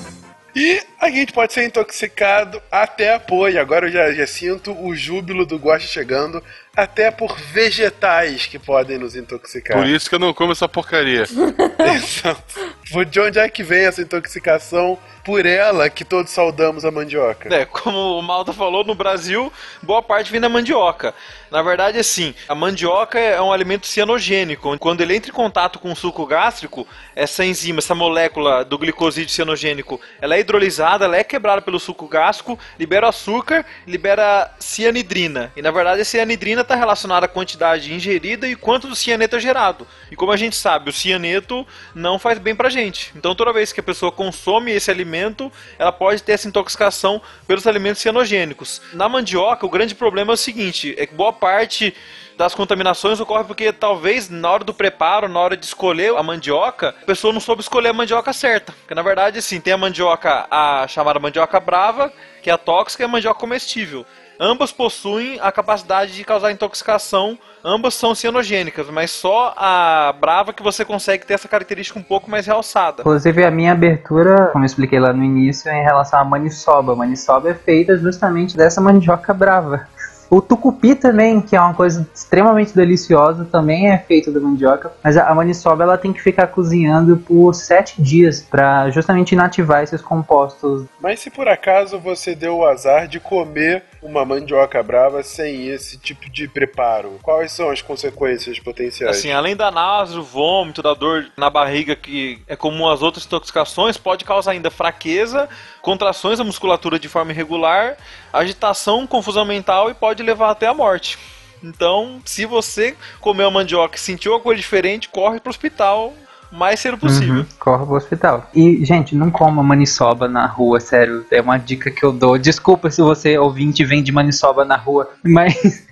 E 0.55 0.79
a 1.01 1.09
gente 1.09 1.33
pode 1.33 1.53
ser 1.53 1.65
intoxicado 1.65 2.61
até 2.71 3.15
apoio. 3.15 3.59
Agora 3.59 3.87
eu 3.87 3.91
já, 3.91 4.11
já 4.13 4.27
sinto 4.27 4.71
o 4.79 4.95
júbilo 4.95 5.43
do 5.43 5.57
Guaxa 5.57 5.87
chegando, 5.87 6.43
até 6.75 7.11
por 7.11 7.37
vegetais 7.37 8.47
que 8.47 8.57
podem 8.57 8.97
nos 8.97 9.15
intoxicar. 9.15 9.77
Por 9.77 9.87
isso 9.87 10.09
que 10.09 10.15
eu 10.15 10.19
não 10.19 10.33
como 10.33 10.53
essa 10.53 10.67
porcaria. 10.67 11.23
Exato. 11.95 12.73
De 13.09 13.19
onde 13.19 13.39
é 13.39 13.47
que 13.47 13.63
vem 13.63 13.85
essa 13.85 14.01
intoxicação? 14.01 14.97
Por 15.23 15.45
ela 15.45 15.89
que 15.89 16.03
todos 16.03 16.31
saudamos 16.31 16.83
a 16.83 16.91
mandioca. 16.91 17.53
É, 17.53 17.63
como 17.63 18.19
o 18.19 18.21
Malta 18.21 18.51
falou, 18.51 18.83
no 18.83 18.93
Brasil, 18.93 19.53
boa 19.81 20.01
parte 20.01 20.29
vem 20.29 20.41
da 20.41 20.49
mandioca. 20.49 21.15
Na 21.49 21.61
verdade, 21.61 21.97
assim, 21.97 22.35
a 22.47 22.53
mandioca 22.53 23.17
é 23.17 23.41
um 23.41 23.53
alimento 23.53 23.87
cianogênico. 23.87 24.77
Quando 24.79 24.99
ele 24.99 25.15
entra 25.15 25.31
em 25.31 25.33
contato 25.33 25.79
com 25.79 25.93
o 25.93 25.95
suco 25.95 26.25
gástrico, 26.25 26.85
essa 27.15 27.45
enzima, 27.45 27.79
essa 27.79 27.95
molécula 27.95 28.65
do 28.65 28.77
glicosídeo 28.77 29.31
cianogênico, 29.31 30.01
ela 30.19 30.35
é 30.35 30.41
hidrolisada, 30.41 31.05
ela 31.05 31.15
é 31.15 31.23
quebrada 31.23 31.61
pelo 31.61 31.79
suco 31.79 32.05
gástrico, 32.07 32.59
libera 32.77 33.05
o 33.05 33.09
açúcar, 33.09 33.65
libera 33.87 34.51
cianidrina. 34.59 35.53
E 35.55 35.61
na 35.61 35.71
verdade, 35.71 36.01
a 36.01 36.05
cianidrina 36.05 36.62
está 36.63 36.75
relacionada 36.75 37.25
à 37.25 37.29
quantidade 37.29 37.93
ingerida 37.93 38.47
e 38.47 38.55
quanto 38.55 38.87
do 38.87 38.95
cianeto 38.95 39.35
é 39.35 39.39
gerado. 39.39 39.87
E 40.11 40.15
como 40.15 40.31
a 40.31 40.37
gente 40.37 40.55
sabe, 40.55 40.89
o 40.89 40.93
cianeto 40.93 41.65
não 41.93 42.17
faz 42.17 42.39
bem 42.39 42.55
pra 42.55 42.69
gente. 42.69 43.11
Então, 43.15 43.35
toda 43.35 43.53
vez 43.53 43.71
que 43.71 43.79
a 43.79 43.83
pessoa 43.83 44.11
consome 44.11 44.71
esse 44.71 44.89
alimento, 44.89 45.51
ela 45.77 45.91
pode 45.91 46.23
ter 46.23 46.33
essa 46.33 46.47
intoxicação 46.47 47.21
pelos 47.45 47.67
alimentos 47.67 48.01
cianogênicos. 48.01 48.81
Na 48.93 49.07
mandioca, 49.07 49.65
o 49.65 49.69
grande 49.69 49.93
problema 49.93 50.33
é 50.33 50.35
o 50.35 50.37
seguinte: 50.37 50.95
é 50.97 51.05
que 51.05 51.13
boa 51.13 51.31
parte 51.31 51.93
das 52.37 52.55
contaminações 52.55 53.19
ocorre 53.19 53.43
porque 53.43 53.71
talvez 53.71 54.29
na 54.29 54.49
hora 54.49 54.63
do 54.63 54.73
preparo, 54.73 55.27
na 55.27 55.39
hora 55.39 55.55
de 55.55 55.65
escolher 55.65 56.15
a 56.15 56.23
mandioca, 56.23 56.89
a 56.89 57.05
pessoa 57.05 57.33
não 57.33 57.39
soube 57.39 57.61
escolher 57.61 57.89
a 57.89 57.93
mandioca 57.93 58.33
certa. 58.33 58.73
Porque 58.73 58.95
na 58.95 59.01
verdade, 59.01 59.39
assim, 59.39 59.59
tem 59.59 59.73
a 59.73 59.77
mandioca, 59.77 60.47
a 60.49 60.87
chamada 60.87 61.19
mandioca 61.19 61.59
brava, 61.59 62.11
que 62.41 62.49
é 62.49 62.53
a 62.53 62.57
tóxica, 62.57 63.03
e 63.03 63.05
a 63.05 63.07
mandioca 63.07 63.39
comestível. 63.39 64.05
Ambas 64.45 64.73
possuem 64.73 65.39
a 65.41 65.53
capacidade 65.53 66.13
de 66.13 66.21
causar 66.25 66.51
intoxicação, 66.51 67.37
ambas 67.63 67.93
são 67.93 68.13
cianogênicas, 68.13 68.89
mas 68.89 69.09
só 69.09 69.53
a 69.55 70.13
brava 70.19 70.51
que 70.51 70.61
você 70.61 70.83
consegue 70.83 71.25
ter 71.25 71.35
essa 71.35 71.47
característica 71.47 71.97
um 71.97 72.03
pouco 72.03 72.29
mais 72.29 72.45
realçada. 72.45 73.03
Inclusive, 73.03 73.45
a 73.45 73.49
minha 73.49 73.71
abertura, 73.71 74.49
como 74.51 74.65
eu 74.65 74.65
expliquei 74.65 74.99
lá 74.99 75.13
no 75.13 75.23
início, 75.23 75.71
é 75.71 75.79
em 75.79 75.83
relação 75.85 76.19
à 76.19 76.25
maniçoba. 76.25 76.91
A 76.91 76.95
maniçoba 76.97 77.51
é 77.51 77.53
feita 77.53 77.95
justamente 77.95 78.57
dessa 78.57 78.81
mandioca 78.81 79.33
brava. 79.33 79.87
O 80.33 80.41
tucupi 80.41 80.95
também, 80.95 81.39
que 81.39 81.55
é 81.55 81.61
uma 81.61 81.75
coisa 81.75 82.09
extremamente 82.11 82.73
deliciosa, 82.73 83.45
também 83.45 83.91
é 83.91 83.99
feito 83.99 84.31
da 84.31 84.39
mandioca. 84.39 84.91
Mas 85.03 85.15
a, 85.15 85.31
maniçoba 85.35 85.83
ela 85.83 85.95
tem 85.95 86.11
que 86.11 86.19
ficar 86.19 86.47
cozinhando 86.47 87.17
por 87.17 87.53
sete 87.53 88.01
dias 88.01 88.41
para 88.41 88.89
justamente 88.89 89.33
inativar 89.33 89.83
esses 89.83 90.01
compostos. 90.01 90.87
Mas 90.99 91.19
se 91.19 91.29
por 91.29 91.47
acaso 91.47 91.99
você 91.99 92.33
deu 92.33 92.57
o 92.57 92.65
azar 92.65 93.07
de 93.07 93.19
comer 93.19 93.83
uma 94.01 94.25
mandioca 94.25 94.81
brava 94.81 95.21
sem 95.21 95.67
esse 95.67 95.99
tipo 95.99 96.27
de 96.29 96.47
preparo, 96.47 97.19
quais 97.21 97.51
são 97.51 97.69
as 97.69 97.81
consequências 97.81 98.59
potenciais? 98.59 99.17
Assim, 99.17 99.31
além 99.31 99.55
da 99.55 99.69
náusea, 99.69 100.15
do 100.15 100.23
vômito, 100.23 100.81
da 100.81 100.95
dor 100.95 101.27
na 101.37 101.49
barriga, 101.49 101.95
que 101.95 102.41
é 102.47 102.55
comum 102.55 102.89
às 102.89 103.03
outras 103.03 103.25
intoxicações, 103.25 103.97
pode 103.97 104.25
causar 104.25 104.51
ainda 104.51 104.71
fraqueza, 104.71 105.47
contrações 105.81 106.39
da 106.39 106.43
musculatura 106.43 106.97
de 106.97 107.07
forma 107.07 107.31
irregular, 107.31 107.97
agitação, 108.31 109.05
confusão 109.05 109.45
mental 109.45 109.91
e 109.91 109.93
pode 109.93 110.22
levar 110.23 110.51
até 110.51 110.67
a 110.67 110.73
morte. 110.73 111.17
Então, 111.63 112.19
se 112.25 112.45
você 112.45 112.95
comeu 113.21 113.47
a 113.47 113.51
mandioca 113.51 113.95
e 113.95 113.99
sentiu 113.99 114.33
alguma 114.33 114.43
coisa 114.43 114.61
diferente, 114.61 115.07
corre 115.09 115.39
pro 115.39 115.49
hospital 115.49 116.13
o 116.51 116.55
mais 116.55 116.79
cedo 116.79 116.97
possível. 116.97 117.35
Uhum, 117.35 117.45
corre 117.57 117.85
pro 117.85 117.95
hospital. 117.95 118.49
E, 118.53 118.83
gente, 118.85 119.15
não 119.15 119.31
coma 119.31 119.63
maniçoba 119.63 120.27
na 120.27 120.45
rua, 120.45 120.79
sério. 120.79 121.25
É 121.31 121.41
uma 121.41 121.57
dica 121.57 121.89
que 121.89 122.03
eu 122.03 122.11
dou. 122.11 122.37
Desculpa 122.37 122.91
se 122.91 123.01
você, 123.01 123.37
ouvinte, 123.37 123.83
vende 123.85 124.11
maniçoba 124.11 124.65
na 124.65 124.75
rua, 124.75 125.09
mas 125.23 125.87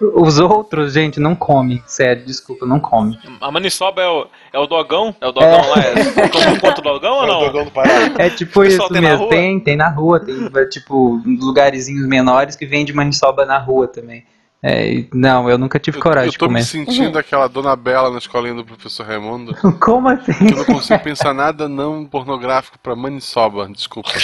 os 0.00 0.38
outros, 0.38 0.92
gente, 0.92 1.18
não 1.20 1.34
come. 1.34 1.82
Sério, 1.86 2.24
desculpa, 2.24 2.66
não 2.66 2.80
come. 2.80 3.18
A 3.40 3.50
maniçoba 3.50 4.02
é 4.02 4.08
o, 4.08 4.26
é 4.52 4.58
o 4.58 4.66
dogão? 4.66 5.14
É 5.20 5.26
o 5.26 5.32
dogão 5.32 5.68
lá? 5.70 5.78
É, 5.78 6.28
como 6.28 6.60
conta 6.60 6.80
o 6.80 6.84
dogão 6.84 7.14
ou 7.16 7.24
É 7.24 7.26
não? 7.26 7.40
o 7.40 7.44
dogão 7.46 7.64
do 7.64 7.70
Pará. 7.70 7.90
É 8.18 8.30
tipo 8.30 8.64
isso 8.64 8.88
tem 8.88 9.00
mesmo. 9.00 9.28
Tem, 9.28 9.60
tem 9.60 9.76
na 9.76 9.88
rua. 9.88 10.20
Tem, 10.20 10.50
é, 10.54 10.64
tipo, 10.66 11.20
lugarzinhos 11.24 12.06
menores 12.06 12.56
que 12.56 12.66
vende 12.66 12.92
maniçoba 12.92 13.44
na 13.44 13.58
rua 13.58 13.88
também. 13.88 14.24
É, 14.66 15.04
não, 15.12 15.50
eu 15.50 15.58
nunca 15.58 15.78
tive 15.78 15.98
Eu, 15.98 16.02
coragem 16.02 16.28
eu 16.28 16.32
de 16.32 16.38
tô 16.38 16.46
comer. 16.46 16.60
me 16.60 16.64
sentindo 16.64 17.18
aquela 17.18 17.46
dona 17.48 17.76
Bela 17.76 18.10
na 18.10 18.16
escolinha 18.16 18.54
do 18.54 18.64
professor 18.64 19.04
Raimundo. 19.06 19.54
Como 19.78 20.08
assim? 20.08 20.32
Eu 20.48 20.56
não 20.56 20.64
consigo 20.64 20.98
pensar 21.00 21.34
nada 21.34 21.68
não 21.68 22.06
pornográfico 22.06 22.78
pra 22.78 22.96
maniçoba, 22.96 23.68
desculpa. 23.68 24.08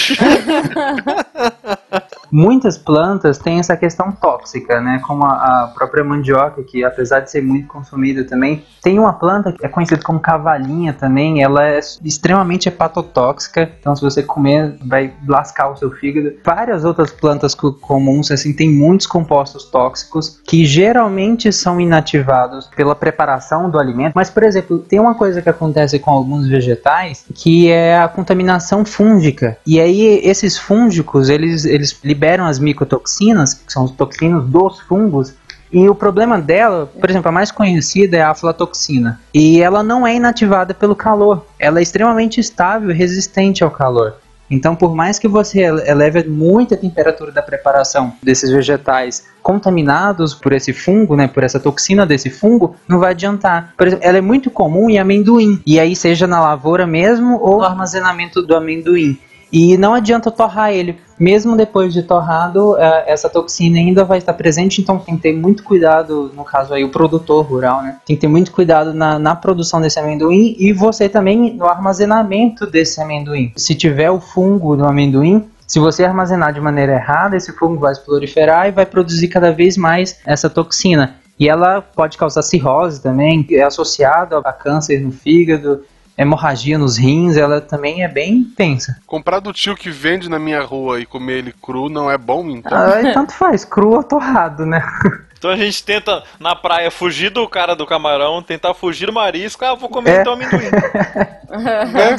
Muitas 2.33 2.79
plantas 2.79 3.39
têm 3.39 3.59
essa 3.59 3.77
questão 3.77 4.13
tóxica, 4.13 4.81
né? 4.81 5.01
Como 5.05 5.25
a, 5.25 5.65
a 5.65 5.67
própria 5.75 6.05
mandioca, 6.05 6.63
que 6.63 6.85
apesar 6.85 7.21
de 7.21 7.31
ser 7.31 7.43
muito 7.43 7.67
consumida 7.67 8.23
também, 8.25 8.65
tem 8.83 9.01
uma 9.01 9.13
planta 9.13 9.53
que 9.53 9.67
é 9.67 9.69
conhecida 9.69 10.01
como 10.03 10.21
cavalinha 10.21 10.93
também, 10.93 11.43
ela 11.43 11.67
é 11.67 11.81
extremamente 12.05 12.69
hepatotóxica, 12.69 13.71
então 13.81 13.97
se 13.97 14.03
você 14.03 14.23
comer 14.23 14.77
vai 14.87 15.13
lascar 15.27 15.71
o 15.71 15.77
seu 15.77 15.91
fígado. 15.91 16.35
Várias 16.45 16.85
outras 16.85 17.11
plantas 17.11 17.53
co- 17.55 17.73
comuns, 17.73 18.31
assim, 18.31 18.53
tem 18.53 18.71
muitos 18.71 19.09
compostos 19.09 19.65
tóxicos 19.65 20.30
que 20.45 20.65
geralmente 20.65 21.53
são 21.53 21.81
inativados 21.81 22.69
pela 22.77 22.95
preparação 22.95 23.71
do 23.71 23.79
alimento, 23.79 24.13
mas, 24.15 24.31
por 24.31 24.43
exemplo, 24.43 24.79
tem 24.79 25.01
uma 25.01 25.15
coisa 25.15 25.41
que 25.41 25.49
acontece 25.49 25.99
com 25.99 26.11
alguns 26.11 26.49
vegetais 26.49 27.25
que 27.35 27.71
é 27.71 27.99
a 27.99 28.09
contaminação 28.09 28.85
fúngica. 28.85 29.57
E 29.67 29.81
aí 29.81 30.21
esses 30.25 30.59
fúngicos, 30.59 31.29
eles, 31.29 31.65
eles 31.65 31.99
liberam 32.05 32.47
as 32.47 32.59
micotoxinas, 32.59 33.55
que 33.55 33.73
são 33.73 33.85
os 33.85 33.91
toxinas 33.93 34.45
dos 34.45 34.81
fungos, 34.81 35.35
e 35.73 35.89
o 35.89 35.95
problema 35.95 36.41
dela, 36.41 36.91
por 37.01 37.09
exemplo, 37.09 37.29
a 37.29 37.33
mais 37.33 37.53
conhecida 37.53 38.17
é 38.17 38.23
a 38.23 38.31
aflatoxina. 38.31 39.21
E 39.33 39.63
ela 39.63 39.83
não 39.83 40.05
é 40.05 40.15
inativada 40.17 40.75
pelo 40.75 40.97
calor. 40.97 41.47
Ela 41.59 41.79
é 41.79 41.83
extremamente 41.83 42.41
estável 42.41 42.91
e 42.91 42.95
resistente 42.95 43.63
ao 43.63 43.71
calor. 43.71 44.17
Então, 44.51 44.75
por 44.75 44.95
mais 44.95 45.19
que 45.19 45.29
você 45.29 45.61
ele- 45.61 45.89
eleve 45.89 46.25
muito 46.25 46.75
a 46.75 46.77
temperatura 46.77 47.31
da 47.31 47.41
preparação 47.43 48.13
desses 48.23 48.51
vegetais 48.51 49.25
contaminados 49.43 50.35
por 50.35 50.53
esse 50.53 50.73
fungo, 50.73 51.17
né, 51.17 51.29
por 51.29 51.43
essa 51.43 51.61
toxina 51.61 52.05
desse 52.05 52.29
fungo, 52.31 52.75
não 52.89 52.99
vai 52.99 53.13
adiantar. 53.13 53.73
Por 53.77 53.87
exemplo, 53.87 54.05
ela 54.07 54.19
é 54.19 54.21
muito 54.21 54.51
comum 54.51 54.91
em 54.91 54.99
amendoim. 54.99 55.61
E 55.67 55.79
aí, 55.79 55.95
seja 55.95 56.27
na 56.27 56.41
lavoura 56.41 56.87
mesmo 56.87 57.39
ou 57.41 57.59
no 57.59 57.65
armazenamento 57.65 58.43
do 58.43 58.57
amendoim. 58.57 59.19
E 59.53 59.77
não 59.77 59.95
adianta 59.95 60.31
torrar 60.31 60.73
ele. 60.73 60.99
Mesmo 61.19 61.57
depois 61.57 61.93
de 61.93 62.03
torrado, 62.03 62.77
eh, 62.79 63.05
essa 63.07 63.29
toxina 63.29 63.79
ainda 63.79 64.05
vai 64.05 64.19
estar 64.19 64.33
presente, 64.33 64.81
então 64.81 64.99
tem 64.99 65.17
que 65.17 65.23
ter 65.23 65.37
muito 65.37 65.63
cuidado, 65.63 66.33
no 66.35 66.45
caso 66.45 66.73
aí, 66.73 66.83
o 66.83 66.89
produtor 66.89 67.45
rural, 67.45 67.83
né? 67.83 67.97
Tem 68.07 68.17
que 68.17 68.21
ter 68.21 68.29
muito 68.29 68.53
cuidado 68.53 68.95
na, 68.95 69.19
na 69.19 69.35
produção 69.35 69.81
desse 69.81 69.99
amendoim 69.99 70.57
e 70.59 70.73
você 70.73 71.09
também 71.09 71.55
no 71.55 71.67
armazenamento 71.67 72.67
desse 72.67 73.01
amendoim. 73.01 73.53
Se 73.57 73.75
tiver 73.75 74.11
o 74.11 74.21
fungo 74.21 74.77
no 74.77 74.87
amendoim, 74.87 75.47
se 75.67 75.79
você 75.79 76.05
armazenar 76.05 76.53
de 76.53 76.61
maneira 76.61 76.95
errada, 76.95 77.37
esse 77.37 77.53
fungo 77.53 77.79
vai 77.79 77.95
se 77.95 78.05
proliferar 78.05 78.69
e 78.69 78.73
vai 78.73 78.87
produzir 78.87 79.29
cada 79.29 79.53
vez 79.53 79.77
mais 79.77 80.19
essa 80.27 80.51
toxina. 80.51 81.17
E 81.39 81.49
ela 81.49 81.81
pode 81.81 82.19
causar 82.19 82.43
cirrose 82.43 83.01
também, 83.01 83.47
é 83.51 83.63
associado 83.63 84.37
a 84.37 84.53
câncer 84.53 85.01
no 85.01 85.13
fígado, 85.13 85.83
hemorragia 86.17 86.79
nos 86.79 86.99
rins, 86.99 87.37
ela 87.37 87.61
também 87.61 88.03
é 88.03 88.09
bem 88.09 88.45
tensa. 88.45 88.97
Comprar 89.07 89.41
do 89.41 89.53
tio 89.53 89.77
que 89.77 89.91
vende 89.91 90.29
na 90.29 90.39
minha 90.39 90.63
rua 90.63 91.01
e 91.01 91.07
comer 91.07 91.39
ele 91.39 91.55
cru 91.63 91.89
não 91.89 92.11
é 92.11 92.19
bom, 92.19 92.49
então? 92.51 92.77
Ah, 92.77 93.13
tanto 93.15 93.33
faz, 93.33 93.65
cru 93.65 93.91
ou 93.91 94.03
torrado, 94.03 94.67
né? 94.67 94.83
Então 95.41 95.51
a 95.51 95.57
gente 95.57 95.83
tenta, 95.83 96.23
na 96.39 96.55
praia, 96.55 96.91
fugir 96.91 97.31
do 97.31 97.49
cara 97.49 97.75
do 97.75 97.87
camarão, 97.87 98.43
tentar 98.43 98.75
fugir 98.75 99.07
do 99.07 99.13
marisco. 99.15 99.65
Ah, 99.65 99.75
vou 99.75 99.89
comer 99.89 100.19
É. 100.19 100.21
então 100.21 100.35
amendoim. 100.35 100.61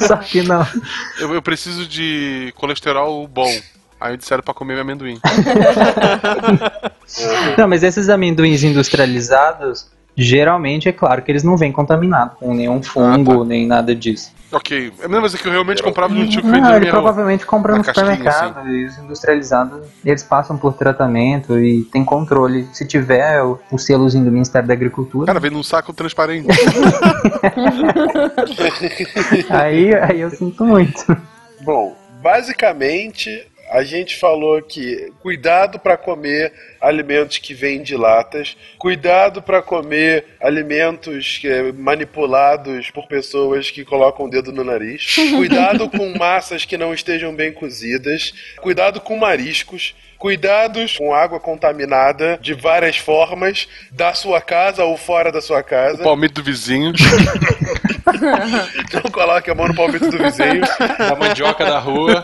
Só 0.07 0.15
que 0.17 0.41
não. 0.41 0.65
Eu, 1.19 1.31
eu 1.35 1.39
preciso 1.39 1.87
de 1.87 2.51
colesterol 2.57 3.27
bom. 3.27 3.47
Aí 3.99 4.17
disseram 4.17 4.41
pra 4.41 4.55
comer 4.55 4.79
amendoim. 4.79 5.19
Não, 7.57 7.67
mas 7.67 7.83
esses 7.83 8.09
amendoins 8.09 8.63
industrializados, 8.63 9.87
geralmente 10.23 10.87
é 10.89 10.91
claro 10.91 11.21
que 11.21 11.31
eles 11.31 11.43
não 11.43 11.57
vêm 11.57 11.71
contaminados 11.71 12.37
com 12.37 12.53
nenhum 12.53 12.81
fungo, 12.81 13.43
nem 13.43 13.65
nada 13.65 13.95
disso. 13.95 14.31
ok. 14.51 14.91
É 14.99 15.05
a 15.05 15.07
mesma 15.07 15.21
coisa 15.21 15.37
que 15.37 15.47
eu 15.47 15.51
realmente 15.51 15.81
comprava 15.81 16.13
de 16.13 16.21
um 16.21 16.27
tio 16.27 16.41
que 16.41 16.47
vendia 16.47 16.69
Não, 16.69 16.75
ele 16.75 16.89
provavelmente 16.89 17.45
compra 17.45 17.77
no 17.77 17.83
casquinha, 17.83 18.15
supermercado. 18.15 18.67
E 18.69 18.85
os 18.85 18.97
industrializados, 18.97 19.87
eles 20.05 20.23
passam 20.23 20.57
por 20.57 20.73
tratamento 20.73 21.59
e 21.59 21.83
tem 21.85 22.03
controle. 22.03 22.67
Se 22.73 22.85
tiver 22.85 23.41
o, 23.43 23.59
o 23.71 23.77
selozinho 23.77 24.25
do 24.25 24.31
Ministério 24.31 24.67
da 24.67 24.73
Agricultura, 24.73 25.25
Cara, 25.27 25.39
vem 25.39 25.51
num 25.51 25.63
saco 25.63 25.93
transparente. 25.93 26.47
aí, 29.49 29.93
aí 29.95 30.21
eu 30.21 30.29
sinto 30.29 30.65
muito. 30.65 31.05
Bom, 31.61 31.95
basicamente 32.21 33.50
a 33.71 33.83
gente 33.85 34.19
falou 34.19 34.61
que 34.61 35.13
cuidado 35.21 35.79
para 35.79 35.95
comer 35.95 36.51
alimentos 36.81 37.37
que 37.37 37.53
vêm 37.53 37.81
de 37.81 37.95
latas, 37.95 38.57
cuidado 38.77 39.41
para 39.41 39.61
comer 39.61 40.25
alimentos 40.41 41.41
é, 41.45 41.71
manipulados 41.71 42.91
por 42.91 43.07
pessoas 43.07 43.71
que 43.71 43.85
colocam 43.85 44.25
o 44.25 44.29
dedo 44.29 44.51
no 44.51 44.65
nariz, 44.65 45.15
cuidado 45.37 45.89
com 45.89 46.09
massas 46.17 46.65
que 46.65 46.77
não 46.77 46.93
estejam 46.93 47.33
bem 47.33 47.53
cozidas, 47.53 48.33
cuidado 48.59 48.99
com 48.99 49.17
mariscos. 49.17 49.95
Cuidados 50.21 50.99
com 50.99 51.15
água 51.15 51.39
contaminada 51.39 52.37
de 52.39 52.53
várias 52.53 52.95
formas, 52.95 53.67
da 53.91 54.13
sua 54.13 54.39
casa 54.39 54.85
ou 54.85 54.95
fora 54.95 55.31
da 55.31 55.41
sua 55.41 55.63
casa. 55.63 56.03
Palmito 56.03 56.43
do 56.43 56.45
vizinho. 56.45 56.93
Não 58.93 59.11
coloque 59.11 59.49
a 59.49 59.55
mão 59.55 59.67
no 59.67 59.73
palmito 59.73 60.11
do 60.11 60.19
vizinho. 60.19 60.61
Da 60.99 61.15
mandioca 61.15 61.65
da 61.65 61.79
rua. 61.79 62.23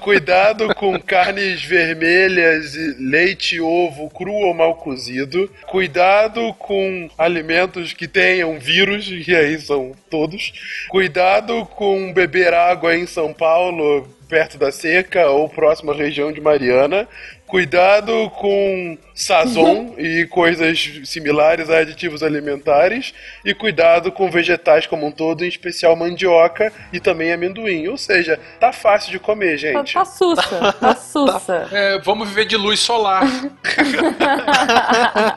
Cuidado 0.00 0.74
com 0.74 0.98
carnes 0.98 1.62
vermelhas, 1.62 2.74
e 2.74 2.96
leite 2.98 3.56
e 3.56 3.60
ovo 3.60 4.10
cru 4.10 4.32
ou 4.32 4.52
mal 4.52 4.74
cozido. 4.74 5.48
Cuidado 5.68 6.52
com 6.54 7.08
alimentos 7.16 7.92
que 7.92 8.08
tenham 8.08 8.58
vírus, 8.58 9.08
e 9.08 9.36
aí 9.36 9.60
são 9.60 9.92
todos. 10.10 10.52
Cuidado 10.88 11.64
com 11.76 12.12
beber 12.12 12.52
água 12.52 12.96
em 12.96 13.06
São 13.06 13.32
Paulo, 13.32 14.04
perto 14.34 14.58
da 14.58 14.72
seca 14.72 15.30
ou 15.30 15.48
próxima 15.48 15.92
à 15.92 15.96
região 15.96 16.32
de 16.32 16.40
Mariana. 16.40 17.06
Cuidado 17.46 18.28
com 18.30 18.98
sazon 19.14 19.94
e 19.96 20.26
coisas 20.26 20.90
similares 21.04 21.70
a 21.70 21.78
aditivos 21.78 22.20
alimentares. 22.20 23.14
E 23.44 23.54
cuidado 23.54 24.10
com 24.10 24.28
vegetais 24.28 24.88
como 24.88 25.06
um 25.06 25.12
todo, 25.12 25.44
em 25.44 25.48
especial 25.48 25.94
mandioca 25.94 26.72
e 26.92 26.98
também 26.98 27.32
amendoim. 27.32 27.86
Ou 27.86 27.96
seja, 27.96 28.40
tá 28.58 28.72
fácil 28.72 29.12
de 29.12 29.20
comer, 29.20 29.52
Tá, 29.52 29.56
gente. 29.56 29.94
tá 29.94 30.04
sussa, 30.04 30.72
tá 30.72 30.96
sussa. 30.98 31.68
É, 31.70 32.00
vamos 32.00 32.28
viver 32.28 32.46
de 32.46 32.56
luz 32.56 32.80
solar. 32.80 33.22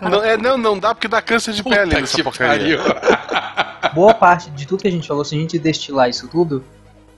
Não, 0.02 0.24
é, 0.24 0.38
não, 0.38 0.58
não 0.58 0.80
dá 0.80 0.96
porque 0.96 1.08
dá 1.08 1.22
câncer 1.22 1.54
de 1.54 1.64
pele 1.64 1.86
Puta 1.86 2.02
nessa 2.02 2.16
que 2.16 2.24
porcaria. 2.24 2.80
Boa 3.94 4.14
parte 4.14 4.50
de 4.52 4.66
tudo 4.66 4.82
que 4.82 4.88
a 4.88 4.92
gente 4.92 5.08
falou, 5.08 5.24
se 5.24 5.36
a 5.36 5.38
gente 5.38 5.60
destilar 5.60 6.10
isso 6.10 6.28
tudo, 6.28 6.64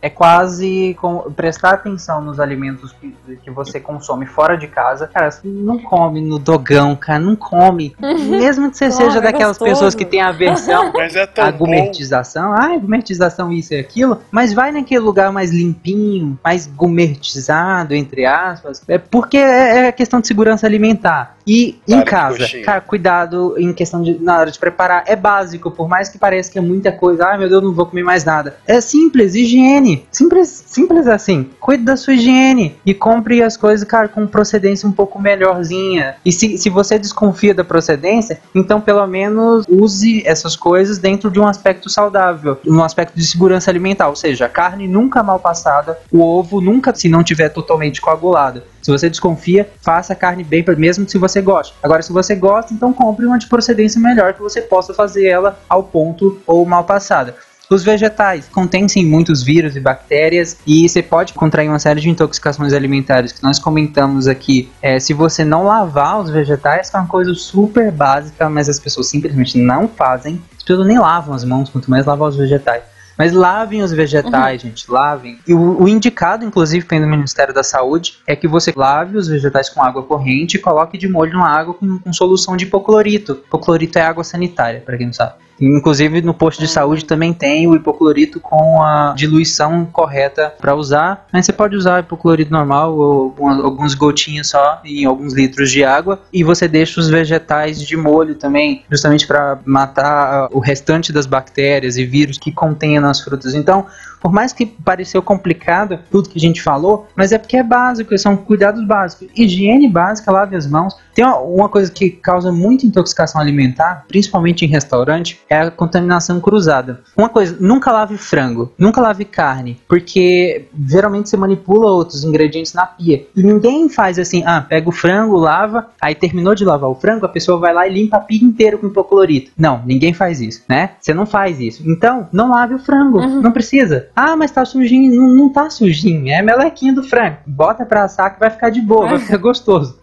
é 0.01 0.09
quase 0.09 0.95
com- 1.01 1.29
prestar 1.35 1.71
atenção 1.71 2.21
nos 2.21 2.39
alimentos 2.39 2.93
que, 2.93 3.13
que 3.43 3.51
você 3.51 3.79
consome 3.79 4.25
fora 4.25 4.57
de 4.57 4.67
casa. 4.67 5.07
Cara, 5.07 5.29
você 5.29 5.47
não 5.47 5.77
come 5.79 6.21
no 6.21 6.39
dogão, 6.39 6.95
cara, 6.95 7.19
não 7.19 7.35
come. 7.35 7.95
Mesmo 7.99 8.69
que 8.71 8.77
você 8.77 8.91
seja 8.91 9.17
é 9.17 9.21
daquelas 9.21 9.57
gostoso. 9.57 9.71
pessoas 9.71 9.95
que 9.95 10.05
têm 10.05 10.21
aversão 10.21 10.91
Mas 10.95 11.15
é 11.15 11.27
bom. 11.27 11.57
gourmetização, 11.57 12.53
ah, 12.53 12.69
gourmetização 12.77 13.51
isso 13.51 13.73
e 13.73 13.77
aquilo, 13.79 14.19
mas 14.31 14.53
vai 14.53 14.71
naquele 14.71 14.99
lugar 15.01 15.31
mais 15.31 15.51
limpinho, 15.51 16.39
mais 16.43 16.65
gourmetizado, 16.65 17.93
entre 17.93 18.25
aspas, 18.25 18.81
é 18.87 18.97
porque 18.97 19.37
é, 19.37 19.87
é 19.87 19.91
questão 19.91 20.19
de 20.21 20.27
segurança 20.27 20.65
alimentar. 20.65 21.37
E 21.45 21.79
em 21.87 22.03
casa, 22.03 22.47
cara, 22.63 22.79
cuidado 22.79 23.55
em 23.57 23.73
questão 23.73 24.03
de 24.03 24.19
na 24.21 24.37
hora 24.37 24.51
de 24.51 24.59
preparar, 24.59 25.03
é 25.07 25.15
básico, 25.15 25.71
por 25.71 25.87
mais 25.89 26.07
que 26.07 26.17
pareça 26.19 26.51
que 26.51 26.59
é 26.59 26.61
muita 26.61 26.91
coisa, 26.91 27.25
ah, 27.27 27.37
meu 27.37 27.49
Deus, 27.49 27.63
não 27.63 27.73
vou 27.73 27.87
comer 27.87 28.03
mais 28.03 28.23
nada. 28.23 28.57
É 28.67 28.79
simples, 28.79 29.33
higiene, 29.33 29.88
simples, 30.11 30.63
simples 30.67 31.07
assim. 31.07 31.49
Cuide 31.59 31.83
da 31.83 31.95
sua 31.95 32.13
higiene 32.13 32.75
e 32.85 32.93
compre 32.93 33.41
as 33.41 33.55
coisas, 33.55 33.87
cara, 33.87 34.07
com 34.07 34.27
procedência 34.27 34.87
um 34.87 34.91
pouco 34.91 35.19
melhorzinha. 35.19 36.15
E 36.25 36.31
se, 36.31 36.57
se 36.57 36.69
você 36.69 36.99
desconfia 36.99 37.53
da 37.53 37.63
procedência, 37.63 38.39
então 38.53 38.81
pelo 38.81 39.05
menos 39.07 39.65
use 39.69 40.21
essas 40.25 40.55
coisas 40.55 40.97
dentro 40.97 41.31
de 41.31 41.39
um 41.39 41.47
aspecto 41.47 41.89
saudável, 41.89 42.57
um 42.67 42.83
aspecto 42.83 43.15
de 43.15 43.25
segurança 43.25 43.71
alimentar, 43.71 44.09
ou 44.09 44.15
seja, 44.15 44.45
a 44.45 44.49
carne 44.49 44.87
nunca 44.87 45.23
mal 45.23 45.39
passada, 45.39 45.97
o 46.11 46.21
ovo 46.21 46.61
nunca 46.61 46.93
se 46.93 47.07
não 47.07 47.23
tiver 47.23 47.49
totalmente 47.49 48.01
coagulado. 48.01 48.63
Se 48.81 48.91
você 48.91 49.09
desconfia, 49.09 49.69
faça 49.81 50.13
a 50.13 50.15
carne 50.15 50.43
bem, 50.43 50.63
mesmo 50.77 51.07
se 51.07 51.17
você 51.17 51.41
gosta. 51.41 51.75
Agora, 51.83 52.01
se 52.01 52.11
você 52.11 52.35
gosta, 52.35 52.73
então 52.73 52.93
compre 52.93 53.25
uma 53.25 53.37
de 53.37 53.47
procedência 53.47 53.99
melhor 53.99 54.33
que 54.33 54.41
você 54.41 54.61
possa 54.61 54.93
fazer 54.93 55.27
ela 55.27 55.59
ao 55.67 55.83
ponto 55.83 56.39
ou 56.47 56.65
mal 56.65 56.83
passada. 56.83 57.35
Os 57.69 57.83
vegetais 57.83 58.49
contêm 58.49 58.87
sim 58.87 59.05
muitos 59.05 59.43
vírus 59.43 59.75
e 59.75 59.79
bactérias 59.79 60.57
e 60.65 60.89
você 60.89 61.03
pode 61.03 61.33
contrair 61.33 61.69
uma 61.69 61.77
série 61.77 62.01
de 62.01 62.09
intoxicações 62.09 62.73
alimentares 62.73 63.31
que 63.31 63.43
nós 63.43 63.59
comentamos 63.59 64.27
aqui. 64.27 64.71
É, 64.81 64.99
se 64.99 65.13
você 65.13 65.45
não 65.45 65.65
lavar 65.65 66.19
os 66.19 66.31
vegetais, 66.31 66.89
que 66.89 66.95
é 66.95 66.99
uma 66.99 67.07
coisa 67.07 67.31
super 67.35 67.91
básica, 67.91 68.49
mas 68.49 68.67
as 68.67 68.79
pessoas 68.79 69.07
simplesmente 69.07 69.55
não 69.55 69.87
fazem. 69.87 70.41
As 70.57 70.63
pessoas 70.63 70.87
nem 70.87 70.97
lavam 70.97 71.35
as 71.35 71.43
mãos, 71.43 71.69
quanto 71.69 71.91
mais 71.91 72.07
lavar 72.07 72.29
os 72.29 72.37
vegetais. 72.37 72.81
Mas 73.15 73.33
lavem 73.33 73.83
os 73.83 73.91
vegetais, 73.91 74.61
gente, 74.63 74.89
lavem. 74.89 75.37
E 75.45 75.53
o, 75.53 75.83
o 75.83 75.87
indicado, 75.87 76.43
inclusive, 76.43 76.85
pelo 76.85 77.05
Ministério 77.05 77.53
da 77.53 77.61
Saúde, 77.61 78.17
é 78.25 78.35
que 78.35 78.47
você 78.47 78.73
lave 78.75 79.15
os 79.15 79.27
vegetais 79.27 79.69
com 79.69 79.83
água 79.83 80.01
corrente 80.01 80.55
e 80.55 80.59
coloque 80.59 80.97
de 80.97 81.07
molho 81.07 81.33
na 81.33 81.47
água 81.47 81.75
com, 81.75 81.99
com 81.99 82.13
solução 82.13 82.57
de 82.57 82.63
hipoclorito. 82.63 83.33
Hipoclorito 83.45 83.99
é 83.99 84.01
água 84.01 84.23
sanitária, 84.23 84.81
para 84.83 84.97
quem 84.97 85.05
não 85.05 85.13
sabe. 85.13 85.48
Inclusive 85.59 86.21
no 86.21 86.33
posto 86.33 86.59
de 86.59 86.67
saúde 86.67 87.05
também 87.05 87.33
tem 87.33 87.67
o 87.67 87.75
hipoclorito 87.75 88.39
com 88.39 88.81
a 88.81 89.13
diluição 89.15 89.85
correta 89.85 90.53
para 90.59 90.75
usar. 90.75 91.25
Mas 91.31 91.45
você 91.45 91.53
pode 91.53 91.75
usar 91.75 91.99
hipoclorito 91.99 92.51
normal 92.51 92.97
ou 92.97 93.35
algumas 93.39 93.93
gotinhas 93.93 94.47
só 94.47 94.81
em 94.85 95.05
alguns 95.05 95.33
litros 95.33 95.71
de 95.71 95.83
água 95.83 96.21
e 96.31 96.43
você 96.43 96.67
deixa 96.67 96.99
os 96.99 97.09
vegetais 97.09 97.81
de 97.81 97.97
molho 97.97 98.35
também, 98.35 98.83
justamente 98.89 99.27
para 99.27 99.59
matar 99.65 100.49
o 100.51 100.59
restante 100.59 101.11
das 101.11 101.25
bactérias 101.25 101.97
e 101.97 102.05
vírus 102.05 102.37
que 102.37 102.51
contém 102.51 102.99
nas 102.99 103.21
frutas. 103.21 103.53
Então, 103.53 103.85
por 104.21 104.31
mais 104.31 104.53
que 104.53 104.65
pareceu 104.65 105.21
complicado 105.21 105.99
tudo 106.11 106.29
que 106.29 106.37
a 106.37 106.41
gente 106.41 106.61
falou, 106.61 107.07
mas 107.15 107.31
é 107.31 107.37
porque 107.37 107.57
é 107.57 107.63
básico, 107.63 108.17
são 108.17 108.35
cuidados 108.35 108.85
básicos. 108.85 109.27
Higiene 109.35 109.87
básica, 109.87 110.31
lave 110.31 110.55
as 110.55 110.67
mãos. 110.67 110.95
Tem 111.13 111.25
uma, 111.25 111.37
uma 111.39 111.69
coisa 111.69 111.91
que 111.91 112.09
causa 112.09 112.51
muita 112.51 112.85
intoxicação 112.85 113.41
alimentar, 113.41 114.05
principalmente 114.07 114.65
em 114.65 114.67
restaurante, 114.67 115.39
é 115.49 115.59
a 115.59 115.71
contaminação 115.71 116.39
cruzada. 116.39 117.01
Uma 117.17 117.29
coisa, 117.29 117.57
nunca 117.59 117.91
lave 117.91 118.17
frango, 118.17 118.71
nunca 118.77 119.01
lave 119.01 119.25
carne, 119.25 119.79
porque 119.87 120.67
geralmente 120.87 121.29
você 121.29 121.37
manipula 121.37 121.91
outros 121.91 122.23
ingredientes 122.23 122.73
na 122.73 122.85
pia. 122.85 123.25
E 123.35 123.43
ninguém 123.43 123.89
faz 123.89 124.19
assim, 124.19 124.43
ah, 124.45 124.61
pega 124.61 124.89
o 124.89 124.91
frango, 124.91 125.37
lava, 125.37 125.87
aí 126.01 126.15
terminou 126.15 126.55
de 126.55 126.65
lavar 126.65 126.89
o 126.89 126.95
frango, 126.95 127.25
a 127.25 127.29
pessoa 127.29 127.59
vai 127.59 127.73
lá 127.73 127.87
e 127.87 127.93
limpa 127.93 128.17
a 128.17 128.21
pia 128.21 128.43
inteira 128.43 128.77
com 128.77 128.87
hipoclorito. 128.87 129.51
Não, 129.57 129.81
ninguém 129.85 130.13
faz 130.13 130.41
isso, 130.41 130.63
né? 130.67 130.91
Você 130.99 131.13
não 131.13 131.25
faz 131.25 131.59
isso. 131.59 131.83
Então, 131.89 132.27
não 132.31 132.49
lave 132.49 132.75
o 132.75 132.79
frango, 132.79 133.19
não 133.19 133.51
precisa. 133.51 134.08
Ah, 134.15 134.35
mas 134.35 134.51
tá 134.51 134.65
sujinho. 134.65 135.15
Não, 135.15 135.27
não 135.29 135.49
tá 135.49 135.69
sujinho, 135.69 136.29
é 136.29 136.41
melequinha 136.41 136.93
do 136.93 137.03
frango. 137.03 137.37
Bota 137.45 137.85
pra 137.85 138.03
assar 138.03 138.33
que 138.33 138.39
vai 138.39 138.49
ficar 138.49 138.69
de 138.69 138.81
boa, 138.81 139.07
vai 139.07 139.19
ficar 139.19 139.37
gostoso. 139.37 139.97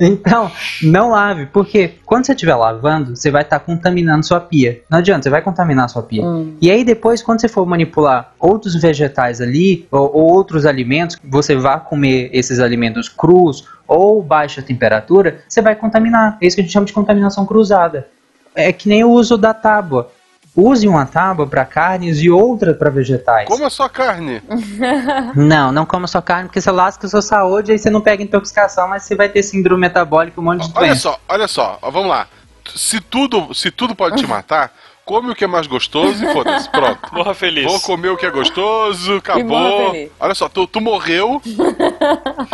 Então, 0.00 0.50
não 0.82 1.10
lave, 1.10 1.46
porque 1.46 1.92
quando 2.04 2.26
você 2.26 2.32
estiver 2.32 2.54
lavando, 2.56 3.14
você 3.14 3.30
vai 3.30 3.42
estar 3.42 3.60
contaminando 3.60 4.26
sua 4.26 4.40
pia. 4.40 4.80
Não 4.90 4.98
adianta, 4.98 5.22
você 5.22 5.30
vai 5.30 5.40
contaminar 5.40 5.88
sua 5.88 6.02
pia. 6.02 6.22
E 6.60 6.70
aí 6.70 6.84
depois, 6.84 7.22
quando 7.22 7.40
você 7.40 7.48
for 7.48 7.64
manipular 7.64 8.32
outros 8.38 8.74
vegetais 8.74 9.40
ali, 9.40 9.86
ou, 9.90 10.10
ou 10.14 10.32
outros 10.32 10.66
alimentos, 10.66 11.16
você 11.22 11.54
vai 11.54 11.78
comer 11.80 12.28
esses 12.32 12.58
alimentos 12.58 13.08
crus 13.08 13.68
ou 13.86 14.22
baixa 14.22 14.62
temperatura, 14.62 15.40
você 15.48 15.62
vai 15.62 15.76
contaminar. 15.76 16.38
É 16.40 16.46
isso 16.46 16.56
que 16.56 16.62
a 16.62 16.64
gente 16.64 16.72
chama 16.72 16.86
de 16.86 16.92
contaminação 16.92 17.46
cruzada. 17.46 18.08
É 18.54 18.72
que 18.72 18.88
nem 18.88 19.04
o 19.04 19.10
uso 19.10 19.36
da 19.36 19.52
tábua. 19.52 20.10
Use 20.56 20.86
uma 20.86 21.04
tábua 21.04 21.46
para 21.48 21.64
carnes 21.64 22.20
e 22.20 22.30
outra 22.30 22.72
para 22.74 22.88
vegetais. 22.88 23.48
Coma 23.48 23.68
só 23.68 23.88
carne. 23.88 24.40
Não, 25.34 25.72
não 25.72 25.84
coma 25.84 26.06
só 26.06 26.20
carne, 26.20 26.44
porque 26.48 26.60
você 26.60 26.70
lasca 26.70 27.06
a 27.06 27.10
sua 27.10 27.22
saúde, 27.22 27.72
aí 27.72 27.78
você 27.78 27.90
não 27.90 28.00
pega 28.00 28.22
intoxicação, 28.22 28.86
mas 28.88 29.02
você 29.02 29.16
vai 29.16 29.28
ter 29.28 29.42
síndrome 29.42 29.80
metabólica, 29.80 30.40
um 30.40 30.44
monte 30.44 30.66
de 30.68 30.72
Olha 30.76 30.86
doença. 30.88 31.00
só, 31.00 31.18
olha 31.28 31.48
só, 31.48 31.78
ó, 31.82 31.90
vamos 31.90 32.08
lá. 32.08 32.28
Se 32.74 33.00
tudo, 33.00 33.52
se 33.52 33.70
tudo 33.70 33.94
pode 33.96 34.16
te 34.16 34.26
matar, 34.26 34.72
come 35.04 35.30
o 35.30 35.34
que 35.34 35.44
é 35.44 35.46
mais 35.46 35.66
gostoso 35.66 36.24
e 36.24 36.32
foda-se. 36.32 36.70
Pronto. 36.70 37.00
Morra 37.12 37.34
feliz. 37.34 37.64
Vou 37.64 37.80
comer 37.80 38.08
o 38.10 38.16
que 38.16 38.24
é 38.24 38.30
gostoso, 38.30 39.08
morra 39.10 39.18
acabou. 39.18 39.90
feliz. 39.90 40.10
Olha 40.20 40.34
só, 40.34 40.48
tu, 40.48 40.66
tu 40.66 40.80
morreu. 40.80 41.42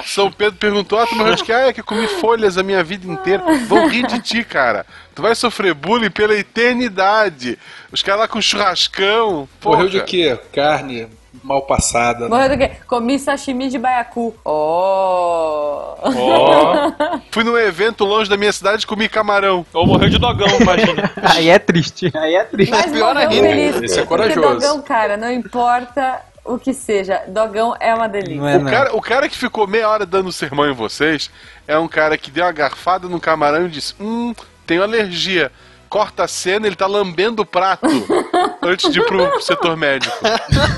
São 0.04 0.30
Pedro 0.30 0.58
perguntou: 0.58 0.98
Ah, 0.98 1.06
tu 1.06 1.14
morreu 1.16 1.34
de 1.34 1.44
quê? 1.44 1.52
Ah, 1.52 1.68
é 1.68 1.72
que 1.72 1.80
eu 1.80 1.84
comi 1.84 2.06
folhas 2.06 2.56
a 2.58 2.62
minha 2.62 2.82
vida 2.82 3.06
inteira. 3.06 3.42
Vão 3.66 3.88
rir 3.88 4.06
de 4.06 4.20
ti, 4.20 4.44
cara. 4.44 4.86
Tu 5.14 5.22
vai 5.22 5.34
sofrer 5.34 5.74
bullying 5.74 6.10
pela 6.10 6.34
eternidade. 6.34 7.58
Os 7.92 8.02
caras 8.02 8.20
lá 8.20 8.28
com 8.28 8.40
churrascão. 8.40 9.48
Morreu 9.64 9.86
porra. 9.86 9.88
de 9.88 10.00
quê? 10.02 10.38
Carne 10.52 11.08
mal 11.42 11.62
passada. 11.62 12.24
né? 12.24 12.28
Morreu 12.28 12.48
do 12.50 12.58
quê? 12.58 12.72
Comi 12.86 13.18
sashimi 13.18 13.68
de 13.68 13.78
baiacu. 13.78 14.34
Oh! 14.44 15.94
Ó, 16.02 16.92
Fui 17.30 17.44
num 17.44 17.56
evento 17.56 18.04
longe 18.04 18.28
da 18.28 18.36
minha 18.36 18.52
cidade 18.52 18.84
e 18.84 18.86
comi 18.86 19.08
camarão. 19.08 19.64
ou 19.72 19.86
morreu 19.86 20.08
de 20.08 20.18
dogão, 20.18 20.48
imagina. 20.60 21.10
Aí 21.22 21.48
é 21.48 21.58
triste, 21.58 22.10
aí 22.14 22.34
é 22.34 22.44
triste. 22.44 22.70
Mas 22.70 22.92
pior 22.92 23.14
dogão 23.14 23.30
ainda, 23.30 23.48
feliz, 23.48 23.82
esse 23.82 24.00
é 24.00 24.04
porque 24.04 24.34
corajoso. 24.34 24.60
dogão, 24.60 24.82
cara, 24.82 25.16
não 25.16 25.30
importa 25.32 26.20
o 26.44 26.58
que 26.58 26.72
seja, 26.72 27.22
dogão 27.28 27.74
é 27.78 27.94
uma 27.94 28.08
delícia. 28.08 28.36
Não 28.40 28.48
é, 28.48 28.56
O 28.56 28.64
cara, 28.64 28.96
o 28.96 29.00
cara 29.00 29.28
que 29.28 29.36
ficou 29.36 29.66
meia 29.66 29.88
hora 29.88 30.06
dando 30.06 30.32
sermão 30.32 30.68
em 30.68 30.74
vocês 30.74 31.30
é 31.66 31.78
um 31.78 31.86
cara 31.88 32.16
que 32.18 32.30
deu 32.30 32.44
uma 32.44 32.52
garfada 32.52 33.08
no 33.08 33.20
camarão 33.20 33.66
e 33.66 33.70
disse: 33.70 33.94
Hum, 34.00 34.34
tenho 34.66 34.82
alergia. 34.82 35.50
Corta 35.88 36.22
a 36.22 36.28
cena, 36.28 36.68
ele 36.68 36.76
tá 36.76 36.86
lambendo 36.86 37.42
o 37.42 37.44
prato 37.46 37.84
antes 38.62 38.92
de 38.92 39.00
ir 39.00 39.06
pro 39.06 39.40
setor 39.42 39.76
médico. 39.76 40.16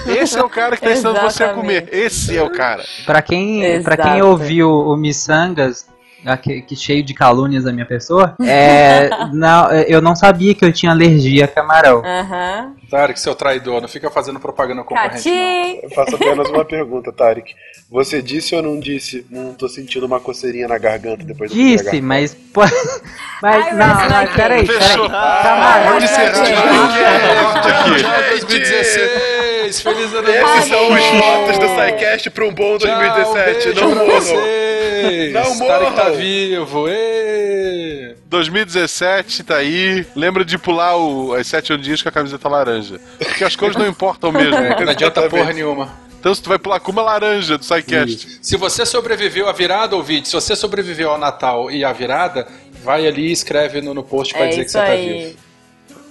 Esse 0.07 0.39
é 0.39 0.43
o 0.43 0.49
cara 0.49 0.75
que 0.75 0.83
tá 0.83 0.91
ensinando 0.93 1.21
você 1.21 1.45
a 1.45 1.49
Exatamente. 1.49 1.55
comer. 1.83 1.89
Esse 1.93 2.35
é 2.35 2.43
o 2.43 2.49
cara. 2.49 2.83
Pra 3.05 3.21
quem, 3.21 3.83
pra 3.83 3.95
quem 3.99 4.23
ouviu 4.23 4.71
o 4.71 4.97
Missangas, 4.97 5.87
aqui, 6.25 6.63
que 6.63 6.75
cheio 6.77 7.03
de 7.03 7.15
calúnias 7.15 7.65
da 7.65 7.73
minha 7.73 7.87
pessoa, 7.87 8.35
é, 8.45 9.09
não, 9.33 9.71
eu 9.73 10.01
não 10.01 10.15
sabia 10.15 10.55
que 10.55 10.65
eu 10.65 10.73
tinha 10.73 10.93
alergia 10.93 11.45
a 11.45 11.49
camarão. 11.49 12.03
Aham. 12.05 12.73
Tarek, 12.91 13.19
seu 13.19 13.35
traidor, 13.35 13.81
não 13.81 13.89
fica 13.89 14.11
fazendo 14.11 14.39
propaganda 14.39 14.83
concorrente. 14.85 15.29
Eu 15.83 15.91
faço 15.91 16.15
apenas 16.17 16.49
uma 16.51 16.65
pergunta, 16.65 17.11
Tarek. 17.13 17.55
Você 17.91 18.21
disse 18.23 18.55
ou 18.55 18.63
não 18.63 18.79
disse? 18.81 19.27
Não 19.31 19.53
tô 19.55 19.69
sentindo 19.69 20.07
uma 20.07 20.19
coceirinha 20.21 20.67
na 20.69 20.79
garganta 20.79 21.25
depois 21.25 21.51
do 21.51 21.55
Disse, 21.57 22.01
mas. 22.01 22.35
pô, 22.35 22.63
Mas 23.43 23.67
Ai, 23.67 23.75
não, 23.75 23.87
mas 24.09 24.31
que- 24.31 24.37
peraí, 24.37 24.67
peraí. 24.67 24.97
Camarão. 25.09 25.93
Pode 25.93 26.05
encerrar. 26.05 26.33
Tchau, 27.63 27.91
2016! 28.31 29.81
Feliz 29.81 30.13
ano 30.15 30.29
Esses 30.29 30.65
são 30.69 30.93
os 30.93 31.01
votos 31.21 31.59
do 31.59 31.69
SciCast 31.69 32.31
pra 32.31 32.45
um 32.45 32.53
bom 32.53 32.77
2017. 32.79 33.73
Tchau, 33.75 33.89
não 33.89 34.07
beijo 34.07 34.35
pra 35.03 35.43
morram. 35.43 35.55
vocês. 35.55 35.59
Não 35.61 35.67
Tarek 35.67 35.97
tá 35.97 36.09
vivo. 36.11 36.89
Ê! 36.89 38.15
2017 38.27 39.43
tá 39.45 39.57
aí. 39.57 40.07
Lembra 40.17 40.45
de 40.45 40.57
pular 40.59 40.97
o- 40.97 41.35
as 41.35 41.47
sete 41.47 41.73
ondinhas 41.73 42.03
com 42.03 42.09
a 42.09 42.13
camiseta 42.13 42.49
laranja. 42.49 43.01
Porque 43.19 43.45
as 43.45 43.57
cores 43.57 43.77
não 43.77 43.87
importam 43.87 44.33
mesmo. 44.33 44.55
É, 44.57 44.75
que 44.75 44.85
não 44.85 44.93
adianta 44.93 45.29
porra 45.29 45.53
nenhuma. 45.53 45.91
Então 46.19 46.33
se 46.35 46.41
tu 46.43 46.49
vai 46.49 46.59
pular 46.59 46.79
com 46.79 46.93
uma 46.93 47.03
laranja 47.03 47.59
do 47.59 47.65
SciCast. 47.65 48.39
Se 48.41 48.57
você 48.57 48.87
sobreviveu 48.87 49.49
à 49.49 49.53
virada, 49.53 49.97
ouvinte, 49.97 50.29
se 50.29 50.35
você 50.35 50.55
sobreviveu 50.55 51.11
ao 51.11 51.19
Natal 51.19 51.69
e 51.71 51.85
à 51.85 51.93
virada, 51.93 52.47
vai 52.85 53.07
ali 53.09 53.29
e 53.29 53.33
escreve 53.33 53.81
no, 53.81 53.93
no 53.93 54.05
post 54.05 54.33
pra 54.33 54.45
É 54.45 54.49
dizer 54.51 54.61
que 54.63 54.67
isso 54.69 54.79
você 54.79 54.85
tá 54.85 54.93
aí. 54.93 55.25
vivo. 55.25 55.37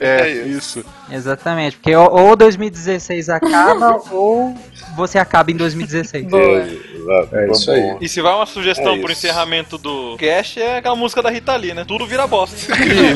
É, 0.03 0.29
isso. 0.31 0.83
Exatamente, 1.11 1.77
porque 1.77 1.95
ou, 1.95 2.11
ou 2.11 2.35
2016 2.35 3.29
acaba 3.29 4.01
ou 4.11 4.53
você 4.97 5.17
acaba 5.19 5.51
em 5.51 5.55
2016. 5.55 6.25
Boa. 6.25 6.67
Exato, 7.01 7.35
É 7.35 7.51
isso 7.51 7.71
aí. 7.71 7.97
E 8.01 8.09
se 8.09 8.21
vai 8.21 8.33
uma 8.33 8.45
sugestão 8.45 8.95
É 8.95 8.99
pro 8.99 9.11
encerramento 9.11 9.77
do 9.77 10.15
cast, 10.17 10.61
é 10.61 10.77
aquela 10.77 10.95
música 10.95 11.21
da 11.21 11.29
Rita 11.29 11.55
Lee, 11.55 11.73
né? 11.73 11.85
Tudo 11.85 12.05
vira 12.05 12.27
bosta. 12.27 12.55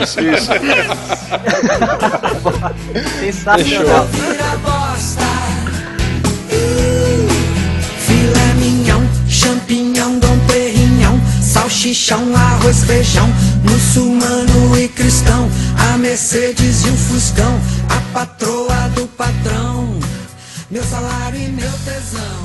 Isso, 0.01 0.19
isso. 0.21 0.51
Sensacional. 3.19 4.05
Vira 4.05 4.57
bosta. 4.57 5.25
champignon, 9.45 10.19
dom 10.19 10.39
perignon, 10.47 11.19
salchichão, 11.41 12.35
arroz, 12.35 12.83
feijão, 12.83 13.27
muçulmano 13.63 14.77
e 14.77 14.87
cristão, 14.87 15.49
a 15.91 15.97
Mercedes 15.97 16.85
e 16.85 16.89
o 16.89 16.97
Fuscão, 16.97 17.59
a 17.89 18.13
patroa 18.13 18.89
do 18.95 19.07
patrão, 19.07 19.99
meu 20.69 20.83
salário 20.83 21.39
e 21.39 21.49
meu 21.49 21.71
tesão. 21.83 22.44